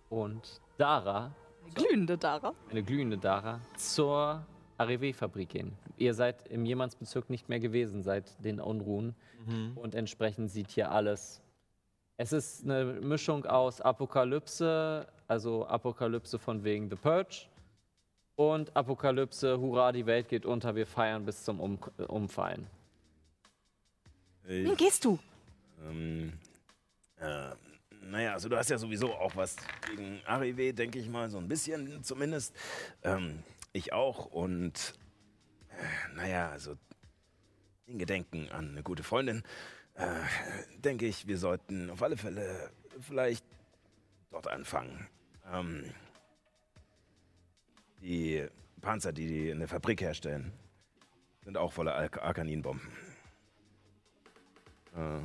und 0.09 0.61
Dara, 0.77 1.31
Eine 1.63 1.73
glühende 1.73 2.17
Dara. 2.17 2.53
eine 2.69 2.83
glühende 2.83 3.17
Dara, 3.17 3.59
zur 3.75 4.45
Arrivé-Fabrik 4.77 5.49
gehen. 5.49 5.73
Ihr 5.97 6.13
seid 6.13 6.47
im 6.47 6.65
Jemannsbezirk 6.65 7.29
nicht 7.29 7.49
mehr 7.49 7.59
gewesen 7.59 8.03
seit 8.03 8.43
den 8.43 8.59
Unruhen 8.59 9.15
und 9.75 9.95
entsprechend 9.95 10.51
sieht 10.51 10.71
hier 10.71 10.91
alles. 10.91 11.41
Es 12.17 12.31
ist 12.33 12.63
eine 12.63 12.85
Mischung 12.85 13.45
aus 13.45 13.79
Apokalypse, 13.81 15.07
also 15.27 15.67
Apokalypse 15.67 16.39
von 16.39 16.63
wegen 16.63 16.89
The 16.89 16.95
Purge 16.95 17.47
und 18.35 18.75
Apokalypse, 18.75 19.59
hurra, 19.59 19.91
die 19.91 20.05
Welt 20.05 20.27
geht 20.29 20.45
unter, 20.45 20.75
wir 20.75 20.85
feiern 20.85 21.25
bis 21.25 21.43
zum 21.43 21.59
um 21.59 21.79
Umfallen. 22.07 22.67
Ich, 24.47 24.77
gehst 24.77 25.03
du? 25.05 25.19
ähm, 25.87 26.33
äh, 27.19 27.49
naja, 28.01 28.33
also 28.33 28.47
du 28.47 28.55
hast 28.55 28.69
ja 28.69 28.77
sowieso 28.77 29.13
auch 29.13 29.35
was 29.35 29.55
gegen 29.89 30.21
Arrivé, 30.25 30.71
denke 30.73 30.99
ich 30.99 31.09
mal, 31.09 31.29
so 31.29 31.37
ein 31.37 31.47
bisschen 31.47 32.03
zumindest. 32.03 32.55
Ähm, 33.03 33.43
ich 33.73 33.93
auch 33.93 34.27
und 34.27 34.93
naja, 36.15 36.49
also 36.49 36.77
in 37.87 37.99
Gedenken 37.99 38.49
an 38.49 38.71
eine 38.71 38.83
gute 38.83 39.03
Freundin, 39.03 39.43
äh, 39.95 40.05
denke 40.77 41.05
ich, 41.05 41.27
wir 41.27 41.37
sollten 41.37 41.89
auf 41.89 42.03
alle 42.03 42.17
Fälle 42.17 42.71
vielleicht 43.01 43.45
dort 44.31 44.47
anfangen. 44.47 45.07
Ähm, 45.51 45.93
die 48.01 48.45
Panzer, 48.81 49.11
die 49.11 49.27
die 49.27 49.49
in 49.49 49.59
der 49.59 49.67
Fabrik 49.67 50.01
herstellen, 50.01 50.51
sind 51.43 51.57
auch 51.57 51.71
voller 51.71 51.95
Ar 51.95 52.09
Arkaninbomben. 52.21 52.87
Äh, 54.95 55.19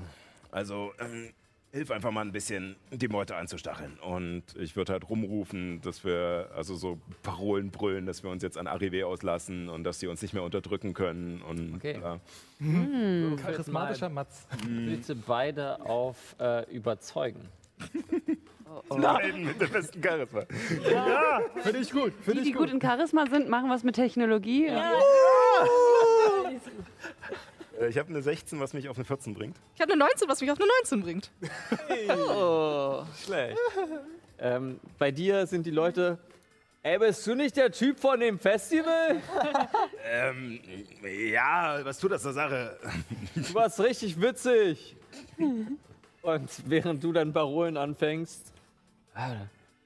also, 0.51 0.93
ähm, 0.99 1.33
hilf 1.73 1.91
einfach 1.91 2.11
mal 2.11 2.21
ein 2.21 2.33
bisschen, 2.33 2.77
die 2.91 3.09
Meute 3.09 3.35
anzustacheln. 3.37 3.99
Und 3.99 4.43
ich 4.59 4.77
würde 4.77 4.93
halt 4.93 5.09
rumrufen, 5.09 5.81
dass 5.81 6.05
wir, 6.05 6.51
also 6.55 6.75
so 6.75 6.99
Parolen 7.23 7.71
brüllen, 7.71 8.05
dass 8.07 8.23
wir 8.23 8.31
uns 8.31 8.43
jetzt 8.43 8.59
an 8.59 8.69
Arrivé 8.69 9.05
auslassen 9.05 9.69
und 9.71 9.85
dass 9.85 9.99
sie 9.99 10.07
uns 10.07 10.21
nicht 10.21 10.35
mehr 10.35 10.43
unterdrücken 10.43 10.93
können. 10.93 11.41
Und 11.43 11.77
Okay. 11.77 11.95
bla. 11.99 12.21
Würfelt 12.59 13.41
Charismatischer 13.41 14.09
mal 14.11 14.25
Mats. 14.25 14.47
Bitte 14.69 15.15
beide 15.17 15.81
auf 15.85 16.37
äh, 16.39 16.71
Überzeugen. 16.71 17.49
Nein, 18.97 19.45
mit 19.45 19.61
dem 19.61 19.71
besten 19.71 20.03
Charisma. 20.03 20.45
Ja, 20.91 21.41
finde 21.63 21.79
ich 21.81 21.91
gut. 21.91 22.13
Die, 22.21 22.23
Finde 22.25 22.43
die 22.43 22.49
ich 22.51 22.55
gut 22.55 22.67
gut. 22.71 22.75
in 22.75 22.81
Charisma 22.81 23.27
sind, 23.27 23.49
machen 23.49 23.69
was 23.71 23.83
mit 23.83 23.97
Technologie. 23.97 24.67
Äh, 24.67 24.79
Ich 27.89 27.99
habe 27.99 28.09
eine 28.11 28.23
16, 28.23 28.59
was 28.61 28.73
mich 28.75 28.89
auf 28.89 28.97
eine 28.97 29.05
14 29.05 29.35
bringt. 29.35 29.57
Ich 29.75 29.81
habe 29.81 29.93
eine 29.93 29.99
19, 30.05 30.29
was 30.29 30.41
mich 30.41 30.51
auf 30.51 30.59
eine 30.59 30.69
19 30.83 31.03
bringt. 31.03 31.31
Oh. 32.29 33.05
Schlecht. 33.25 33.59
Ähm, 34.45 34.81
bei 34.99 35.13
dir 35.13 35.47
sind 35.47 35.67
die 35.67 35.71
Leute. 35.71 36.19
Ey, 36.83 36.99
bist 36.99 37.25
du 37.29 37.37
nicht 37.37 37.57
der 37.57 37.71
Typ 37.71 38.01
von 38.01 38.19
dem 38.19 38.41
Festival? 38.41 39.23
Ähm, 40.05 40.59
ja, 41.31 41.79
was 41.85 41.99
tut 42.01 42.11
das 42.11 42.23
zur 42.23 42.33
Sache? 42.33 42.77
Du 43.37 43.55
warst 43.55 43.79
richtig 43.79 44.21
witzig. 44.21 44.97
Und 46.23 46.51
während 46.67 47.05
du 47.05 47.13
dann 47.13 47.33
Parolen 47.33 47.77
anfängst, 47.77 48.53
"Ah, 49.15 49.37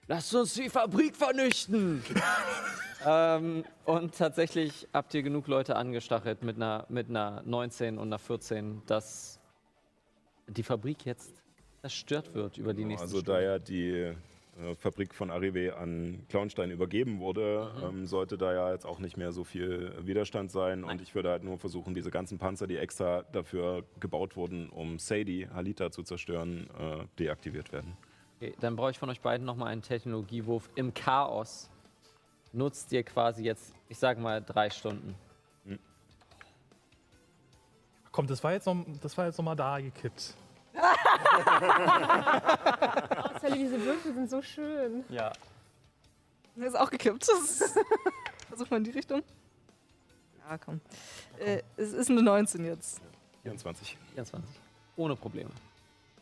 lasst 0.08 0.34
uns 0.34 0.54
die 0.54 0.68
Fabrik 0.68 1.16
vernichten. 1.16 2.02
ähm, 3.06 3.64
und 3.84 4.16
tatsächlich 4.16 4.86
habt 4.92 5.14
ihr 5.14 5.22
genug 5.22 5.46
Leute 5.48 5.76
angestachelt 5.76 6.42
mit 6.42 6.56
einer, 6.56 6.86
mit 6.88 7.08
einer 7.08 7.42
19 7.44 7.98
und 7.98 8.08
einer 8.08 8.18
14, 8.18 8.82
dass 8.86 9.38
die 10.48 10.62
Fabrik 10.62 11.04
jetzt 11.04 11.32
zerstört 11.82 12.34
wird 12.34 12.58
über 12.58 12.74
die 12.74 12.84
nächsten 12.84 13.02
Also 13.04 13.18
Stunden. 13.20 13.30
da 13.32 13.40
ja 13.40 13.58
die 13.58 13.90
äh, 13.92 14.74
Fabrik 14.78 15.14
von 15.14 15.30
Arrivé 15.30 15.70
an 15.72 16.24
Clownstein 16.28 16.70
übergeben 16.70 17.20
wurde, 17.20 17.70
Mhm. 17.76 17.84
ähm, 17.84 18.06
sollte 18.06 18.38
da 18.38 18.52
ja 18.54 18.72
jetzt 18.72 18.86
auch 18.86 18.98
nicht 19.00 19.16
mehr 19.16 19.32
so 19.32 19.44
viel 19.44 19.92
Widerstand 20.00 20.50
sein. 20.50 20.82
Und 20.84 21.00
ich 21.02 21.14
würde 21.14 21.30
halt 21.30 21.44
nur 21.44 21.58
versuchen, 21.58 21.94
diese 21.94 22.10
ganzen 22.10 22.38
Panzer, 22.38 22.66
die 22.66 22.76
extra 22.78 23.22
dafür 23.32 23.84
gebaut 24.00 24.34
wurden, 24.36 24.68
um 24.70 24.98
Sadie, 24.98 25.48
Halita 25.52 25.90
zu 25.90 26.02
zerstören, 26.02 26.68
äh, 26.78 27.04
deaktiviert 27.18 27.72
werden. 27.72 27.96
Okay, 28.36 28.54
dann 28.60 28.76
brauche 28.76 28.90
ich 28.90 28.98
von 28.98 29.08
euch 29.08 29.20
beiden 29.20 29.46
nochmal 29.46 29.68
einen 29.68 29.82
Technologiewurf 29.82 30.68
im 30.74 30.92
Chaos. 30.92 31.70
Nutzt 32.52 32.92
ihr 32.92 33.02
quasi 33.02 33.42
jetzt, 33.44 33.72
ich 33.88 33.98
sag 33.98 34.18
mal, 34.18 34.42
drei 34.42 34.70
Stunden. 34.70 35.14
Komm, 38.16 38.26
das 38.26 38.42
war 38.42 38.52
jetzt 38.52 38.64
noch, 38.64 38.76
das 39.02 39.18
war 39.18 39.26
jetzt 39.26 39.36
noch 39.36 39.44
mal 39.44 39.54
da 39.54 39.78
gekippt. 39.78 40.34
Oh, 40.74 40.80
Sally, 43.42 43.58
diese 43.58 43.84
Würfel 43.84 44.14
sind 44.14 44.30
so 44.30 44.40
schön. 44.40 45.04
Ja. 45.10 45.32
Der 46.54 46.66
ist 46.66 46.78
auch 46.78 46.88
gekippt. 46.88 47.26
Versuch 48.48 48.70
mal 48.70 48.78
in 48.78 48.84
die 48.84 48.90
Richtung. 48.92 49.22
Ja, 50.48 50.56
komm. 50.56 50.80
Äh, 51.38 51.60
es 51.76 51.92
ist 51.92 52.10
eine 52.10 52.22
19 52.22 52.64
jetzt. 52.64 53.02
24. 53.42 53.98
24. 54.14 54.60
Ohne 54.96 55.14
Probleme. 55.14 55.50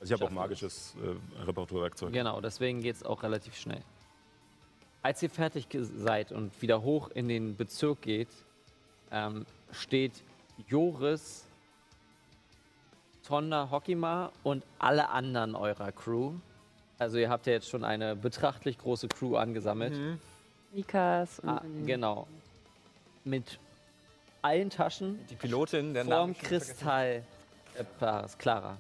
Also 0.01 0.15
ich 0.15 0.21
habe 0.21 0.31
auch 0.31 0.35
magisches 0.35 0.95
äh, 1.03 1.43
Reparaturwerkzeug. 1.45 2.13
Genau, 2.13 2.41
deswegen 2.41 2.83
geht 2.83 2.97
es 2.97 3.03
auch 3.03 3.23
relativ 3.23 3.57
schnell. 3.57 3.83
Als 5.03 5.23
ihr 5.23 5.31
fertig 5.31 5.67
seid 5.73 6.33
und 6.33 6.51
wieder 6.63 6.83
hoch 6.83 7.11
in 7.11 7.29
den 7.29 7.57
Bezirk 7.57 8.03
geht, 8.03 8.29
ähm, 9.11 9.45
steht 9.71 10.13
Joris, 10.69 11.45
Tonda, 13.27 13.69
Hokima 13.71 14.31
und 14.43 14.65
alle 14.79 15.09
anderen 15.11 15.55
eurer 15.55 15.93
Crew. 15.93 16.33
Also 16.99 17.19
ihr 17.19 17.29
habt 17.29 17.47
ja 17.47 17.55
jetzt 17.55 17.69
schon 17.69 17.85
eine 17.85 18.15
betrachtlich 18.17 18.79
große 18.79 19.09
Crew 19.09 19.37
angesammelt. 19.37 19.95
Nikas 20.73 21.39
und 21.41 21.49
Ah, 21.49 21.63
genau. 21.87 22.27
Mit 23.25 23.59
allen 24.43 24.71
Taschen. 24.71 25.19
Die 25.31 25.35
Pilotin, 25.37 25.95
der 25.95 26.05
vorm. 26.05 26.37
Kristall. 26.37 27.25
Äh, 27.77 27.85
Clara. 28.39 28.77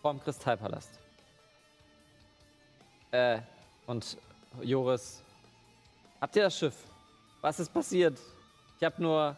Vorm 0.00 0.20
Kristallpalast. 0.20 0.98
Äh, 3.10 3.40
und 3.86 4.16
Joris. 4.62 5.22
Habt 6.20 6.36
ihr 6.36 6.42
das 6.44 6.58
Schiff? 6.58 6.74
Was 7.40 7.60
ist 7.60 7.72
passiert? 7.72 8.18
Ich 8.78 8.84
hab 8.84 8.98
nur. 8.98 9.36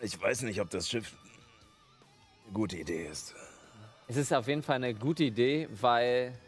Ich 0.00 0.20
weiß 0.20 0.42
nicht, 0.42 0.60
ob 0.60 0.70
das 0.70 0.88
Schiff 0.88 1.14
eine 2.44 2.52
gute 2.52 2.76
Idee 2.76 3.06
ist. 3.06 3.34
Es 4.06 4.16
ist 4.16 4.32
auf 4.32 4.46
jeden 4.48 4.62
Fall 4.62 4.76
eine 4.76 4.94
gute 4.94 5.24
Idee, 5.24 5.68
weil. 5.70 6.38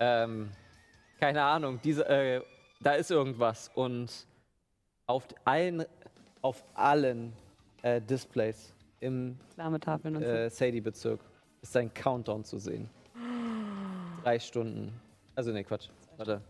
Ähm, 0.00 0.52
keine 1.18 1.42
Ahnung, 1.42 1.80
diese, 1.82 2.08
äh, 2.08 2.40
da 2.80 2.92
ist 2.92 3.10
irgendwas. 3.10 3.70
Und 3.74 4.26
auf 5.06 5.26
allen, 5.44 5.84
auf 6.42 6.62
allen 6.74 7.32
äh, 7.82 8.00
Displays 8.00 8.72
im 9.00 9.38
Wärmetafeln 9.56 10.16
und 10.16 10.22
so. 10.22 10.28
äh, 10.28 10.50
Sadie-Bezirk 10.50 11.20
ist 11.62 11.76
ein 11.76 11.92
Countdown 11.92 12.44
zu 12.44 12.58
sehen. 12.58 12.88
Drei 14.22 14.38
Stunden. 14.38 14.92
Also, 15.34 15.52
nee, 15.52 15.64
Quatsch. 15.64 15.88
Warte. 16.16 16.40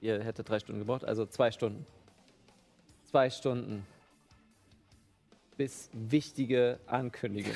Ihr 0.00 0.22
hättet 0.22 0.48
drei 0.48 0.58
Stunden 0.58 0.80
gebraucht, 0.80 1.04
also 1.04 1.26
zwei 1.26 1.50
Stunden. 1.52 1.86
Zwei 3.04 3.30
Stunden. 3.30 3.86
Bis 5.56 5.90
wichtige 5.92 6.80
Ankündigung. 6.86 7.52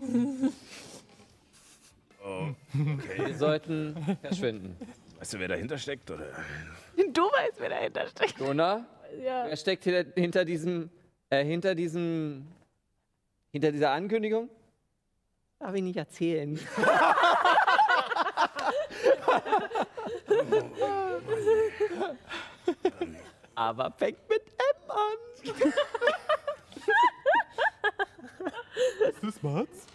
Oh, 2.26 2.48
Wir 2.72 2.94
okay. 2.94 3.32
sollten 3.34 4.16
verschwinden. 4.22 4.74
Weißt 5.18 5.34
du, 5.34 5.38
wer 5.38 5.48
dahinter 5.48 5.76
steckt? 5.76 6.10
Oder? 6.10 6.32
Du 6.96 7.20
weißt, 7.20 7.60
wer 7.60 7.68
dahinter 7.68 8.08
steckt. 8.08 8.40
Dona? 8.40 8.86
Ja. 9.22 9.44
Wer 9.46 9.56
steckt 9.56 9.84
hinter, 9.84 10.10
hinter 10.18 10.44
diesem, 10.46 10.88
äh, 11.28 11.44
hinter 11.44 11.74
diesem, 11.74 12.46
hinter 13.52 13.72
dieser 13.72 13.90
Ankündigung? 13.90 14.48
Darf 15.64 15.74
ich 15.74 15.82
nicht 15.82 15.96
erzählen. 15.96 16.60
Aber 23.54 23.90
fängt 23.92 24.18
mit 24.28 24.42
M 24.42 24.90
an. 24.90 25.16
Ist 29.08 29.22
das 29.22 29.42
Mats? 29.42 29.86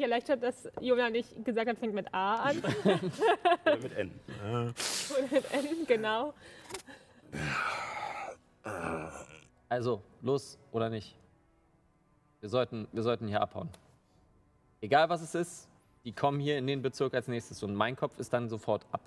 gemerkt 0.00 0.30
habe, 0.30 0.40
dass 0.40 0.70
Jona 0.80 1.10
nicht 1.10 1.44
gesagt 1.44 1.68
hat, 1.68 1.76
fängt 1.76 1.92
mit 1.92 2.06
A 2.14 2.36
an. 2.36 2.62
Oder 3.66 3.76
mit 3.76 3.94
N. 3.94 4.10
Oder 4.42 4.74
mit 5.30 5.52
N, 5.52 5.86
genau. 5.86 6.32
Also, 9.68 10.00
los 10.22 10.56
oder 10.72 10.88
nicht? 10.88 11.14
Wir 12.40 12.48
sollten, 12.48 12.88
wir 12.92 13.02
sollten 13.02 13.28
hier 13.28 13.42
abhauen. 13.42 13.68
Egal 14.80 15.08
was 15.08 15.22
es 15.22 15.34
ist, 15.34 15.68
die 16.04 16.12
kommen 16.12 16.40
hier 16.40 16.56
in 16.56 16.66
den 16.66 16.82
Bezirk 16.82 17.14
als 17.14 17.28
nächstes 17.28 17.62
und 17.62 17.74
mein 17.74 17.96
Kopf 17.96 18.18
ist 18.18 18.32
dann 18.32 18.48
sofort 18.48 18.86
ab. 18.92 19.02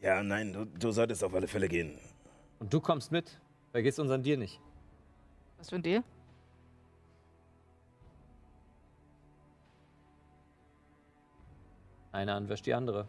Ja, 0.00 0.22
nein, 0.22 0.52
du, 0.52 0.66
du 0.66 0.90
solltest 0.90 1.24
auf 1.24 1.34
alle 1.34 1.48
Fälle 1.48 1.68
gehen. 1.68 1.98
Und 2.58 2.72
du 2.72 2.80
kommst 2.80 3.10
mit. 3.12 3.40
Vergiss 3.72 3.98
unseren 3.98 4.22
Deal 4.22 4.36
nicht. 4.36 4.60
Was 5.58 5.70
für 5.70 5.76
ein 5.76 5.82
Deal? 5.82 6.02
Eine 12.12 12.34
anwäscht 12.34 12.66
die 12.66 12.74
andere. 12.74 13.08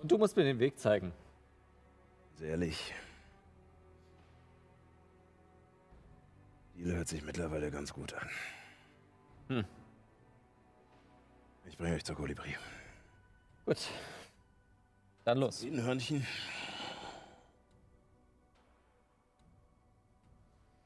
Und 0.00 0.10
du 0.10 0.18
musst 0.18 0.36
mir 0.36 0.44
den 0.44 0.58
Weg 0.58 0.78
zeigen. 0.78 1.12
Sehr 2.36 2.50
ehrlich. 2.50 2.94
Deal 6.76 6.96
hört 6.96 7.08
sich 7.08 7.24
mittlerweile 7.24 7.70
ganz 7.70 7.92
gut 7.92 8.14
an. 8.14 8.28
Hm. 9.48 9.64
Ich 11.66 11.76
bringe 11.78 11.94
euch 11.94 12.04
zur 12.04 12.16
Kolibri. 12.16 12.54
Gut. 13.64 13.78
Dann 15.24 15.38
los. 15.38 15.62
Ein 15.62 15.82
Hörnchen. 15.82 16.26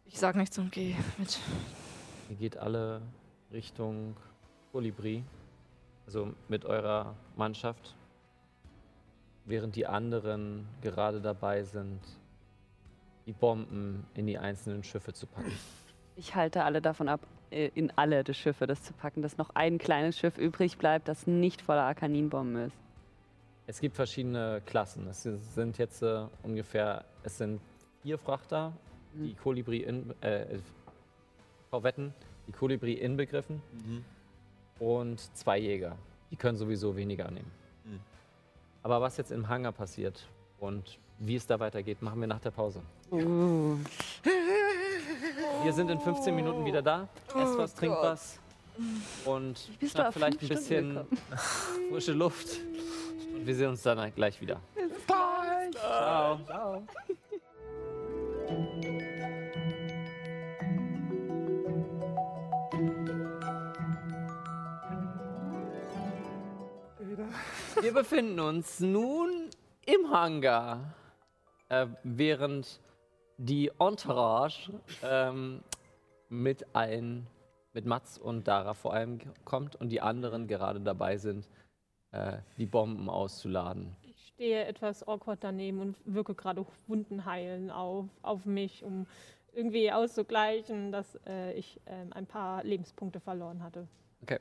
Ich 0.04 0.18
sag 0.18 0.36
nichts 0.36 0.58
und 0.58 0.70
geh 0.70 0.94
mit. 1.18 1.40
Ihr 2.30 2.36
geht 2.36 2.56
alle 2.56 3.02
Richtung 3.50 4.16
Kolibri. 4.70 5.24
Also 6.06 6.32
mit 6.48 6.64
eurer 6.64 7.16
Mannschaft. 7.36 7.96
Während 9.44 9.74
die 9.74 9.86
anderen 9.86 10.68
gerade 10.82 11.20
dabei 11.20 11.64
sind, 11.64 12.00
die 13.26 13.32
Bomben 13.32 14.06
in 14.14 14.26
die 14.26 14.38
einzelnen 14.38 14.84
Schiffe 14.84 15.12
zu 15.12 15.26
packen. 15.26 15.52
Ich 16.14 16.34
halte 16.34 16.64
alle 16.64 16.80
davon 16.80 17.08
ab, 17.08 17.26
in 17.52 17.92
alle 17.96 18.24
der 18.24 18.34
Schiffe 18.34 18.66
das 18.66 18.82
zu 18.82 18.92
packen, 18.92 19.22
dass 19.22 19.36
noch 19.38 19.50
ein 19.54 19.78
kleines 19.78 20.18
Schiff 20.18 20.38
übrig 20.38 20.78
bleibt, 20.78 21.08
das 21.08 21.26
nicht 21.26 21.62
voller 21.62 21.82
Arkaninbomben 21.82 22.66
ist. 22.66 22.76
Es 23.66 23.80
gibt 23.80 23.94
verschiedene 23.94 24.60
Klassen. 24.66 25.06
Es 25.08 25.22
sind 25.22 25.78
jetzt 25.78 26.02
äh, 26.02 26.24
ungefähr, 26.42 27.04
es 27.22 27.38
sind 27.38 27.60
vier 28.02 28.18
Frachter, 28.18 28.72
die 29.14 29.34
Kolibri 29.34 29.78
in, 29.78 30.12
äh, 30.20 30.58
Korvetten, 31.70 32.12
die 32.46 32.52
Kolibri 32.52 32.94
inbegriffen 32.94 33.62
und 34.78 35.20
zwei 35.36 35.58
Jäger. 35.58 35.96
Die 36.30 36.36
können 36.36 36.58
sowieso 36.58 36.96
weniger 36.96 37.30
nehmen. 37.30 37.50
Mhm. 37.84 38.00
Aber 38.82 39.00
was 39.00 39.16
jetzt 39.16 39.30
im 39.30 39.48
Hangar 39.48 39.72
passiert 39.72 40.28
und 40.58 40.98
wie 41.18 41.36
es 41.36 41.46
da 41.46 41.60
weitergeht, 41.60 42.02
machen 42.02 42.20
wir 42.20 42.26
nach 42.26 42.40
der 42.40 42.50
Pause. 42.50 42.82
Uh. 43.10 43.78
Wir 45.62 45.72
sind 45.72 45.90
in 45.90 46.00
15 46.00 46.34
Minuten 46.34 46.64
wieder 46.64 46.82
da. 46.82 47.08
Esst 47.28 47.58
was, 47.58 47.74
Oh 47.74 47.78
trinkt 47.78 47.96
Gott. 47.96 48.04
was 48.04 48.38
und 49.24 49.70
schnappt 49.86 50.14
vielleicht 50.14 50.42
ein 50.42 50.48
bisschen 50.48 51.06
frische 51.90 52.12
Luft. 52.12 52.60
Und 53.34 53.46
wir 53.46 53.54
sehen 53.54 53.68
uns 53.68 53.82
dann 53.82 54.12
gleich 54.14 54.40
wieder. 54.40 54.60
Bis 54.74 54.90
gleich. 55.06 55.70
Ciao. 55.72 56.38
Ciao. 56.46 56.82
Wir 67.80 67.92
befinden 67.92 68.38
uns 68.40 68.80
nun 68.80 69.50
im 69.86 70.10
Hangar, 70.10 70.94
äh, 71.68 71.86
während 72.04 72.80
die 73.42 73.70
Entourage 73.80 74.72
ähm, 75.02 75.62
mit 76.28 76.64
allen, 76.74 77.26
mit 77.72 77.86
Mats 77.86 78.16
und 78.16 78.46
Dara 78.46 78.74
vor 78.74 78.94
allem 78.94 79.18
kommt 79.44 79.74
und 79.76 79.88
die 79.88 80.00
anderen 80.00 80.46
gerade 80.46 80.80
dabei 80.80 81.16
sind, 81.16 81.48
äh, 82.12 82.38
die 82.56 82.66
Bomben 82.66 83.10
auszuladen. 83.10 83.96
Ich 84.02 84.28
stehe 84.28 84.64
etwas 84.64 85.06
awkward 85.06 85.42
daneben 85.42 85.80
und 85.80 85.96
wirke 86.04 86.34
gerade 86.34 86.64
Wunden 86.86 87.24
heilen 87.24 87.70
auf, 87.70 88.06
auf 88.22 88.46
mich, 88.46 88.84
um 88.84 89.06
irgendwie 89.52 89.90
auszugleichen, 89.90 90.92
dass 90.92 91.18
äh, 91.26 91.52
ich 91.54 91.80
ähm, 91.86 92.12
ein 92.12 92.26
paar 92.26 92.62
Lebenspunkte 92.62 93.18
verloren 93.18 93.62
hatte. 93.62 93.88
Okay, 94.22 94.38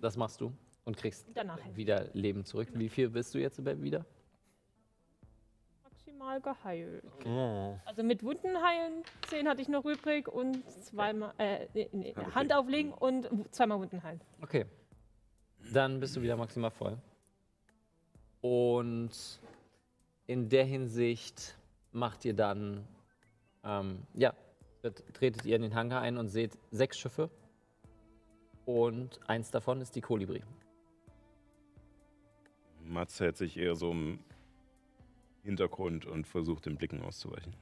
das 0.00 0.16
machst 0.16 0.40
du 0.40 0.52
und 0.84 0.96
kriegst 0.96 1.28
Danach. 1.32 1.58
wieder 1.74 2.08
Leben 2.12 2.44
zurück. 2.44 2.68
Wie 2.74 2.88
viel 2.88 3.08
bist 3.08 3.34
du 3.34 3.38
jetzt 3.38 3.64
wieder? 3.64 4.04
Maximal 6.22 6.40
geheilt. 6.40 7.04
Oh. 7.26 7.76
Also 7.84 8.02
mit 8.02 8.22
Wunden 8.22 8.56
heilen, 8.62 9.02
10 9.28 9.48
hatte 9.48 9.60
ich 9.62 9.68
noch 9.68 9.84
übrig 9.84 10.28
und 10.28 10.62
zweimal, 10.82 11.34
äh, 11.38 11.66
nee, 11.74 11.88
nee, 11.92 12.14
Okay. 12.16 12.30
Hand 12.34 12.52
auflegen 12.52 12.92
und 12.92 13.28
zweimal 13.54 13.78
Wunden 13.80 14.02
heilen. 14.02 14.20
Okay. 14.40 14.66
Dann 15.72 16.00
bist 16.00 16.16
du 16.16 16.22
wieder 16.22 16.36
maximal 16.36 16.70
voll. 16.70 16.98
Und 18.40 19.10
in 20.26 20.48
der 20.48 20.64
Hinsicht 20.64 21.56
macht 21.92 22.24
ihr 22.24 22.34
dann, 22.34 22.86
ähm, 23.64 24.02
ja, 24.14 24.32
tret- 24.82 25.04
tretet 25.14 25.44
ihr 25.44 25.56
in 25.56 25.62
den 25.62 25.74
Hangar 25.74 26.02
ein 26.02 26.18
und 26.18 26.28
seht 26.28 26.56
sechs 26.70 26.98
Schiffe. 26.98 27.30
Und 28.64 29.18
eins 29.28 29.50
davon 29.50 29.80
ist 29.80 29.94
die 29.96 30.00
Kolibri. 30.00 30.42
Mats 32.84 33.20
hält 33.20 33.36
sich 33.36 33.56
eher 33.56 33.74
so 33.76 33.90
im 33.92 34.18
Hintergrund 35.42 36.06
und 36.06 36.26
versucht 36.26 36.66
den 36.66 36.76
Blicken 36.76 37.02
auszuweichen. 37.02 37.54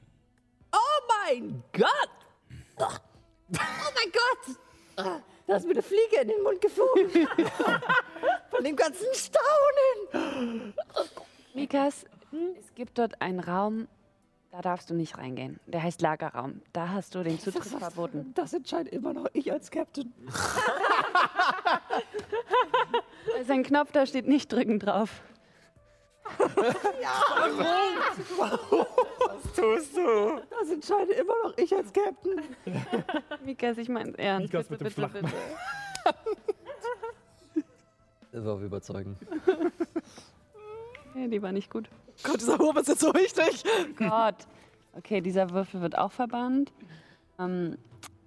Oh 0.73 0.79
mein 1.27 1.63
Gott! 1.73 2.11
Oh 2.77 2.87
mein 3.53 4.13
Gott! 4.13 4.57
Ah, 4.97 5.21
Da 5.47 5.57
ist 5.57 5.65
mir 5.67 5.73
eine 5.73 5.83
Fliege 5.83 6.21
in 6.23 6.29
den 6.29 6.43
Mund 6.43 6.61
geflogen. 6.61 7.09
Von 8.51 8.65
dem 8.65 8.77
ganzen 8.77 9.07
Staunen. 9.15 10.75
Mikas, 11.55 12.05
es 12.59 12.75
gibt 12.75 12.99
dort 12.99 13.21
einen 13.23 13.41
Raum, 13.41 13.89
da 14.51 14.61
darfst 14.63 14.91
du 14.91 14.95
nicht 14.95 15.17
reingehen. 15.17 15.59
Der 15.67 15.83
heißt 15.83 16.03
Lagerraum. 16.03 16.61
Da 16.73 16.89
hast 16.91 17.15
du 17.15 17.23
den 17.23 17.39
Zutritt 17.39 17.65
verboten. 17.65 18.33
Das 18.35 18.53
entscheidet 18.53 18.93
immer 18.93 19.13
noch 19.15 19.27
ich 19.33 19.51
als 19.53 19.71
Captain. 19.71 20.13
Da 23.27 23.37
ist 23.43 23.51
ein 23.51 23.63
Knopf, 23.63 23.93
da 23.93 24.07
steht 24.07 24.27
nicht 24.27 24.51
drücken 24.53 24.79
drauf. 24.79 25.23
Ja, 27.01 27.13
warum? 28.37 28.87
Was 29.27 29.53
tust 29.55 29.97
du? 29.97 30.41
Das 30.51 30.71
entscheidet 30.71 31.19
immer 31.19 31.35
noch 31.45 31.57
ich 31.57 31.75
als 31.75 31.93
Captain. 31.93 32.41
Mikas, 33.45 33.79
ich 33.79 33.89
meine 33.89 34.17
ernst. 34.19 34.53
Mikas 34.53 34.69
bitte, 34.69 34.85
mit 34.85 34.97
dem 34.97 35.03
bitte, 35.13 35.23
bitte. 35.23 35.35
Das 38.33 38.45
war 38.45 38.61
überzeugend. 38.61 39.19
Nee, 41.15 41.29
die 41.29 41.43
war 41.43 41.53
nicht 41.53 41.71
gut. 41.71 41.89
Gott, 42.23 42.41
dieser 42.41 42.59
Wurf 42.59 42.77
ist 42.77 42.89
jetzt 42.89 43.01
so 43.01 43.13
wichtig. 43.15 43.65
Gott. 43.97 44.47
Okay, 44.97 45.21
dieser 45.21 45.51
Würfel 45.51 45.81
wird 45.81 45.97
auch 45.97 46.13
verbannt. 46.13 46.73
Ähm, 47.39 47.79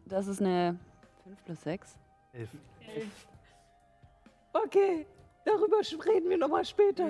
das 0.05 0.27
ist 0.27 0.41
eine 0.41 0.77
5 1.23 1.45
plus 1.45 1.61
6. 1.61 1.95
Elf. 2.33 2.49
Okay, 4.53 5.05
darüber 5.45 5.77
reden 6.05 6.29
wir 6.29 6.37
nochmal 6.37 6.65
später. 6.65 7.07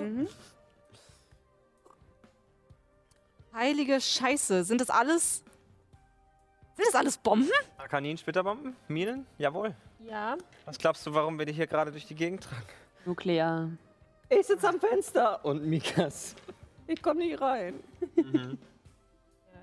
Heilige 3.54 4.02
Scheiße. 4.02 4.64
Sind 4.64 4.82
das 4.82 4.90
alles. 4.90 5.44
Sind 6.76 6.88
das 6.88 6.96
alles 6.96 7.18
Bomben? 7.18 7.52
Arkanin, 7.78 8.18
Splitterbomben? 8.18 8.76
Minen? 8.88 9.28
Jawohl. 9.38 9.76
Ja. 10.00 10.38
Was 10.66 10.78
glaubst 10.78 11.06
du, 11.06 11.14
warum 11.14 11.38
wir 11.38 11.46
dich 11.46 11.56
hier 11.56 11.68
gerade 11.68 11.92
durch 11.92 12.06
die 12.08 12.16
Gegend 12.16 12.44
tragen? 12.44 12.66
Nuklear. 13.06 13.70
Ich 14.30 14.48
sitze 14.48 14.68
am 14.68 14.80
Fenster. 14.80 15.44
Und 15.46 15.66
Mikas. 15.66 16.36
Ich 16.88 17.02
komme 17.02 17.20
nie 17.20 17.36
rein. 17.36 17.80
Ja, 18.16 18.56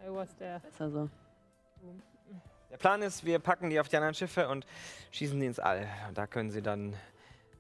irgendwas 0.05 0.37
der. 0.37 0.61
Besser 0.61 0.91
so. 0.91 1.11
Der 2.71 2.77
Plan 2.77 3.03
ist, 3.03 3.25
wir 3.25 3.41
packen 3.41 3.69
die 3.71 3.81
auf 3.81 3.89
die 3.89 3.97
anderen 3.97 4.15
Schiffe 4.15 4.49
und 4.49 4.65
schießen 5.11 5.39
die 5.41 5.47
ins 5.47 5.59
All. 5.59 5.89
Und 6.09 6.17
da 6.17 6.29
können 6.29 6.51
sie 6.51 6.63
dann 6.63 6.95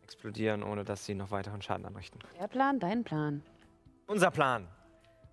explodieren, 0.04 0.62
ohne 0.62 0.84
dass 0.84 1.04
sie 1.04 1.14
noch 1.14 1.32
weiteren 1.32 1.60
Schaden 1.60 1.84
anrichten. 1.84 2.20
Der 2.38 2.46
Plan, 2.46 2.78
dein 2.78 3.02
Plan. 3.02 3.42
Unser 4.06 4.30
Plan. 4.30 4.68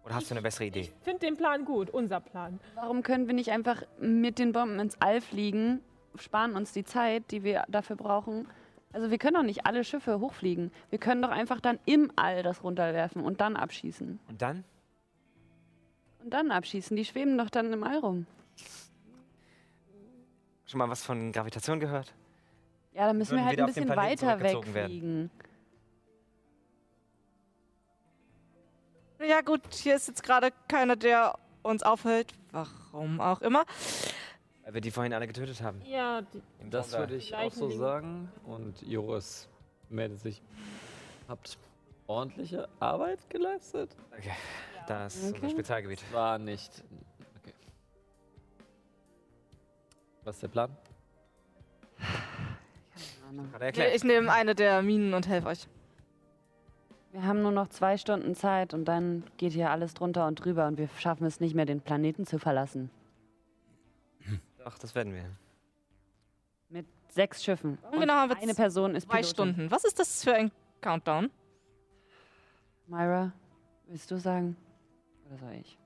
Oder 0.07 0.15
hast 0.15 0.31
du 0.31 0.35
eine 0.35 0.41
bessere 0.41 0.67
Idee? 0.67 0.79
Ich 0.79 0.93
finde 1.03 1.19
den 1.19 1.35
Plan 1.35 1.65
gut, 1.65 1.89
unser 1.89 2.21
Plan. 2.21 2.61
Warum 2.75 3.03
können 3.03 3.27
wir 3.27 3.33
nicht 3.33 3.51
einfach 3.51 3.83
mit 3.99 4.39
den 4.39 4.53
Bomben 4.53 4.79
ins 4.79 4.95
All 5.01 5.19
fliegen, 5.19 5.81
sparen 6.15 6.55
uns 6.55 6.71
die 6.71 6.85
Zeit, 6.85 7.29
die 7.29 7.43
wir 7.43 7.65
dafür 7.67 7.97
brauchen? 7.97 8.47
Also 8.93 9.11
wir 9.11 9.17
können 9.17 9.33
doch 9.33 9.43
nicht 9.43 9.65
alle 9.65 9.83
Schiffe 9.83 10.21
hochfliegen. 10.21 10.71
Wir 10.91 10.97
können 10.97 11.21
doch 11.21 11.29
einfach 11.29 11.59
dann 11.59 11.77
im 11.83 12.09
All 12.15 12.41
das 12.41 12.63
runterwerfen 12.63 13.21
und 13.21 13.41
dann 13.41 13.57
abschießen. 13.57 14.17
Und 14.29 14.41
dann? 14.41 14.63
Und 16.23 16.33
dann 16.33 16.51
abschießen. 16.51 16.95
Die 16.95 17.03
schweben 17.03 17.37
doch 17.37 17.49
dann 17.49 17.73
im 17.73 17.83
All 17.83 17.97
rum. 17.97 18.27
Schon 20.67 20.77
mal 20.77 20.87
was 20.87 21.03
von 21.03 21.33
Gravitation 21.33 21.81
gehört? 21.81 22.13
Ja, 22.93 23.07
dann 23.07 23.17
müssen 23.17 23.31
wir 23.31 23.39
Würden 23.39 23.45
halt 23.45 23.57
wieder 23.57 23.63
ein 23.65 23.73
bisschen 23.73 23.89
weiter 23.89 24.37
zurückgezogen 24.37 24.73
werden. 24.73 25.31
Ja 29.19 29.41
gut, 29.41 29.61
hier 29.73 29.95
ist 29.95 30.07
jetzt 30.07 30.23
gerade 30.23 30.51
keiner, 30.67 30.95
der 30.95 31.37
uns 31.63 31.83
aufhält. 31.83 32.33
Warum 32.51 33.19
auch 33.19 33.41
immer. 33.41 33.65
Weil 34.63 34.75
wir 34.75 34.81
die 34.81 34.91
vorhin 34.91 35.13
alle 35.13 35.27
getötet 35.27 35.61
haben. 35.61 35.81
Ja, 35.85 36.21
die, 36.21 36.41
Das 36.69 36.91
würde 36.91 37.15
ich 37.15 37.33
auch 37.33 37.51
so 37.51 37.69
sagen. 37.71 38.31
Und 38.45 38.81
Joris 38.81 39.47
meldet 39.89 40.19
sich. 40.21 40.41
Habt 41.27 41.57
ordentliche 42.05 42.69
Arbeit 42.79 43.29
geleistet? 43.29 43.95
Okay, 44.17 44.33
das 44.87 45.15
ist 45.15 45.35
unser 45.35 45.49
Spezialgebiet. 45.49 46.01
War 46.13 46.37
nicht. 46.37 46.83
Okay. 47.41 47.53
Was 50.23 50.35
ist 50.35 50.43
der 50.43 50.47
Plan? 50.49 50.77
Erklärt. 53.59 53.95
ich 53.95 54.03
nehme 54.03 54.31
eine 54.31 54.55
der 54.55 54.81
Minen 54.81 55.13
und 55.13 55.27
helfe 55.27 55.47
euch. 55.49 55.67
Wir 57.17 57.25
haben 57.25 57.41
nur 57.41 57.51
noch 57.51 57.69
zwei 57.69 57.97
Stunden 57.97 58.35
Zeit 58.35 58.75
und 58.75 58.85
dann 58.85 59.23
geht 59.37 59.51
hier 59.51 59.71
alles 59.71 59.95
drunter 59.95 60.27
und 60.27 60.35
drüber 60.35 60.67
und 60.67 60.77
wir 60.77 60.87
schaffen 60.99 61.25
es 61.25 61.39
nicht 61.39 61.55
mehr, 61.55 61.65
den 61.65 61.81
Planeten 61.81 62.27
zu 62.27 62.37
verlassen. 62.37 62.91
Doch, 64.63 64.77
das 64.77 64.93
werden 64.93 65.15
wir. 65.15 65.25
Mit 66.69 66.85
sechs 67.09 67.43
Schiffen. 67.43 67.79
Und 67.91 68.01
genau 68.01 68.13
haben 68.13 68.29
wir 68.29 68.37
eine 68.37 68.53
Person 68.53 68.93
ist 68.93 69.05
Zwei 69.05 69.21
Pilotin. 69.21 69.33
Stunden. 69.33 69.71
Was 69.71 69.83
ist 69.83 69.97
das 69.97 70.23
für 70.23 70.35
ein 70.35 70.51
Countdown? 70.79 71.31
Myra, 72.85 73.33
willst 73.87 74.11
du 74.11 74.19
sagen? 74.19 74.55
Oder 75.25 75.39
soll 75.39 75.53
ich? 75.53 75.79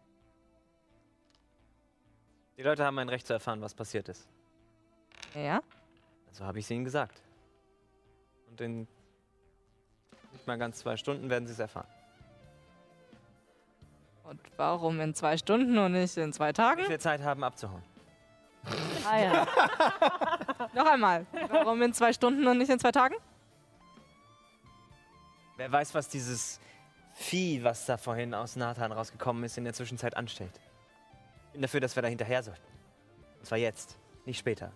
Die 2.57 2.63
Leute 2.63 2.83
haben 2.83 2.99
ein 2.99 3.07
Recht 3.07 3.25
zu 3.25 3.31
erfahren, 3.31 3.61
was 3.61 3.73
passiert 3.73 4.09
ist. 4.09 4.27
Ja. 5.33 5.61
Also 6.27 6.43
habe 6.43 6.59
ich 6.59 6.65
es 6.65 6.71
ihnen 6.71 6.83
gesagt. 6.83 7.21
Und 8.49 8.59
in 8.59 8.85
nicht 10.41 10.47
mal 10.47 10.57
ganz 10.57 10.79
zwei 10.79 10.97
Stunden 10.97 11.29
werden 11.29 11.45
sie 11.45 11.53
es 11.53 11.59
erfahren. 11.59 11.87
Und 14.23 14.39
warum 14.57 14.99
in 14.99 15.13
zwei 15.13 15.37
Stunden 15.37 15.77
und 15.77 15.91
nicht 15.91 16.17
in 16.17 16.33
zwei 16.33 16.51
Tagen? 16.51 16.81
Wie 16.81 16.85
viel 16.85 16.99
Zeit 16.99 17.21
haben 17.21 17.43
abzuhauen? 17.43 17.83
Ah 19.07 19.19
ja. 19.19 19.47
Noch 20.73 20.85
einmal. 20.87 21.27
Warum 21.49 21.79
in 21.83 21.93
zwei 21.93 22.11
Stunden 22.11 22.47
und 22.47 22.57
nicht 22.57 22.71
in 22.71 22.79
zwei 22.79 22.91
Tagen? 22.91 23.15
Wer 25.57 25.71
weiß, 25.71 25.93
was 25.93 26.09
dieses 26.09 26.59
Vieh, 27.13 27.63
was 27.63 27.85
da 27.85 27.97
vorhin 27.97 28.33
aus 28.33 28.55
Nathan 28.55 28.91
rausgekommen 28.91 29.43
ist, 29.43 29.59
in 29.59 29.65
der 29.65 29.73
Zwischenzeit 29.73 30.17
anstellt. 30.17 30.59
Ich 31.47 31.51
bin 31.51 31.61
dafür, 31.61 31.81
dass 31.81 31.95
wir 31.95 32.01
da 32.01 32.09
hinterher 32.09 32.41
sollten. 32.41 32.65
Und 33.37 33.45
zwar 33.45 33.59
jetzt, 33.59 33.95
nicht 34.25 34.39
später. 34.39 34.71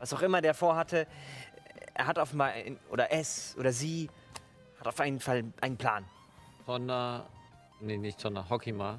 Was 0.00 0.12
auch 0.12 0.20
immer 0.20 0.42
der 0.42 0.52
vorhatte, 0.52 1.06
er 1.94 2.06
hat 2.06 2.18
offenbar, 2.18 2.48
ein, 2.48 2.78
oder 2.90 3.12
es 3.12 3.56
oder 3.58 3.72
sie, 3.72 4.08
hat 4.78 4.86
auf 4.86 4.98
jeden 4.98 5.20
Fall 5.20 5.44
einen 5.60 5.76
Plan. 5.76 6.04
Honda, 6.66 7.26
nee, 7.80 7.96
nicht 7.96 8.24
Honda, 8.24 8.48
Hokima 8.48 8.98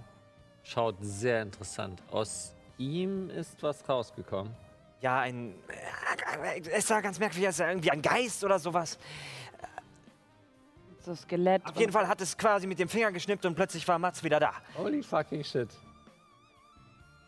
schaut 0.64 0.95
sehr 1.02 1.41
interessant. 1.41 2.02
Aus 2.11 2.53
ihm 2.78 3.30
ist 3.30 3.61
was 3.61 3.88
rausgekommen. 3.88 4.53
Ja, 5.02 5.20
ein. 5.20 5.53
Es 6.72 6.88
sah 6.88 7.02
ganz 7.02 7.20
merkwürdig 7.20 7.49
aus, 7.49 7.60
irgendwie 7.60 7.91
ein 7.91 8.02
Geist 8.02 8.44
oder 8.44 8.57
sowas. 8.57 8.98
So 11.02 11.14
Skelett. 11.14 11.65
Auf 11.65 11.76
jeden 11.76 11.91
Fall 11.91 12.07
hat 12.07 12.22
es 12.22 12.38
quasi 12.38 12.65
mit 12.65 12.80
dem 12.80 12.88
Finger 12.88 13.11
geschnippt 13.11 13.45
und 13.45 13.56
plötzlich 13.56 13.86
war 13.86 13.99
Mats 13.99 14.24
wieder 14.24 14.40
da. 14.40 14.53
Holy 14.78 15.03
fucking 15.03 15.44
shit. 15.44 15.68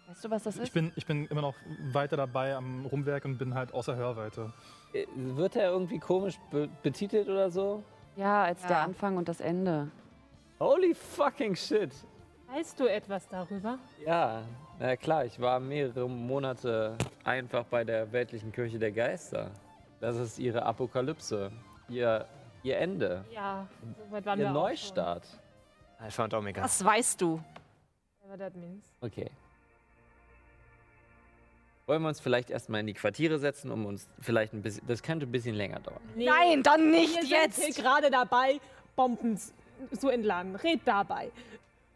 Weißt 0.07 0.23
du, 0.23 0.30
was 0.30 0.44
das 0.44 0.56
Ich 0.57 0.64
ist? 0.64 0.73
bin, 0.73 0.91
ich 0.95 1.06
bin 1.06 1.26
immer 1.27 1.41
noch 1.41 1.56
weiter 1.91 2.15
dabei 2.18 2.56
am 2.56 2.86
Rumwerk 2.86 3.26
und 3.26 3.38
bin 3.38 3.56
halt 3.56 3.73
außer 3.73 3.95
Hörweite. 3.95 4.53
Äh, 4.94 5.06
Wird 5.15 5.56
er 5.56 5.72
irgendwie 5.72 5.99
komisch 5.99 6.38
be 6.52 6.69
betitelt 6.84 7.27
oder 7.27 7.49
so? 7.49 7.84
Ja, 8.15 8.44
als 8.44 8.61
Ja. 8.64 8.68
der 8.69 8.80
Anfang 8.82 9.18
und 9.18 9.27
das 9.27 9.40
Ende. 9.41 9.90
Holy 10.60 10.94
fucking 10.94 11.56
shit. 11.56 11.91
weißt 12.48 12.80
du 12.80 12.86
etwas 12.86 13.27
darüber? 13.27 13.77
Ja, 14.06 14.44
na 14.80 14.95
klar, 14.95 15.26
ich 15.26 15.40
war 15.40 15.60
mehrere 15.60 16.07
Monate 16.07 16.95
einfach 17.23 17.65
bei 17.65 17.84
der 17.84 18.10
weltlichen 18.14 18.52
Kirche 18.52 18.77
der 18.80 18.91
Geister. 18.91 19.52
Das 19.99 20.15
ist 20.18 20.38
ihre 20.40 20.64
Apokalypse, 20.64 21.52
ihr, 21.90 22.26
ihr 22.64 22.77
Ende, 22.77 23.26
Ja, 23.34 23.68
soweit 24.07 24.26
waren 24.26 24.40
ihr 24.40 24.45
wir 24.45 24.52
Neustart. 24.52 25.26
Alpha 25.98 26.23
und 26.26 26.34
Omega. 26.36 26.64
Was 26.64 26.84
weißt 26.86 27.19
du? 27.22 27.41
Whatever 28.22 28.38
that 28.38 28.56
means. 28.56 28.86
Okay. 29.02 29.30
Wollen 31.88 32.02
wir 32.02 32.10
uns 32.10 32.20
vielleicht 32.20 32.49
erstmal 32.49 32.82
in 32.82 32.88
die 32.88 32.94
Quartiere 32.94 33.38
setzen, 33.38 33.70
um 33.70 33.86
uns 33.86 34.07
vielleicht 34.20 34.53
ein 34.53 34.62
bisschen. 34.64 34.86
Das 34.88 35.03
könnte 35.03 35.28
ein 35.28 35.32
bisschen 35.32 35.56
länger 35.56 35.80
dauern. 35.80 36.02
Nein, 36.16 36.64
dann 36.64 36.90
nicht 36.90 37.16
Wir 37.22 37.44
jetzt. 37.44 37.57
sind 37.57 37.76
hier 37.76 37.84
gerade 37.84 38.10
dabei, 38.10 38.60
Bomben 38.95 39.38
zu 39.38 40.10
entladen. 40.10 40.56
Red 40.56 40.82
dabei. 40.86 41.32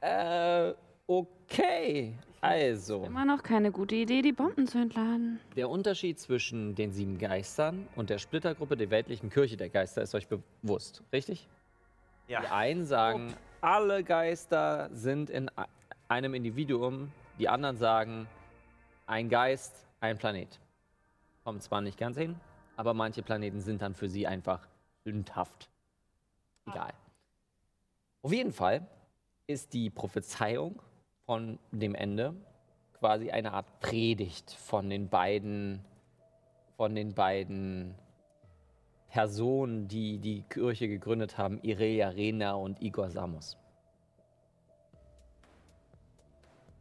Äh, 0.02 0.74
okay. 1.08 2.14
Also. 2.42 3.04
Immer 3.04 3.26
noch 3.26 3.44
keine 3.44 3.72
gute 3.72 3.96
Idee, 3.96 4.22
die 4.22 4.32
Bomben 4.32 4.68
zu 4.68 4.78
entladen. 4.78 5.40
Der 5.56 5.70
Unterschied 5.70 6.20
zwischen 6.20 6.76
den 6.76 6.94
sieben 6.94 7.18
Geistern 7.18 7.88
und 7.96 8.10
der 8.10 8.18
Splittergruppe 8.18 8.78
der 8.78 8.90
weltlichen 8.92 9.30
Kirche 9.30 9.58
der 9.58 9.70
Geister 9.70 10.02
ist 10.02 10.16
euch 10.16 10.28
bewusst, 10.28 11.04
richtig? 11.12 11.48
Ja. 12.28 12.42
Die 12.42 12.48
einen 12.48 12.86
sagen, 12.86 13.34
alle 13.60 14.04
Geister 14.04 14.90
sind 14.94 15.30
in 15.30 15.52
einem 16.08 16.34
Individuum, 16.34 17.12
die 17.40 17.50
anderen 17.50 17.76
sagen, 17.76 18.28
ein 19.10 19.28
Geist, 19.28 19.88
ein 20.00 20.18
Planet. 20.18 20.60
Kommt 21.44 21.64
zwar 21.64 21.82
nicht 21.82 21.98
ganz 21.98 22.16
hin, 22.18 22.40
aber 22.78 22.94
manche 22.94 23.24
Planeten 23.24 23.60
sind 23.60 23.82
dann 23.82 23.96
für 23.96 24.08
sie 24.08 24.28
einfach 24.28 24.68
sündhaft. 25.04 25.70
Egal. 26.68 26.94
Auf 28.22 28.32
jeden 28.32 28.54
Fall 28.54 28.86
ist 29.48 29.74
die 29.74 29.90
Prophezeiung 29.90 30.80
von 31.26 31.58
dem 31.72 31.96
Ende 31.96 32.36
quasi 33.00 33.32
eine 33.32 33.54
Art 33.54 33.80
Predigt 33.80 34.52
von 34.52 34.90
den 34.90 35.10
beiden, 35.10 35.84
von 36.78 36.94
den 36.94 37.16
beiden 37.16 37.96
Personen, 39.10 39.88
die 39.88 40.20
die 40.20 40.44
Kirche 40.44 40.88
gegründet 40.88 41.40
haben, 41.40 41.60
Irelia 41.64 42.10
Rena 42.10 42.54
und 42.54 42.80
Igor 42.80 43.10
Samos. 43.10 43.58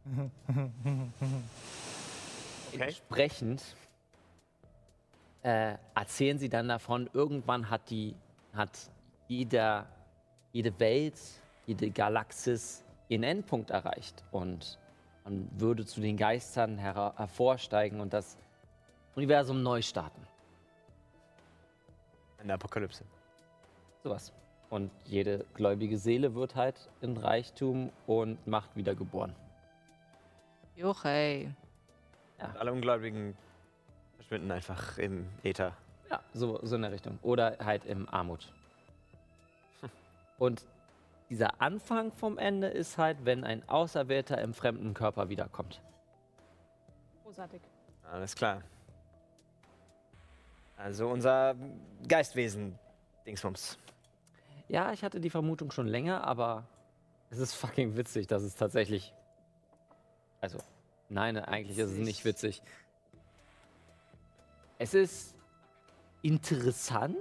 Entsprechend 2.73 3.63
äh, 5.43 5.75
erzählen 5.95 6.37
sie 6.37 6.49
dann 6.49 6.67
davon, 6.67 7.09
irgendwann 7.13 7.69
hat 7.69 7.89
die, 7.89 8.15
hat 8.53 8.77
jeder, 9.27 9.87
jede 10.51 10.77
Welt, 10.79 11.19
jede 11.65 11.89
Galaxis 11.91 12.83
ihren 13.07 13.23
Endpunkt 13.23 13.69
erreicht 13.71 14.23
und 14.31 14.77
man 15.23 15.49
würde 15.59 15.85
zu 15.85 16.01
den 16.01 16.17
Geistern 16.17 16.77
hera- 16.77 17.15
hervorsteigen 17.17 18.01
und 18.01 18.13
das 18.13 18.37
Universum 19.15 19.63
neu 19.63 19.81
starten. 19.81 20.25
Eine 22.39 22.53
Apokalypse. 22.53 23.03
Sowas. 24.03 24.31
Und 24.69 24.91
jede 25.05 25.45
gläubige 25.55 25.97
Seele 25.97 26.35
wird 26.35 26.55
halt 26.55 26.89
in 27.01 27.17
Reichtum 27.17 27.91
und 28.07 28.45
Macht 28.47 28.75
wiedergeboren. 28.75 29.35
Juchey. 30.75 31.49
Und 32.47 32.57
alle 32.57 32.71
Ungläubigen 32.71 33.37
verschwinden 34.15 34.51
einfach 34.51 34.97
im 34.97 35.27
Äther. 35.43 35.75
Ja, 36.09 36.21
so, 36.33 36.59
so 36.63 36.75
in 36.75 36.81
der 36.81 36.91
Richtung. 36.91 37.19
Oder 37.21 37.57
halt 37.63 37.85
im 37.85 38.07
Armut. 38.09 38.51
Und 40.37 40.65
dieser 41.29 41.61
Anfang 41.61 42.11
vom 42.11 42.37
Ende 42.37 42.67
ist 42.67 42.97
halt, 42.97 43.25
wenn 43.25 43.43
ein 43.43 43.67
Auserwählter 43.69 44.39
im 44.41 44.53
fremden 44.53 44.93
Körper 44.93 45.29
wiederkommt. 45.29 45.81
Großartig. 47.23 47.61
Alles 48.11 48.35
klar. 48.35 48.63
Also 50.75 51.07
unser 51.09 51.55
Geistwesen, 52.07 52.79
Dingsbums. 53.25 53.77
Ja, 54.67 54.93
ich 54.93 55.03
hatte 55.03 55.19
die 55.19 55.29
Vermutung 55.29 55.71
schon 55.71 55.87
länger, 55.87 56.23
aber 56.23 56.63
es 57.29 57.37
ist 57.37 57.53
fucking 57.53 57.97
witzig, 57.97 58.27
dass 58.27 58.41
es 58.43 58.55
tatsächlich. 58.55 59.13
Also, 60.41 60.57
nein, 61.09 61.37
eigentlich 61.37 61.77
ist 61.77 61.91
es 61.91 61.97
nicht 61.97 62.25
witzig. 62.25 62.61
Es 64.77 64.93
ist 64.93 65.35
interessant, 66.21 67.17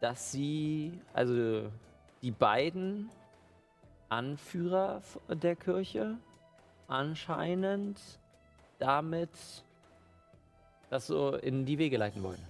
dass 0.00 0.32
sie, 0.32 1.00
also 1.12 1.70
die 2.22 2.30
beiden 2.30 3.10
Anführer 4.08 5.02
der 5.28 5.56
Kirche 5.56 6.16
anscheinend 6.86 7.98
damit 8.78 9.30
das 10.90 11.06
so 11.06 11.34
in 11.36 11.64
die 11.64 11.78
Wege 11.78 11.96
leiten 11.96 12.22
wollen. 12.22 12.42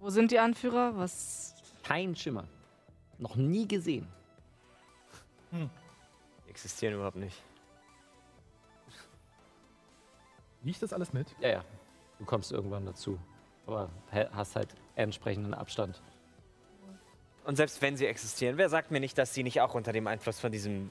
Wo 0.00 0.10
sind 0.10 0.30
die 0.30 0.38
Anführer? 0.38 0.96
Was? 0.96 1.54
Kein 1.82 2.14
Schimmer. 2.14 2.44
Noch 3.18 3.36
nie 3.36 3.66
gesehen. 3.66 4.06
Die 5.52 5.68
existieren 6.54 6.94
überhaupt 6.94 7.16
nicht. 7.16 7.42
ich 10.62 10.78
das 10.78 10.92
alles 10.92 11.12
mit? 11.12 11.34
Ja, 11.40 11.48
ja. 11.48 11.64
Du 12.20 12.24
kommst 12.24 12.52
irgendwann 12.52 12.86
dazu. 12.86 13.18
Aber 13.66 13.90
hast 14.12 14.54
halt 14.54 14.68
entsprechenden 14.94 15.52
Abstand. 15.52 16.00
Und 17.44 17.56
selbst 17.56 17.82
wenn 17.82 17.96
sie 17.96 18.06
existieren, 18.06 18.56
wer 18.56 18.68
sagt 18.68 18.92
mir 18.92 19.00
nicht, 19.00 19.18
dass 19.18 19.34
sie 19.34 19.42
nicht 19.42 19.60
auch 19.60 19.74
unter 19.74 19.92
dem 19.92 20.06
Einfluss 20.06 20.38
von 20.38 20.52
diesem 20.52 20.90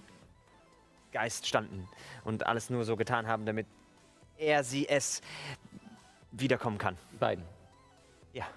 Geist 1.13 1.47
standen 1.47 1.87
und 2.25 2.45
alles 2.45 2.69
nur 2.69 2.83
so 2.83 2.97
getan 2.97 3.25
haben, 3.27 3.45
damit 3.45 3.65
er, 4.37 4.65
sie, 4.65 4.89
es 4.89 5.21
wiederkommen 6.31 6.77
kann? 6.77 6.97
Die 7.13 7.17
beiden. 7.17 7.45
Ja. 8.33 8.47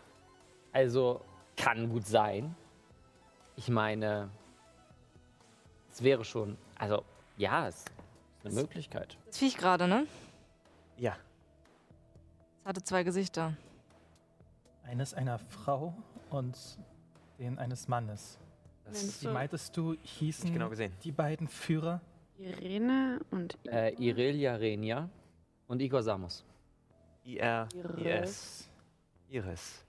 Also 0.72 1.20
kann 1.56 1.88
gut 1.88 2.06
sein. 2.06 2.56
Ich 3.54 3.68
meine, 3.68 4.28
es 5.92 6.02
wäre 6.02 6.24
schon, 6.24 6.58
also 6.78 7.04
ja, 7.36 7.68
es 7.68 7.76
ist 7.76 7.86
eine 8.44 8.54
Möglichkeit. 8.54 9.16
Das 9.26 9.38
Viech 9.38 9.56
gerade, 9.56 9.86
ne? 9.88 10.06
Ja. 10.96 11.16
Es 12.62 12.66
hatte 12.68 12.82
zwei 12.82 13.02
Gesichter. 13.02 13.54
Eines 14.84 15.14
einer 15.14 15.38
Frau 15.38 15.94
und 16.30 16.56
den 17.38 17.58
eines 17.58 17.88
Mannes. 17.88 18.38
Meinst 18.84 19.22
Wie 19.22 19.28
meintest 19.28 19.76
du, 19.76 19.94
hießen 20.00 20.52
genau 20.52 20.68
gesehen. 20.70 20.92
die 21.02 21.10
beiden 21.12 21.48
Führer? 21.48 22.00
Irene 22.38 23.20
und 23.30 23.56
Äh, 23.66 23.94
Irelia 23.94 24.54
Renia 24.54 25.08
und 25.66 25.80
Igor 25.80 26.02
Samos. 26.02 26.44
I-R, 27.24 27.68
I-S. 27.98 28.68
Iris. 29.28 29.84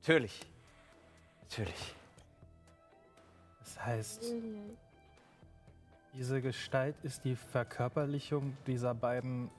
Natürlich. 0.00 0.40
Natürlich. 1.42 1.94
Das 3.78 3.86
heißt, 3.86 4.34
diese 6.12 6.42
Gestalt 6.42 6.96
ist 7.04 7.24
die 7.24 7.36
Verkörperlichung 7.36 8.56
dieser 8.66 8.92
beiden. 8.92 9.50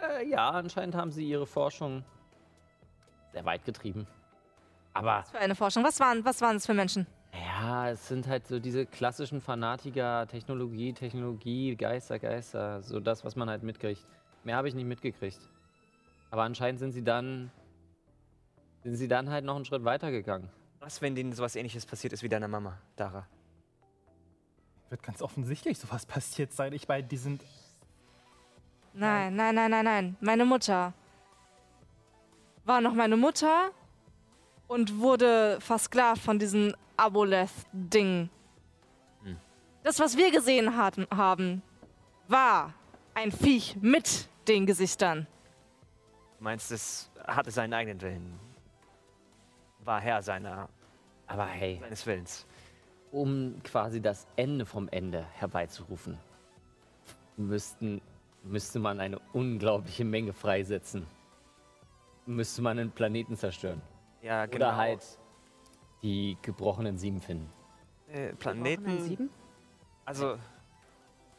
Äh, 0.00 0.28
ja, 0.28 0.50
anscheinend 0.50 0.96
haben 0.96 1.12
sie 1.12 1.28
ihre 1.28 1.46
Forschung 1.46 2.04
sehr 3.32 3.44
weit 3.44 3.64
getrieben. 3.64 4.06
Aber 4.94 5.18
Was 5.20 5.30
für 5.30 5.38
eine 5.38 5.54
Forschung. 5.54 5.84
Was 5.84 6.00
waren, 6.00 6.24
was 6.24 6.40
waren 6.40 6.56
es 6.56 6.66
für 6.66 6.74
Menschen? 6.74 7.06
ja, 7.32 7.90
es 7.90 8.08
sind 8.08 8.26
halt 8.26 8.46
so 8.46 8.58
diese 8.58 8.86
klassischen 8.86 9.40
Fanatiker, 9.40 10.26
Technologie, 10.26 10.92
Technologie, 10.92 11.76
Geister, 11.76 12.18
Geister, 12.18 12.82
so 12.82 13.00
das, 13.00 13.24
was 13.24 13.36
man 13.36 13.48
halt 13.48 13.62
mitkriegt. 13.62 14.04
Mehr 14.44 14.56
habe 14.56 14.68
ich 14.68 14.74
nicht 14.74 14.86
mitgekriegt. 14.86 15.40
Aber 16.30 16.42
anscheinend 16.42 16.80
sind 16.80 16.92
sie 16.92 17.04
dann 17.04 17.50
sind 18.82 18.96
sie 18.96 19.08
dann 19.08 19.30
halt 19.30 19.44
noch 19.44 19.56
einen 19.56 19.64
Schritt 19.64 19.84
weiter 19.84 20.10
gegangen. 20.10 20.50
Was, 20.80 21.02
wenn 21.02 21.14
denen 21.14 21.32
sowas 21.32 21.56
ähnliches 21.56 21.86
passiert 21.86 22.12
ist 22.12 22.22
wie 22.22 22.28
deiner 22.28 22.48
Mama, 22.48 22.78
Dara? 22.96 23.26
Wird 24.90 25.02
ganz 25.02 25.20
offensichtlich 25.20 25.78
sowas 25.78 26.06
passiert 26.06 26.52
sein. 26.52 26.72
Ich 26.72 26.88
meine, 26.88 27.06
die 27.06 27.16
sind. 27.16 27.44
Nein, 28.94 29.34
nein, 29.34 29.54
nein, 29.54 29.70
nein, 29.70 29.84
nein. 29.84 30.16
Meine 30.20 30.44
Mutter 30.44 30.94
war 32.64 32.80
noch 32.80 32.94
meine 32.94 33.16
Mutter 33.16 33.70
und 34.66 34.98
wurde 34.98 35.58
versklavt 35.60 36.22
von 36.22 36.38
diesem 36.38 36.74
Aboleth-Ding. 36.96 38.28
Hm. 39.22 39.36
Das, 39.82 39.98
was 39.98 40.16
wir 40.16 40.30
gesehen 40.30 40.76
hatten, 40.76 41.06
haben, 41.10 41.62
war 42.28 42.74
ein 43.14 43.32
Viech 43.32 43.76
mit 43.80 44.28
den 44.46 44.66
Gesichtern. 44.66 45.26
Du 46.38 46.44
meinst, 46.44 46.70
es 46.70 47.10
hatte 47.26 47.50
seinen 47.50 47.74
eigenen 47.74 48.00
Willen. 48.00 48.47
War 49.88 50.02
Herr 50.02 50.20
seiner, 50.20 50.68
Aber 51.26 51.46
hey, 51.46 51.78
seines 51.80 52.06
Willens. 52.06 52.46
um 53.10 53.54
quasi 53.64 54.02
das 54.02 54.26
Ende 54.36 54.66
vom 54.66 54.86
Ende 54.90 55.24
herbeizurufen, 55.32 56.18
müssten, 57.38 58.02
müsste 58.42 58.80
man 58.80 59.00
eine 59.00 59.18
unglaubliche 59.32 60.04
Menge 60.04 60.34
freisetzen. 60.34 61.06
Müsste 62.26 62.60
man 62.60 62.78
einen 62.78 62.90
Planeten 62.90 63.34
zerstören. 63.34 63.80
Ja, 64.20 64.44
genau. 64.44 64.66
Oder 64.66 64.76
halt 64.76 65.18
die 66.02 66.36
gebrochenen 66.42 66.98
Sieben 66.98 67.22
finden. 67.22 67.50
Äh, 68.12 68.34
Planeten. 68.34 69.00
Sieben? 69.00 69.30
Also, 70.04 70.36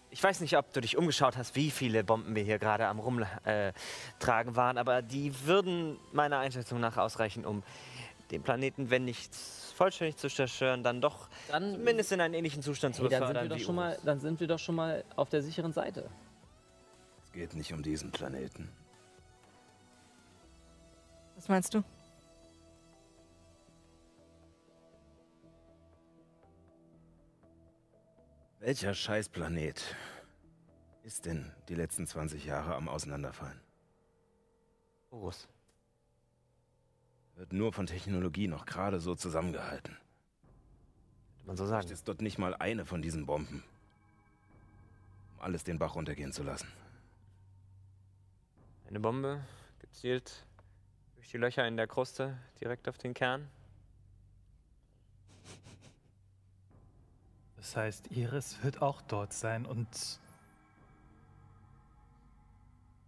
ich 0.10 0.24
weiß 0.24 0.42
nicht, 0.42 0.58
ob 0.58 0.74
du 0.74 0.82
dich 0.82 0.98
umgeschaut 0.98 1.38
hast, 1.38 1.56
wie 1.56 1.70
viele 1.70 2.04
Bomben 2.04 2.34
wir 2.34 2.42
hier 2.42 2.58
gerade 2.58 2.88
am 2.88 2.98
Rumtragen 2.98 3.46
äh, 3.46 3.74
tragen 4.18 4.56
waren, 4.56 4.80
aber 4.80 5.04
die 5.04 5.46
würden 5.46 6.00
meiner 6.14 6.40
Einschätzung 6.40 6.80
nach 6.80 6.98
ausreichen, 6.98 7.46
um 7.46 7.62
den 8.32 8.44
Planeten, 8.44 8.90
wenn 8.90 9.06
nicht 9.06 9.36
vollständig 9.36 10.18
zu 10.18 10.30
zerstören, 10.30 10.84
dann 10.84 11.02
doch 11.02 11.30
Dann, 11.48 11.74
zumindest 11.76 12.12
in 12.12 12.22
einen 12.22 12.34
ähnlichen 12.34 12.62
Zustand 12.62 12.96
zu 12.96 13.04
hey, 13.04 13.10
dann, 13.10 13.20
sind 13.20 13.28
befördern. 13.28 13.44
wir 13.46 13.50
doch 13.50 13.60
wie 13.60 13.64
schon 13.64 13.76
mal, 13.76 13.98
dann 14.04 14.20
sind 14.20 14.40
wir 14.40 14.48
doch 14.48 14.60
schon 14.60 14.76
mal 14.76 15.04
auf 15.16 15.30
der 15.30 15.42
sicheren 15.42 15.74
Seite. 15.74 16.10
Es 17.24 17.32
geht 17.32 17.54
nicht 17.54 17.74
um 17.74 17.82
diesen 17.82 18.12
Planeten. 18.12 18.70
Was 21.36 21.48
meinst 21.48 21.74
du? 21.74 21.84
Welcher 28.60 28.94
Scheißplanet 28.94 29.96
ist 31.04 31.26
denn 31.26 31.52
die 31.70 31.76
letzten 31.76 32.06
20 32.06 32.44
Jahre 32.44 32.76
am 32.76 32.90
Auseinanderfallen? 32.90 33.62
Urus. 35.12 35.48
Wird 37.40 37.54
nur 37.54 37.72
von 37.72 37.88
Technologie 37.88 38.50
noch 38.50 38.66
gerade 38.66 39.00
so 39.00 39.16
zusammengehalten. 39.16 39.96
Könnte 41.38 41.48
man 41.48 41.56
so 41.56 41.66
sagen. 41.66 41.84
Vielleicht 41.84 41.94
ist 41.94 42.08
dort 42.10 42.22
nicht 42.22 42.38
mal 42.38 42.54
eine 42.54 42.86
von 42.86 43.02
diesen 43.02 43.26
Bomben, 43.26 43.64
um 45.36 45.40
alles 45.40 45.64
den 45.64 45.80
Bach 45.80 45.96
runtergehen 45.96 46.34
zu 46.34 46.44
lassen. 46.44 46.68
Eine 48.90 49.00
Bombe 49.00 49.42
gezielt 49.80 50.44
durch 51.16 51.30
die 51.30 51.38
Löcher 51.38 51.66
in 51.66 51.78
der 51.78 51.88
Kruste 51.88 52.38
direkt 52.60 52.90
auf 52.90 52.98
den 52.98 53.14
Kern. 53.14 53.50
Das 57.56 57.74
heißt, 57.78 58.12
Iris 58.12 58.62
wird 58.64 58.82
auch 58.82 59.02
dort 59.04 59.32
sein 59.32 59.66
und 59.66 60.20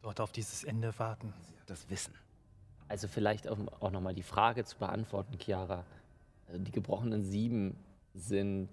dort 0.01 0.21
auf 0.21 0.31
dieses 0.31 0.63
Ende 0.63 0.97
warten. 0.99 1.33
Sie 1.49 1.59
hat 1.59 1.69
das 1.69 1.89
Wissen. 1.89 2.20
Also 2.91 3.07
vielleicht 3.07 3.47
auch, 3.47 3.89
nochmal 3.89 4.13
die 4.13 4.21
Frage 4.21 4.65
zu 4.65 4.77
beantworten, 4.77 5.37
Chiara. 5.39 5.85
Also 6.49 6.61
die 6.61 6.71
gebrochenen 6.71 7.23
Sieben 7.23 7.77
sind, 8.13 8.67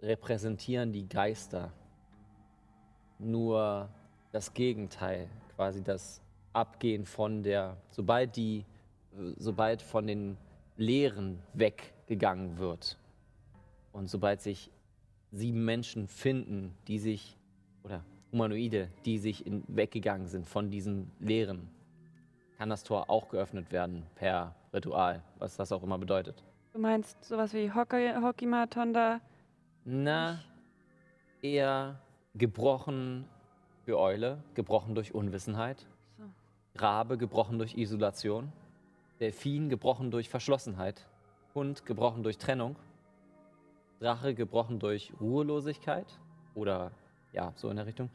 repräsentieren 0.00 0.92
die 0.92 1.08
Geister. 1.08 1.72
Nur 3.18 3.88
das 4.30 4.54
Gegenteil, 4.54 5.28
quasi 5.56 5.82
das 5.82 6.22
Abgehen 6.52 7.06
von 7.06 7.42
der, 7.42 7.76
sobald 7.90 8.36
die, 8.36 8.64
äh, 9.18 9.32
sobald 9.36 9.82
von 9.82 10.06
den 10.06 10.36
Lehren 10.76 11.40
weggegangen 11.54 12.58
wird 12.58 12.96
und 13.90 14.08
sobald 14.08 14.42
sich 14.42 14.70
sieben 15.32 15.64
Menschen 15.64 16.06
finden, 16.06 16.72
die 16.86 17.00
sich, 17.00 17.36
oder 17.82 18.04
Humanoide, 18.30 18.90
die 19.04 19.18
sich 19.18 19.44
in, 19.44 19.64
weggegangen 19.66 20.28
sind 20.28 20.46
von 20.46 20.70
diesen 20.70 21.10
Lehren, 21.18 21.68
kann 22.58 22.70
das 22.70 22.84
Tor 22.84 23.10
auch 23.10 23.28
geöffnet 23.28 23.72
werden 23.72 24.04
per 24.14 24.54
Ritual, 24.72 25.22
was 25.38 25.56
das 25.56 25.72
auch 25.72 25.82
immer 25.82 25.98
bedeutet. 25.98 26.42
Du 26.72 26.78
meinst 26.78 27.24
sowas 27.24 27.52
wie 27.54 27.72
Hockey, 27.72 28.12
Hokima, 28.20 28.66
Tonda? 28.66 29.20
Na, 29.84 30.40
eher 31.42 32.00
gebrochen 32.34 33.28
für 33.84 33.98
Eule, 33.98 34.42
gebrochen 34.54 34.94
durch 34.94 35.14
Unwissenheit. 35.14 35.86
So. 36.18 36.24
Rabe 36.76 37.18
gebrochen 37.18 37.58
durch 37.58 37.76
Isolation. 37.76 38.52
Delfin 39.20 39.68
gebrochen 39.68 40.10
durch 40.10 40.28
Verschlossenheit. 40.28 41.06
Hund 41.54 41.86
gebrochen 41.86 42.22
durch 42.22 42.38
Trennung. 42.38 42.76
Drache 44.00 44.34
gebrochen 44.34 44.78
durch 44.80 45.12
Ruhelosigkeit. 45.20 46.06
Oder 46.54 46.90
ja, 47.32 47.52
so 47.56 47.68
in 47.68 47.76
der 47.76 47.86
Richtung. 47.86 48.10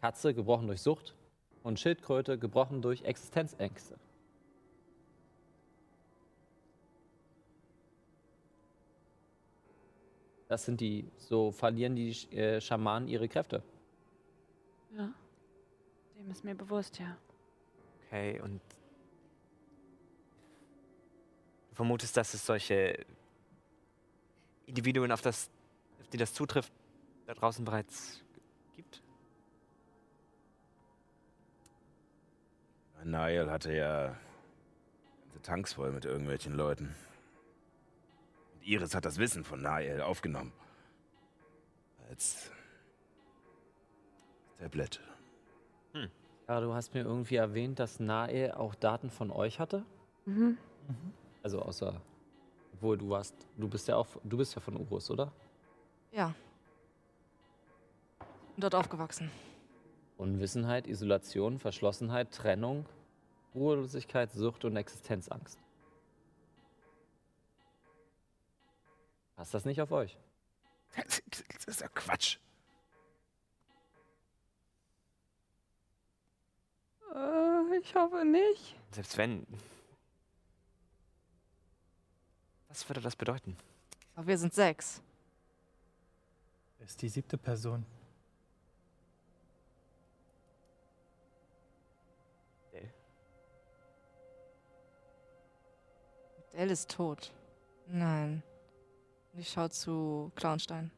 Katze 0.00 0.34
gebrochen 0.34 0.66
durch 0.66 0.82
Sucht. 0.82 1.14
Und 1.62 1.78
Schildkröte 1.78 2.38
gebrochen 2.38 2.80
durch 2.80 3.02
Existenzängste. 3.02 3.98
Das 10.48 10.64
sind 10.64 10.80
die, 10.80 11.08
so 11.16 11.52
verlieren 11.52 11.94
die 11.94 12.10
äh, 12.32 12.60
Schamanen 12.60 13.08
ihre 13.08 13.28
Kräfte. 13.28 13.62
Ja. 14.96 15.12
Dem 16.18 16.30
ist 16.30 16.42
mir 16.42 16.56
bewusst, 16.56 16.98
ja. 16.98 17.16
Okay, 18.06 18.40
und 18.40 18.60
du 21.68 21.74
vermutest, 21.76 22.16
dass 22.16 22.34
es 22.34 22.44
solche 22.44 23.06
Individuen, 24.66 25.12
auf, 25.12 25.22
das, 25.22 25.48
auf 26.00 26.08
die 26.08 26.16
das 26.16 26.34
zutrifft, 26.34 26.72
da 27.26 27.34
draußen 27.34 27.64
bereits 27.64 28.20
Niall 33.04 33.50
hatte 33.50 33.74
ja 33.74 34.16
ganze 35.40 35.42
Tanks 35.42 35.72
voll 35.74 35.92
mit 35.92 36.04
irgendwelchen 36.04 36.54
Leuten. 36.54 36.94
Und 38.54 38.66
Iris 38.66 38.94
hat 38.94 39.04
das 39.04 39.18
Wissen 39.18 39.44
von 39.44 39.60
Niall 39.60 40.02
aufgenommen. 40.02 40.52
Als 42.08 42.50
Tablette. 44.58 45.00
Ja, 46.48 46.60
du 46.60 46.74
hast 46.74 46.94
mir 46.94 47.02
irgendwie 47.02 47.36
erwähnt, 47.36 47.78
dass 47.78 48.00
Nae 48.00 48.56
auch 48.56 48.74
Daten 48.74 49.08
von 49.08 49.30
euch 49.30 49.60
hatte. 49.60 49.84
Mhm. 50.26 50.58
Also 51.44 51.62
außer, 51.62 52.00
obwohl 52.74 52.98
du 52.98 53.08
warst, 53.10 53.34
du 53.56 53.68
bist 53.68 53.86
ja 53.86 53.94
auch, 53.96 54.08
du 54.24 54.36
bist 54.36 54.56
ja 54.56 54.60
von 54.60 54.76
Urus, 54.76 55.10
oder? 55.10 55.32
Ja. 56.10 56.34
Und 58.56 58.64
dort 58.64 58.74
aufgewachsen. 58.74 59.30
Unwissenheit, 60.20 60.86
Isolation, 60.86 61.58
Verschlossenheit, 61.58 62.30
Trennung, 62.30 62.84
Ruhelosigkeit, 63.54 64.30
Sucht 64.30 64.66
und 64.66 64.76
Existenzangst. 64.76 65.58
Passt 69.34 69.54
das 69.54 69.64
nicht 69.64 69.80
auf 69.80 69.90
euch? 69.90 70.18
Das 70.94 71.66
ist 71.66 71.80
ja 71.80 71.88
Quatsch. 71.88 72.38
Äh, 77.14 77.78
ich 77.78 77.94
hoffe 77.94 78.24
nicht. 78.24 78.76
Selbst 78.90 79.16
wenn. 79.16 79.46
Was 82.68 82.88
würde 82.88 83.00
das 83.00 83.16
bedeuten? 83.16 83.56
Aber 84.14 84.26
wir 84.26 84.36
sind 84.36 84.52
sechs. 84.52 85.00
Ist 86.80 87.00
die 87.00 87.08
siebte 87.08 87.38
Person? 87.38 87.86
Dell 96.60 96.70
ist 96.70 96.90
tot. 96.90 97.32
Nein. 97.86 98.42
Ich 99.32 99.48
schau 99.48 99.68
zu 99.68 100.30
Clownstein. 100.34 100.90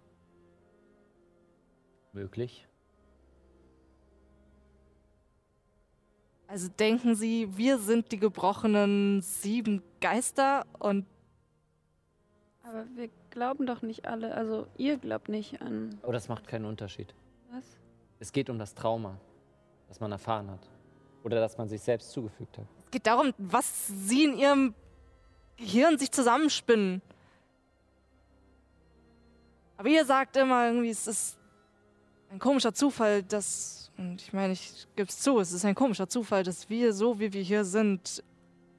Möglich. 2.13 2.67
Also 6.49 6.69
denken 6.69 7.15
Sie, 7.15 7.57
wir 7.57 7.79
sind 7.79 8.11
die 8.11 8.19
gebrochenen 8.19 9.23
sieben 9.23 9.85
Geister 10.01 10.67
und 10.81 11.07
Aber 12.65 12.85
wir 12.97 13.09
glauben 13.31 13.65
doch 13.65 13.83
nicht 13.83 14.05
alle. 14.05 14.35
Also, 14.35 14.67
ihr 14.79 14.99
glaubt 14.99 15.29
nicht 15.29 15.63
an. 15.63 15.97
Aber 16.03 16.13
das 16.13 16.29
macht 16.29 16.49
keinen 16.49 16.65
Unterschied. 16.65 17.15
Was? 17.53 17.79
Es 18.19 18.33
geht 18.33 18.51
um 18.51 18.59
das 18.59 18.75
Trauma, 18.75 19.17
das 19.87 20.01
man 20.01 20.11
erfahren 20.11 20.51
hat. 20.51 20.69
Oder 21.23 21.39
das 21.39 21.57
man 21.57 21.69
sich 21.69 21.83
selbst 21.83 22.11
zugefügt 22.11 22.59
hat. 22.59 22.67
es 22.81 22.91
geht 22.91 23.07
darum, 23.07 23.33
was 23.39 23.87
Sie 23.87 24.25
in 24.25 24.37
Ihrem 24.37 24.75
Gehirn 25.57 25.99
sich 25.99 26.11
zusammenspinnen. 26.11 27.03
Aber 29.77 29.89
ihr 29.89 30.05
sagt 30.05 30.37
immer 30.37 30.67
irgendwie, 30.67 30.91
es 30.91 31.07
ist 31.07 31.39
ein 32.31 32.39
komischer 32.39 32.73
Zufall, 32.73 33.23
dass, 33.23 33.91
und 33.99 34.23
ich 34.23 34.33
meine, 34.33 34.53
ich 34.53 34.87
gebe 34.97 35.09
es 35.09 35.21
zu, 35.21 35.39
es 35.41 35.53
ist 35.53 35.65
ein 35.65 35.75
komischer 35.75 36.09
Zufall, 36.09 36.43
dass 36.45 36.71
wir 36.71 36.93
so, 36.93 37.19
wie 37.21 37.33
wir 37.33 37.43
hier 37.43 37.65
sind, 37.65 38.23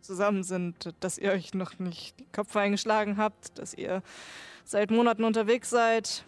zusammen 0.01 0.43
sind, 0.43 0.93
dass 0.99 1.17
ihr 1.17 1.31
euch 1.31 1.53
noch 1.53 1.79
nicht 1.79 2.19
die 2.19 2.25
Köpfe 2.25 2.59
eingeschlagen 2.59 3.17
habt, 3.17 3.57
dass 3.57 3.73
ihr 3.73 4.01
seit 4.65 4.91
Monaten 4.91 5.23
unterwegs 5.23 5.69
seid. 5.69 6.25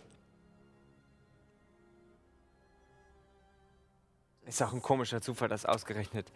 Ist 4.46 4.62
auch 4.62 4.74
ein 4.74 4.82
komischer 4.82 5.22
Zufall, 5.22 5.50
dass 5.50 5.66
ausgerechnet 5.66 6.32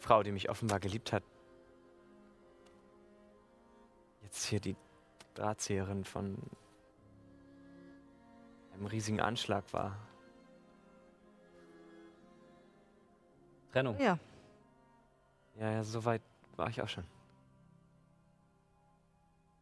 Frau, 0.00 0.22
die 0.22 0.32
mich 0.32 0.48
offenbar 0.50 0.80
geliebt 0.80 1.12
hat, 1.12 1.22
jetzt 4.22 4.46
hier 4.46 4.60
die 4.60 4.76
Drahtzieherin 5.34 6.04
von 6.04 6.36
einem 8.72 8.86
riesigen 8.86 9.20
Anschlag 9.20 9.72
war. 9.72 9.96
Trennung. 13.72 14.00
Ja. 14.00 14.18
Ja, 15.56 15.70
ja, 15.70 15.84
so 15.84 16.04
weit 16.04 16.22
war 16.56 16.68
ich 16.70 16.80
auch 16.80 16.88
schon. 16.88 17.04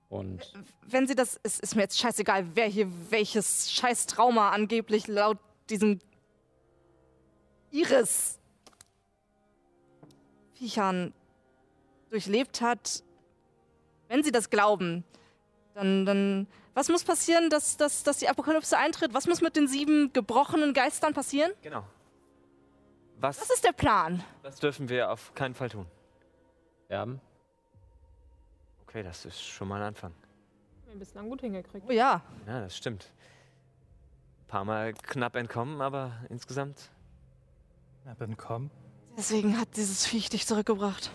Und 0.09 0.55
Wenn 0.87 1.07
sie 1.07 1.15
das, 1.15 1.39
es 1.43 1.59
ist 1.59 1.75
mir 1.75 1.83
jetzt 1.83 1.99
scheißegal, 1.99 2.57
wer 2.57 2.67
hier 2.67 2.89
welches 3.11 3.71
scheiß 3.73 4.07
Trauma 4.07 4.51
angeblich 4.51 5.07
laut 5.07 5.39
diesem 5.69 5.99
Iris 7.71 8.38
Viechern 10.59 11.15
durchlebt 12.11 12.61
hat. 12.61 13.03
Wenn 14.09 14.23
sie 14.23 14.33
das 14.33 14.51
glauben, 14.51 15.05
dann, 15.75 16.05
dann 16.07 16.47
was 16.75 16.89
muss 16.89 17.05
passieren, 17.05 17.51
dass, 17.51 17.77
dass, 17.77 18.03
dass 18.03 18.19
die 18.19 18.29
Apokalypse 18.29 18.77
eintritt? 18.77 19.15
Was 19.15 19.27
muss 19.27 19.41
mit 19.41 19.57
den 19.57 19.69
sieben 19.69 20.13
gebrochenen 20.13 20.75
Geistern 20.75 21.13
passieren? 21.15 21.53
Genau. 21.63 21.85
Was, 23.21 23.41
Was 23.41 23.51
ist 23.51 23.65
der 23.65 23.73
Plan? 23.73 24.23
das 24.43 24.57
dürfen 24.57 24.89
wir 24.89 25.11
auf 25.11 25.35
keinen 25.35 25.55
Fall 25.55 25.69
tun. 25.69 25.87
Erben? 26.89 27.21
Okay, 28.87 29.03
das 29.03 29.25
ist 29.27 29.41
schon 29.43 29.69
mal 29.69 29.77
ein 29.81 29.89
Anfang. 29.89 30.13
Haben 30.13 30.93
wir 30.93 30.99
bislang 31.01 31.29
gut 31.29 31.41
hingekriegt. 31.41 31.87
Oh 31.89 31.93
ja. 31.93 32.23
Ja, 32.47 32.61
das 32.61 32.77
stimmt. 32.77 33.13
Ein 34.41 34.47
paar 34.47 34.65
Mal 34.65 34.95
knapp 34.95 35.37
entkommen, 35.37 35.81
aber 35.83 36.13
insgesamt. 36.31 36.91
Knapp 38.05 38.21
entkommen? 38.23 38.71
Deswegen 39.19 39.59
hat 39.59 39.77
dieses 39.77 40.07
Viech 40.07 40.29
dich 40.31 40.47
zurückgebracht. 40.47 41.11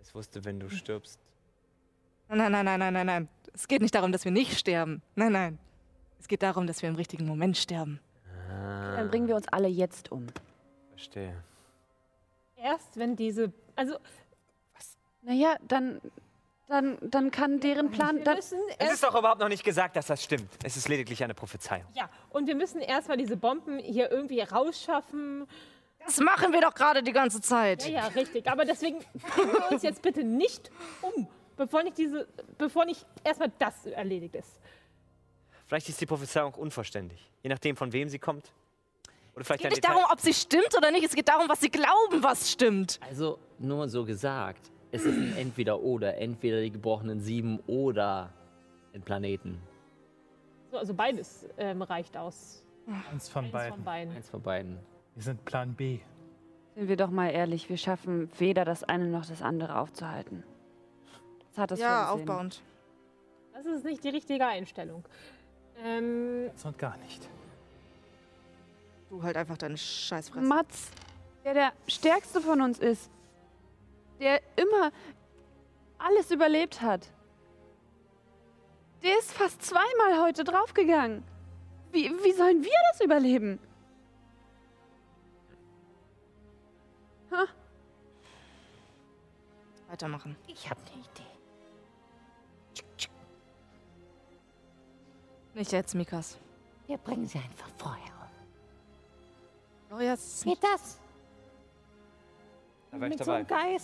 Es 0.00 0.14
wusste, 0.14 0.42
wenn 0.46 0.58
du 0.58 0.70
stirbst. 0.70 1.20
Nein, 2.30 2.50
nein, 2.50 2.64
nein, 2.64 2.78
nein, 2.80 2.92
nein, 2.94 3.06
nein. 3.06 3.28
Es 3.52 3.68
geht 3.68 3.82
nicht 3.82 3.94
darum, 3.94 4.12
dass 4.12 4.24
wir 4.24 4.32
nicht 4.32 4.58
sterben. 4.58 5.02
Nein, 5.14 5.32
nein. 5.32 5.58
Es 6.18 6.26
geht 6.26 6.42
darum, 6.42 6.66
dass 6.66 6.80
wir 6.80 6.88
im 6.88 6.94
richtigen 6.94 7.26
Moment 7.26 7.58
sterben. 7.58 8.00
Ah, 8.50 8.96
Dann 8.96 9.10
bringen 9.10 9.28
wir 9.28 9.36
uns 9.36 9.46
alle 9.48 9.68
jetzt 9.68 10.10
um. 10.10 10.26
verstehe. 10.90 11.36
Erst 12.56 12.96
wenn 12.96 13.14
diese. 13.14 13.52
Also, 13.76 13.98
Naja, 15.22 15.56
dann, 15.68 16.00
dann, 16.70 16.98
dann 17.02 17.30
kann 17.30 17.60
deren 17.60 17.90
Plan. 17.90 18.16
wir 18.16 18.24
Dann, 18.24 18.38
Es 18.38 18.52
ist 18.92 19.02
doch 19.02 19.14
überhaupt 19.18 19.40
noch 19.40 19.48
nicht 19.48 19.64
gesagt, 19.64 19.96
dass 19.96 20.06
das 20.06 20.22
stimmt. 20.22 20.48
Es 20.64 20.76
ist 20.76 20.88
lediglich 20.88 21.22
eine 21.22 21.34
Prophezeiung. 21.34 21.86
Ja, 21.94 22.08
und 22.30 22.46
wir 22.46 22.54
müssen 22.54 22.80
erstmal 22.80 23.16
diese 23.16 23.36
Bomben 23.36 23.78
hier 23.78 24.10
irgendwie 24.10 24.40
rausschaffen. 24.40 25.46
Das 26.06 26.18
machen 26.18 26.52
wir 26.52 26.60
doch 26.60 26.74
gerade 26.74 27.02
die 27.02 27.12
ganze 27.12 27.40
Zeit. 27.40 27.84
Ja, 27.86 28.02
ja, 28.02 28.06
richtig. 28.08 28.48
Aber 28.50 28.64
deswegen 28.64 29.00
bringen 29.34 29.52
wir 29.52 29.70
uns 29.72 29.82
jetzt 29.82 30.00
bitte 30.00 30.24
nicht 30.24 30.70
um, 31.02 31.28
bevor 31.56 31.82
nicht 31.82 31.98
diese, 31.98 32.26
bevor 32.56 32.84
nicht 32.84 33.04
erstmal 33.24 33.52
das 33.58 33.86
erledigt 33.86 34.34
ist. 34.36 34.60
Vielleicht 35.66 35.88
ist 35.88 36.00
die 36.00 36.06
Prophezeiung 36.06 36.54
unvollständig. 36.54 37.30
Je 37.42 37.50
nachdem, 37.50 37.76
von 37.76 37.92
wem 37.92 38.08
sie 38.08 38.18
kommt. 38.18 38.50
Oder 39.34 39.44
vielleicht 39.44 39.60
Es 39.60 39.68
geht 39.68 39.70
nicht 39.70 39.84
Detail. 39.84 39.94
darum, 39.94 40.12
ob 40.12 40.20
sie 40.20 40.34
stimmt 40.34 40.76
oder 40.76 40.90
nicht. 40.90 41.04
Es 41.04 41.14
geht 41.14 41.28
darum, 41.28 41.48
was 41.48 41.60
sie 41.60 41.70
glauben, 41.70 42.22
was 42.22 42.50
stimmt. 42.50 42.98
Also 43.06 43.38
nur 43.58 43.88
so 43.88 44.04
gesagt, 44.04 44.70
es 44.92 45.04
ist 45.04 45.16
ein 45.16 45.36
Entweder-Oder. 45.36 46.18
Entweder 46.18 46.60
die 46.60 46.70
gebrochenen 46.70 47.20
sieben 47.20 47.60
oder 47.66 48.30
den 48.94 49.02
Planeten. 49.02 49.60
So, 50.70 50.78
also 50.78 50.94
beides 50.94 51.46
ähm, 51.58 51.82
reicht 51.82 52.16
aus. 52.16 52.64
Eins 53.12 53.28
von 53.28 53.44
Eins 53.44 53.52
beiden. 53.52 53.74
von 53.74 53.84
beiden. 53.84 54.16
Eins 54.16 54.28
von 54.30 54.42
beiden. 54.42 54.78
Wir 55.14 55.22
sind 55.22 55.44
Plan 55.44 55.74
B. 55.74 55.98
sind 56.74 56.88
wir 56.88 56.96
doch 56.96 57.10
mal 57.10 57.28
ehrlich, 57.30 57.68
wir 57.68 57.76
schaffen 57.76 58.30
weder 58.38 58.64
das 58.64 58.84
eine 58.84 59.06
noch 59.06 59.26
das 59.26 59.42
andere 59.42 59.78
aufzuhalten. 59.78 60.44
Was 61.50 61.58
hat 61.58 61.70
das 61.72 61.80
ja, 61.80 62.10
aufbauend. 62.10 62.62
Das 63.52 63.66
ist 63.66 63.84
nicht 63.84 64.02
die 64.04 64.08
richtige 64.08 64.46
Einstellung. 64.46 65.04
Ähm, 65.84 66.48
Das 66.52 66.64
und 66.64 66.78
gar 66.78 66.96
nicht. 66.98 67.28
Du 69.08 69.22
halt 69.22 69.36
einfach 69.36 69.58
deine 69.58 69.76
Scheißfresse. 69.76 70.46
Mats, 70.46 70.90
der 71.44 71.54
der 71.54 71.72
stärkste 71.88 72.40
von 72.40 72.60
uns 72.60 72.78
ist, 72.78 73.10
der 74.20 74.40
immer 74.56 74.92
alles 75.98 76.30
überlebt 76.30 76.80
hat, 76.80 77.10
der 79.02 79.18
ist 79.18 79.32
fast 79.32 79.62
zweimal 79.62 80.22
heute 80.22 80.44
draufgegangen. 80.44 81.24
Wie, 81.90 82.10
wie 82.22 82.32
sollen 82.32 82.62
wir 82.62 82.70
das 82.92 83.00
überleben? 83.00 83.58
Ha? 87.32 87.46
Weitermachen. 89.88 90.36
Ich 90.46 90.68
habe 90.68 90.80
eine 90.80 91.02
Idee. 91.02 91.30
Nicht 95.54 95.72
jetzt, 95.72 95.94
Mikas. 95.94 96.38
Wir 96.86 96.98
bringen 96.98 97.26
sie 97.26 97.38
einfach 97.38 97.68
vorher 97.76 98.12
um. 99.90 99.96
Oh, 99.96 100.00
jetzt. 100.00 100.44
Geht 100.44 100.62
das? 100.62 101.00
Da 102.90 103.00
war 103.00 103.08
ich 103.08 103.16
Mit 103.16 103.24
so 103.24 103.30
einem 103.32 103.46
dabei. 103.46 103.76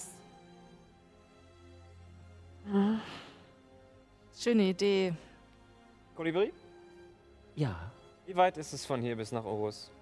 Geist? 2.72 3.00
Schöne 4.36 4.64
Idee. 4.64 5.14
Kolibri? 6.14 6.52
Ja. 7.54 7.90
Wie 8.26 8.34
weit 8.34 8.56
ist 8.56 8.72
es 8.72 8.84
von 8.84 9.00
hier 9.00 9.14
bis 9.16 9.30
nach 9.32 9.44
Orus? 9.44 9.92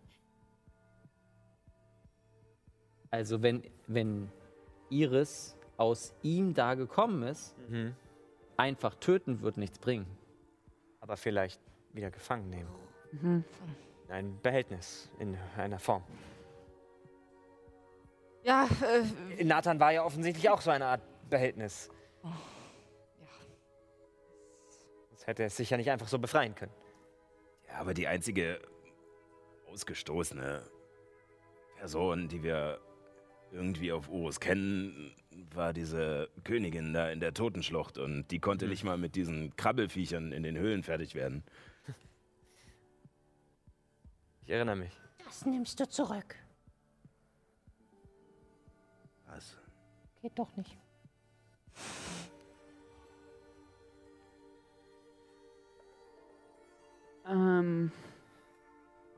Also 3.12 3.42
wenn, 3.42 3.64
wenn 3.88 4.30
Iris 4.90 5.56
aus 5.78 6.14
ihm 6.22 6.54
da 6.54 6.74
gekommen 6.74 7.24
ist, 7.24 7.56
Mhm. 7.70 7.96
einfach 8.58 8.96
töten 8.96 9.42
wird 9.42 9.58
nichts 9.58 9.80
bringen. 9.80 10.06
Aber 11.00 11.16
vielleicht 11.18 11.62
wieder 11.94 12.12
gefangen 12.12 12.50
nehmen. 12.50 12.70
Mhm. 13.12 13.44
In 14.08 14.12
ein 14.12 14.42
Behältnis, 14.42 15.10
in 15.20 15.38
einer 15.56 15.80
Form. 15.80 16.04
Ja, 18.44 18.68
äh, 19.38 19.44
Nathan 19.44 19.80
war 19.80 19.92
ja 19.92 20.04
offensichtlich 20.04 20.50
auch 20.50 20.62
so 20.62 20.72
eine 20.72 20.86
Art 20.86 21.02
Behältnis. 21.30 21.90
Hätte 25.26 25.42
er 25.42 25.48
es 25.48 25.58
sich 25.58 25.72
ja 25.72 25.78
nicht 25.78 25.90
einfach 25.90 26.08
so 26.08 26.20
befreien 26.20 26.54
können. 26.54 26.72
Ja, 27.68 27.80
aber 27.80 27.96
die 27.96 28.08
einzige 28.08 28.62
ausgestoßene 29.72 30.62
Person, 31.78 32.28
die 32.28 32.44
wir 32.44 32.80
irgendwie 33.52 33.92
auf 33.92 34.08
Urus 34.08 34.40
kennen, 34.40 35.16
war 35.52 35.74
diese 35.74 36.30
Königin 36.44 36.94
da 36.94 37.10
in 37.10 37.20
der 37.20 37.34
Totenschlucht 37.34 37.98
und 37.98 38.28
die 38.30 38.40
konnte 38.40 38.68
nicht 38.68 38.84
mal 38.84 38.98
mit 38.98 39.16
diesen 39.16 39.56
Krabbelfiechern 39.56 40.32
in 40.32 40.44
den 40.44 40.58
Höhlen 40.58 40.84
fertig 40.84 41.16
werden. 41.16 41.44
Ich 44.48 44.52
erinnere 44.52 44.76
mich. 44.76 44.96
Das 45.24 45.44
nimmst 45.48 45.80
du 45.80 45.90
zurück. 45.90 46.36
Was? 49.26 49.58
Geht 50.22 50.38
doch 50.38 50.56
nicht. 50.56 50.78
Ähm, 57.28 57.92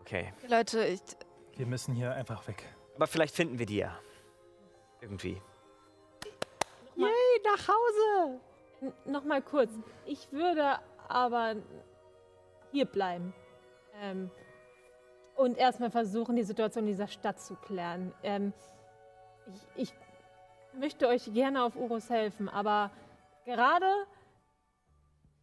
Okay. 0.08 0.32
Leute, 0.48 0.86
ich. 0.86 1.02
Wir 1.58 1.66
müssen 1.66 1.94
hier 1.94 2.14
einfach 2.14 2.48
weg. 2.48 2.64
Aber 2.96 3.08
vielleicht 3.08 3.36
finden 3.36 3.60
wir 3.60 3.66
die 3.66 3.76
ja. 3.76 3.94
Irgendwie. 5.02 5.42
Yay, 6.96 7.42
nach 7.44 7.68
Hause! 7.68 8.40
Nochmal 9.04 9.42
kurz. 9.42 9.70
Ich 10.06 10.32
würde 10.32 10.80
aber 11.10 11.58
hier 12.72 12.86
bleiben. 12.86 13.34
Ähm, 14.02 14.32
und 15.36 15.58
erstmal 15.58 15.92
versuchen, 15.92 16.38
die 16.38 16.44
Situation 16.44 16.86
in 16.86 16.92
dieser 16.92 17.10
Stadt 17.10 17.42
zu 17.42 17.56
klären. 17.56 18.14
Ähm, 18.24 18.54
ich, 19.76 19.90
ich 19.90 19.94
möchte 20.80 21.10
euch 21.10 21.34
gerne 21.34 21.64
auf 21.64 21.76
Urus 21.76 22.10
helfen, 22.10 22.48
aber 22.48 22.92
gerade 23.44 23.92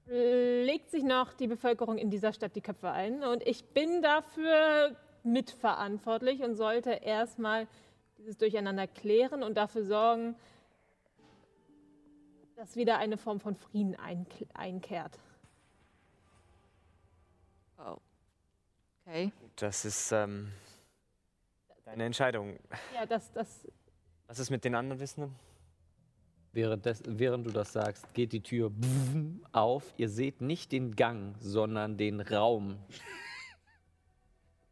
legt 0.07 0.91
sich 0.91 1.03
noch 1.03 1.33
die 1.33 1.47
Bevölkerung 1.47 1.99
in 1.99 2.11
dieser 2.11 2.33
Stadt 2.33 2.55
die 2.57 2.61
Köpfe 2.61 2.91
ein. 2.91 3.25
Und 3.25 3.43
ich 3.47 3.65
bin 3.65 4.03
dafür 4.03 4.97
mitverantwortlich 5.23 6.43
und 6.43 6.55
sollte 6.55 6.91
erstmal 6.91 7.67
dieses 8.19 8.37
Durcheinander 8.37 8.87
klären 8.87 9.43
und 9.43 9.57
dafür 9.57 9.85
sorgen, 9.85 10.37
dass 12.57 12.77
wieder 12.77 12.99
eine 12.99 13.17
Form 13.17 13.41
von 13.41 13.55
Frieden 13.55 13.97
einkehrt. 14.55 15.19
Oh. 17.79 17.97
Okay. 19.07 19.33
Das 19.57 19.85
ist 19.85 20.13
ähm, 20.13 20.53
deine 21.85 22.05
Entscheidung. 22.05 22.59
Ja, 22.95 23.07
das, 23.07 23.33
das, 23.33 23.67
Was 24.27 24.39
ist 24.39 24.51
mit 24.51 24.65
den 24.65 24.75
anderen 24.75 25.01
Wissenden? 25.01 25.35
Während, 26.55 26.87
des, 26.87 27.03
während 27.05 27.45
du 27.49 27.51
das 27.51 27.73
sagst, 27.73 28.15
geht 28.15 28.33
die 28.33 28.41
Tür 28.41 28.71
auf. 29.51 29.93
Ihr 29.97 30.09
seht 30.09 30.41
nicht 30.41 30.71
den 30.71 30.95
Gang, 30.95 31.35
sondern 31.41 31.97
den 31.97 32.21
Raum 32.21 32.79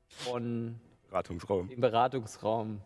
von 0.07 0.81
Beratungsraum. 1.09 1.69
dem 1.69 1.81
Beratungsraum. 1.81 2.81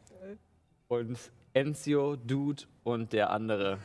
Und 0.89 1.19
Enzio, 1.53 2.17
Dude 2.17 2.63
und 2.85 3.13
der 3.13 3.29
andere 3.31 3.79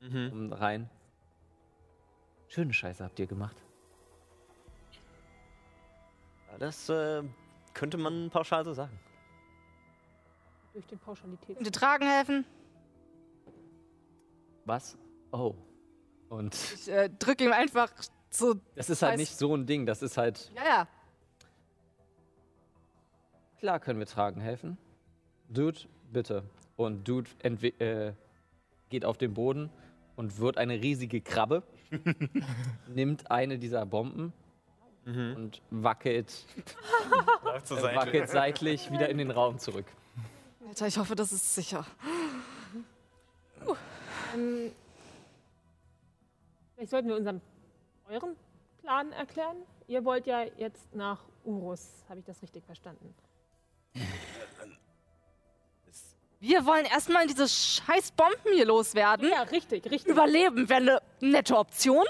kommen 0.00 0.52
rein. 0.52 0.90
Schöne 2.48 2.74
Scheiße 2.74 3.02
habt 3.02 3.18
ihr 3.18 3.26
gemacht. 3.26 3.56
Das 6.58 6.90
äh, 6.90 7.22
könnte 7.72 7.96
man 7.96 8.28
pauschal 8.28 8.62
so 8.62 8.74
sagen. 8.74 9.00
durch 10.74 10.86
den 10.86 10.98
Pauschalität. 10.98 11.56
Könnt 11.56 11.66
ihr 11.66 11.72
tragen 11.72 12.06
helfen? 12.06 12.44
Was? 14.68 14.98
Oh. 15.32 15.54
Und 16.28 16.54
Ich 16.74 16.88
äh, 16.90 17.08
drücke 17.18 17.44
ihm 17.44 17.52
einfach 17.52 17.90
so. 18.28 18.54
das 18.74 18.90
ist 18.90 19.00
halt 19.00 19.14
weiß- 19.14 19.18
nicht 19.18 19.36
so 19.36 19.54
ein 19.56 19.64
Ding. 19.64 19.86
Das 19.86 20.02
ist 20.02 20.18
halt. 20.18 20.52
Ja, 20.54 20.62
ja. 20.64 20.88
Klar 23.58 23.80
können 23.80 23.98
wir 23.98 24.06
tragen 24.06 24.40
helfen. 24.42 24.76
Dude, 25.48 25.80
bitte. 26.12 26.44
Und 26.76 27.08
Dude 27.08 27.30
äh, 27.42 28.12
geht 28.90 29.04
auf 29.06 29.16
den 29.16 29.32
Boden 29.32 29.70
und 30.16 30.38
wird 30.38 30.58
eine 30.58 30.74
riesige 30.74 31.20
Krabbe, 31.22 31.62
nimmt 32.88 33.30
eine 33.30 33.58
dieser 33.58 33.86
Bomben 33.86 34.32
und 35.06 35.62
wackelt, 35.70 36.44
äh, 37.70 37.96
wackelt 37.96 38.28
seitlich 38.28 38.92
wieder 38.92 39.08
in 39.08 39.16
den 39.16 39.30
Raum 39.30 39.58
zurück. 39.58 39.86
Alter, 40.68 40.86
ich 40.86 40.98
hoffe, 40.98 41.14
das 41.16 41.32
ist 41.32 41.54
sicher. 41.54 41.86
Ähm, 44.34 44.72
vielleicht 46.74 46.90
sollten 46.90 47.08
wir 47.08 47.16
unseren, 47.16 47.40
euren 48.08 48.36
Plan 48.82 49.12
erklären. 49.12 49.56
Ihr 49.86 50.04
wollt 50.04 50.26
ja 50.26 50.44
jetzt 50.56 50.94
nach 50.94 51.20
Urus, 51.44 52.04
habe 52.08 52.20
ich 52.20 52.26
das 52.26 52.42
richtig 52.42 52.64
verstanden? 52.64 53.14
Wir 56.40 56.64
wollen 56.64 56.84
erstmal 56.84 57.26
diese 57.26 57.48
scheiß 57.48 58.12
Bomben 58.12 58.54
hier 58.54 58.66
loswerden. 58.66 59.28
Ja, 59.28 59.42
richtig, 59.42 59.84
richtig. 59.90 60.06
Überleben 60.06 60.68
wäre 60.68 60.80
eine 60.80 61.02
nette 61.20 61.56
Option. 61.56 62.04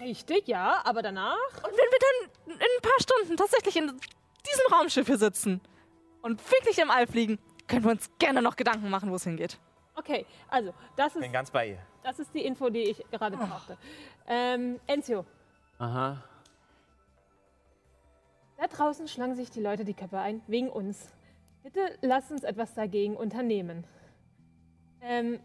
Richtig, 0.00 0.48
ja, 0.48 0.80
aber 0.84 1.02
danach? 1.02 1.36
Und 1.56 1.70
wenn 1.70 1.72
wir 1.72 1.98
dann 2.00 2.54
in 2.54 2.60
ein 2.60 2.82
paar 2.82 3.00
Stunden 3.00 3.36
tatsächlich 3.36 3.76
in 3.76 3.86
diesem 3.86 4.72
Raumschiff 4.72 5.06
hier 5.06 5.18
sitzen 5.18 5.60
und 6.22 6.42
wirklich 6.50 6.78
im 6.78 6.90
All 6.90 7.06
fliegen, 7.06 7.38
können 7.68 7.84
wir 7.84 7.92
uns 7.92 8.10
gerne 8.18 8.42
noch 8.42 8.56
Gedanken 8.56 8.90
machen, 8.90 9.10
wo 9.12 9.14
es 9.14 9.24
hingeht. 9.24 9.58
Okay, 9.98 10.24
also, 10.48 10.72
das 10.96 11.14
Bin 11.14 11.22
ist, 11.24 11.32
ganz 11.32 11.50
bei 11.50 11.70
ihr. 11.70 11.78
das 12.04 12.18
ist 12.20 12.32
die 12.34 12.44
Info, 12.44 12.70
die 12.70 12.82
ich 12.82 13.04
gerade 13.10 13.36
brauchte. 13.36 13.76
Ähm, 14.26 14.78
Enzio, 14.86 15.24
Aha. 15.78 16.22
da 18.56 18.66
draußen 18.68 19.08
schlagen 19.08 19.34
sich 19.34 19.50
die 19.50 19.60
Leute 19.60 19.84
die 19.84 19.94
Köpfe 19.94 20.18
ein, 20.18 20.40
wegen 20.46 20.68
uns. 20.70 21.12
Bitte 21.64 21.98
lasst 22.02 22.30
uns 22.30 22.44
etwas 22.44 22.74
dagegen 22.74 23.16
unternehmen. 23.16 23.84
Ähm, 25.02 25.40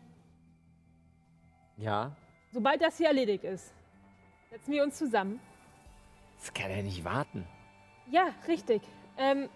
Ja. 1.78 2.16
sobald 2.52 2.82
das 2.82 2.98
hier 2.98 3.08
erledigt 3.08 3.44
ist, 3.44 3.74
Setzen 4.52 4.72
wir 4.72 4.84
uns 4.84 4.96
zusammen. 5.00 5.40
Das 6.38 6.54
kann 6.54 6.70
ja 6.70 6.84
nicht 6.84 7.04
warten. 7.04 7.44
Ja, 8.12 8.28
richtig. 8.48 8.84
Ähm, 9.18 9.50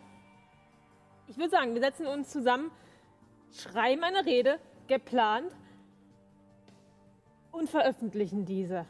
ich 1.28 1.38
würde 1.38 1.52
sagen, 1.52 1.76
wir 1.76 1.82
setzen 1.82 2.07
uns 2.07 2.32
zusammen, 2.32 2.72
schreiben 3.52 4.03
eine 4.03 4.26
Rede, 4.26 4.60
geplant, 4.88 5.52
und 7.52 7.70
veröffentlichen 7.70 8.46
diese. 8.46 8.86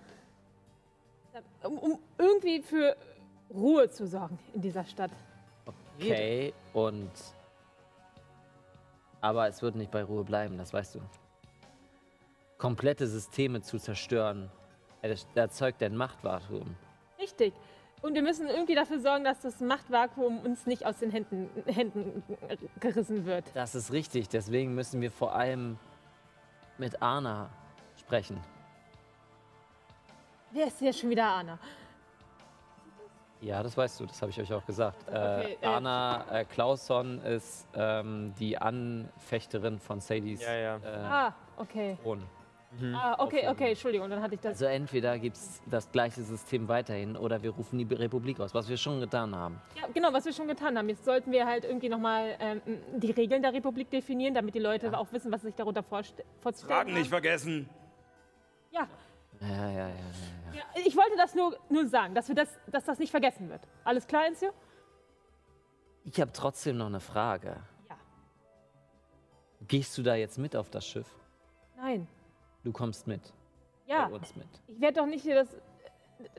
Um, 1.64 1.78
um 1.78 2.00
irgendwie 2.18 2.62
für 2.62 2.96
Ruhe 3.54 3.90
zu 3.90 4.08
sorgen 4.08 4.38
in 4.54 4.62
dieser 4.62 4.84
Stadt. 4.86 5.12
Okay, 5.66 6.54
und. 6.74 7.12
Aber 9.22 9.48
es 9.48 9.62
wird 9.62 9.76
nicht 9.76 9.90
bei 9.90 10.04
Ruhe 10.04 10.24
bleiben, 10.24 10.58
das 10.58 10.74
weißt 10.74 10.96
du. 10.96 11.00
Komplette 12.58 13.08
Systeme 13.08 13.62
zu 13.62 13.78
zerstören, 13.78 14.52
er- 15.02 15.16
erzeugt 15.36 15.82
ein 15.84 15.96
Machtvakuum. 15.96 16.76
Richtig. 17.20 17.54
Und 18.02 18.14
wir 18.14 18.22
müssen 18.22 18.48
irgendwie 18.48 18.76
dafür 18.76 19.00
sorgen, 19.00 19.24
dass 19.24 19.42
das 19.42 19.60
Machtvakuum 19.60 20.40
uns 20.42 20.68
nicht 20.68 20.86
aus 20.86 21.00
den 21.00 21.10
Händen, 21.10 21.50
Händen 21.66 22.24
gerissen 22.80 23.26
wird. 23.26 23.46
Das 23.56 23.74
ist 23.74 23.92
richtig, 23.92 24.30
deswegen 24.30 24.76
müssen 24.76 25.02
wir 25.02 25.12
vor 25.12 25.34
allem 25.34 25.80
mit 26.80 27.02
Arna 27.02 27.50
sprechen. 27.98 28.40
Wer 30.52 30.68
ist 30.68 30.80
hier 30.80 30.94
schon 30.94 31.10
wieder 31.10 31.26
Anna? 31.26 31.60
Ja, 33.42 33.62
das 33.62 33.78
weißt 33.78 34.00
du, 34.00 34.06
das 34.06 34.20
habe 34.22 34.32
ich 34.32 34.40
euch 34.42 34.52
auch 34.52 34.66
gesagt. 34.66 34.98
Okay, 35.08 35.14
äh, 35.16 35.54
äh, 35.62 35.66
Anna 35.66 36.26
äh, 36.32 36.46
Clausson 36.46 37.20
ist 37.22 37.68
ähm, 37.76 38.34
die 38.40 38.58
Anfechterin 38.58 39.80
von 39.80 40.00
Sadies 40.00 40.42
Ja, 40.42 40.54
ja. 40.56 40.76
Äh, 40.78 41.06
Ah, 41.06 41.34
okay. 41.58 41.98
Thron. 42.02 42.24
Ah, 42.94 43.16
okay, 43.24 43.48
okay, 43.48 43.70
Entschuldigung, 43.70 44.10
dann 44.10 44.22
hatte 44.22 44.36
ich 44.36 44.42
das. 44.42 44.52
Also 44.54 44.66
entweder 44.66 45.18
gibt 45.18 45.38
es 45.38 45.62
das 45.68 45.90
gleiche 45.92 46.22
System 46.22 46.68
weiterhin 46.68 47.16
oder 47.16 47.42
wir 47.42 47.52
rufen 47.52 47.80
die 47.80 47.92
Republik 47.96 48.40
aus, 48.40 48.54
was 48.54 48.68
wir 48.68 48.78
schon 48.78 49.00
getan 49.00 49.36
haben. 49.36 49.62
Ja, 49.76 49.88
genau, 49.94 50.12
was 50.12 50.26
wir 50.26 50.34
schon 50.34 50.48
getan 50.48 50.78
haben. 50.78 50.90
Jetzt 50.90 51.06
sollten 51.06 51.32
wir 51.32 51.46
halt 51.46 51.64
irgendwie 51.64 51.90
nochmal 51.90 52.36
ähm, 52.40 52.62
die 52.98 53.12
Regeln 53.12 53.42
der 53.42 53.54
Republik 53.54 53.90
definieren, 53.90 54.34
damit 54.34 54.54
die 54.54 54.60
Leute 54.60 54.96
auch 54.98 55.12
wissen, 55.14 55.32
was 55.32 55.42
sich 55.42 55.56
darunter 55.56 55.82
vorzustellen 55.82 56.28
Fragen 56.54 56.94
nicht 56.94 57.10
vergessen. 57.10 57.70
Ja, 58.72 58.88
Ja, 59.40 59.48
ja, 59.48 59.72
ja, 59.72 59.88
ja. 59.88 60.54
ja, 60.56 60.64
ich 60.86 60.96
wollte 60.96 61.16
das 61.16 61.36
nur, 61.36 61.58
nur 61.70 61.88
sagen, 61.88 62.14
dass, 62.16 62.28
wir 62.28 62.36
das, 62.36 62.50
dass 62.68 62.84
das 62.84 63.00
nicht 63.00 63.12
vergessen 63.12 63.50
wird. 63.50 63.62
Alles 63.86 64.06
klar, 64.06 64.28
Enzio? 64.28 64.52
Ich 66.04 66.20
habe 66.20 66.32
trotzdem 66.34 66.78
noch 66.78 66.88
eine 66.88 67.00
Frage. 67.00 67.58
Ja. 67.90 67.96
Gehst 69.68 69.98
du 69.98 70.04
da 70.04 70.16
jetzt 70.16 70.38
mit 70.38 70.56
auf 70.56 70.70
das 70.70 70.86
Schiff? 70.86 71.08
Nein. 71.78 72.08
Du 72.68 72.74
kommst 72.74 73.08
mit. 73.08 73.22
Ja. 73.86 74.10
Bei 74.10 74.16
uns 74.16 74.36
mit. 74.36 74.46
Ich 74.68 74.82
werde 74.82 75.00
doch 75.00 75.06
nicht 75.06 75.22
hier 75.22 75.36
das, 75.36 75.48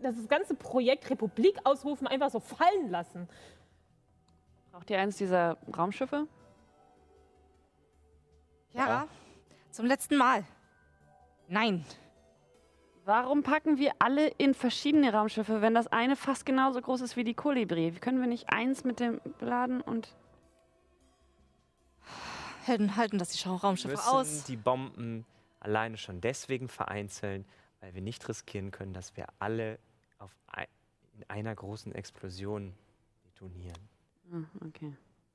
das, 0.03 0.15
das 0.15 0.29
ganze 0.29 0.55
Projekt 0.55 1.09
Republik 1.09 1.57
ausrufen 1.65 2.07
einfach 2.07 2.29
so 2.29 2.39
fallen 2.39 2.91
lassen. 2.91 3.27
Braucht 4.71 4.91
ihr 4.91 4.99
eins 4.99 5.17
dieser 5.17 5.57
Raumschiffe? 5.75 6.27
Ja, 8.75 9.09
zum 9.71 9.87
letzten 9.87 10.19
Mal. 10.19 10.45
Nein. 11.49 11.87
Warum 13.07 13.43
packen 13.43 13.79
wir 13.79 13.93
alle 14.01 14.29
in 14.29 14.53
verschiedene 14.53 15.15
Raumschiffe, 15.15 15.63
wenn 15.63 15.73
das 15.73 15.87
eine 15.87 16.15
fast 16.15 16.45
genauso 16.45 16.83
groß 16.83 17.01
ist 17.01 17.17
wie 17.17 17.25
die 17.25 17.33
Kolibri? 17.33 17.95
Wie 17.95 18.01
können 18.01 18.21
wir 18.21 18.29
nicht 18.29 18.51
eins 18.51 18.85
mit 18.85 19.01
dem 19.01 19.23
beladen 19.39 19.81
und. 19.81 20.15
Helden 22.65 22.97
halten 22.97 23.17
das 23.17 23.31
die 23.31 23.49
Raumschiffe 23.49 23.97
müssen 23.97 24.09
aus. 24.11 24.45
die 24.45 24.59
Bomben 24.59 25.25
alleine 25.61 25.97
schon 25.97 26.21
deswegen 26.21 26.69
vereinzeln, 26.69 27.45
weil 27.81 27.95
wir 27.95 28.03
nicht 28.03 28.29
riskieren 28.29 28.71
können, 28.71 28.93
dass 28.93 29.17
wir 29.17 29.27
alle 29.39 29.79
auf 30.19 30.35
ein, 30.47 30.67
in 31.17 31.29
einer 31.29 31.55
großen 31.55 31.95
Explosion 31.95 32.75
detonieren. 33.25 33.79
Ah, 34.33 34.45
okay. 34.67 34.93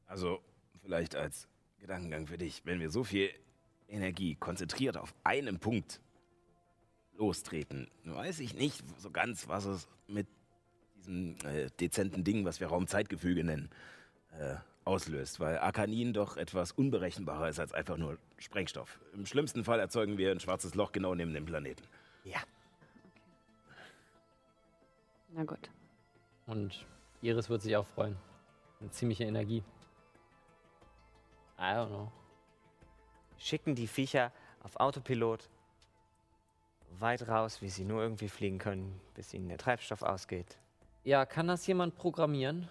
Also, 0.07 0.41
vielleicht 0.81 1.15
als 1.15 1.47
Gedankengang 1.79 2.27
für 2.27 2.37
dich, 2.37 2.65
wenn 2.65 2.79
wir 2.79 2.89
so 2.89 3.03
viel 3.03 3.29
Energie 3.87 4.35
konzentriert 4.35 4.97
auf 4.97 5.13
einen 5.23 5.59
Punkt 5.59 5.99
lostreten, 7.13 7.89
weiß 8.03 8.39
ich 8.39 8.53
nicht 8.53 8.83
so 8.99 9.11
ganz, 9.11 9.47
was 9.47 9.65
es 9.65 9.87
mit 10.07 10.27
diesem 10.95 11.35
äh, 11.45 11.69
dezenten 11.79 12.23
Ding, 12.23 12.45
was 12.45 12.59
wir 12.59 12.67
Raumzeitgefüge 12.67 13.43
nennen, 13.43 13.69
äh, 14.31 14.55
auslöst, 14.85 15.39
weil 15.39 15.57
Arkanin 15.57 16.13
doch 16.13 16.37
etwas 16.37 16.71
unberechenbarer 16.71 17.49
ist 17.49 17.59
als 17.59 17.73
einfach 17.73 17.97
nur 17.97 18.17
Sprengstoff. 18.37 18.99
Im 19.13 19.25
schlimmsten 19.25 19.63
Fall 19.63 19.79
erzeugen 19.79 20.17
wir 20.17 20.31
ein 20.31 20.39
schwarzes 20.39 20.75
Loch 20.75 20.91
genau 20.91 21.15
neben 21.15 21.33
dem 21.33 21.45
Planeten. 21.45 21.83
Ja. 22.23 22.39
Na 25.31 25.43
gut. 25.43 25.69
Und 26.45 26.85
Iris 27.21 27.49
wird 27.49 27.61
sich 27.61 27.75
auch 27.75 27.87
freuen. 27.87 28.17
Eine 28.79 28.91
ziemliche 28.91 29.23
Energie. 29.23 29.63
I 31.57 31.61
don't 31.61 31.87
know. 31.87 32.11
Schicken 33.37 33.75
die 33.75 33.87
Viecher 33.87 34.31
auf 34.61 34.75
Autopilot 34.77 35.49
weit 36.99 37.27
raus, 37.27 37.61
wie 37.61 37.69
sie 37.69 37.85
nur 37.85 38.01
irgendwie 38.01 38.29
fliegen 38.29 38.59
können, 38.59 38.99
bis 39.15 39.33
ihnen 39.33 39.49
der 39.49 39.57
Treibstoff 39.57 40.01
ausgeht. 40.01 40.57
Ja, 41.03 41.25
kann 41.25 41.47
das 41.47 41.65
jemand 41.67 41.95
programmieren? 41.95 42.69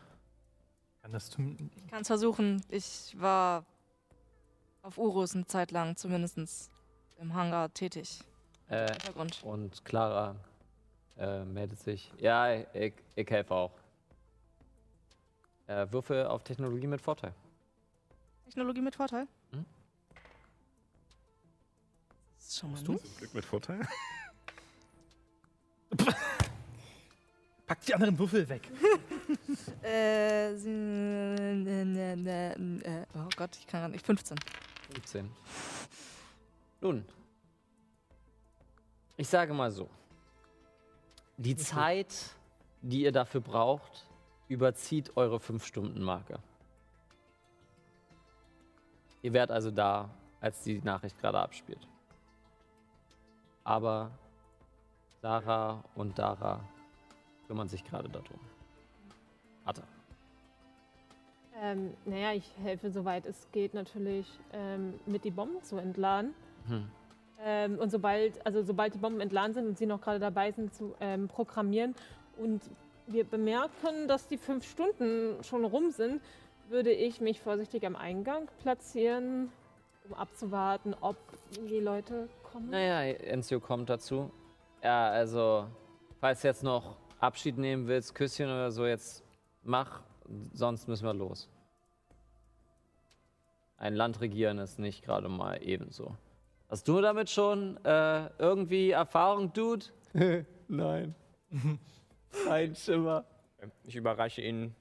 Kann 1.02 1.12
das 1.12 1.30
tun? 1.30 1.70
Ich 1.76 1.86
kann 1.88 2.02
es 2.02 2.06
versuchen. 2.06 2.64
Ich 2.68 3.16
war 3.18 3.66
auf 4.82 4.98
Urus 4.98 5.34
eine 5.34 5.46
Zeit 5.46 5.72
lang 5.72 5.96
zumindest 5.96 6.70
im 7.18 7.34
Hangar 7.34 7.74
tätig. 7.74 8.20
Äh, 8.68 8.88
und 9.42 9.84
Clara 9.84 10.36
äh, 11.18 11.44
meldet 11.44 11.80
sich. 11.80 12.12
Ja, 12.18 12.54
ich, 12.54 12.94
ich 13.16 13.28
helfe 13.28 13.52
auch. 13.52 13.72
Äh, 15.66 15.86
Würfel 15.90 16.26
auf 16.26 16.44
Technologie 16.44 16.86
mit 16.86 17.00
Vorteil. 17.00 17.34
Technologie 18.44 18.80
mit 18.80 18.94
Vorteil? 18.94 19.26
Hm? 19.50 19.64
Schon 22.38 22.72
mal 22.72 22.82
du? 22.82 22.92
nicht. 22.92 23.18
Glück 23.18 23.34
mit 23.34 23.44
Vorteil. 23.44 23.80
Pack 27.66 27.80
die 27.86 27.94
anderen 27.94 28.18
Würfel 28.18 28.48
weg. 28.48 28.70
äh, 29.82 30.52
ne, 30.52 32.16
ne, 32.16 32.80
äh, 32.84 33.06
oh 33.14 33.28
Gott, 33.36 33.56
ich 33.56 33.66
kann 33.66 33.82
gar 33.82 33.88
nicht. 33.88 34.04
15. 34.04 34.38
15. 34.92 35.30
Nun, 36.80 37.04
ich 39.16 39.28
sage 39.28 39.54
mal 39.54 39.70
so. 39.70 39.88
Die 41.36 41.56
Zeit, 41.56 42.12
die 42.80 43.02
ihr 43.02 43.12
dafür 43.12 43.40
braucht, 43.40 44.06
überzieht 44.48 45.16
eure 45.16 45.36
5-Stunden-Marke. 45.36 46.38
Ihr 49.22 49.32
wärt 49.32 49.50
also 49.50 49.70
da, 49.70 50.10
als 50.40 50.62
die 50.62 50.80
Nachricht 50.80 51.18
gerade 51.20 51.38
abspielt. 51.38 51.86
Aber 53.64 54.10
Sarah 55.20 55.84
und 55.94 56.18
Dara 56.18 56.60
kümmern 57.46 57.68
sich 57.68 57.84
gerade 57.84 58.08
darum. 58.08 58.40
Warte. 59.64 59.82
Ähm, 61.60 61.94
naja, 62.04 62.32
ich 62.32 62.50
helfe 62.62 62.90
soweit 62.90 63.26
es 63.26 63.48
geht 63.52 63.74
natürlich 63.74 64.26
ähm, 64.52 64.94
mit 65.06 65.24
die 65.24 65.30
Bomben 65.30 65.62
zu 65.62 65.76
entladen. 65.76 66.34
Hm. 66.66 66.88
Ähm, 67.44 67.78
und 67.78 67.90
sobald, 67.90 68.44
also 68.46 68.62
sobald 68.62 68.94
die 68.94 68.98
Bomben 68.98 69.20
entladen 69.20 69.54
sind 69.54 69.66
und 69.66 69.78
sie 69.78 69.86
noch 69.86 70.00
gerade 70.00 70.18
dabei 70.18 70.52
sind 70.52 70.74
zu 70.74 70.94
ähm, 71.00 71.28
programmieren 71.28 71.94
und 72.36 72.62
wir 73.06 73.24
bemerken, 73.24 74.08
dass 74.08 74.28
die 74.28 74.38
fünf 74.38 74.64
Stunden 74.64 75.42
schon 75.42 75.64
rum 75.64 75.90
sind, 75.90 76.22
würde 76.68 76.92
ich 76.92 77.20
mich 77.20 77.40
vorsichtig 77.40 77.84
am 77.84 77.96
Eingang 77.96 78.48
platzieren, 78.62 79.50
um 80.08 80.14
abzuwarten, 80.14 80.94
ob 81.00 81.16
die 81.68 81.80
Leute 81.80 82.28
kommen. 82.42 82.70
Naja, 82.70 83.12
Enzio 83.12 83.60
kommt 83.60 83.90
dazu. 83.90 84.30
Ja, 84.82 85.10
also, 85.10 85.66
falls 86.20 86.42
du 86.42 86.48
jetzt 86.48 86.62
noch 86.62 86.96
Abschied 87.20 87.58
nehmen 87.58 87.86
willst, 87.86 88.14
Küsschen 88.14 88.46
oder 88.46 88.70
so, 88.70 88.86
jetzt 88.86 89.22
mach, 89.62 90.02
sonst 90.52 90.88
müssen 90.88 91.04
wir 91.04 91.14
los. 91.14 91.48
Ein 93.76 93.94
Land 93.94 94.20
regieren 94.20 94.58
ist 94.58 94.78
nicht 94.78 95.02
gerade 95.02 95.28
mal 95.28 95.60
ebenso. 95.62 96.16
Hast 96.68 96.86
du 96.88 97.00
damit 97.00 97.28
schon 97.28 97.76
äh, 97.84 98.28
irgendwie 98.38 98.90
Erfahrung, 98.90 99.52
Dude? 99.52 99.86
Nein. 100.68 101.14
Kein 102.46 102.74
Schimmer. 102.74 103.24
Ich 103.84 103.96
überreiche 103.96 104.40
Ihnen 104.42 104.74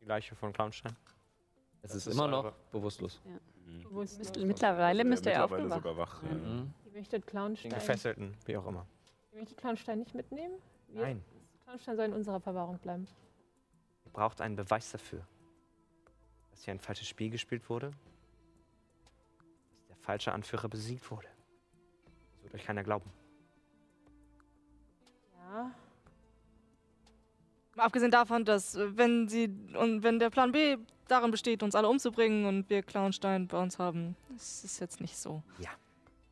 die 0.00 0.04
Leiche 0.04 0.34
von 0.34 0.52
Clownstein. 0.52 0.94
Es 1.82 1.94
ist 1.94 2.06
immer 2.08 2.28
noch 2.28 2.52
bewusstlos. 2.72 3.20
Ja. 3.24 3.38
Bewusst. 3.88 4.18
Müsst- 4.18 4.38
mittlerweile 4.38 5.04
müsste 5.04 5.30
er 5.30 5.42
mittlerweile 5.42 5.74
aufgewacht. 5.74 5.82
sogar 5.82 5.96
wach. 5.96 6.22
ja. 6.24 6.30
Mhm. 6.36 6.74
Ihr 6.84 6.92
möchtet 6.92 7.22
Den 7.24 7.26
Clownstein, 7.30 7.70
Gefesselten, 7.72 8.36
wie 8.46 8.56
auch 8.56 8.66
immer. 8.66 8.86
ihr 9.32 9.38
möchtet 9.38 9.56
Clownstein 9.58 10.00
nicht 10.00 10.14
mitnehmen? 10.14 10.54
Wir, 10.88 11.02
Nein. 11.02 11.24
Clownstein 11.64 11.96
soll 11.96 12.04
in 12.06 12.12
unserer 12.14 12.40
Verwahrung 12.40 12.78
bleiben. 12.78 13.06
Braucht 14.12 14.40
einen 14.40 14.56
Beweis 14.56 14.90
dafür, 14.90 15.26
dass 16.50 16.64
hier 16.64 16.74
ein 16.74 16.80
falsches 16.80 17.08
Spiel 17.08 17.30
gespielt 17.30 17.68
wurde, 17.68 17.92
dass 19.76 19.86
der 19.88 19.96
falsche 19.96 20.32
Anführer 20.32 20.68
besiegt 20.68 21.10
wurde. 21.10 21.28
Das 22.34 22.42
wird 22.42 22.54
euch 22.54 22.64
keiner 22.64 22.82
glauben. 22.82 23.10
Ja. 25.36 25.70
Mal 27.74 27.84
abgesehen 27.84 28.10
davon, 28.10 28.44
dass 28.44 28.74
äh, 28.74 28.96
wenn 28.96 29.28
sie 29.28 29.54
und 29.74 30.02
wenn 30.02 30.18
der 30.18 30.30
Plan 30.30 30.52
B 30.52 30.78
darin 31.06 31.30
besteht, 31.30 31.62
uns 31.62 31.74
alle 31.74 31.88
umzubringen 31.88 32.44
und 32.46 32.68
wir 32.68 32.82
Clownstein 32.82 33.46
bei 33.46 33.62
uns 33.62 33.78
haben, 33.78 34.16
das 34.30 34.64
ist 34.64 34.80
jetzt 34.80 35.00
nicht 35.00 35.16
so. 35.16 35.42
Ja. 35.58 35.70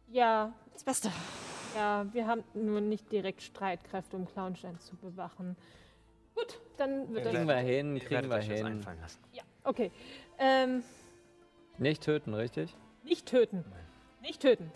Ja. 0.09 0.53
Das 0.73 0.85
Beste. 0.85 1.11
Ja, 1.75 2.07
wir 2.13 2.27
haben 2.27 2.43
nur 2.55 2.81
nicht 2.81 3.11
direkt 3.13 3.43
Streitkräfte, 3.43 4.17
um 4.17 4.27
Clownstein 4.27 4.79
zu 4.81 4.97
bewachen. 4.97 5.57
Gut, 6.37 6.61
dann 6.77 7.13
wird 7.13 7.25
Kriegen 7.27 7.49
wir 7.49 7.57
hin, 7.57 7.99
kriegen 7.99 8.31
wir 8.31 8.39
hin. 8.39 8.67
einfallen 8.67 9.01
lassen. 9.01 9.19
Ja, 9.33 9.43
okay. 9.65 9.91
Ähm, 10.39 10.85
Nicht 11.79 12.03
töten, 12.05 12.35
richtig? 12.35 12.75
nicht 13.03 13.27
töten. 13.27 13.65
Nicht 14.21 14.43
töten. 14.43 14.71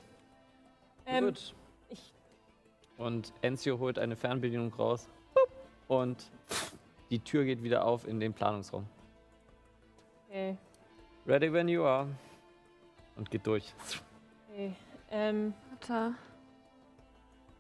Ähm, 1.07 1.27
Gut. 1.27 1.55
Ich, 1.89 2.13
Und 2.97 3.33
Enzio 3.43 3.79
holt 3.79 3.99
eine 3.99 4.17
Fernbedienung 4.17 4.73
raus. 4.75 5.09
Und 5.89 6.31
die 7.11 7.19
Tür 7.19 7.45
geht 7.45 7.63
wieder 7.65 7.85
auf 7.85 8.07
in 8.07 8.21
den 8.21 8.33
Planungsraum. 8.33 8.87
okay, 10.29 10.57
Ready 11.27 11.53
when 11.53 11.69
you 11.69 11.83
are. 11.83 12.07
Und 13.17 13.31
geht 13.31 13.47
durch. 13.47 13.75
okay. 14.51 14.73
Ähm, 15.11 15.53
Vater, 15.81 16.15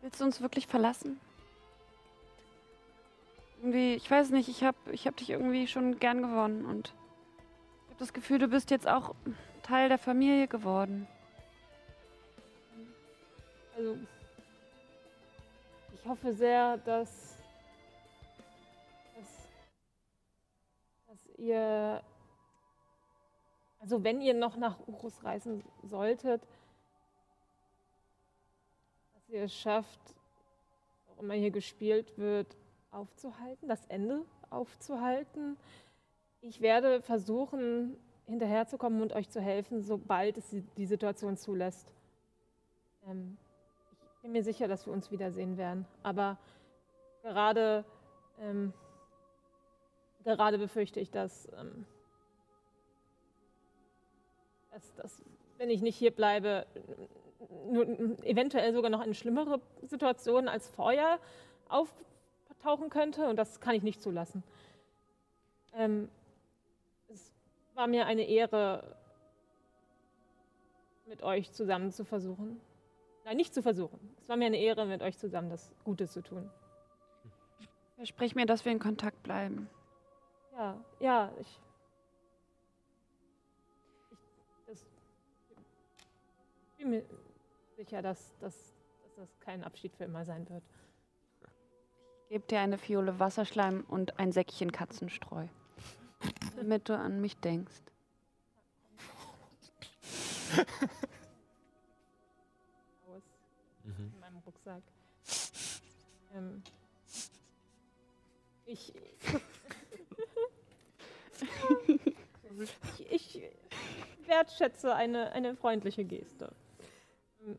willst 0.00 0.20
du 0.20 0.24
uns 0.24 0.40
wirklich 0.40 0.66
verlassen? 0.68 1.18
Irgendwie, 3.62 3.92
ich 3.92 4.10
weiß 4.10 4.30
nicht, 4.30 4.48
ich 4.48 4.64
hab, 4.64 4.74
ich 4.90 5.06
hab 5.06 5.18
dich 5.18 5.28
irgendwie 5.28 5.66
schon 5.66 5.98
gern 5.98 6.22
gewonnen 6.22 6.64
und 6.64 6.94
ich 7.84 7.90
habe 7.90 7.98
das 7.98 8.14
Gefühl, 8.14 8.38
du 8.38 8.48
bist 8.48 8.70
jetzt 8.70 8.88
auch 8.88 9.14
Teil 9.62 9.90
der 9.90 9.98
Familie 9.98 10.48
geworden. 10.48 11.06
also, 13.76 13.98
ich 15.92 16.06
hoffe 16.06 16.32
sehr, 16.32 16.78
dass, 16.78 17.36
dass, 19.14 19.48
dass 21.08 21.38
ihr, 21.38 22.02
also 23.78 24.02
wenn 24.02 24.22
ihr 24.22 24.32
noch 24.32 24.56
nach 24.56 24.78
Urus 24.86 25.22
reisen 25.22 25.62
solltet, 25.82 26.42
dass 29.12 29.28
ihr 29.28 29.42
es 29.42 29.54
schafft, 29.54 30.00
auch 31.12 31.22
immer 31.22 31.34
hier 31.34 31.50
gespielt 31.50 32.16
wird, 32.16 32.56
aufzuhalten, 32.90 33.68
das 33.68 33.84
Ende 33.86 34.24
aufzuhalten. 34.50 35.56
Ich 36.40 36.60
werde 36.60 37.02
versuchen, 37.02 37.96
hinterherzukommen 38.26 39.02
und 39.02 39.12
euch 39.12 39.28
zu 39.28 39.40
helfen, 39.40 39.82
sobald 39.82 40.38
es 40.38 40.54
die- 40.76 40.86
Situation 40.86 41.36
zulässt. 41.36 41.92
Ähm, 43.06 43.36
ich 44.16 44.22
bin 44.22 44.32
mir 44.32 44.42
sicher, 44.42 44.68
dass 44.68 44.86
wir 44.86 44.92
uns 44.92 45.10
wiedersehen 45.10 45.56
werden. 45.56 45.86
Aber 46.02 46.38
gerade, 47.22 47.84
ähm, 48.40 48.72
gerade 50.24 50.58
befürchte 50.58 51.00
ich, 51.00 51.10
dass, 51.10 51.48
ähm, 51.58 51.86
dass, 54.70 54.94
dass, 54.94 55.22
wenn 55.58 55.70
ich 55.70 55.82
nicht 55.82 55.96
hier 55.96 56.10
bleibe, 56.10 56.66
eventuell 58.22 58.72
sogar 58.72 58.90
noch 58.90 59.00
eine 59.00 59.14
schlimmere 59.14 59.60
Situation 59.82 60.48
als 60.48 60.68
vorher 60.68 61.18
auftauchen 62.60 62.90
könnte. 62.90 63.28
Und 63.28 63.36
das 63.36 63.60
kann 63.60 63.74
ich 63.74 63.82
nicht 63.82 64.02
zulassen. 64.02 64.42
Ähm, 65.74 66.08
es 67.08 67.32
war 67.74 67.86
mir 67.86 68.06
eine 68.06 68.22
Ehre, 68.22 68.96
mit 71.06 71.22
euch 71.22 71.52
zusammen 71.52 71.90
zu 71.90 72.04
versuchen. 72.04 72.60
Nein, 73.24 73.36
nicht 73.36 73.52
zu 73.52 73.62
versuchen. 73.62 73.98
Es 74.22 74.28
war 74.28 74.36
mir 74.36 74.46
eine 74.46 74.58
Ehre, 74.58 74.86
mit 74.86 75.02
euch 75.02 75.18
zusammen 75.18 75.50
das 75.50 75.74
Gute 75.84 76.06
zu 76.06 76.22
tun. 76.22 76.48
Versprich 77.96 78.34
mir, 78.34 78.46
dass 78.46 78.64
wir 78.64 78.72
in 78.72 78.78
Kontakt 78.78 79.22
bleiben. 79.22 79.68
Ja, 80.52 80.76
ja, 81.00 81.32
ich. 81.38 81.60
Ich, 84.10 84.18
das, 84.66 84.86
ich 86.70 86.76
bin 86.78 86.90
mir 86.90 87.04
sicher, 87.76 88.02
dass, 88.02 88.38
dass, 88.38 88.72
dass 89.02 89.14
das 89.16 89.40
kein 89.40 89.64
Abschied 89.64 89.94
für 89.96 90.04
immer 90.04 90.24
sein 90.24 90.48
wird. 90.48 90.62
Ich 92.30 92.34
gebe 92.34 92.46
dir 92.46 92.60
eine 92.60 92.78
Fiole 92.78 93.18
Wasserschleim 93.18 93.84
und 93.88 94.20
ein 94.20 94.30
Säckchen 94.30 94.70
Katzenstreu. 94.70 95.48
Damit 96.54 96.88
du 96.88 96.96
an 96.96 97.20
mich 97.20 97.36
denkst. 97.38 97.74
Aus 103.08 103.22
Mhm. 103.82 104.12
in 104.14 104.20
meinem 104.20 104.36
Rucksack. 104.46 104.84
Ähm, 106.36 106.62
ich, 108.66 108.94
ich, 108.94 109.02
ich 113.10 113.42
wertschätze 114.28 114.94
eine, 114.94 115.32
eine 115.32 115.56
freundliche 115.56 116.04
Geste. 116.04 116.52
Ähm, 117.44 117.58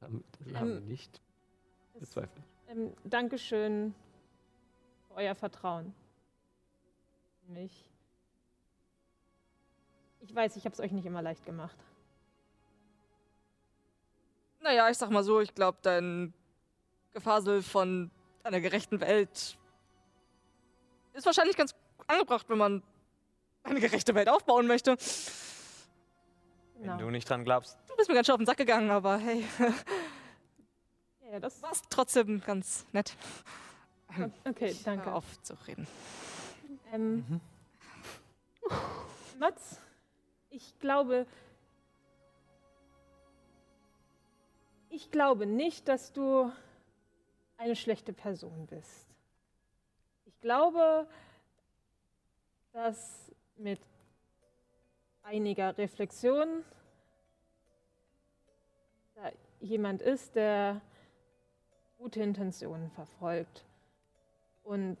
Haben- 0.00 0.24
Das 0.46 0.54
haben 0.54 0.68
wir 0.72 0.80
nicht 0.80 1.20
bezweifelt. 2.00 2.42
Ähm, 2.72 2.92
Dankeschön 3.04 3.94
für 5.08 5.14
euer 5.16 5.34
Vertrauen 5.34 5.94
mich. 7.48 7.90
Ich 10.20 10.34
weiß, 10.34 10.56
ich 10.56 10.64
habe 10.64 10.72
es 10.72 10.80
euch 10.80 10.92
nicht 10.92 11.04
immer 11.04 11.20
leicht 11.20 11.44
gemacht. 11.44 11.76
Naja, 14.60 14.88
ich 14.88 14.96
sag 14.96 15.10
mal 15.10 15.24
so, 15.24 15.40
ich 15.40 15.54
glaube, 15.54 15.78
dein 15.82 16.32
Gefasel 17.12 17.62
von 17.62 18.10
einer 18.44 18.60
gerechten 18.60 19.00
Welt 19.00 19.58
ist 21.12 21.26
wahrscheinlich 21.26 21.56
ganz 21.56 21.74
angebracht, 22.06 22.48
wenn 22.48 22.58
man 22.58 22.82
eine 23.64 23.80
gerechte 23.80 24.14
Welt 24.14 24.28
aufbauen 24.28 24.66
möchte. 24.66 24.96
Wenn 26.76 26.82
Genau. 26.84 26.96
du 26.96 27.10
nicht 27.10 27.28
dran 27.28 27.44
glaubst. 27.44 27.76
Du 27.88 27.96
bist 27.96 28.08
mir 28.08 28.14
ganz 28.14 28.26
schön 28.26 28.34
auf 28.34 28.40
den 28.40 28.46
Sack 28.46 28.56
gegangen, 28.56 28.90
aber 28.90 29.18
hey, 29.18 29.44
Ja, 31.32 31.40
das 31.40 31.62
war's 31.62 31.80
trotzdem 31.88 32.42
ganz 32.42 32.84
nett. 32.92 33.16
Okay, 34.44 34.76
danke. 34.84 35.06
Hör 35.06 35.14
auf 35.14 35.42
zu 35.42 35.54
reden. 35.66 35.86
Ähm, 36.92 37.40
Mats, 39.38 39.80
ich 40.50 40.78
glaube. 40.78 41.26
Ich 44.90 45.10
glaube 45.10 45.46
nicht, 45.46 45.88
dass 45.88 46.12
du 46.12 46.52
eine 47.56 47.76
schlechte 47.76 48.12
Person 48.12 48.66
bist. 48.66 49.06
Ich 50.26 50.38
glaube, 50.42 51.08
dass 52.74 53.32
mit 53.56 53.80
einiger 55.22 55.78
Reflexion 55.78 56.62
da 59.14 59.32
jemand 59.60 60.02
ist, 60.02 60.36
der 60.36 60.82
gute 62.02 62.20
Intentionen 62.20 62.90
verfolgt 62.90 63.64
und 64.64 64.96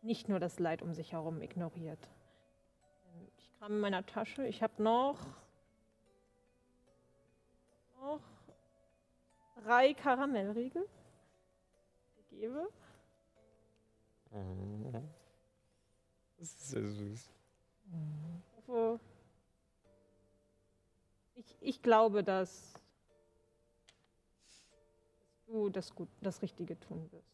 nicht 0.00 0.28
nur 0.28 0.38
das 0.38 0.60
Leid 0.60 0.80
um 0.80 0.94
sich 0.94 1.10
herum 1.10 1.42
ignoriert. 1.42 1.98
Ich 3.36 3.50
kram 3.58 3.72
in 3.72 3.80
meiner 3.80 4.06
Tasche. 4.06 4.46
Ich 4.46 4.62
habe 4.62 4.80
noch, 4.80 5.18
noch 8.00 8.20
drei 9.64 9.92
Karamellriegel. 9.94 10.88
Ich 12.20 12.28
gebe. 12.28 12.68
Das 16.38 16.48
ist 16.48 16.70
sehr 16.70 16.88
süß. 16.88 17.28
Ich 17.88 18.56
hoffe- 18.68 19.00
Ich, 21.34 21.56
ich 21.60 21.82
glaube, 21.82 22.22
dass 22.22 22.72
du 25.52 25.68
das, 25.68 25.94
gut, 25.94 26.08
das 26.20 26.42
Richtige 26.42 26.78
tun 26.80 27.10
wirst. 27.12 27.30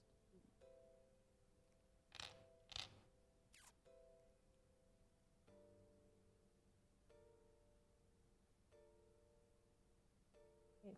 Okay. 10.84 10.96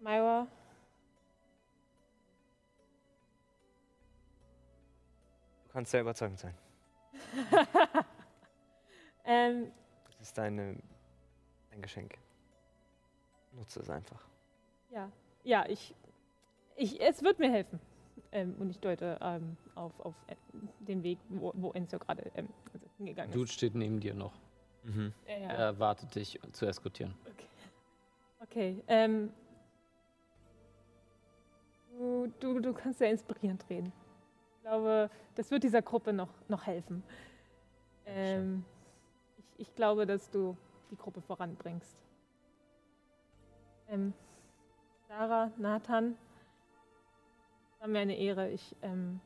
Myra, 0.00 0.46
Du 5.66 5.72
kannst 5.72 5.90
sehr 5.90 6.02
überzeugend 6.02 6.38
sein. 6.38 6.54
ähm, 9.24 9.72
Das 10.06 10.28
ist 10.28 10.38
deine, 10.38 10.76
dein 11.70 11.82
Geschenk. 11.82 12.16
Nutze 13.54 13.80
es 13.80 13.90
einfach. 13.90 14.22
Ja, 14.90 15.10
ja, 15.44 15.64
ich, 15.68 15.94
ich, 16.76 17.00
es 17.00 17.22
wird 17.22 17.38
mir 17.38 17.50
helfen. 17.50 17.80
Ähm, 18.32 18.54
und 18.58 18.70
ich 18.70 18.78
deute 18.80 19.18
ähm, 19.20 19.56
auf, 19.74 19.98
auf 20.00 20.14
äh, 20.28 20.34
den 20.80 21.02
Weg, 21.02 21.18
wo, 21.28 21.52
wo 21.54 21.72
Enzo 21.72 21.98
gerade 21.98 22.30
ähm, 22.34 22.48
also 22.72 22.86
hingegangen 22.96 23.32
Dude 23.32 23.44
ist. 23.44 23.52
steht 23.52 23.74
neben 23.74 24.00
dir 24.00 24.14
noch. 24.14 24.32
Mhm. 24.84 25.12
Ja, 25.26 25.38
ja. 25.38 25.48
Er 25.48 25.78
wartet 25.78 26.14
dich 26.14 26.40
zu 26.52 26.66
eskortieren. 26.66 27.14
Okay, 28.40 28.82
ähm, 28.88 29.30
Du, 31.96 32.26
du, 32.40 32.58
du 32.60 32.72
kannst 32.72 32.98
sehr 32.98 33.10
inspirierend 33.10 33.64
reden. 33.70 33.92
Ich 34.56 34.60
glaube, 34.62 35.08
das 35.36 35.50
wird 35.52 35.62
dieser 35.62 35.80
Gruppe 35.80 36.12
noch, 36.12 36.30
noch 36.48 36.66
helfen. 36.66 37.04
Ähm, 38.04 38.64
ich, 39.38 39.68
ich 39.68 39.74
glaube, 39.76 40.04
dass 40.04 40.28
du 40.30 40.56
die 40.90 40.96
Gruppe 40.96 41.20
voranbringst. 41.20 41.96
Ähm, 43.88 44.14
Sarah, 45.08 45.50
Nathan, 45.58 46.16
es 47.72 47.80
war 47.80 47.88
mir 47.88 48.00
eine 48.00 48.16
Ehre. 48.16 48.50
Ich 48.50 48.74
ähm, 48.82 49.20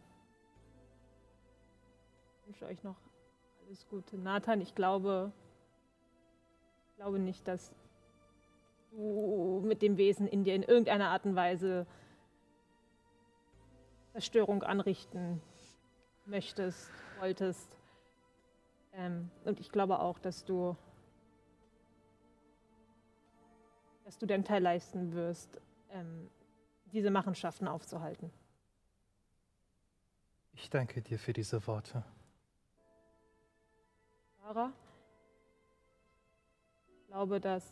wünsche 2.46 2.66
euch 2.66 2.82
noch 2.82 2.96
alles 3.66 3.86
Gute. 3.88 4.18
Nathan, 4.18 4.60
ich 4.60 4.74
glaube, 4.74 5.32
ich 6.88 6.96
glaube 6.96 7.18
nicht, 7.18 7.46
dass 7.46 7.72
du 8.90 9.62
mit 9.64 9.82
dem 9.82 9.96
Wesen 9.96 10.26
in 10.26 10.44
dir 10.44 10.54
in 10.54 10.62
irgendeiner 10.62 11.10
Art 11.10 11.24
und 11.24 11.36
Weise 11.36 11.86
Zerstörung 14.12 14.64
anrichten 14.64 15.40
möchtest, 16.26 16.90
wolltest. 17.20 17.68
Ähm, 18.94 19.30
und 19.44 19.60
ich 19.60 19.70
glaube 19.70 20.00
auch, 20.00 20.18
dass 20.18 20.44
du, 20.44 20.76
dass 24.08 24.16
du 24.16 24.24
deinen 24.24 24.44
Teil 24.44 24.62
leisten 24.62 25.12
wirst, 25.12 25.60
ähm, 25.90 26.30
diese 26.94 27.10
Machenschaften 27.10 27.68
aufzuhalten. 27.68 28.30
Ich 30.54 30.70
danke 30.70 31.02
dir 31.02 31.18
für 31.18 31.34
diese 31.34 31.66
Worte. 31.66 32.02
Sarah, 34.40 34.72
ich 36.88 37.06
glaube, 37.08 37.38
dass, 37.38 37.70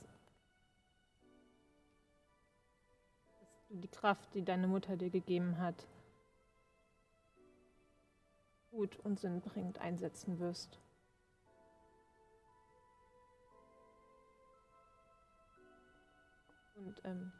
dass 3.41 3.67
du 3.71 3.77
die 3.77 3.89
Kraft, 3.89 4.35
die 4.35 4.45
deine 4.45 4.69
Mutter 4.69 4.99
dir 4.99 5.09
gegeben 5.09 5.57
hat, 5.57 5.87
gut 8.71 8.99
und 9.05 9.21
sinnbringend 9.21 9.79
einsetzen 9.79 10.39
wirst. 10.39 10.79
Und 16.77 17.01
ähm, 17.05 17.33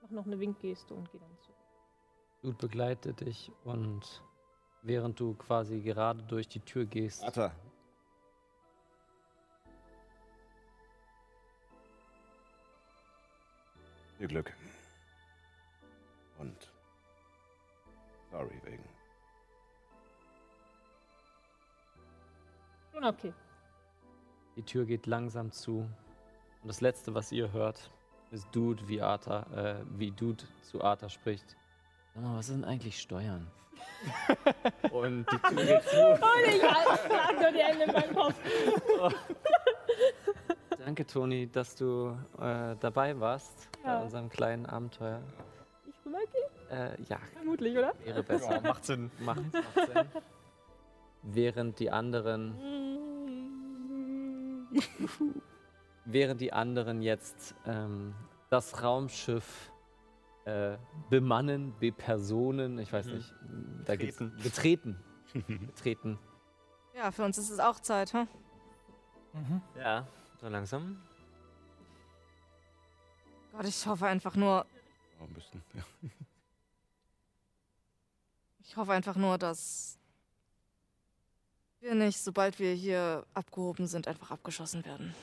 mach 0.00 0.10
noch 0.10 0.26
eine 0.26 0.38
Winkgeste 0.38 0.94
und 0.94 1.10
geh 1.10 1.18
dann 1.18 1.38
zurück. 1.38 1.56
Dude 2.42 2.56
begleitet 2.58 3.20
dich 3.20 3.50
und 3.64 4.22
während 4.82 5.18
du 5.18 5.34
quasi 5.34 5.80
gerade 5.80 6.22
durch 6.22 6.46
die 6.46 6.60
Tür 6.60 6.84
gehst. 6.84 7.22
Vater. 7.22 7.54
Viel 14.18 14.28
Glück. 14.28 14.52
Und 16.38 16.70
sorry 18.30 18.60
wegen. 18.62 18.84
Schon 22.92 23.04
okay. 23.04 23.34
Die 24.56 24.62
Tür 24.62 24.84
geht 24.84 25.06
langsam 25.06 25.50
zu. 25.50 25.78
Und 26.62 26.68
das 26.68 26.80
letzte, 26.80 27.14
was 27.14 27.32
ihr 27.32 27.52
hört, 27.52 27.90
ist 28.34 28.48
Dude, 28.52 28.86
wie 28.88 29.00
Arthur, 29.00 29.46
äh, 29.56 29.76
wie 29.98 30.10
Dude 30.10 30.44
zu 30.62 30.82
Arthur 30.82 31.08
spricht. 31.08 31.56
Sag 32.14 32.22
mal, 32.22 32.36
was 32.36 32.46
sind 32.48 32.64
eigentlich 32.64 33.00
Steuern? 33.00 33.46
Und 34.92 35.26
die 35.30 35.38
Tür 35.38 35.64
geht 35.64 35.82
zu. 35.84 35.96
Und 36.06 36.20
ich 36.46 36.60
schlag 36.60 37.40
nur 37.40 37.52
die 37.52 37.58
Hände 37.62 37.84
in 37.84 37.92
meinen 37.92 38.14
Kopf. 38.14 38.34
Danke, 40.84 41.06
Toni, 41.06 41.50
dass 41.50 41.74
du 41.76 42.16
äh, 42.38 42.76
dabei 42.80 43.18
warst 43.18 43.68
Ja. 43.84 43.98
bei 43.98 44.04
unserem 44.04 44.28
kleinen 44.28 44.66
Abenteuer. 44.66 45.22
Ich 45.86 45.94
rübergehe? 46.04 46.50
Äh, 46.70 47.02
ja, 47.08 47.18
Vermutlich, 47.34 47.76
oder? 47.78 47.92
wäre 48.04 48.22
besser. 48.22 48.56
Ja, 48.56 48.60
macht 48.60 48.84
Sinn. 48.84 49.10
Macht, 49.20 49.40
macht 49.52 49.74
Sinn. 49.92 50.06
Während 51.22 51.78
die 51.78 51.90
anderen, 51.90 52.54
während 56.04 56.40
die 56.40 56.52
anderen 56.52 57.02
jetzt 57.02 57.54
ähm, 57.66 58.14
das 58.50 58.82
Raumschiff 58.82 59.70
äh, 60.44 60.76
bemannen, 61.10 61.74
bepersonen, 61.78 62.78
ich 62.78 62.92
weiß 62.92 63.06
Mhm. 63.06 63.12
nicht, 63.14 63.34
da 63.84 63.96
geht's 63.96 64.18
Betreten. 64.18 64.96
betreten, 65.32 65.66
betreten. 65.66 66.18
Ja, 66.94 67.10
für 67.10 67.24
uns 67.24 67.38
ist 67.38 67.50
es 67.50 67.58
auch 67.58 67.80
Zeit, 67.80 68.12
hm? 68.12 68.28
Ja, 69.76 70.06
so 70.40 70.48
langsam. 70.48 71.00
Gott, 73.52 73.64
ich 73.66 73.86
hoffe 73.86 74.06
einfach 74.06 74.36
nur, 74.36 74.64
Oh, 75.20 75.24
ein 75.24 75.32
bisschen. 75.32 75.62
Ja. 75.74 75.82
ich 78.60 78.76
hoffe 78.76 78.92
einfach 78.92 79.16
nur, 79.16 79.38
dass 79.38 79.98
wir 81.80 81.94
nicht, 81.94 82.18
sobald 82.18 82.58
wir 82.58 82.72
hier 82.74 83.24
abgehoben 83.34 83.86
sind, 83.86 84.08
einfach 84.08 84.30
abgeschossen 84.30 84.84
werden. 84.84 85.14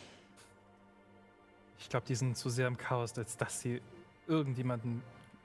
Ich 1.81 1.89
glaube, 1.89 2.05
die 2.05 2.15
sind 2.15 2.37
zu 2.37 2.49
sehr 2.49 2.67
im 2.67 2.77
Chaos, 2.77 3.17
als 3.17 3.35
dass 3.37 3.59
sie 3.59 3.81
irgendjemanden 4.27 5.01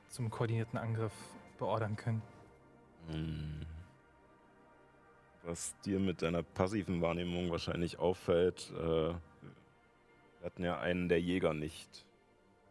zum 0.09 0.31
koordinierten 0.31 0.79
Angriff 0.79 1.13
beordern 1.59 1.97
können. 1.97 2.23
Hm. 3.11 3.67
Was 5.45 5.79
dir 5.81 5.99
mit 5.99 6.23
deiner 6.23 6.43
passiven 6.43 7.01
Wahrnehmung 7.01 7.51
wahrscheinlich 7.51 7.99
auffällt, 7.99 8.71
äh, 8.77 8.83
wir 8.83 9.19
hatten 10.45 10.63
ja 10.63 10.79
einen 10.79 11.09
der 11.09 11.21
Jäger 11.21 11.55
nicht 11.55 12.05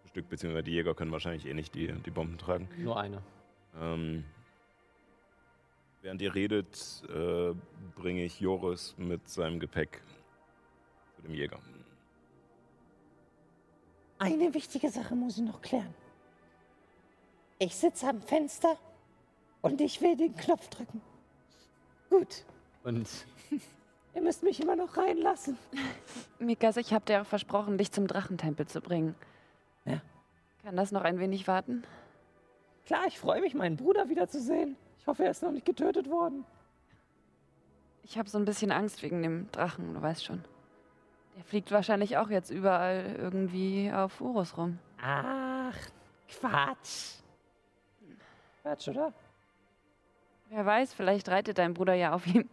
bestückt, 0.03 0.29
beziehungsweise 0.29 0.63
die 0.63 0.71
Jäger 0.71 0.93
können 0.93 1.11
wahrscheinlich 1.11 1.45
eh 1.45 1.53
nicht 1.53 1.73
die, 1.73 1.91
die 1.91 2.11
Bomben 2.11 2.37
tragen. 2.37 2.69
Nur 2.77 2.99
eine. 2.99 3.21
Ähm, 3.79 4.23
während 6.01 6.21
ihr 6.21 6.35
redet, 6.35 7.03
äh, 7.09 7.53
bringe 7.95 8.23
ich 8.23 8.39
Joris 8.39 8.95
mit 8.97 9.27
seinem 9.27 9.59
Gepäck 9.59 10.01
zu 11.15 11.23
dem 11.23 11.33
Jäger. 11.33 11.59
Eine 14.17 14.53
wichtige 14.53 14.89
Sache 14.89 15.15
muss 15.15 15.37
ich 15.37 15.43
noch 15.43 15.61
klären. 15.61 15.93
Ich 17.59 17.75
sitze 17.75 18.07
am 18.07 18.21
Fenster 18.21 18.77
und 19.61 19.81
ich 19.81 20.01
will 20.01 20.15
den 20.15 20.35
Knopf 20.35 20.67
drücken. 20.69 21.01
Gut, 22.09 22.45
Und 22.83 23.09
ihr 24.13 24.21
müsst 24.21 24.43
mich 24.43 24.61
immer 24.61 24.75
noch 24.75 24.95
reinlassen. 24.97 25.57
Mikas, 26.39 26.77
ich 26.77 26.93
habe 26.93 27.05
dir 27.05 27.21
auch 27.21 27.25
versprochen, 27.25 27.77
dich 27.77 27.91
zum 27.91 28.07
Drachentempel 28.07 28.67
zu 28.67 28.81
bringen. 28.81 29.15
Ja. 29.85 30.01
Kann 30.63 30.75
das 30.75 30.91
noch 30.91 31.01
ein 31.03 31.19
wenig 31.19 31.47
warten? 31.47 31.83
Klar, 32.85 33.05
ich 33.07 33.19
freue 33.19 33.41
mich, 33.41 33.53
meinen 33.53 33.77
Bruder 33.77 34.09
wiederzusehen. 34.09 34.75
Ich 34.99 35.07
hoffe, 35.07 35.23
er 35.23 35.31
ist 35.31 35.41
noch 35.43 35.51
nicht 35.51 35.65
getötet 35.65 36.09
worden. 36.09 36.45
Ich 38.03 38.17
habe 38.17 38.29
so 38.29 38.37
ein 38.37 38.45
bisschen 38.45 38.71
Angst 38.71 39.01
wegen 39.01 39.23
dem 39.23 39.51
Drachen, 39.51 39.93
du 39.95 40.01
weißt 40.01 40.23
schon. 40.23 40.43
Der 41.35 41.43
fliegt 41.43 41.71
wahrscheinlich 41.71 42.17
auch 42.17 42.29
jetzt 42.29 42.49
überall 42.49 43.15
irgendwie 43.17 43.91
auf 43.91 44.21
Urus 44.21 44.57
rum. 44.57 44.79
Ach, 45.01 45.77
Quatsch. 46.29 47.19
Quatsch, 48.61 48.87
oder? 48.87 49.13
Wer 50.49 50.65
weiß, 50.65 50.93
vielleicht 50.93 51.27
reitet 51.29 51.57
dein 51.57 51.73
Bruder 51.73 51.93
ja 51.93 52.13
auf 52.13 52.25
ihm. 52.27 52.49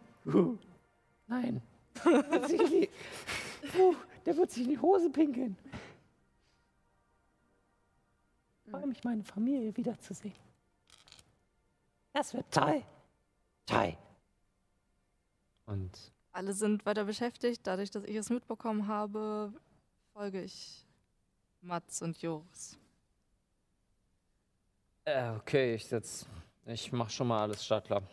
Nein. 1.27 1.61
Der 2.03 2.31
wird 2.31 2.49
sich 2.49 2.61
in 2.61 2.69
die, 2.69 2.89
Puh, 3.71 3.95
der 4.25 4.37
wird 4.37 4.51
sich 4.51 4.63
in 4.63 4.69
die 4.69 4.79
Hose 4.79 5.09
pinkeln. 5.09 5.57
Ich 8.65 8.71
freue 8.71 8.87
mich, 8.87 9.03
meine 9.03 9.23
Familie 9.23 9.75
wiederzusehen. 9.77 10.35
Das 12.11 12.33
wird 12.33 12.51
toll. 12.51 12.83
Toll. 13.65 13.95
Und 15.65 16.12
Alle 16.33 16.53
sind 16.53 16.85
weiter 16.85 17.05
beschäftigt. 17.05 17.61
Dadurch, 17.65 17.91
dass 17.91 18.03
ich 18.03 18.15
es 18.17 18.29
mitbekommen 18.29 18.87
habe, 18.87 19.53
folge 20.13 20.41
ich 20.43 20.85
Mats 21.61 22.01
und 22.01 22.21
Joris. 22.21 22.77
äh, 25.05 25.31
okay, 25.31 25.75
ich 25.75 25.85
setz, 25.85 26.25
ich 26.65 26.91
mach 26.91 27.09
schon 27.09 27.27
mal 27.27 27.41
alles 27.41 27.63
startklar. 27.65 28.03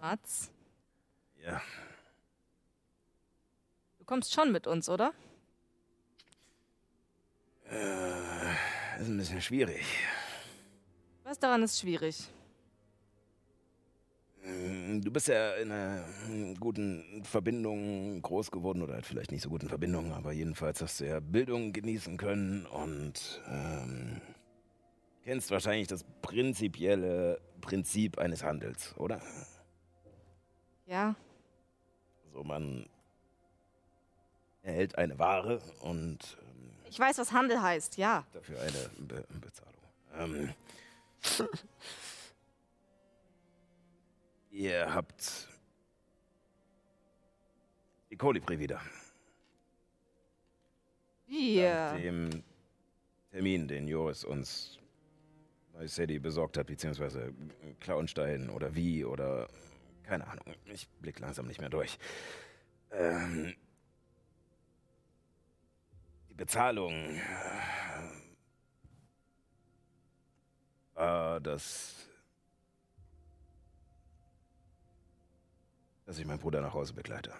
Mats, 0.00 0.50
Ja, 1.44 1.60
du 3.98 4.04
kommst 4.04 4.32
schon 4.32 4.52
mit 4.52 4.66
uns, 4.66 4.88
oder? 4.88 5.12
äh, 7.70 8.52
ist 9.00 9.08
ein 9.08 9.16
bisschen 9.18 9.40
schwierig. 9.42 9.84
Was 11.24 11.38
daran 11.38 11.62
ist 11.62 11.78
schwierig? 11.80 12.30
Mm, 14.46 15.00
Du 15.02 15.10
bist 15.10 15.28
ja 15.28 15.54
in 15.54 15.70
einer 15.72 16.04
mm, 16.28 16.54
guten 16.60 17.24
Verbindung 17.24 18.20
groß 18.22 18.50
geworden 18.50 18.82
oder 18.82 18.94
halt 18.94 19.06
vielleicht 19.06 19.32
nicht 19.32 19.42
so 19.42 19.48
guten 19.48 19.68
Verbindung, 19.68 20.12
aber 20.12 20.32
jedenfalls 20.32 20.80
hast 20.82 21.00
du 21.00 21.06
ja 21.06 21.20
Bildung 21.20 21.72
genießen 21.72 22.16
können 22.16 22.64
und 22.66 23.42
ähm, 23.48 24.20
kennst 25.24 25.50
wahrscheinlich 25.50 25.88
das 25.88 26.04
prinzipielle 26.22 27.40
Prinzip 27.60 28.18
eines 28.18 28.44
Handels, 28.44 28.94
oder? 28.96 29.20
Ja, 30.86 31.16
Also 32.28 32.44
man 32.44 32.86
erhält 34.62 34.96
eine 34.98 35.18
Ware 35.18 35.60
und 35.80 36.18
ähm, 36.42 36.70
Ich 36.88 36.98
weiß, 37.00 37.18
was 37.18 37.32
Handel 37.32 37.60
heißt, 37.60 37.96
ja. 37.96 38.24
dafür 38.32 38.60
eine 38.60 38.90
Be 38.98 39.24
Bezahlung. 39.40 39.74
Ähm, 40.16 40.54
ihr 44.56 44.92
habt 44.94 45.48
die 48.10 48.16
Kolibri 48.16 48.58
wieder. 48.58 48.80
Wir. 51.26 51.92
Nach 51.92 52.00
dem 52.00 52.42
Termin, 53.30 53.68
den 53.68 53.86
Joris 53.86 54.24
uns 54.24 54.78
bei 55.74 55.86
Sadie 55.86 56.18
besorgt 56.18 56.56
hat, 56.56 56.68
beziehungsweise 56.68 57.34
Klauenstein 57.80 58.48
oder 58.48 58.74
wie 58.74 59.04
oder 59.04 59.48
keine 60.04 60.26
Ahnung. 60.26 60.54
Ich 60.64 60.88
blick 61.00 61.18
langsam 61.18 61.46
nicht 61.46 61.60
mehr 61.60 61.68
durch. 61.68 61.98
Ähm, 62.92 63.54
die 66.30 66.34
Bezahlung 66.34 66.92
äh, 66.94 67.20
war 70.94 71.40
das, 71.40 72.05
dass 76.06 76.18
ich 76.18 76.24
meinen 76.24 76.38
Bruder 76.38 76.60
nach 76.60 76.72
Hause 76.72 76.94
begleite. 76.94 77.34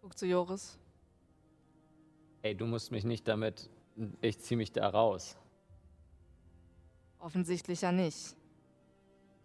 Guck 0.00 0.16
zu 0.16 0.26
Joris. 0.26 0.78
Ey, 2.42 2.56
du 2.56 2.66
musst 2.66 2.90
mich 2.90 3.04
nicht 3.04 3.28
damit. 3.28 3.68
Ich 4.22 4.40
zieh 4.40 4.56
mich 4.56 4.72
da 4.72 4.88
raus. 4.88 5.36
Offensichtlich 7.18 7.82
ja 7.82 7.92
nicht. 7.92 8.34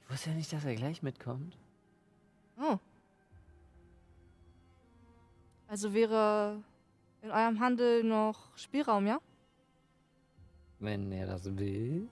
Ich 0.02 0.10
wusste 0.10 0.30
ja 0.30 0.36
nicht, 0.36 0.54
dass 0.54 0.64
er 0.64 0.76
gleich 0.76 1.04
mitkommt. 1.04 1.58
Oh. 2.58 2.78
Also 5.68 5.94
wäre 5.94 6.64
in 7.26 7.31
eurem 7.31 7.60
Handel 7.60 8.03
noch 8.03 8.56
Spielraum, 8.56 9.07
ja? 9.07 9.19
Wenn 10.80 11.11
er 11.11 11.26
das 11.26 11.57
will. 11.57 12.07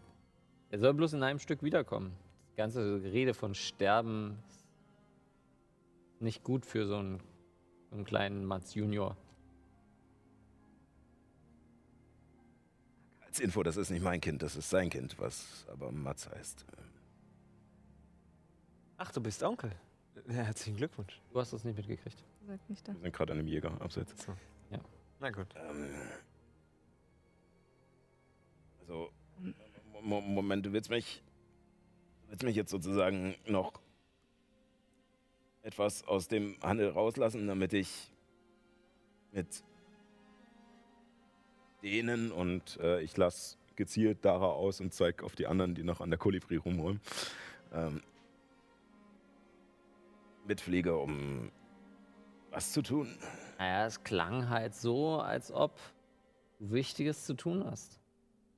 Er 0.72 0.80
soll 0.80 0.94
bloß 0.96 1.14
in 1.14 1.22
einem 1.22 1.38
Stück 1.38 1.62
wiederkommen. 1.62 2.14
Das 2.48 2.56
ganze 2.56 3.04
Rede 3.04 3.36
von 3.36 3.54
Sterben 3.54 4.40
ist 4.50 4.66
nicht 6.20 6.44
gut 6.44 6.66
für 6.66 6.88
so 6.88 6.98
einen, 6.98 7.20
so 7.90 7.96
einen 7.96 8.06
kleinen 8.06 8.44
Mats 8.46 8.74
Junior. 8.74 9.16
Als 13.22 13.40
Info, 13.40 13.62
das 13.62 13.78
ist 13.78 13.92
nicht 13.92 14.04
mein 14.04 14.20
Kind, 14.20 14.42
das 14.42 14.56
ist 14.56 14.70
sein 14.70 14.90
Kind, 14.90 15.20
was 15.20 15.68
aber 15.72 15.92
Mats 15.92 16.28
heißt. 16.28 16.66
Ach, 18.98 19.12
du 19.12 19.22
bist 19.22 19.44
Onkel. 19.44 19.72
Ja, 20.28 20.44
herzlichen 20.44 20.78
Glückwunsch. 20.78 21.22
Du 21.32 21.40
hast 21.40 21.54
das 21.54 21.64
nicht 21.64 21.76
mitgekriegt. 21.76 22.24
Sagt 22.48 22.70
nicht 22.70 22.88
da. 22.88 22.94
Wir 22.94 23.02
sind 23.02 23.14
gerade 23.14 23.34
an 23.34 23.40
einem 23.40 23.48
Jäger 23.48 23.80
abseits. 23.80 24.26
Ja. 24.26 24.36
Na 25.24 25.32
gut. 25.32 25.48
Ähm, 25.56 25.90
also, 28.82 29.10
Mo 30.02 30.20
Moment, 30.20 30.66
du 30.66 30.74
willst 30.74 30.90
mich, 30.90 31.24
willst 32.28 32.44
mich 32.44 32.58
jetzt 32.58 32.72
sozusagen 32.72 33.34
noch 33.48 33.80
etwas 35.62 36.06
aus 36.06 36.28
dem 36.28 36.58
Handel 36.62 36.90
rauslassen, 36.90 37.48
damit 37.48 37.72
ich 37.72 38.12
mit 39.32 39.64
denen 41.84 42.34
und 42.34 42.78
äh, 42.82 43.00
ich 43.00 43.16
lasse 43.16 43.56
gezielt 43.78 44.26
Dara 44.26 44.48
aus 44.48 44.82
und 44.82 44.94
zeige 44.94 45.24
auf 45.24 45.38
die 45.38 45.48
anderen, 45.48 45.74
die 45.74 45.84
noch 45.84 46.02
an 46.02 46.10
der 46.10 46.20
Kolibri 46.20 46.58
rumholen, 46.58 47.00
ähm, 47.72 48.04
mitfliege, 50.46 50.98
um 50.98 51.50
was 52.54 52.72
zu 52.72 52.82
tun. 52.82 53.18
Naja, 53.58 53.86
es 53.86 54.04
klang 54.04 54.50
halt 54.50 54.76
so, 54.76 55.20
als 55.20 55.52
ob 55.52 55.78
du 56.60 56.72
Wichtiges 56.72 57.26
zu 57.26 57.34
tun 57.34 57.66
hast. 57.66 58.00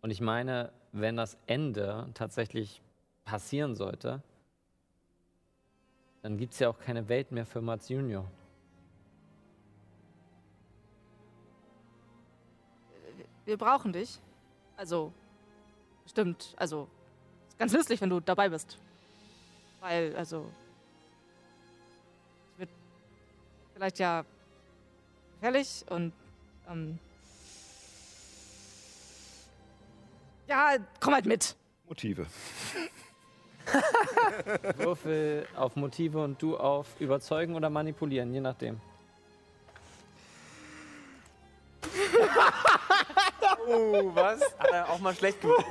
Und 0.01 0.11
ich 0.11 0.21
meine, 0.21 0.71
wenn 0.91 1.17
das 1.17 1.37
Ende 1.47 2.09
tatsächlich 2.13 2.81
passieren 3.23 3.75
sollte, 3.75 4.21
dann 6.21 6.37
gibt 6.37 6.53
es 6.53 6.59
ja 6.59 6.69
auch 6.69 6.79
keine 6.79 7.07
Welt 7.07 7.31
mehr 7.31 7.45
für 7.45 7.61
Mats 7.61 7.89
Junior. 7.89 8.25
Wir 13.45 13.57
brauchen 13.57 13.93
dich. 13.93 14.19
Also, 14.75 15.13
stimmt. 16.07 16.53
Also, 16.57 16.87
ist 17.47 17.59
ganz 17.59 17.73
nützlich, 17.73 18.01
wenn 18.01 18.09
du 18.09 18.19
dabei 18.19 18.49
bist. 18.49 18.77
Weil, 19.81 20.15
also, 20.15 20.45
vielleicht 23.75 23.99
ja 23.99 24.23
gefährlich 25.33 25.85
und, 25.89 26.13
ähm, 26.69 26.97
ja, 30.47 30.77
komm 30.99 31.13
halt 31.13 31.25
mit. 31.25 31.55
Motive. 31.87 32.25
Würfel 34.77 35.47
auf 35.55 35.75
Motive 35.75 36.23
und 36.23 36.41
du 36.41 36.55
auf 36.57 36.87
Überzeugen 36.99 37.55
oder 37.55 37.69
Manipulieren, 37.69 38.33
je 38.33 38.41
nachdem. 38.41 38.79
Oh, 43.67 44.11
was? 44.13 44.41
Hat 44.59 44.71
er 44.71 44.89
auch 44.89 44.99
mal 44.99 45.15
schlecht 45.15 45.41
gemacht? 45.41 45.65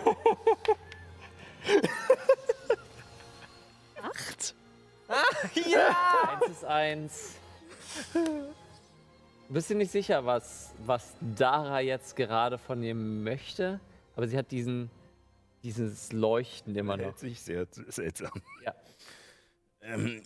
Acht? 4.03 4.55
Ah, 5.07 5.23
ja! 5.65 5.97
Eins 6.41 6.51
ist 6.51 6.65
eins. 6.65 7.35
Du 8.15 9.53
bist 9.53 9.71
dir 9.71 9.77
nicht 9.77 9.91
sicher, 9.91 10.25
was, 10.25 10.75
was 10.85 11.16
Dara 11.21 11.81
jetzt 11.81 12.16
gerade 12.16 12.59
von 12.59 12.81
dir 12.81 12.95
möchte, 12.95 13.81
aber 14.16 14.27
sie 14.27 14.37
hat 14.39 14.51
diesen, 14.51 14.91
dieses 15.62 16.12
Leuchten 16.12 16.75
immer 16.75 16.97
noch. 16.97 17.05
Hält 17.05 17.19
sich 17.19 17.41
sehr 17.41 17.66
seltsam. 17.71 18.43
Ja. 18.65 18.75
Ähm, 19.83 20.23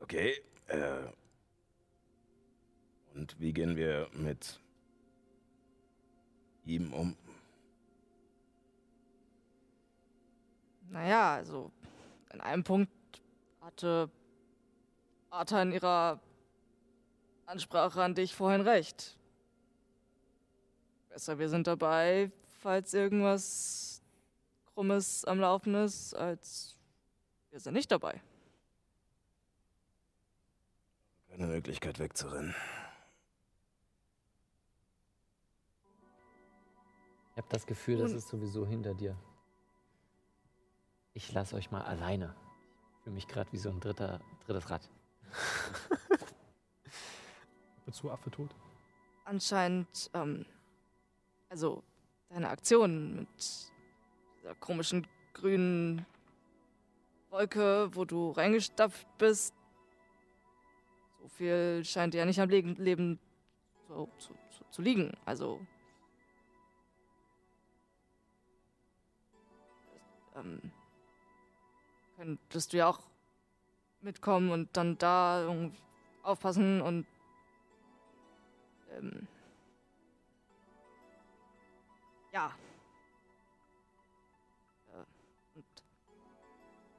okay. 0.00 0.34
Äh, 0.68 1.02
und 3.14 3.38
wie 3.38 3.52
gehen 3.52 3.76
wir 3.76 4.08
mit 4.12 4.60
ihm 6.64 6.92
um? 6.92 7.16
Naja, 10.88 11.34
also, 11.34 11.70
an 12.30 12.40
einem 12.40 12.64
Punkt 12.64 12.90
hatte 13.60 14.10
Arta 15.30 15.62
in 15.62 15.72
ihrer 15.72 16.20
Ansprache 17.46 18.02
an 18.02 18.14
dich 18.14 18.34
vorhin 18.34 18.60
recht. 18.60 19.16
Besser, 21.08 21.38
wir 21.38 21.48
sind 21.48 21.66
dabei, 21.66 22.30
falls 22.60 22.92
irgendwas 22.92 24.02
Krummes 24.74 25.24
am 25.24 25.40
Laufen 25.40 25.74
ist, 25.74 26.14
als 26.14 26.76
wir 27.50 27.60
sind 27.60 27.74
nicht 27.74 27.90
dabei. 27.90 28.20
Keine 31.28 31.46
Möglichkeit 31.46 31.98
wegzurennen. 31.98 32.54
Ich 37.32 37.38
habe 37.38 37.48
das 37.50 37.66
Gefühl, 37.66 37.98
das 37.98 38.12
ist 38.12 38.28
sowieso 38.28 38.66
hinter 38.66 38.94
dir. 38.94 39.16
Ich 41.12 41.32
lasse 41.32 41.56
euch 41.56 41.70
mal 41.70 41.82
alleine. 41.82 42.34
Ich 42.96 43.04
fühle 43.04 43.14
mich 43.14 43.28
gerade 43.28 43.52
wie 43.52 43.58
so 43.58 43.68
ein 43.70 43.80
dritter, 43.80 44.20
drittes 44.46 44.70
Rad. 44.70 44.88
Wozu 47.86 48.10
Affe 48.10 48.30
tot? 48.30 48.50
Anscheinend, 49.24 50.10
ähm, 50.14 50.46
also 51.48 51.82
deine 52.28 52.48
Aktion 52.48 53.16
mit 53.16 53.28
dieser 53.38 54.54
komischen 54.56 55.06
grünen 55.34 56.06
Wolke, 57.30 57.94
wo 57.94 58.04
du 58.04 58.30
reingestapft 58.30 59.06
bist, 59.18 59.54
so 61.20 61.28
viel 61.28 61.84
scheint 61.84 62.14
dir 62.14 62.18
ja 62.18 62.24
nicht 62.24 62.40
am 62.40 62.48
Leben, 62.48 62.76
Leben 62.76 63.18
so, 63.88 64.08
zu, 64.18 64.34
zu, 64.50 64.64
zu 64.70 64.82
liegen. 64.82 65.12
Also, 65.24 65.60
ähm, 70.36 70.60
könntest 72.16 72.72
du 72.72 72.78
ja 72.78 72.88
auch 72.88 73.00
mitkommen 74.06 74.50
und 74.50 74.74
dann 74.76 74.96
da 74.98 75.52
aufpassen 76.22 76.80
und 76.80 77.06
ähm, 78.92 79.26
ja. 82.32 82.52
Äh, 84.92 85.04
und 85.56 85.64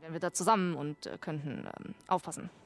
wären 0.01 0.13
wir 0.13 0.19
da 0.19 0.31
zusammen 0.33 0.75
und 0.75 1.05
äh, 1.07 1.17
könnten 1.17 1.67
ähm, 1.79 1.95
aufpassen. 2.07 2.49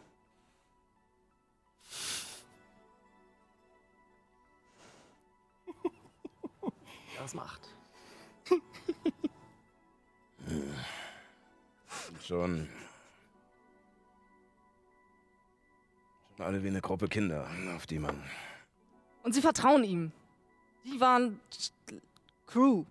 Das 7.18 7.36
macht. 7.36 7.62
schon. 12.20 12.68
Alle 16.42 16.64
wie 16.64 16.68
eine 16.68 16.82
Gruppe 16.82 17.08
Kinder, 17.08 17.48
auf 17.76 17.86
die 17.86 18.00
man. 18.00 18.22
Und 19.24 19.34
sie 19.34 19.42
vertrauen 19.42 19.84
ihm. 19.84 20.12
Die 20.86 21.00
waren 21.00 21.40
Crew. 22.48 22.86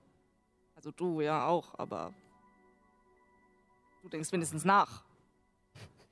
Also 0.76 0.92
du 0.92 1.20
ja 1.20 1.46
auch, 1.46 1.78
aber 1.78 2.14
du 4.02 4.08
denkst 4.08 4.30
mindestens 4.32 4.64
nach. 4.64 5.02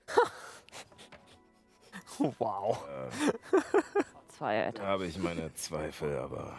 wow. 2.39 2.85
Zwei, 4.29 4.71
Da 4.73 4.87
habe 4.87 5.07
ich 5.07 5.19
meine 5.19 5.53
Zweifel, 5.55 6.19
aber. 6.19 6.59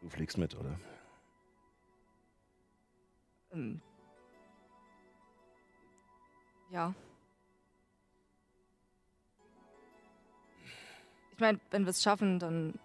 Du 0.00 0.08
fliegst 0.08 0.38
mit, 0.38 0.54
oder? 0.54 0.78
Ähm. 3.56 3.80
Ja. 6.70 6.94
Ich 11.32 11.40
meine, 11.40 11.60
wenn 11.70 11.84
wir 11.84 11.90
es 11.90 12.02
schaffen, 12.02 12.38
dann 12.38 12.78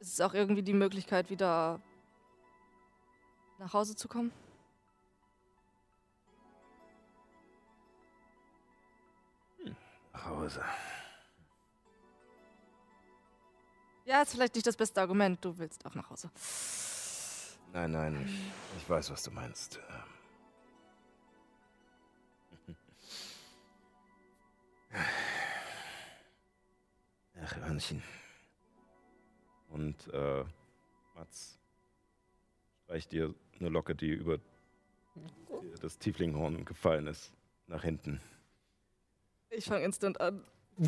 ist 0.00 0.12
es 0.12 0.20
auch 0.20 0.34
irgendwie 0.34 0.62
die 0.62 0.74
Möglichkeit, 0.74 1.30
wieder 1.30 1.80
nach 3.58 3.72
Hause 3.72 3.96
zu 3.96 4.08
kommen. 4.08 4.30
Nach 10.12 10.26
Hause. 10.26 10.62
Ja, 14.04 14.22
ist 14.22 14.32
vielleicht 14.32 14.54
nicht 14.54 14.66
das 14.66 14.76
beste 14.76 15.00
Argument. 15.00 15.44
Du 15.44 15.58
willst 15.58 15.84
auch 15.84 15.94
nach 15.94 16.08
Hause. 16.10 16.30
Nein, 17.72 17.92
nein, 17.92 18.28
ich 18.76 18.88
weiß, 18.88 19.10
was 19.10 19.22
du 19.22 19.30
meinst. 19.30 19.78
Ach, 27.40 27.56
Hörnchen. 27.56 28.02
Und 29.68 30.08
äh, 30.12 30.44
Mats 31.14 31.58
streicht 32.84 33.12
dir 33.12 33.34
eine 33.60 33.68
Locke, 33.68 33.94
die 33.94 34.10
über 34.10 34.38
das 35.80 35.98
Tieflinghorn 35.98 36.64
gefallen 36.64 37.06
ist, 37.06 37.32
nach 37.66 37.82
hinten. 37.82 38.20
Ich 39.50 39.66
fange 39.66 39.84
instant 39.84 40.20
an. 40.20 40.44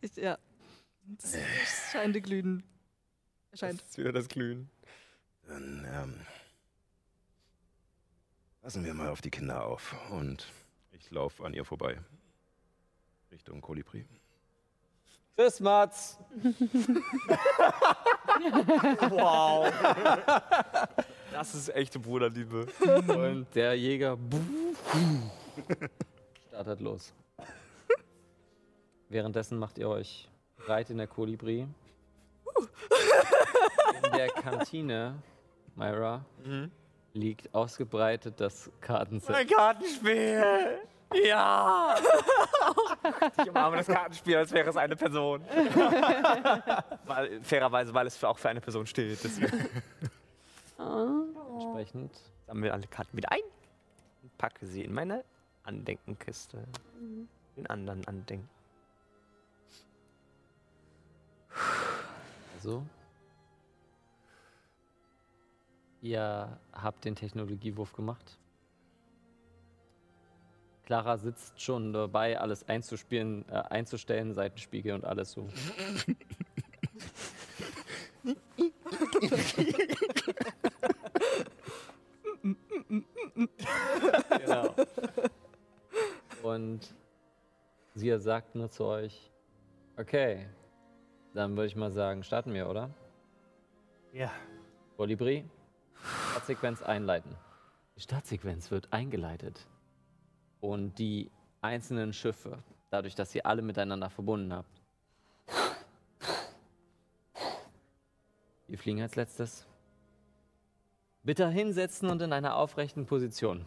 ich, 0.00 0.16
ja. 0.16 0.38
Das 1.04 1.36
scheint 1.90 2.22
glühen. 2.22 2.62
Scheint. 3.54 3.82
Das 3.82 3.90
ist 3.90 3.98
wieder 3.98 4.12
das 4.12 4.28
Glühen. 4.28 4.70
Dann 5.46 5.86
ähm, 5.92 6.14
passen 8.62 8.84
wir 8.84 8.94
mal 8.94 9.08
auf 9.08 9.20
die 9.20 9.30
Kinder 9.30 9.64
auf. 9.64 9.94
Und 10.10 10.46
ich 10.92 11.10
laufe 11.10 11.44
an 11.44 11.52
ihr 11.52 11.64
vorbei. 11.64 11.98
Richtung 13.30 13.60
Kolibri. 13.60 14.06
Tschüss, 15.36 15.60
Mats. 15.60 16.18
wow. 19.10 19.72
Das 21.32 21.54
ist 21.54 21.74
echte 21.74 21.98
Bruderliebe. 21.98 22.66
Und 23.08 23.46
der 23.54 23.74
Jäger 23.74 24.18
startet 26.48 26.80
los. 26.80 27.12
Währenddessen 29.08 29.58
macht 29.58 29.78
ihr 29.78 29.88
euch 29.88 30.28
breit 30.56 30.90
in 30.90 30.98
der 30.98 31.06
Kolibri. 31.06 31.66
In 34.04 34.12
der 34.12 34.28
Kantine, 34.28 35.22
Myra, 35.74 36.24
liegt 37.14 37.54
ausgebreitet 37.54 38.40
das 38.40 38.70
Kartenset. 38.80 39.34
Ein 39.34 39.46
Kartenspiel! 39.46 40.78
Ja! 41.14 41.94
Ich 43.38 43.48
umarme 43.50 43.76
das 43.76 43.86
Kartenspiel, 43.86 44.36
als 44.36 44.52
wäre 44.52 44.70
es 44.70 44.76
eine 44.76 44.96
Person. 44.96 45.42
weil, 47.04 47.42
fairerweise, 47.42 47.92
weil 47.92 48.06
es 48.06 48.16
für, 48.16 48.28
auch 48.28 48.38
für 48.38 48.48
eine 48.48 48.60
Person 48.60 48.86
steht. 48.86 49.18
Entsprechend 50.78 52.18
sammle 52.46 52.72
alle 52.72 52.86
Karten 52.86 53.16
wieder 53.16 53.30
ein 53.30 53.42
und 54.22 54.38
packe 54.38 54.66
sie 54.66 54.82
in 54.82 54.94
meine 54.94 55.24
Andenkenkiste. 55.64 56.64
Den 57.56 57.66
anderen 57.66 58.06
Andenken. 58.06 58.48
Also. 62.54 62.82
Ihr 66.02 66.58
habt 66.72 67.04
den 67.04 67.14
Technologiewurf 67.14 67.92
gemacht. 67.92 68.38
Clara 70.84 71.16
sitzt 71.16 71.62
schon 71.62 71.92
dabei, 71.92 72.40
alles 72.40 72.68
einzuspielen, 72.68 73.48
äh, 73.48 73.52
einzustellen, 73.70 74.34
Seitenspiegel 74.34 74.94
und 74.96 75.04
alles 75.04 75.30
so. 75.30 75.48
genau. 84.40 84.74
Und 86.42 86.94
sie 87.94 88.18
sagt 88.18 88.56
nur 88.56 88.68
zu 88.70 88.86
euch, 88.86 89.30
okay, 89.96 90.48
dann 91.32 91.56
würde 91.56 91.68
ich 91.68 91.76
mal 91.76 91.92
sagen, 91.92 92.24
starten 92.24 92.52
wir, 92.52 92.68
oder? 92.68 92.90
Ja. 94.12 94.32
Kolibri, 94.96 95.44
Startsequenz 96.30 96.82
einleiten. 96.82 97.34
Die 97.96 98.00
Startsequenz 98.00 98.70
wird 98.70 98.92
eingeleitet. 98.92 99.66
Und 100.60 100.98
die 100.98 101.30
einzelnen 101.60 102.12
Schiffe, 102.12 102.62
dadurch, 102.90 103.14
dass 103.14 103.34
ihr 103.34 103.46
alle 103.46 103.62
miteinander 103.62 104.10
verbunden 104.10 104.52
habt, 104.52 104.82
die 108.68 108.76
fliegen 108.76 109.02
als 109.02 109.16
letztes. 109.16 109.66
Bitte 111.22 111.48
hinsetzen 111.48 112.10
und 112.10 112.22
in 112.22 112.32
einer 112.32 112.56
aufrechten 112.56 113.06
Position. 113.06 113.66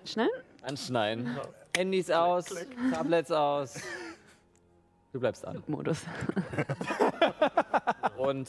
Anschnallen? 0.00 0.30
Anschneiden. 0.62 1.38
Handys 1.76 2.10
aus, 2.10 2.46
Tablets 2.90 3.30
aus. 3.30 3.80
Du 5.12 5.20
bleibst 5.20 5.44
an. 5.44 5.62
Modus. 5.66 6.02
Und 8.16 8.48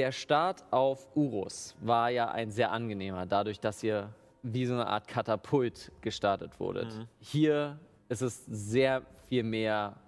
der 0.00 0.12
Start 0.12 0.64
auf 0.70 1.14
Urus 1.14 1.76
war 1.82 2.08
ja 2.08 2.30
ein 2.30 2.50
sehr 2.50 2.72
angenehmer, 2.72 3.26
dadurch, 3.26 3.60
dass 3.60 3.82
ihr 3.82 4.08
wie 4.42 4.64
so 4.64 4.72
eine 4.72 4.86
Art 4.86 5.06
Katapult 5.06 5.92
gestartet 6.00 6.58
wurdet. 6.58 6.96
Mhm. 6.96 7.06
Hier 7.18 7.78
ist 8.08 8.22
es 8.22 8.46
sehr 8.46 9.02
viel 9.28 9.42
mehr 9.42 9.98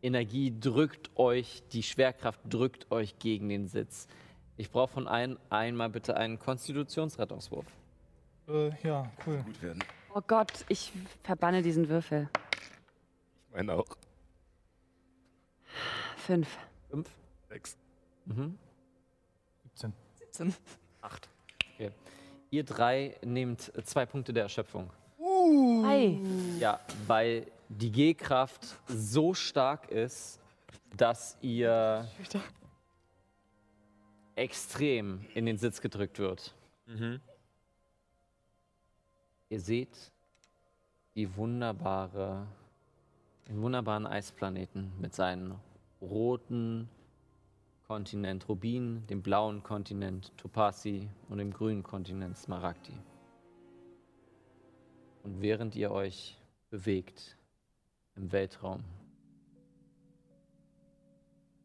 Energie, 0.00 0.58
drückt 0.58 1.10
euch, 1.18 1.62
die 1.72 1.82
Schwerkraft 1.82 2.40
drückt 2.48 2.90
euch 2.90 3.18
gegen 3.18 3.50
den 3.50 3.68
Sitz. 3.68 4.08
Ich 4.56 4.70
brauche 4.70 4.94
von 4.94 5.06
allen 5.06 5.38
einmal 5.50 5.90
bitte 5.90 6.16
einen 6.16 6.38
Konstitutionsrettungswurf. 6.38 7.66
Äh, 8.48 8.70
ja, 8.82 9.10
cool. 9.26 9.42
Gut 9.44 9.62
werden. 9.62 9.84
Oh 10.14 10.22
Gott, 10.26 10.64
ich 10.70 10.90
verbanne 11.22 11.60
diesen 11.60 11.90
Würfel. 11.90 12.30
Ich 13.50 13.54
meine 13.54 13.74
auch. 13.74 13.98
Fünf. 16.16 16.48
Fünf? 16.88 17.10
Sechs. 17.50 17.76
Mhm. 18.24 18.58
17. 19.74 19.92
17. 20.32 20.54
Acht. 21.00 21.28
Okay. 21.74 21.90
Ihr 22.50 22.64
drei 22.64 23.16
nehmt 23.24 23.72
zwei 23.84 24.06
Punkte 24.06 24.32
der 24.32 24.44
Erschöpfung. 24.44 24.90
Ei. 25.84 26.20
Ja, 26.60 26.80
weil 27.06 27.46
die 27.68 27.90
G-Kraft 27.90 28.76
so 28.86 29.34
stark 29.34 29.90
ist, 29.90 30.40
dass 30.96 31.36
ihr 31.40 32.08
extrem 34.36 35.24
in 35.34 35.46
den 35.46 35.58
Sitz 35.58 35.80
gedrückt 35.80 36.18
wird. 36.18 36.54
Mhm. 36.86 37.20
Ihr 39.48 39.60
seht 39.60 40.12
die 41.14 41.36
wunderbare, 41.36 42.46
den 43.48 43.62
wunderbaren 43.62 44.06
Eisplaneten 44.06 44.92
mit 45.00 45.14
seinen 45.14 45.58
roten 46.00 46.88
Kontinent 47.86 48.48
Rubin, 48.48 49.06
dem 49.08 49.22
blauen 49.22 49.62
Kontinent 49.62 50.32
Topasi 50.38 51.08
und 51.28 51.36
dem 51.36 51.52
grünen 51.52 51.82
Kontinent 51.82 52.36
Smaragdi. 52.38 52.94
Und 55.22 55.42
während 55.42 55.76
ihr 55.76 55.90
euch 55.90 56.38
bewegt 56.70 57.36
im 58.16 58.32
Weltraum, 58.32 58.84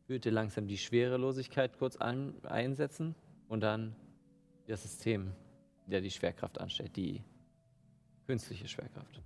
fühlt 0.07 0.25
ihr 0.25 0.33
langsam 0.33 0.67
die 0.67 0.77
Schwerelosigkeit 0.77 1.77
kurz 1.77 1.95
an, 1.95 2.35
einsetzen 2.43 3.15
und 3.47 3.61
dann 3.61 3.95
das 4.67 4.83
System, 4.83 5.31
der 5.87 6.01
die 6.01 6.11
Schwerkraft 6.11 6.59
anstellt, 6.59 6.97
die 6.97 7.23
künstliche 8.25 8.67
Schwerkraft. 8.67 9.21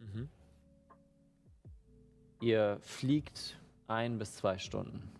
Mhm. 0.00 0.30
Ihr 2.40 2.78
fliegt 2.80 3.58
ein 3.86 4.18
bis 4.18 4.36
zwei 4.36 4.58
Stunden 4.58 5.17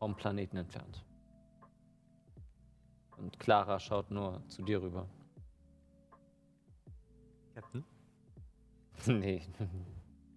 vom 0.00 0.16
Planeten 0.16 0.56
entfernt. 0.56 1.04
Und 3.18 3.38
Clara 3.38 3.78
schaut 3.78 4.10
nur 4.10 4.42
zu 4.48 4.62
dir 4.62 4.80
rüber. 4.80 5.06
Captain? 7.54 7.84
nee. 9.06 9.42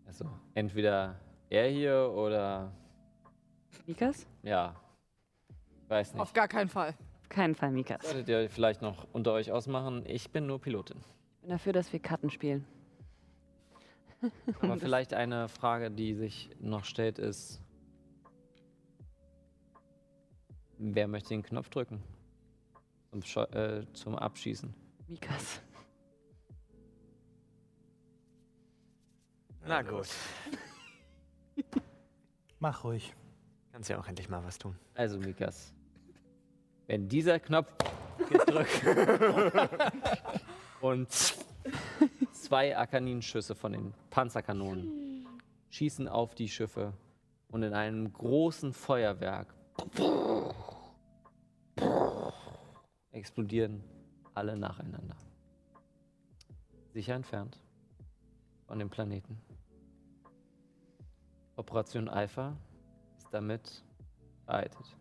Also, 0.05 0.29
entweder 0.53 1.15
er 1.49 1.69
hier 1.69 2.11
oder. 2.13 2.73
Mikas? 3.87 4.27
Ja. 4.43 4.75
Weiß 5.87 6.13
nicht. 6.13 6.21
Auf 6.21 6.33
gar 6.33 6.49
keinen 6.49 6.69
Fall. 6.69 6.93
Auf 7.21 7.29
keinen 7.29 7.55
Fall 7.55 7.71
Mikas. 7.71 8.03
Solltet 8.03 8.27
ihr 8.27 8.49
vielleicht 8.49 8.81
noch 8.81 9.07
unter 9.13 9.31
euch 9.31 9.49
ausmachen. 9.49 10.03
Ich 10.05 10.29
bin 10.29 10.45
nur 10.45 10.59
Pilotin. 10.59 10.97
Ich 10.97 11.41
bin 11.41 11.51
dafür, 11.51 11.71
dass 11.71 11.93
wir 11.93 12.01
Karten 12.01 12.29
spielen. 12.29 12.65
Aber 14.61 14.77
vielleicht 14.79 15.13
eine 15.13 15.47
Frage, 15.47 15.89
die 15.89 16.15
sich 16.15 16.49
noch 16.59 16.83
stellt, 16.83 17.17
ist: 17.17 17.62
Wer 20.77 21.07
möchte 21.07 21.29
den 21.29 21.43
Knopf 21.43 21.69
drücken? 21.69 22.01
Zum, 23.11 23.21
Scho 23.21 23.43
äh, 23.43 23.85
zum 23.93 24.15
Abschießen. 24.15 24.73
Mikas. 25.07 25.61
Na 29.65 29.81
gut. 29.81 30.07
Mach 32.59 32.83
ruhig. 32.83 33.13
Kannst 33.71 33.89
ja 33.89 33.99
auch 33.99 34.07
endlich 34.07 34.29
mal 34.29 34.43
was 34.43 34.57
tun. 34.57 34.77
Also, 34.95 35.19
Mikas. 35.19 35.73
Wenn 36.87 37.07
dieser 37.07 37.39
Knopf 37.39 37.71
gedrückt 38.29 38.83
und 40.81 41.09
zwei 42.31 42.77
Akaninschüsse 42.77 43.55
von 43.55 43.73
den 43.73 43.93
Panzerkanonen 44.09 45.27
schießen 45.69 46.07
auf 46.07 46.35
die 46.35 46.49
Schiffe 46.49 46.93
und 47.49 47.63
in 47.63 47.73
einem 47.73 48.11
großen 48.11 48.73
Feuerwerk 48.73 49.53
explodieren 53.13 53.83
alle 54.33 54.57
nacheinander. 54.57 55.15
Sicher 56.93 57.15
entfernt 57.15 57.59
von 58.67 58.79
dem 58.79 58.89
Planeten. 58.89 59.39
Operation 61.55 62.09
Alpha 62.09 62.57
ist 63.17 63.27
damit 63.31 63.83
vereitet. 64.45 64.97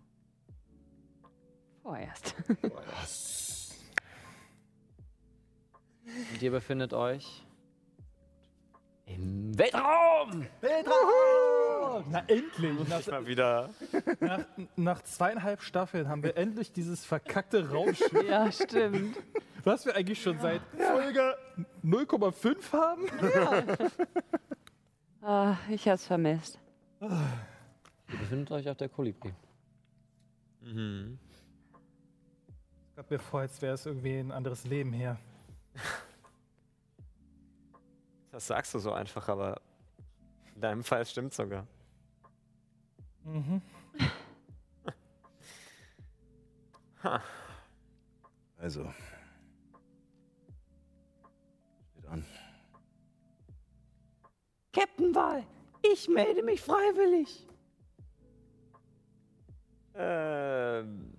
Vorerst. 1.83 2.35
Und 6.05 6.43
ihr 6.43 6.51
befindet 6.51 6.93
euch 6.93 7.47
im 9.15 9.59
Weltraum! 9.59 10.47
Weltraum! 10.61 12.05
Na 12.11 12.25
endlich! 12.27 12.89
Nach, 12.89 13.07
Mal 13.07 13.27
wieder. 13.27 13.71
nach, 14.21 14.45
nach 14.77 15.03
zweieinhalb 15.03 15.63
Staffeln 15.63 16.09
haben 16.09 16.23
wir 16.23 16.37
endlich 16.37 16.73
dieses 16.73 17.05
verkackte 17.05 17.71
Raumschiff. 17.71 18.13
Ja, 18.29 18.51
stimmt. 18.51 19.17
Was 19.65 19.87
wir 19.87 19.95
eigentlich 19.95 20.23
schon 20.23 20.39
seit 20.41 20.63
Folge 20.77 21.37
0,5 21.85 22.73
haben. 22.73 23.07
Ah, 25.25 25.57
ich 25.69 25.89
hab's 25.89 26.07
vermisst. 26.07 26.59
Ihr 27.01 28.19
befindet 28.19 28.51
euch 28.51 28.69
auf 28.69 28.77
der 28.77 28.89
Kolibri. 28.89 29.33
Mhm. 30.63 31.19
Ich 32.91 32.97
gab 32.97 33.09
mir 33.11 33.19
vor, 33.19 33.41
als 33.41 33.63
wäre 33.63 33.75
es 33.75 33.87
irgendwie 33.87 34.19
ein 34.19 34.33
anderes 34.33 34.65
Leben 34.65 34.93
hier. 34.93 35.17
Das 38.33 38.47
sagst 38.47 38.73
du 38.75 38.79
so 38.79 38.93
einfach, 38.93 39.29
aber 39.29 39.61
in 40.55 40.61
deinem 40.63 40.83
Fall 40.83 41.05
stimmt 41.07 41.35
sogar. 41.35 41.67
Mhm. 43.25 43.63
Ha. 47.05 47.21
Also. 48.59 48.89
Steht 51.91 52.07
an. 52.07 52.25
Captain 54.73 55.13
Wal, 55.13 55.45
ich 55.83 56.07
melde 56.09 56.45
mich 56.45 56.61
freiwillig. 56.61 57.45
Ähm. 59.97 61.13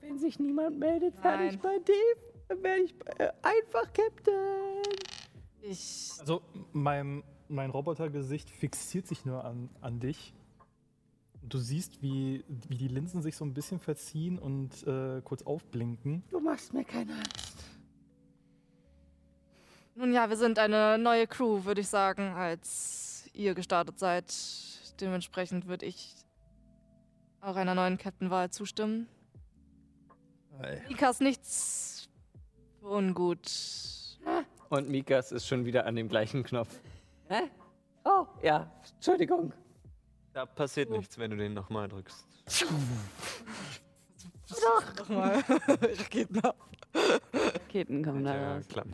Wenn 0.00 0.18
sich 0.18 0.40
niemand 0.40 0.80
meldet, 0.80 1.22
werde 1.22 1.46
ich 1.46 1.58
bei 1.60 1.78
dann 2.48 2.62
werde 2.64 2.82
ich 2.82 2.94
äh, 3.18 3.30
einfach 3.42 3.92
Captain. 3.92 4.82
Ich. 5.62 6.12
Also 6.18 6.42
mein, 6.72 7.22
mein 7.48 7.70
Robotergesicht 7.70 8.50
fixiert 8.50 9.06
sich 9.06 9.24
nur 9.24 9.44
an, 9.44 9.68
an 9.80 10.00
dich. 10.00 10.34
Du 11.42 11.58
siehst, 11.58 12.02
wie, 12.02 12.44
wie 12.68 12.76
die 12.76 12.88
Linsen 12.88 13.22
sich 13.22 13.36
so 13.36 13.44
ein 13.44 13.54
bisschen 13.54 13.78
verziehen 13.78 14.38
und 14.38 14.86
äh, 14.86 15.22
kurz 15.22 15.42
aufblinken. 15.42 16.22
Du 16.30 16.40
machst 16.40 16.72
mir 16.74 16.84
keine 16.84 17.14
Angst. 17.14 17.64
Nun 19.94 20.12
ja, 20.12 20.28
wir 20.28 20.36
sind 20.36 20.58
eine 20.58 20.98
neue 20.98 21.26
Crew, 21.26 21.64
würde 21.64 21.80
ich 21.80 21.88
sagen, 21.88 22.28
als 22.34 23.28
ihr 23.32 23.54
gestartet 23.54 23.98
seid. 23.98 24.32
Dementsprechend 25.00 25.66
würde 25.66 25.86
ich 25.86 26.14
auch 27.40 27.56
einer 27.56 27.74
neuen 27.74 27.98
Captain-Wahl 27.98 28.50
zustimmen. 28.50 29.08
Mikas 30.88 31.20
nichts 31.20 32.08
für 32.80 32.88
ungut. 32.88 33.48
Und 34.70 34.88
Mikas 34.88 35.32
ist 35.32 35.46
schon 35.46 35.64
wieder 35.64 35.86
an 35.86 35.96
dem 35.96 36.08
gleichen 36.08 36.42
Knopf. 36.44 36.80
Hä? 37.28 37.50
Oh, 38.04 38.26
ja, 38.42 38.70
Entschuldigung. 38.96 39.52
Da 40.32 40.46
passiert 40.46 40.90
nichts, 40.90 41.18
wenn 41.18 41.30
du 41.30 41.36
den 41.36 41.54
nochmal 41.54 41.88
drückst. 41.88 42.26
Doch. 44.50 44.96
Nochmal. 44.96 45.40
Raketen 45.68 46.40
ab. 46.40 46.56
Raketen 47.32 48.04
kommen 48.04 48.24
da 48.24 48.34
Ja, 48.34 48.54
raus. 48.56 48.68
klappt. 48.68 48.90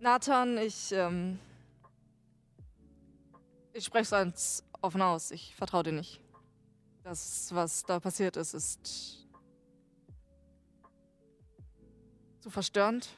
Nathan, 0.00 0.58
ich, 0.58 0.92
ähm, 0.92 1.38
ich 3.72 3.84
spreche 3.84 4.02
es 4.02 4.10
ganz 4.10 4.64
offen 4.82 5.00
aus. 5.00 5.30
Ich 5.30 5.54
vertraue 5.54 5.84
dir 5.84 5.92
nicht. 5.92 6.20
Das, 7.04 7.54
was 7.54 7.82
da 7.84 8.00
passiert 8.00 8.36
ist, 8.36 8.54
ist 8.54 9.26
zu 12.40 12.50
verstörend. 12.50 13.08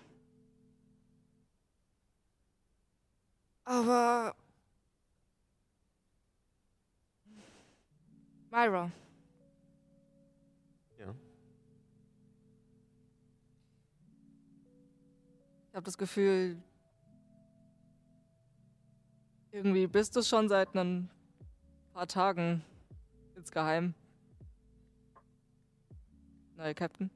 Aber 3.64 4.36
Myra. 8.50 8.90
Ja. 10.98 11.14
Ich 15.70 15.74
habe 15.74 15.84
das 15.84 15.98
Gefühl, 15.98 16.56
irgendwie 19.50 19.86
bist 19.86 20.14
du 20.14 20.22
schon 20.22 20.48
seit 20.48 20.74
ein 20.74 21.10
paar 21.92 22.06
Tagen 22.06 22.62
insgeheim. 23.34 23.94
Neue 26.56 26.74
Captain. 26.74 27.10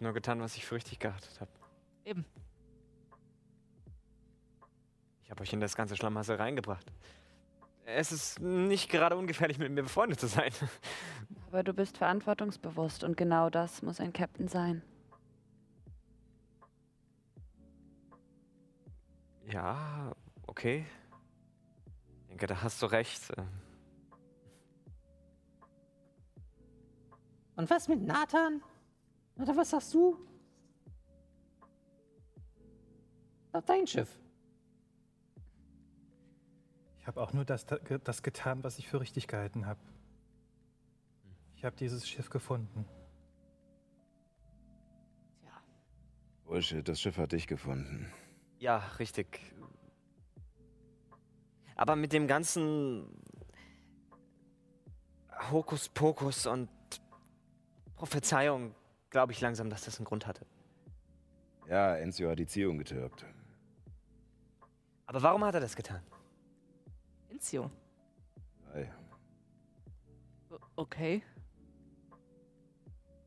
Habe 0.00 0.06
nur 0.06 0.14
getan, 0.14 0.40
was 0.40 0.56
ich 0.56 0.64
für 0.64 0.76
richtig 0.76 0.98
geachtet 0.98 1.38
habe. 1.40 1.50
Eben. 2.06 2.24
Ich 5.22 5.30
habe 5.30 5.42
euch 5.42 5.52
in 5.52 5.60
das 5.60 5.76
ganze 5.76 5.94
Schlamassel 5.94 6.36
reingebracht. 6.36 6.90
Es 7.84 8.10
ist 8.10 8.40
nicht 8.40 8.88
gerade 8.88 9.16
ungefährlich, 9.16 9.58
mit 9.58 9.70
mir 9.70 9.82
befreundet 9.82 10.18
zu 10.18 10.26
sein. 10.26 10.52
Aber 11.48 11.62
du 11.62 11.74
bist 11.74 11.98
verantwortungsbewusst 11.98 13.04
und 13.04 13.16
genau 13.16 13.50
das 13.50 13.82
muss 13.82 14.00
ein 14.00 14.14
Captain 14.14 14.48
sein. 14.48 14.82
Ja, 19.52 20.14
okay. 20.46 20.86
Ich 22.22 22.28
denke, 22.28 22.46
da 22.46 22.62
hast 22.62 22.80
du 22.80 22.86
recht. 22.86 23.30
Ähm, 23.36 23.48
Und 27.56 27.68
was 27.68 27.88
mit 27.88 28.00
Nathan? 28.00 28.62
Oder 29.40 29.56
was 29.56 29.70
sagst 29.70 29.94
du? 29.94 30.18
Auf 33.52 33.64
dein 33.64 33.86
Schiff. 33.86 34.20
Ich 36.98 37.06
habe 37.06 37.20
auch 37.20 37.32
nur 37.32 37.44
das, 37.44 37.64
das 38.04 38.22
getan, 38.22 38.62
was 38.62 38.78
ich 38.78 38.88
für 38.88 39.00
richtig 39.00 39.26
gehalten 39.26 39.66
habe. 39.66 39.80
Ich 41.56 41.64
habe 41.64 41.74
dieses 41.76 42.06
Schiff 42.06 42.28
gefunden. 42.28 42.84
Bullshit, 46.44 46.86
das 46.86 47.00
Schiff 47.00 47.16
hat 47.16 47.32
dich 47.32 47.46
gefunden. 47.46 48.12
Ja, 48.58 48.78
richtig. 48.98 49.40
Aber 51.76 51.96
mit 51.96 52.12
dem 52.12 52.26
ganzen 52.26 53.06
Hokuspokus 55.50 56.46
und 56.46 56.68
Prophezeiung 57.96 58.74
glaube 59.10 59.32
ich 59.32 59.40
langsam, 59.40 59.68
dass 59.70 59.84
das 59.84 59.98
einen 59.98 60.04
Grund 60.06 60.26
hatte. 60.26 60.46
Ja, 61.68 61.96
Enzio 61.96 62.30
hat 62.30 62.38
die 62.38 62.46
Ziehung 62.46 62.78
getürkt. 62.78 63.24
Aber 65.06 65.22
warum 65.22 65.44
hat 65.44 65.54
er 65.54 65.60
das 65.60 65.76
getan? 65.76 66.02
Enzio. 67.28 67.70
Ei. 68.72 68.88
Okay. 70.76 71.22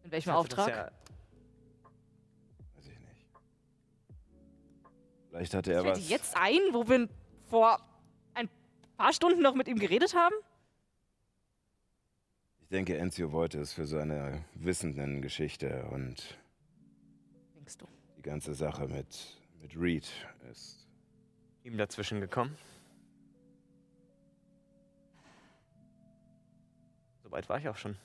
In 0.04 0.12
welchem 0.12 0.32
Auftrag? 0.32 0.68
ja- 0.70 0.92
Weiß 2.76 2.88
ich 2.88 3.00
nicht. 3.00 3.26
Vielleicht 5.30 5.54
hatte 5.54 5.74
er 5.74 5.84
Fällt 5.84 5.98
dir 5.98 6.02
was. 6.02 6.10
jetzt 6.10 6.38
ein, 6.38 6.60
wo 6.72 6.88
wir 6.88 7.08
vor 7.50 7.80
ein 8.34 8.50
paar 8.98 9.14
Stunden 9.14 9.42
noch 9.42 9.56
mit 9.56 9.68
ihm 9.68 9.78
geredet 9.80 10.16
haben? 10.16 10.36
Ich 12.74 12.76
denke, 12.76 12.98
Enzio 12.98 13.32
wollte 13.32 13.60
es 13.60 13.72
für 13.72 13.86
seine 13.86 14.44
wissenden 14.56 15.22
Geschichte 15.22 15.86
und 15.92 16.40
Denkst 17.54 17.78
du? 17.78 17.88
die 18.18 18.24
ganze 18.24 18.56
Sache 18.56 18.88
mit, 18.88 19.38
mit 19.62 19.80
Reed 19.80 20.12
ist. 20.50 20.88
Ihm 21.64 21.78
dazwischen 21.78 22.20
gekommen. 22.20 22.58
Soweit 27.22 27.48
war 27.48 27.60
ich 27.60 27.70
auch 27.70 27.78
schon. 27.78 27.96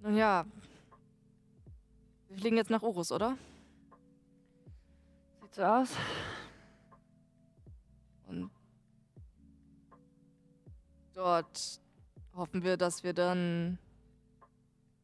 Nun 0.00 0.16
ja. 0.16 0.44
Wir 2.28 2.38
fliegen 2.38 2.56
jetzt 2.56 2.70
nach 2.70 2.82
Urus, 2.82 3.12
oder? 3.12 3.38
Sieht 5.42 5.54
so 5.54 5.62
aus. 5.62 5.90
Dort 11.14 11.80
hoffen 12.34 12.62
wir, 12.62 12.76
dass 12.76 13.02
wir 13.02 13.12
dann 13.12 13.78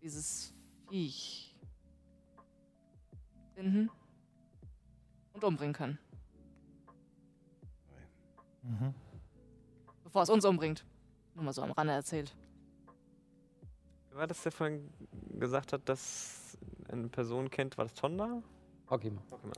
dieses 0.02 0.52
Viech 0.88 1.54
finden 3.54 3.90
und 5.32 5.44
umbringen 5.44 5.74
können. 5.74 5.98
Mhm. 8.62 8.94
Bevor 10.04 10.22
es 10.22 10.30
uns 10.30 10.44
umbringt. 10.44 10.84
Nur 11.34 11.44
mal 11.44 11.52
so 11.52 11.62
am 11.62 11.72
Rande 11.72 11.92
erzählt. 11.92 12.34
Wer 14.10 14.18
war 14.18 14.26
das, 14.26 14.42
der 14.42 14.52
vorhin 14.52 14.90
gesagt 15.38 15.72
hat, 15.72 15.88
dass 15.88 16.56
eine 16.88 17.08
Person 17.08 17.50
kennt? 17.50 17.76
War 17.76 17.84
das 17.84 17.94
Tonda? 17.94 18.42
Hokima. 18.88 19.20
Hokima. 19.30 19.52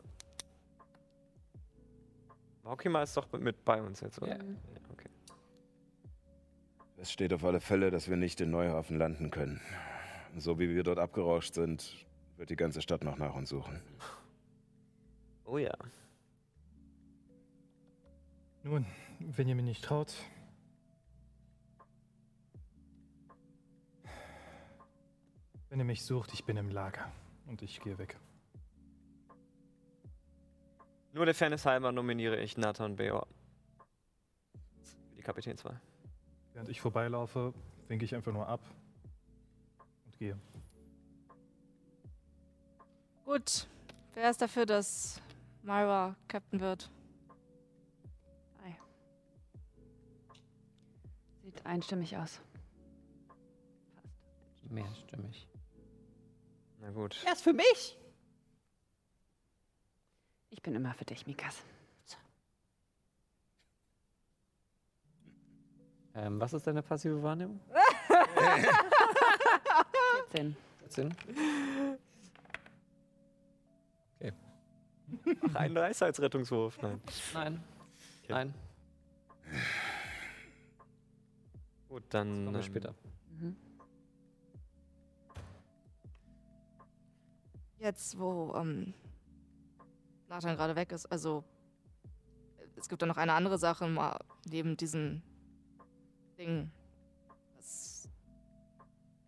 Hokima 2.65 3.03
ist 3.03 3.17
doch 3.17 3.31
mit 3.33 3.65
bei 3.65 3.81
uns 3.81 4.01
jetzt, 4.01 4.21
oder? 4.21 4.37
Ja. 4.37 4.43
okay. 4.43 4.88
Es 7.01 7.13
steht 7.13 7.33
auf 7.33 7.45
alle 7.45 7.61
Fälle, 7.61 7.93
dass 7.93 8.09
wir 8.11 8.17
nicht 8.17 8.41
in 8.41 8.51
Neuhafen 8.51 8.99
landen 8.99 9.31
können. 9.31 9.61
So 10.37 10.59
wie 10.59 10.69
wir 10.69 10.83
dort 10.83 10.99
abgerauscht 10.99 11.55
sind, 11.55 12.05
wird 12.37 12.51
die 12.51 12.57
ganze 12.57 12.83
Stadt 12.83 13.05
noch 13.05 13.17
nach 13.17 13.37
uns 13.37 13.51
suchen. 13.51 13.81
Oh 15.45 15.59
ja. 15.59 15.73
Nun, 18.65 18.85
wenn 19.21 19.47
ihr 19.47 19.55
mir 19.55 19.63
nicht 19.63 19.85
traut. 19.85 20.13
Wenn 25.69 25.79
ihr 25.79 25.85
mich 25.85 26.05
sucht, 26.05 26.33
ich 26.33 26.45
bin 26.45 26.57
im 26.57 26.71
Lager 26.71 27.13
und 27.47 27.63
ich 27.63 27.81
gehe 27.81 27.97
weg. 27.99 28.17
Nur 31.13 31.27
der 31.27 31.35
Fairness 31.35 31.65
halber 31.65 31.93
nominiere 31.93 32.41
ich 32.41 32.57
Nathan 32.57 32.97
Beor. 32.97 33.29
Für 34.83 35.17
die 35.17 35.23
Kapitänswahl. 35.23 35.81
Während 36.55 36.69
ich 36.69 36.81
vorbeilaufe, 36.81 37.55
winke 37.89 38.05
ich 38.05 38.15
einfach 38.15 38.33
nur 38.33 38.49
ab 38.49 38.61
und 40.07 40.19
gehe. 40.19 40.39
Gut. 43.25 43.67
Wer 44.15 44.31
ist 44.31 44.43
dafür, 44.43 44.67
dass 44.67 45.21
Myra 45.63 46.17
Captain 46.27 46.61
wird? 46.61 46.91
Ei. 48.65 48.77
Sieht 51.45 51.65
einstimmig 51.65 52.17
aus. 52.17 52.41
Mehrstimmig. 54.71 55.49
Na 56.81 56.91
gut. 56.91 57.23
Er 57.25 57.33
ist 57.33 57.43
für 57.43 57.53
mich. 57.53 57.99
Ich 60.51 60.63
bin 60.63 60.75
immer 60.75 60.95
für 60.95 61.05
dich, 61.05 61.27
Mikas. 61.27 61.63
Ähm, 66.21 66.41
was 66.41 66.53
ist 66.53 66.67
deine 66.67 66.83
passive 66.83 67.23
Wahrnehmung? 67.23 67.61
14. 70.31 70.57
14? 70.81 71.15
Okay. 74.17 74.33
Ach, 75.49 75.55
ein 75.55 75.75
Weisheitsrettungswurf. 75.77 76.83
Nein. 76.83 77.01
Nein. 77.33 77.65
Nein. 78.29 78.55
Gut, 81.89 82.03
dann. 82.11 82.51
Wir 82.51 82.57
ähm, 82.57 82.63
später. 82.65 82.95
Mhm. 83.39 83.57
Jetzt, 87.79 88.19
wo 88.19 88.55
ähm, 88.57 88.93
Nathan 90.29 90.57
gerade 90.57 90.75
weg 90.75 90.91
ist, 90.91 91.07
also 91.07 91.45
es 92.75 92.89
gibt 92.89 93.03
da 93.03 93.07
noch 93.07 93.19
eine 93.19 93.35
andere 93.35 93.57
Sache 93.57 93.87
mal 93.87 94.19
neben 94.51 94.77
diesem 94.77 95.23
Ding. 96.39 96.71
Das, 97.57 98.09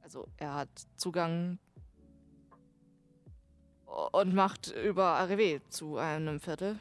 also 0.00 0.28
er 0.36 0.54
hat 0.54 0.86
Zugang 0.96 1.58
und 4.12 4.34
Macht 4.34 4.68
über 4.68 5.04
ARW 5.18 5.60
zu 5.68 5.98
einem 5.98 6.40
Viertel. 6.40 6.78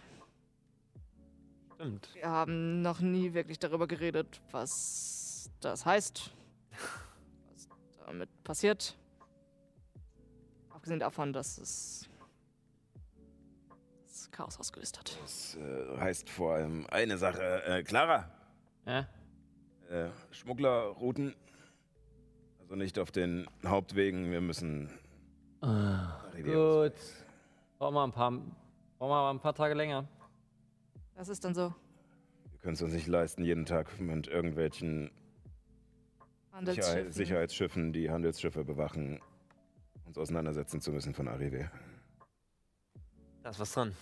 Stimmt. 1.73 2.13
Wir 2.13 2.29
haben 2.29 2.81
noch 2.81 2.99
nie 2.99 3.33
wirklich 3.33 3.57
darüber 3.57 3.87
geredet, 3.87 4.39
was 4.51 5.49
das 5.61 5.85
heißt, 5.85 6.31
was 7.55 7.67
damit 8.05 8.29
passiert. 8.43 8.95
Abgesehen 10.69 10.99
davon, 10.99 11.33
dass 11.33 11.57
es 11.57 12.09
das 14.05 14.29
Chaos 14.31 14.59
ausgelöst 14.59 14.99
hat. 14.99 15.17
Das 15.21 15.55
äh, 15.55 15.97
heißt 15.97 16.29
vor 16.29 16.53
allem 16.53 16.85
eine 16.91 17.17
Sache. 17.17 17.63
Äh, 17.63 17.83
Clara? 17.83 18.29
Ja? 18.85 19.07
Äh, 19.89 20.09
Schmugglerrouten. 20.31 21.35
Also 22.59 22.75
nicht 22.75 22.99
auf 22.99 23.11
den 23.11 23.47
Hauptwegen. 23.65 24.29
Wir 24.29 24.39
müssen. 24.41 24.89
Gut. 25.61 26.93
Brauchen 27.79 27.95
wir 27.95 28.03
ein 28.03 28.11
paar, 28.11 28.31
brauchen 28.31 28.49
wir 28.99 29.07
mal 29.07 29.31
ein 29.31 29.39
paar 29.39 29.55
Tage 29.55 29.73
länger. 29.73 30.07
Das 31.15 31.27
ist 31.27 31.43
dann 31.43 31.55
so. 31.55 31.73
Wir 32.51 32.59
können 32.59 32.75
es 32.75 32.81
uns 32.81 32.93
nicht 32.93 33.07
leisten, 33.07 33.43
jeden 33.43 33.65
Tag 33.65 33.99
mit 33.99 34.27
irgendwelchen 34.27 35.11
Handelsschiffen. 36.51 36.91
Sicherheit, 36.93 37.13
Sicherheitsschiffen, 37.13 37.93
die 37.93 38.11
Handelsschiffe 38.11 38.63
bewachen, 38.63 39.19
uns 40.05 40.17
auseinandersetzen 40.17 40.81
zu 40.81 40.91
müssen 40.91 41.13
von 41.13 41.27
Arrive. 41.27 41.71
Da 43.41 43.49
ist 43.49 43.59
was 43.59 43.73
dran. 43.73 43.95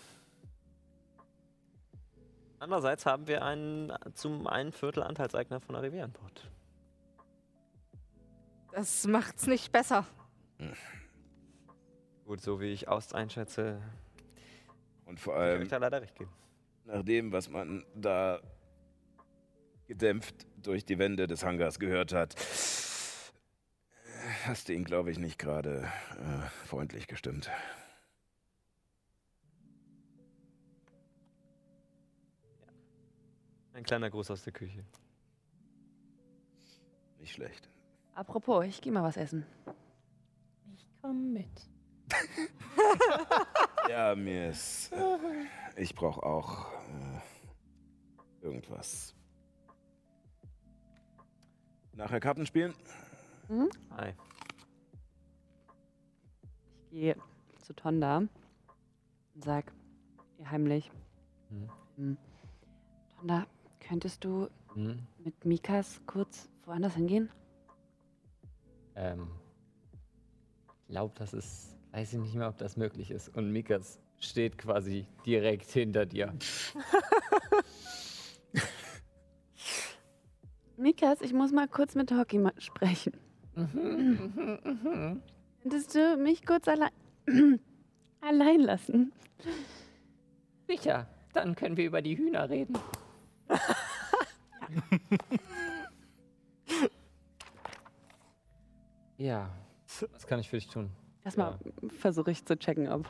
Andererseits 2.60 3.06
haben 3.06 3.28
wir 3.28 3.44
einen 3.44 3.94
zum 4.14 4.48
einen 4.48 4.72
Viertel 4.72 5.04
Anteilseigner 5.04 5.60
von 5.60 5.76
Arrive 5.76 6.04
an 6.04 6.12
Bord. 6.12 6.50
Das 8.72 9.06
macht's 9.08 9.48
nicht 9.48 9.72
besser. 9.72 10.06
Gut, 12.26 12.42
so 12.42 12.60
wie 12.60 12.74
ich 12.74 12.88
Aust 12.88 13.14
einschätze, 13.16 13.82
Und 15.06 15.20
vor 15.20 15.34
muss 15.36 15.44
ich 15.44 15.50
allem 15.50 15.62
euch 15.62 15.68
da 15.70 15.78
leider 15.78 16.02
recht 16.02 16.16
geben. 16.16 16.32
nach 16.86 17.04
dem, 17.04 17.32
was 17.32 17.50
man 17.50 17.86
da 17.96 18.40
gedämpft 19.88 20.36
durch 20.62 20.84
die 20.84 21.00
Wände 21.00 21.28
des 21.28 21.44
Hangars 21.44 21.80
gehört 21.80 22.12
hat, 22.12 22.36
hast 24.46 24.68
du 24.68 24.74
ihn, 24.74 24.84
glaube 24.84 25.12
ich, 25.12 25.20
nicht 25.20 25.40
gerade 25.40 25.88
äh, 26.20 26.66
freundlich 26.68 27.08
gestimmt. 27.08 27.50
Ein 33.78 33.84
kleiner 33.84 34.10
Gruß 34.10 34.32
aus 34.32 34.44
der 34.44 34.54
Küche. 34.54 34.84
Nicht 37.20 37.34
schlecht. 37.34 37.70
Apropos, 38.16 38.66
ich 38.66 38.82
geh 38.82 38.90
mal 38.90 39.04
was 39.04 39.18
essen. 39.18 39.46
Ich 40.76 40.88
komm 41.00 41.34
mit. 41.34 41.70
Ja, 43.90 44.16
mir 44.16 44.50
ist. 44.50 44.92
Äh, 44.92 45.18
ich 45.78 45.96
brauche 45.96 46.22
auch 46.22 46.72
äh, 46.74 47.22
irgendwas. 48.42 49.16
Nachher 51.94 52.20
Karten 52.20 52.46
spielen? 52.46 52.74
Mhm. 53.48 53.70
Hi. 53.96 54.14
Ich 56.82 56.90
gehe 56.90 57.16
zu 57.62 57.74
Tonda 57.74 58.18
und 58.18 58.30
sag 59.44 59.72
ihr 60.40 60.52
heimlich. 60.52 60.92
Mhm. 61.50 61.70
Hm. 61.96 62.18
Tonda, 63.16 63.48
könntest 63.88 64.24
du 64.24 64.48
Mhm. 64.76 65.00
mit 65.24 65.46
Mikas 65.46 66.02
kurz 66.06 66.50
woanders 66.66 66.94
hingehen? 66.96 67.30
Ähm, 68.96 69.28
ich 70.88 70.88
glaube, 70.90 71.14
das 71.18 71.34
ist, 71.34 71.76
weiß 71.92 72.14
ich 72.14 72.20
nicht 72.20 72.36
mehr, 72.36 72.50
ob 72.50 72.58
das 72.58 72.78
möglich 72.78 73.12
ist. 73.12 73.36
Und 73.36 73.52
Mikas 73.52 74.00
steht 74.20 74.58
quasi 74.58 75.06
direkt 75.26 75.70
hinter 75.72 76.06
dir. 76.06 76.34
Mikas, 80.78 81.22
ich 81.22 81.34
muss 81.34 81.52
mal 81.52 81.68
kurz 81.68 81.96
mit 81.96 82.12
Hockey 82.12 82.40
sprechen. 82.60 83.14
Könntest 85.64 85.96
du 85.96 86.18
mich 86.18 86.46
kurz 86.46 86.68
allein, 86.68 86.92
allein 88.22 88.60
lassen? 88.60 89.12
Sicher, 90.68 91.08
dann 91.34 91.56
können 91.56 91.78
wir 91.78 91.86
über 91.86 92.02
die 92.04 92.16
Hühner 92.18 92.50
reden. 92.50 92.78
ja, 99.18 99.50
was 100.12 100.28
kann 100.28 100.40
ich 100.40 100.50
für 100.50 100.58
dich 100.58 100.68
tun? 100.68 100.90
Erstmal 101.24 101.58
versuche 102.00 102.32
ich 102.32 102.46
zu 102.46 102.58
checken, 102.58 102.90
ob 102.90 103.10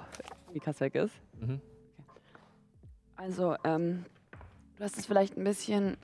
Mikas 0.54 0.80
weg 0.80 0.96
ist. 0.96 1.14
Mhm. 1.40 1.62
Also, 3.16 3.56
ähm, 3.64 4.06
du 4.78 4.84
hast 4.84 4.98
es 4.98 5.06
vielleicht 5.06 5.38
ein 5.38 5.44
bisschen 5.44 5.98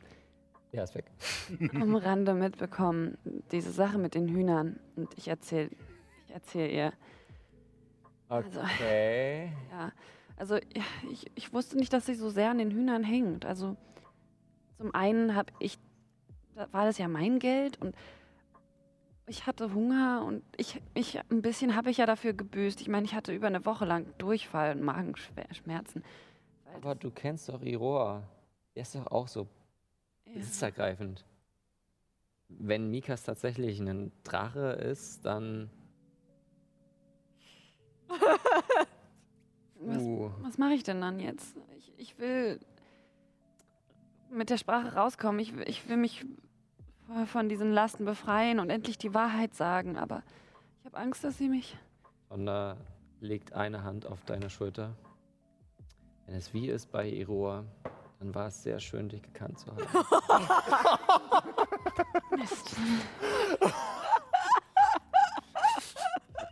Ja, 0.71 0.83
ist 0.83 0.95
weg. 0.95 1.05
am 1.73 1.95
Rande 1.95 2.33
mitbekommen, 2.33 3.17
diese 3.51 3.71
Sache 3.71 3.97
mit 3.97 4.15
den 4.15 4.27
Hühnern. 4.27 4.79
Und 4.95 5.09
ich 5.17 5.27
erzähle 5.27 5.69
ich 6.27 6.33
erzähl 6.33 6.69
ihr. 6.71 6.93
Also, 8.29 8.59
Okay. 8.59 9.51
Ja, 9.71 9.91
also 10.37 10.55
ja, 10.55 10.83
ich, 11.11 11.31
ich 11.35 11.53
wusste 11.53 11.77
nicht, 11.77 11.93
dass 11.93 12.05
sie 12.07 12.15
so 12.15 12.29
sehr 12.29 12.49
an 12.51 12.57
den 12.57 12.71
Hühnern 12.71 13.03
hängt. 13.03 13.45
Also 13.45 13.77
zum 14.83 14.93
einen 14.93 15.33
habe 15.33 15.53
ich, 15.59 15.79
war 16.55 16.83
das 16.83 16.97
ja 16.97 17.07
mein 17.07 17.39
Geld 17.39 17.79
und 17.79 17.95
ich 19.27 19.47
hatte 19.47 19.73
Hunger 19.73 20.25
und 20.27 20.43
ich, 20.57 20.81
ich 20.93 21.21
ein 21.31 21.41
bisschen 21.41 21.77
habe 21.77 21.89
ich 21.89 21.99
ja 21.99 22.05
dafür 22.05 22.33
gebüßt. 22.33 22.81
Ich 22.81 22.89
meine, 22.89 23.05
ich 23.05 23.13
hatte 23.13 23.33
über 23.33 23.47
eine 23.47 23.65
Woche 23.65 23.85
lang 23.85 24.05
Durchfall 24.17 24.75
und 24.75 24.83
Magenschmerzen. 24.83 26.03
Aber 26.75 26.95
du 26.95 27.11
kennst 27.11 27.47
doch 27.47 27.61
Iroha. 27.61 28.23
Der 28.75 28.81
ist 28.81 28.93
doch 28.93 29.07
auch 29.07 29.29
so 29.29 29.47
besitzergreifend. 30.25 31.23
Wenn 32.49 32.91
Mikas 32.91 33.23
tatsächlich 33.23 33.79
ein 33.79 34.11
Drache 34.25 34.73
ist, 34.73 35.23
dann. 35.23 35.69
Was, 39.79 39.97
Uh. 40.01 40.31
was 40.41 40.57
mache 40.57 40.73
ich 40.73 40.83
denn 40.83 41.01
dann 41.01 41.19
jetzt? 41.19 41.57
Ich, 41.77 41.93
ich 41.97 42.17
will 42.17 42.59
mit 44.33 44.49
der 44.49 44.57
Sprache 44.57 44.93
rauskommen. 44.95 45.39
Ich, 45.39 45.55
will- 45.55 45.67
ich 45.69 45.87
will 45.89 45.97
mich 45.97 46.25
von- 47.27 47.49
diesen 47.49 47.71
Lasten 47.71 48.05
befreien 48.05 48.59
und 48.59 48.69
endlich 48.69 48.97
die 48.97 49.13
Wahrheit 49.13 49.53
sagen. 49.53 49.97
Aber 49.97 50.23
ich 50.79 50.85
habe 50.85 50.97
Angst, 50.97 51.23
dass 51.23 51.37
sie 51.37 51.49
mich. 51.49 51.77
Sonda 52.29 52.77
legt 53.19 53.53
eine 53.53 53.83
Hand 53.83 54.05
auf 54.05 54.23
deine 54.25 54.49
Schulter. 54.49 54.95
Wenn 56.25 56.35
es 56.35 56.53
wie 56.53 56.67
ist 56.69 56.91
bei 56.91 57.07
Iroha, 57.09 57.63
dann 58.19 58.33
war 58.33 58.47
es 58.47 58.63
sehr 58.63 58.79
schön, 58.79 59.09
dich 59.09 59.21
gekannt 59.21 59.59
zu 59.59 59.67
haben. 59.67 59.83
Mist. 62.37 62.75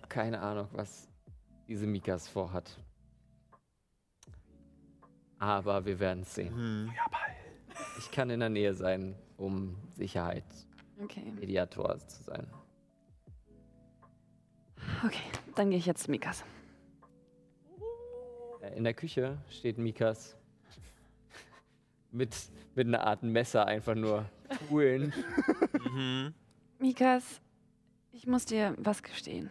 Keine 0.09 0.41
Ahnung, 0.41 0.67
was 0.73 1.07
diese 1.67 1.87
Mikas 1.87 2.27
vorhat. 2.27 2.77
Aber 5.39 5.85
wir 5.85 5.99
werden 5.99 6.23
es 6.23 6.35
sehen. 6.35 6.91
Ich 7.97 8.11
kann 8.11 8.29
in 8.29 8.39
der 8.39 8.49
Nähe 8.49 8.73
sein, 8.73 9.15
um 9.37 9.75
Sicherheit 9.93 10.43
Okay. 11.03 11.31
Mediator 11.39 11.97
zu 12.07 12.23
sein. 12.23 12.45
Okay, 15.03 15.23
dann 15.55 15.69
gehe 15.69 15.79
ich 15.79 15.85
jetzt 15.87 16.03
zu 16.03 16.11
Mikas. 16.11 16.43
Äh, 18.61 18.77
In 18.77 18.83
der 18.83 18.93
Küche 18.93 19.37
steht 19.49 19.77
Mikas 19.79 20.37
mit, 22.11 22.35
mit 22.75 22.87
einer 22.87 23.01
Art 23.05 23.23
Messer 23.23 23.65
einfach 23.65 23.95
nur 23.95 24.29
poolen. 24.69 25.11
Mikas, 26.79 27.41
ich 28.11 28.27
muss 28.27 28.45
dir 28.45 28.75
was 28.77 29.01
gestehen. 29.01 29.49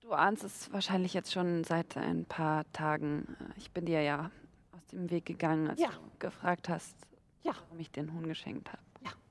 Du 0.00 0.12
ahnst 0.12 0.44
es 0.44 0.72
wahrscheinlich 0.72 1.12
jetzt 1.14 1.32
schon 1.32 1.64
seit 1.64 1.96
ein 1.96 2.24
paar 2.26 2.70
Tagen. 2.72 3.36
Ich 3.56 3.72
bin 3.72 3.86
dir 3.86 4.02
ja 4.02 4.30
aus 4.84 4.90
dem 4.90 5.10
Weg 5.10 5.24
gegangen, 5.26 5.68
als 5.70 5.80
Ja. 5.80 5.88
du 5.90 6.00
gefragt 6.18 6.68
hast, 6.68 6.94
Ja. 7.42 7.54
warum 7.54 7.78
ich 7.80 7.90
den 7.90 8.12
Huhn 8.12 8.26
geschenkt 8.26 8.68
habe. 8.70 8.82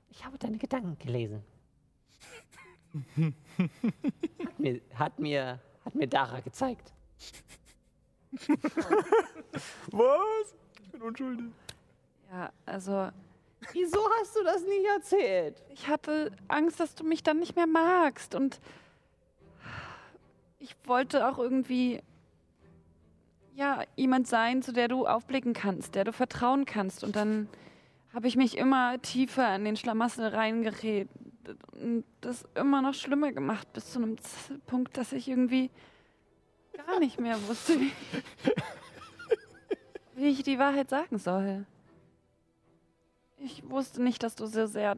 Ich 0.09 0.23
habe 0.23 0.37
deine 0.37 0.59
Gedanken 0.59 0.95
gelesen. 0.99 1.43
hat, 3.17 4.59
mir, 4.59 4.81
hat, 4.93 5.17
mir, 5.19 5.59
hat 5.83 5.95
mir 5.95 6.07
Dara 6.07 6.39
gezeigt. 6.41 6.93
Was? 9.91 10.55
Ich 10.83 10.91
bin 10.91 11.01
unschuldig. 11.01 11.45
Ja, 12.31 12.51
also. 12.67 13.09
Wieso 13.71 14.07
hast 14.19 14.35
du 14.35 14.43
das 14.43 14.61
nicht 14.61 14.85
erzählt? 14.85 15.63
Ich 15.69 15.87
hatte 15.87 16.31
Angst, 16.47 16.79
dass 16.79 16.93
du 16.93 17.03
mich 17.03 17.23
dann 17.23 17.39
nicht 17.39 17.55
mehr 17.55 17.65
magst 17.67 18.35
und 18.35 18.59
ich 20.59 20.75
wollte 20.85 21.27
auch 21.27 21.39
irgendwie 21.39 22.03
ja 23.55 23.83
jemand 23.95 24.27
sein, 24.27 24.61
zu 24.61 24.73
der 24.73 24.87
du 24.87 25.05
aufblicken 25.05 25.53
kannst, 25.53 25.95
der 25.95 26.03
du 26.03 26.13
vertrauen 26.13 26.65
kannst 26.65 27.03
und 27.03 27.15
dann 27.15 27.47
habe 28.13 28.27
ich 28.27 28.35
mich 28.35 28.57
immer 28.57 29.01
tiefer 29.01 29.55
in 29.55 29.65
den 29.65 29.75
Schlamassel 29.75 30.27
reingeredet 30.27 31.09
und 31.71 32.03
das 32.21 32.45
immer 32.55 32.81
noch 32.81 32.93
schlimmer 32.93 33.31
gemacht 33.31 33.71
bis 33.73 33.91
zu 33.91 33.99
einem 33.99 34.17
Punkt, 34.65 34.97
dass 34.97 35.11
ich 35.11 35.27
irgendwie 35.27 35.71
gar 36.73 36.99
nicht 36.99 37.19
mehr 37.19 37.37
wusste, 37.47 37.79
wie, 37.79 37.91
wie 40.15 40.27
ich 40.27 40.43
die 40.43 40.59
Wahrheit 40.59 40.89
sagen 40.89 41.17
soll. 41.17 41.65
Ich 43.37 43.69
wusste 43.69 44.01
nicht, 44.01 44.23
dass 44.23 44.35
du 44.35 44.45
so 44.45 44.65
sehr 44.67 44.95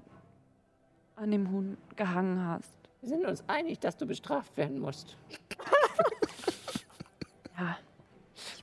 an 1.15 1.31
dem 1.31 1.51
Huhn 1.51 1.77
gehangen 1.95 2.45
hast. 2.45 2.71
Wir 3.01 3.09
sind 3.09 3.25
uns 3.25 3.43
einig, 3.47 3.79
dass 3.79 3.97
du 3.97 4.05
bestraft 4.05 4.55
werden 4.57 4.79
musst. 4.79 5.17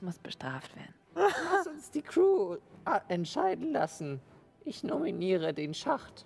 Muss 0.03 0.19
bestraft 0.19 0.75
werden. 0.75 0.93
Lass 1.15 1.65
uns 1.67 1.89
die 1.89 2.01
Crew 2.01 2.57
äh, 2.85 2.99
entscheiden 3.07 3.71
lassen. 3.71 4.19
Ich 4.65 4.83
nominiere 4.83 5.53
den 5.53 5.73
Schacht. 5.73 6.25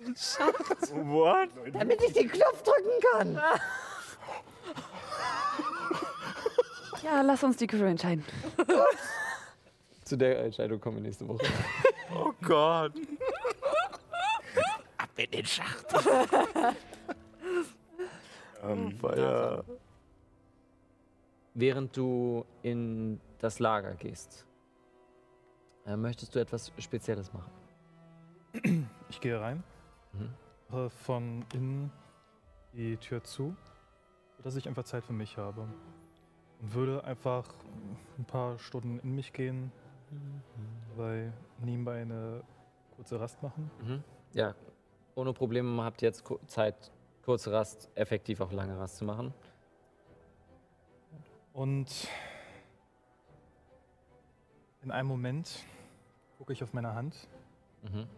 Den 0.00 0.16
Schacht? 0.16 0.92
What? 0.92 1.50
Damit 1.72 2.02
ich 2.02 2.12
den 2.14 2.28
Knopf 2.28 2.64
drücken 2.64 2.90
kann. 3.12 3.40
Ja, 7.04 7.20
lass 7.22 7.44
uns 7.44 7.58
die 7.58 7.68
Crew 7.68 7.84
entscheiden. 7.84 8.24
Zu 10.04 10.16
der 10.16 10.44
Entscheidung 10.44 10.80
kommen 10.80 10.96
wir 10.96 11.02
nächste 11.04 11.28
Woche. 11.28 11.46
Oh 12.12 12.32
Gott. 12.42 12.92
Ab 14.98 15.10
in 15.16 15.30
den 15.30 15.46
Schacht. 15.46 15.86
Ähm, 18.62 18.92
Feier. 18.98 19.64
Während 21.54 21.96
du 21.96 22.44
in 22.62 23.20
das 23.38 23.58
Lager 23.58 23.94
gehst, 23.94 24.46
äh, 25.86 25.96
möchtest 25.96 26.34
du 26.34 26.38
etwas 26.38 26.72
Spezielles 26.78 27.32
machen? 27.32 27.50
Ich 29.08 29.20
gehe 29.20 29.40
rein, 29.40 29.62
mache 30.68 30.90
von 30.90 31.44
innen 31.52 31.90
die 32.72 32.96
Tür 32.96 33.22
zu, 33.22 33.56
sodass 34.36 34.56
ich 34.56 34.68
einfach 34.68 34.84
Zeit 34.84 35.04
für 35.04 35.12
mich 35.12 35.36
habe. 35.36 35.66
Und 36.60 36.74
würde 36.74 37.04
einfach 37.04 37.48
ein 38.18 38.24
paar 38.24 38.58
Stunden 38.58 38.98
in 39.00 39.14
mich 39.14 39.32
gehen, 39.32 39.72
dabei 40.90 41.32
nebenbei 41.58 42.02
eine 42.02 42.42
kurze 42.96 43.18
Rast 43.18 43.42
machen. 43.42 43.70
Mhm. 43.82 44.04
Ja, 44.34 44.54
ohne 45.14 45.32
Probleme 45.32 45.82
habt 45.82 46.02
ihr 46.02 46.08
jetzt 46.08 46.24
Zeit, 46.46 46.92
kurze 47.24 47.52
Rast, 47.52 47.88
effektiv 47.94 48.40
auch 48.40 48.52
lange 48.52 48.78
Rast 48.78 48.96
zu 48.96 49.04
machen. 49.04 49.32
Und 51.60 52.08
in 54.80 54.90
einem 54.90 55.08
Moment 55.08 55.62
gucke 56.38 56.54
ich 56.54 56.62
auf 56.62 56.72
meine 56.72 56.94
Hand 56.94 57.28
Mhm. 57.82 58.08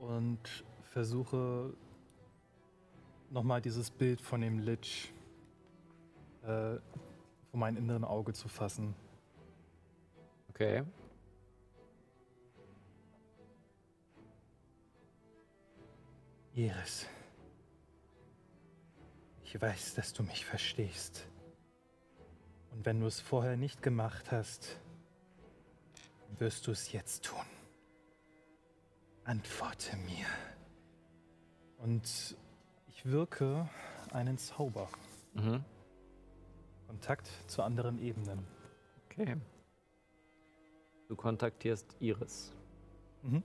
und 0.00 0.64
versuche 0.82 1.72
nochmal 3.30 3.60
dieses 3.62 3.92
Bild 3.92 4.20
von 4.20 4.40
dem 4.40 4.58
Lich 4.58 5.14
äh, 6.42 6.80
vor 7.50 7.60
meinem 7.60 7.76
inneren 7.76 8.04
Auge 8.04 8.32
zu 8.32 8.48
fassen. 8.48 8.96
Okay. 10.48 10.82
Iris, 16.56 17.06
ich 19.44 19.60
weiß, 19.62 19.94
dass 19.94 20.12
du 20.12 20.24
mich 20.24 20.44
verstehst. 20.44 21.28
Und 22.72 22.86
wenn 22.86 23.00
du 23.00 23.06
es 23.06 23.20
vorher 23.20 23.56
nicht 23.56 23.82
gemacht 23.82 24.32
hast, 24.32 24.80
wirst 26.38 26.66
du 26.66 26.72
es 26.72 26.92
jetzt 26.92 27.24
tun. 27.24 27.44
Antworte 29.24 29.96
mir. 29.98 30.26
Und 31.78 32.36
ich 32.88 33.06
wirke 33.06 33.68
einen 34.12 34.38
Zauber. 34.38 34.88
Mhm. 35.34 35.64
Kontakt 36.86 37.28
zu 37.46 37.62
anderen 37.62 37.98
Ebenen. 37.98 38.46
Okay. 39.06 39.36
Du 41.08 41.16
kontaktierst 41.16 41.96
Iris. 42.00 42.52
Mhm. 43.22 43.42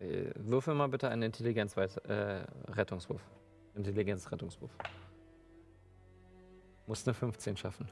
Äh, 0.00 0.32
würfel 0.36 0.74
mal 0.74 0.88
bitte 0.88 1.08
einen 1.08 1.22
Intelligenz-Rettungswurf. 1.22 3.22
Intelligenz-Rettungswurf. 3.74 4.70
Musst 6.88 7.06
eine 7.06 7.12
15 7.12 7.54
schaffen. 7.58 7.86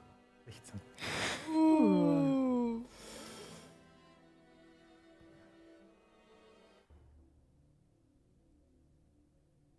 16. 0.46 0.80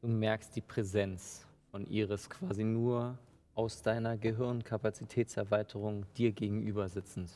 Du 0.02 0.08
merkst 0.08 0.56
die 0.56 0.62
Präsenz 0.62 1.48
von 1.72 1.88
Iris 1.88 2.30
quasi 2.30 2.64
nur 2.64 3.18
aus 3.56 3.82
deiner 3.82 4.20
Gehirnkapazitätserweiterung 4.20 6.06
dir 6.14 6.32
gegenüber 6.32 6.88
sitzend. 6.88 7.32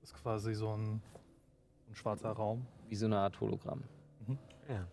Das 0.00 0.10
ist 0.10 0.20
quasi 0.20 0.52
so 0.54 0.70
ein, 0.70 1.00
ein 1.88 1.94
schwarzer 1.94 2.32
Raum. 2.32 2.66
Wie 2.88 2.96
so 2.96 3.06
eine 3.06 3.18
Art 3.18 3.40
Hologramm. 3.40 3.84
Mhm. 4.26 4.38
Ja. 4.68 4.84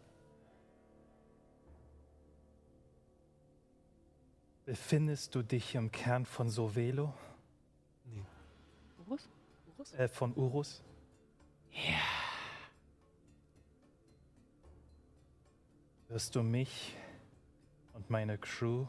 Befindest 4.70 5.34
du 5.34 5.42
dich 5.42 5.74
im 5.74 5.92
Kern 5.92 6.28
von 6.28 6.48
Sovelo? 6.48 7.12
Nee. 8.06 8.24
Urus? 9.00 9.28
Urus? 9.66 9.94
Äh, 9.96 10.08
von 10.08 10.36
Urus? 10.36 10.84
Ja. 11.72 11.98
Wirst 16.10 16.36
du 16.36 16.44
mich 16.44 16.96
und 17.96 18.12
meine 18.12 18.38
Crew 18.38 18.86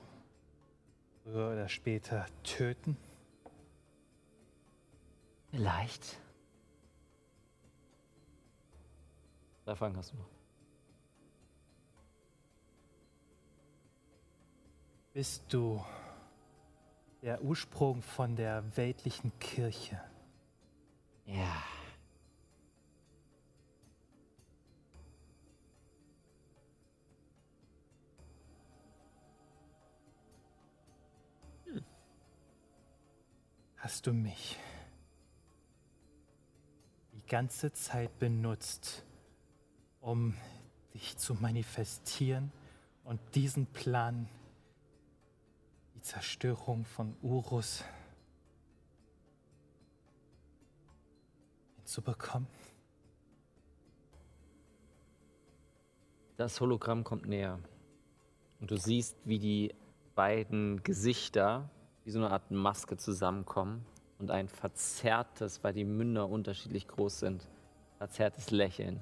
früher 1.23 1.53
oder 1.53 1.71
später 1.71 2.27
töten? 2.43 2.99
Vielleicht. 5.51 6.21
Drei 9.65 9.75
Fragen 9.77 9.97
hast 9.97 10.13
du 10.13 10.19
noch. 10.19 10.40
Bist 15.13 15.43
du 15.49 15.85
der 17.21 17.43
Ursprung 17.43 18.01
von 18.01 18.37
der 18.37 18.65
weltlichen 18.77 19.33
Kirche? 19.41 20.01
Ja. 21.27 21.65
Hast 33.79 34.07
du 34.07 34.13
mich 34.13 34.61
die 37.15 37.27
ganze 37.27 37.73
Zeit 37.73 38.17
benutzt, 38.21 39.05
um 40.01 40.37
dich 40.95 41.17
zu 41.17 41.35
manifestieren 41.35 42.53
und 43.03 43.19
diesen 43.35 43.67
Plan, 43.67 44.29
die 46.01 46.03
Zerstörung 46.03 46.85
von 46.87 47.15
Urus, 47.21 47.85
hinzubekommen? 51.77 52.49
Das 56.39 56.59
Hologramm 56.59 57.05
kommt 57.05 57.27
näher. 57.27 57.59
Und 58.61 58.71
du 58.71 58.79
siehst, 58.79 59.17
wie 59.25 59.39
die 59.39 59.75
beiden 60.15 60.83
Gesichter 60.83 61.69
wie 62.05 62.11
so 62.11 62.19
eine 62.19 62.31
Art 62.31 62.51
Maske 62.51 62.97
zusammenkommen 62.97 63.85
und 64.19 64.31
ein 64.31 64.49
verzerrtes, 64.49 65.63
weil 65.63 65.75
die 65.75 65.85
Münder 65.85 66.29
unterschiedlich 66.31 66.89
groß 66.89 67.21
sind, 67.21 67.47
verzerrtes 67.99 68.51
Lächeln. 68.51 69.01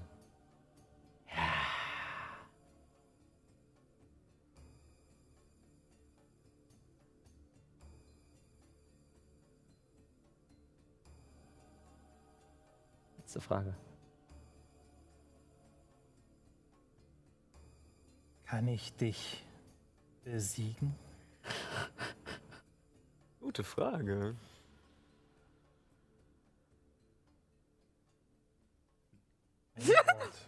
Letzte 13.38 13.48
Frage. 13.54 13.74
Kann 18.46 18.66
ich 18.66 18.92
dich 18.96 19.44
besiegen? 20.24 20.96
Gute 23.40 23.62
Frage. 23.62 24.34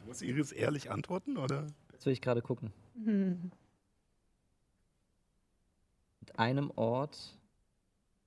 Muss 0.07 0.20
Iris 0.23 0.51
ehrlich 0.51 0.91
antworten, 0.91 1.36
oder? 1.36 1.69
Jetzt 1.93 2.07
will 2.07 2.12
ich 2.12 2.20
gerade 2.20 2.43
gucken. 2.43 2.73
Mit 6.19 6.41
einem 6.41 6.73
Ort, 6.75 7.39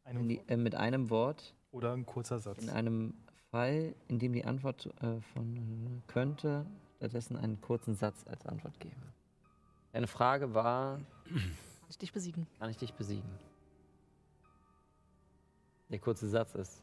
in 0.05 0.29
die, 0.29 0.39
äh, 0.47 0.55
mit 0.55 0.75
einem 0.75 1.09
Wort, 1.09 1.53
Oder 1.71 1.91
ein 1.91 2.05
kurzer 2.05 2.39
Satz. 2.39 2.59
in 2.63 2.69
einem 2.69 3.22
Fall, 3.53 3.93
in 4.07 4.17
dem 4.17 4.33
die 4.33 4.45
Antwort 4.45 4.87
äh, 5.03 5.21
von 5.31 5.55
äh, 5.55 6.11
könnte, 6.11 6.65
stattdessen 6.97 7.37
einen 7.37 7.61
kurzen 7.61 7.93
Satz 7.93 8.25
als 8.25 8.47
Antwort 8.47 8.79
geben. 8.79 9.13
Deine 9.91 10.07
Frage 10.07 10.55
war, 10.55 10.97
Kann 11.27 11.43
ich 11.87 11.99
dich 11.99 12.11
besiegen? 12.11 12.47
kann 12.57 12.71
ich 12.71 12.77
dich 12.77 12.95
besiegen? 12.95 13.29
Der 15.89 15.99
kurze 15.99 16.27
Satz 16.27 16.55
ist, 16.55 16.81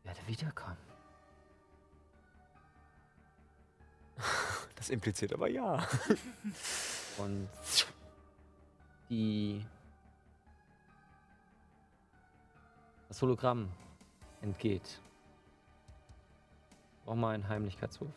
ich 0.00 0.04
werde 0.04 0.20
wiederkommen. 0.26 0.76
Das 4.74 4.90
impliziert 4.90 5.32
aber 5.32 5.48
ja. 5.48 5.84
Und 7.18 7.48
die 9.10 9.64
das 13.08 13.20
Hologramm 13.20 13.72
entgeht. 14.42 15.00
Brauch 17.04 17.14
mal 17.14 17.34
einen 17.34 17.48
Heimlichkeitswurf. 17.48 18.12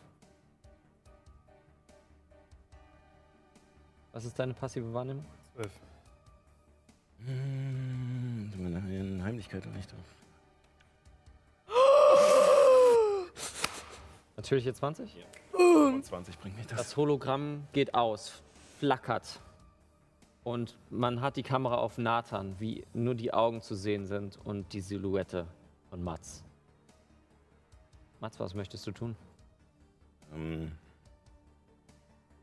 Was 4.12 4.24
ist 4.26 4.38
deine 4.38 4.52
passive 4.52 4.92
Wahrnehmung? 4.92 5.24
Zwölf. 5.54 5.72
Hm, 7.24 8.52
meine 8.58 9.24
Heimlichkeit 9.24 9.64
noch 9.64 9.72
nicht 9.74 9.90
drauf. 9.90 10.04
Natürliche 14.36 14.74
20? 14.74 15.14
Ja. 15.14 16.02
20 16.02 16.38
bringt 16.38 16.56
mich 16.56 16.66
das. 16.66 16.78
Das 16.78 16.96
Hologramm 16.96 17.66
geht 17.72 17.94
aus, 17.94 18.42
flackert. 18.78 19.40
Und 20.44 20.76
man 20.90 21.20
hat 21.20 21.36
die 21.36 21.42
Kamera 21.42 21.76
auf 21.76 21.98
Nathan, 21.98 22.56
wie 22.58 22.84
nur 22.92 23.14
die 23.14 23.32
Augen 23.32 23.62
zu 23.62 23.74
sehen 23.74 24.06
sind 24.06 24.38
und 24.44 24.72
die 24.72 24.80
Silhouette 24.80 25.46
von 25.92 26.02
Mats. 26.02 26.42
Mats, 28.18 28.40
was 28.40 28.54
möchtest 28.54 28.86
du 28.86 28.92
tun? 28.92 29.14
Ähm, 30.32 30.72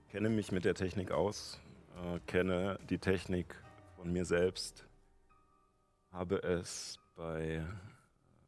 kenne 0.10 0.30
mich 0.30 0.52
mit 0.52 0.66
der 0.66 0.76
Technik 0.76 1.10
aus, 1.10 1.60
äh, 1.96 2.20
kenne 2.28 2.78
die 2.92 3.00
Technik 3.00 3.56
von 3.96 4.14
mir 4.14 4.24
selbst, 4.26 4.86
habe 6.12 6.44
es 6.44 7.00
bei 7.16 7.66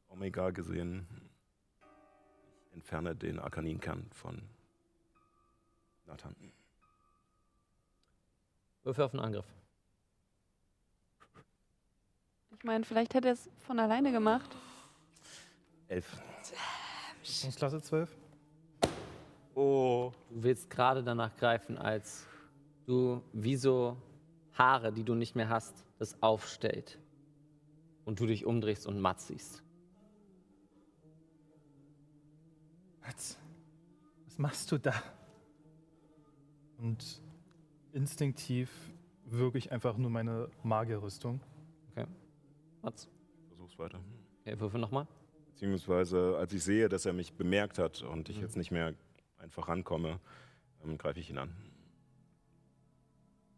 Omega 0.07 0.51
gesehen. 0.51 1.07
Ich 2.67 2.75
entferne 2.75 3.15
den 3.15 3.39
Arkaninkern 3.39 4.07
von 4.11 4.39
Nathan. 6.05 6.35
Würfel 8.83 9.03
auf 9.05 9.15
einen 9.15 9.23
Angriff. 9.23 9.47
Ich 12.51 12.63
meine, 12.63 12.85
vielleicht 12.85 13.15
hätte 13.15 13.29
er 13.29 13.33
es 13.33 13.49
von 13.65 13.79
alleine 13.79 14.11
gemacht. 14.11 14.55
Elf. 15.91 16.23
Rüstungsklasse 17.19 17.81
12? 17.81 18.17
Oh. 19.55 20.13
Du 20.29 20.43
willst 20.43 20.69
gerade 20.69 21.03
danach 21.03 21.35
greifen, 21.35 21.77
als 21.77 22.25
du 22.85 23.21
wie 23.33 23.57
so 23.57 23.97
Haare, 24.53 24.93
die 24.93 25.03
du 25.03 25.15
nicht 25.15 25.35
mehr 25.35 25.49
hast, 25.49 25.85
das 25.99 26.23
aufstellt. 26.23 26.97
Und 28.05 28.21
du 28.21 28.25
dich 28.25 28.45
umdrehst 28.45 28.87
und 28.87 29.01
Mats 29.01 29.27
siehst. 29.27 29.63
Mats, 33.01 33.37
was 34.23 34.37
machst 34.37 34.71
du 34.71 34.77
da? 34.77 34.93
Und 36.77 37.21
instinktiv 37.91 38.71
wirke 39.25 39.57
ich 39.57 39.73
einfach 39.73 39.97
nur 39.97 40.09
meine 40.09 40.49
Magierrüstung. 40.63 41.41
Okay. 41.91 42.07
Mats. 42.81 43.09
Versuch's 43.49 43.77
weiter. 43.77 43.99
Okay, 44.39 44.57
würfel 44.57 44.79
nochmal. 44.79 45.05
Beziehungsweise, 45.65 46.37
als 46.39 46.51
ich 46.53 46.63
sehe, 46.63 46.89
dass 46.89 47.05
er 47.05 47.13
mich 47.13 47.33
bemerkt 47.33 47.77
hat 47.77 48.01
und 48.01 48.29
ich 48.29 48.37
Mhm. 48.37 48.41
jetzt 48.41 48.57
nicht 48.57 48.71
mehr 48.71 48.95
einfach 49.37 49.67
rankomme, 49.67 50.19
ähm, 50.83 50.97
greife 50.97 51.19
ich 51.19 51.29
ihn 51.29 51.37
an. 51.37 51.55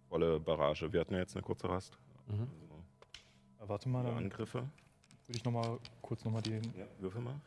volle 0.10 0.40
Barrage. 0.40 0.92
Wir 0.94 1.00
hatten 1.00 1.14
ja 1.16 1.22
jetzt 1.22 1.34
eine 1.36 1.42
kurze 1.44 1.68
Rast. 1.70 1.98
Mhm. 2.28 2.44
Äh, 2.44 3.68
warte 3.70 3.88
mal, 3.90 4.04
dann 4.04 4.16
Angriffe. 4.18 4.60
würde 5.26 5.38
ich 5.38 5.44
noch 5.46 5.52
mal 5.54 5.80
kurz 6.04 6.24
noch 6.26 6.32
mal 6.34 6.42
die. 6.44 6.60
Ja, 6.78 6.86
würfel 7.00 7.22
mal. 7.22 7.40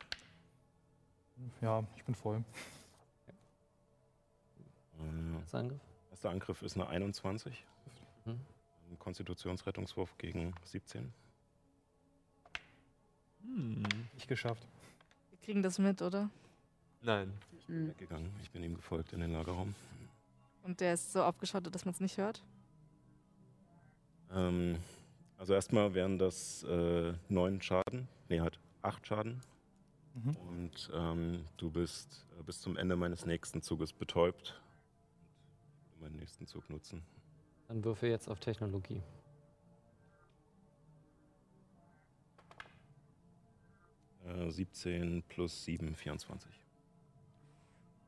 Ja, 1.60 1.84
ich 1.94 2.02
bin 2.04 2.14
voll. 2.16 2.42
Äh, 4.98 5.38
Erster 5.38 5.58
Angriff? 5.58 5.80
Erster 6.10 6.30
Angriff 6.30 6.62
ist 6.62 6.74
eine 6.76 6.88
21. 6.88 7.64
Mhm. 8.24 8.40
Ein 8.90 8.98
Konstitutionsrettungswurf 8.98 10.16
gegen 10.18 10.54
17. 10.64 11.12
Nicht 14.14 14.28
geschafft. 14.28 14.66
Wir 15.30 15.38
kriegen 15.38 15.62
das 15.62 15.78
mit, 15.78 16.02
oder? 16.02 16.30
Nein. 17.02 17.32
Ich 17.58 17.66
bin 17.66 17.88
weggegangen. 17.88 18.30
Ich 18.42 18.50
bin 18.50 18.62
ihm 18.62 18.74
gefolgt 18.74 19.12
in 19.12 19.20
den 19.20 19.32
Lagerraum. 19.32 19.74
Und 20.62 20.80
der 20.80 20.94
ist 20.94 21.12
so 21.12 21.22
aufgeschottet, 21.22 21.74
dass 21.74 21.84
man 21.84 21.94
es 21.94 22.00
nicht 22.00 22.18
hört. 22.18 22.42
Ähm, 24.32 24.78
also 25.38 25.54
erstmal 25.54 25.94
wären 25.94 26.18
das 26.18 26.64
äh, 26.64 27.12
neun 27.28 27.60
Schaden. 27.62 28.08
Nee, 28.28 28.40
halt 28.40 28.58
acht 28.82 29.06
Schaden. 29.06 29.40
Mhm. 30.14 30.36
Und 30.48 30.90
ähm, 30.94 31.44
du 31.56 31.70
bist 31.70 32.26
äh, 32.38 32.42
bis 32.42 32.60
zum 32.60 32.76
Ende 32.76 32.96
meines 32.96 33.26
nächsten 33.26 33.62
Zuges 33.62 33.92
betäubt. 33.92 34.60
Und 35.94 36.02
meinen 36.02 36.16
nächsten 36.16 36.46
Zug 36.46 36.68
nutzen. 36.70 37.02
Dann 37.68 37.84
würfel 37.84 38.10
jetzt 38.10 38.28
auf 38.28 38.40
Technologie. 38.40 39.02
Äh, 44.26 44.50
17 44.50 45.22
plus 45.28 45.64
7, 45.64 45.94
24. 45.94 46.50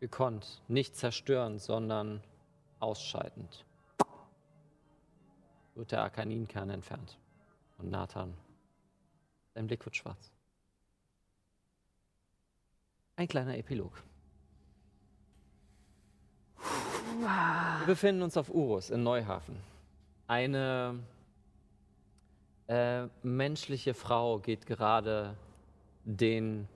Gekonnt. 0.01 0.63
Nicht 0.69 0.97
zerstörend, 0.97 1.61
sondern 1.61 2.23
ausscheidend. 2.81 3.65
Wird 5.75 5.93
der 5.93 6.03
Arkaninkern 6.03 6.71
entfernt. 6.71 7.19
Und 7.79 7.91
Nathan. 7.91 8.35
Sein 9.55 9.67
Blick 9.67 9.85
wird 9.85 9.97
schwarz. 9.97 10.33
Ein 13.17 13.29
kleiner 13.29 13.57
Epilog. 13.57 14.03
Wir 17.21 17.87
befinden 17.87 18.23
uns 18.23 18.37
auf 18.37 18.49
Urus 18.51 18.91
in 18.91 19.03
Neuhafen. 19.03 19.57
Eine 20.29 21.01
äh, 22.69 23.07
menschliche 23.23 23.95
Frau 23.95 24.39
geht 24.39 24.67
gerade 24.67 25.37
den 26.09 26.67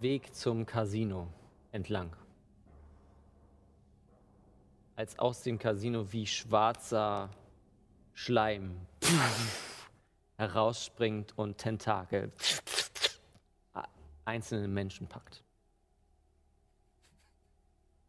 Weg 0.00 0.34
zum 0.34 0.66
Casino 0.66 1.28
entlang. 1.70 2.16
Als 4.96 5.16
aus 5.20 5.42
dem 5.42 5.56
Casino 5.56 6.12
wie 6.12 6.26
schwarzer 6.26 7.30
Schleim 8.14 8.74
herausspringt 10.36 11.38
und 11.38 11.58
Tentakel 11.58 12.32
einzelne 14.24 14.66
Menschen 14.66 15.06
packt. 15.06 15.44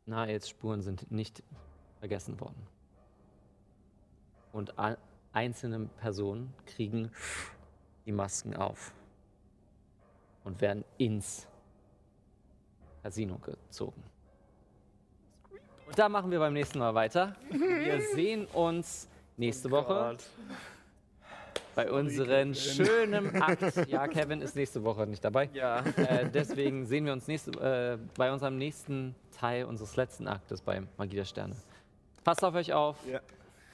Naels 0.08 0.50
Spuren 0.50 0.82
sind 0.82 1.12
nicht 1.12 1.44
vergessen 2.00 2.40
worden. 2.40 2.66
Und 4.54 4.74
einzelne 5.34 5.86
Personen 5.86 6.52
kriegen 6.66 7.12
die 8.08 8.12
Masken 8.12 8.56
auf 8.56 8.92
und 10.44 10.60
werden 10.62 10.84
ins 10.98 11.48
Casino 13.04 13.38
gezogen. 13.38 14.04
Und 15.88 15.98
da 15.98 16.08
machen 16.10 16.30
wir 16.32 16.40
beim 16.40 16.54
nächsten 16.54 16.80
Mal 16.80 16.94
weiter. 16.94 17.36
Wir 17.50 18.02
sehen 18.14 18.46
uns 18.54 19.08
nächste 19.38 19.72
Woche 19.72 20.18
bei 21.76 21.90
unserem 21.92 22.54
schönen 22.54 23.36
Akt. 23.42 23.88
Ja, 23.88 24.08
Kevin 24.08 24.42
ist 24.42 24.56
nächste 24.56 24.84
Woche 24.84 25.08
nicht 25.08 25.24
dabei. 25.24 25.50
Ja. 25.54 25.80
Äh, 25.96 26.30
deswegen 26.30 26.86
sehen 26.86 27.06
wir 27.06 27.14
uns 27.14 27.28
nächste, 27.28 27.52
äh, 27.52 27.98
bei 28.18 28.32
unserem 28.32 28.58
nächsten 28.58 29.16
Teil 29.40 29.66
unseres 29.66 29.96
letzten 29.96 30.28
Aktes 30.28 30.62
bei 30.62 30.84
Magie 30.98 31.16
der 31.16 31.26
Sterne. 31.26 31.56
Passt 32.24 32.44
auf 32.44 32.54
euch 32.54 32.74
auf. 32.74 32.98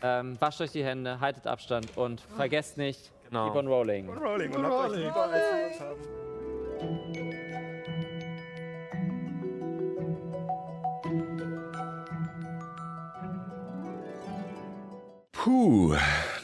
Ähm, 0.03 0.39
wascht 0.39 0.61
euch 0.61 0.71
die 0.71 0.83
Hände, 0.85 1.19
haltet 1.19 1.47
Abstand 1.47 1.97
und 1.97 2.21
vergesst 2.21 2.77
nicht, 2.77 3.11
Genau. 3.29 3.47
keep 3.47 3.55
on 3.55 3.67
rolling. 3.67 4.07
Rolling 4.09 4.53
und 4.55 4.63
habt 4.65 4.91
euch 4.91 4.97
lieber, 4.97 5.23
als 5.23 5.33
wir 5.41 5.67
uns 5.67 5.79
haben. 5.79 6.24
Puh, 15.45 15.95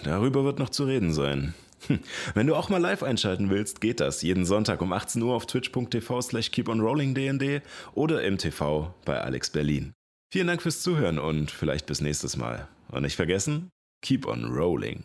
darüber 0.04 0.44
wird 0.44 0.60
noch 0.60 0.70
zu 0.70 0.84
reden 0.84 1.12
sein. 1.12 1.56
Hm, 1.88 2.02
Wenn 2.36 2.46
du 2.46 2.56
auch 2.56 2.70
mal 2.70 2.78
live 2.78 3.02
einschalten 3.02 3.50
willst, 3.50 3.82
geht 3.82 4.00
das 4.00 4.22
jeden 4.22 4.46
Sonntag 4.46 4.80
um 4.80 4.94
18 4.94 5.24
Uhr 5.24 5.34
auf 5.34 5.48
twitch.tv 5.48 6.22
slash 6.22 6.52
keeponrollingdnd 6.52 7.64
oder 7.96 8.22
im 8.22 8.38
TV 8.38 8.94
bei 9.04 9.20
Alex 9.20 9.50
Berlin. 9.50 9.94
Vielen 10.32 10.46
Dank 10.46 10.62
fürs 10.62 10.84
Zuhören 10.84 11.18
und 11.18 11.50
vielleicht 11.50 11.88
bis 11.88 12.00
nächstes 12.00 12.38
Mal. 12.38 12.68
Und 12.92 13.02
nicht 13.02 13.16
vergessen, 13.16 13.70
keep 14.06 14.28
on 14.28 14.46
rolling. 14.46 15.02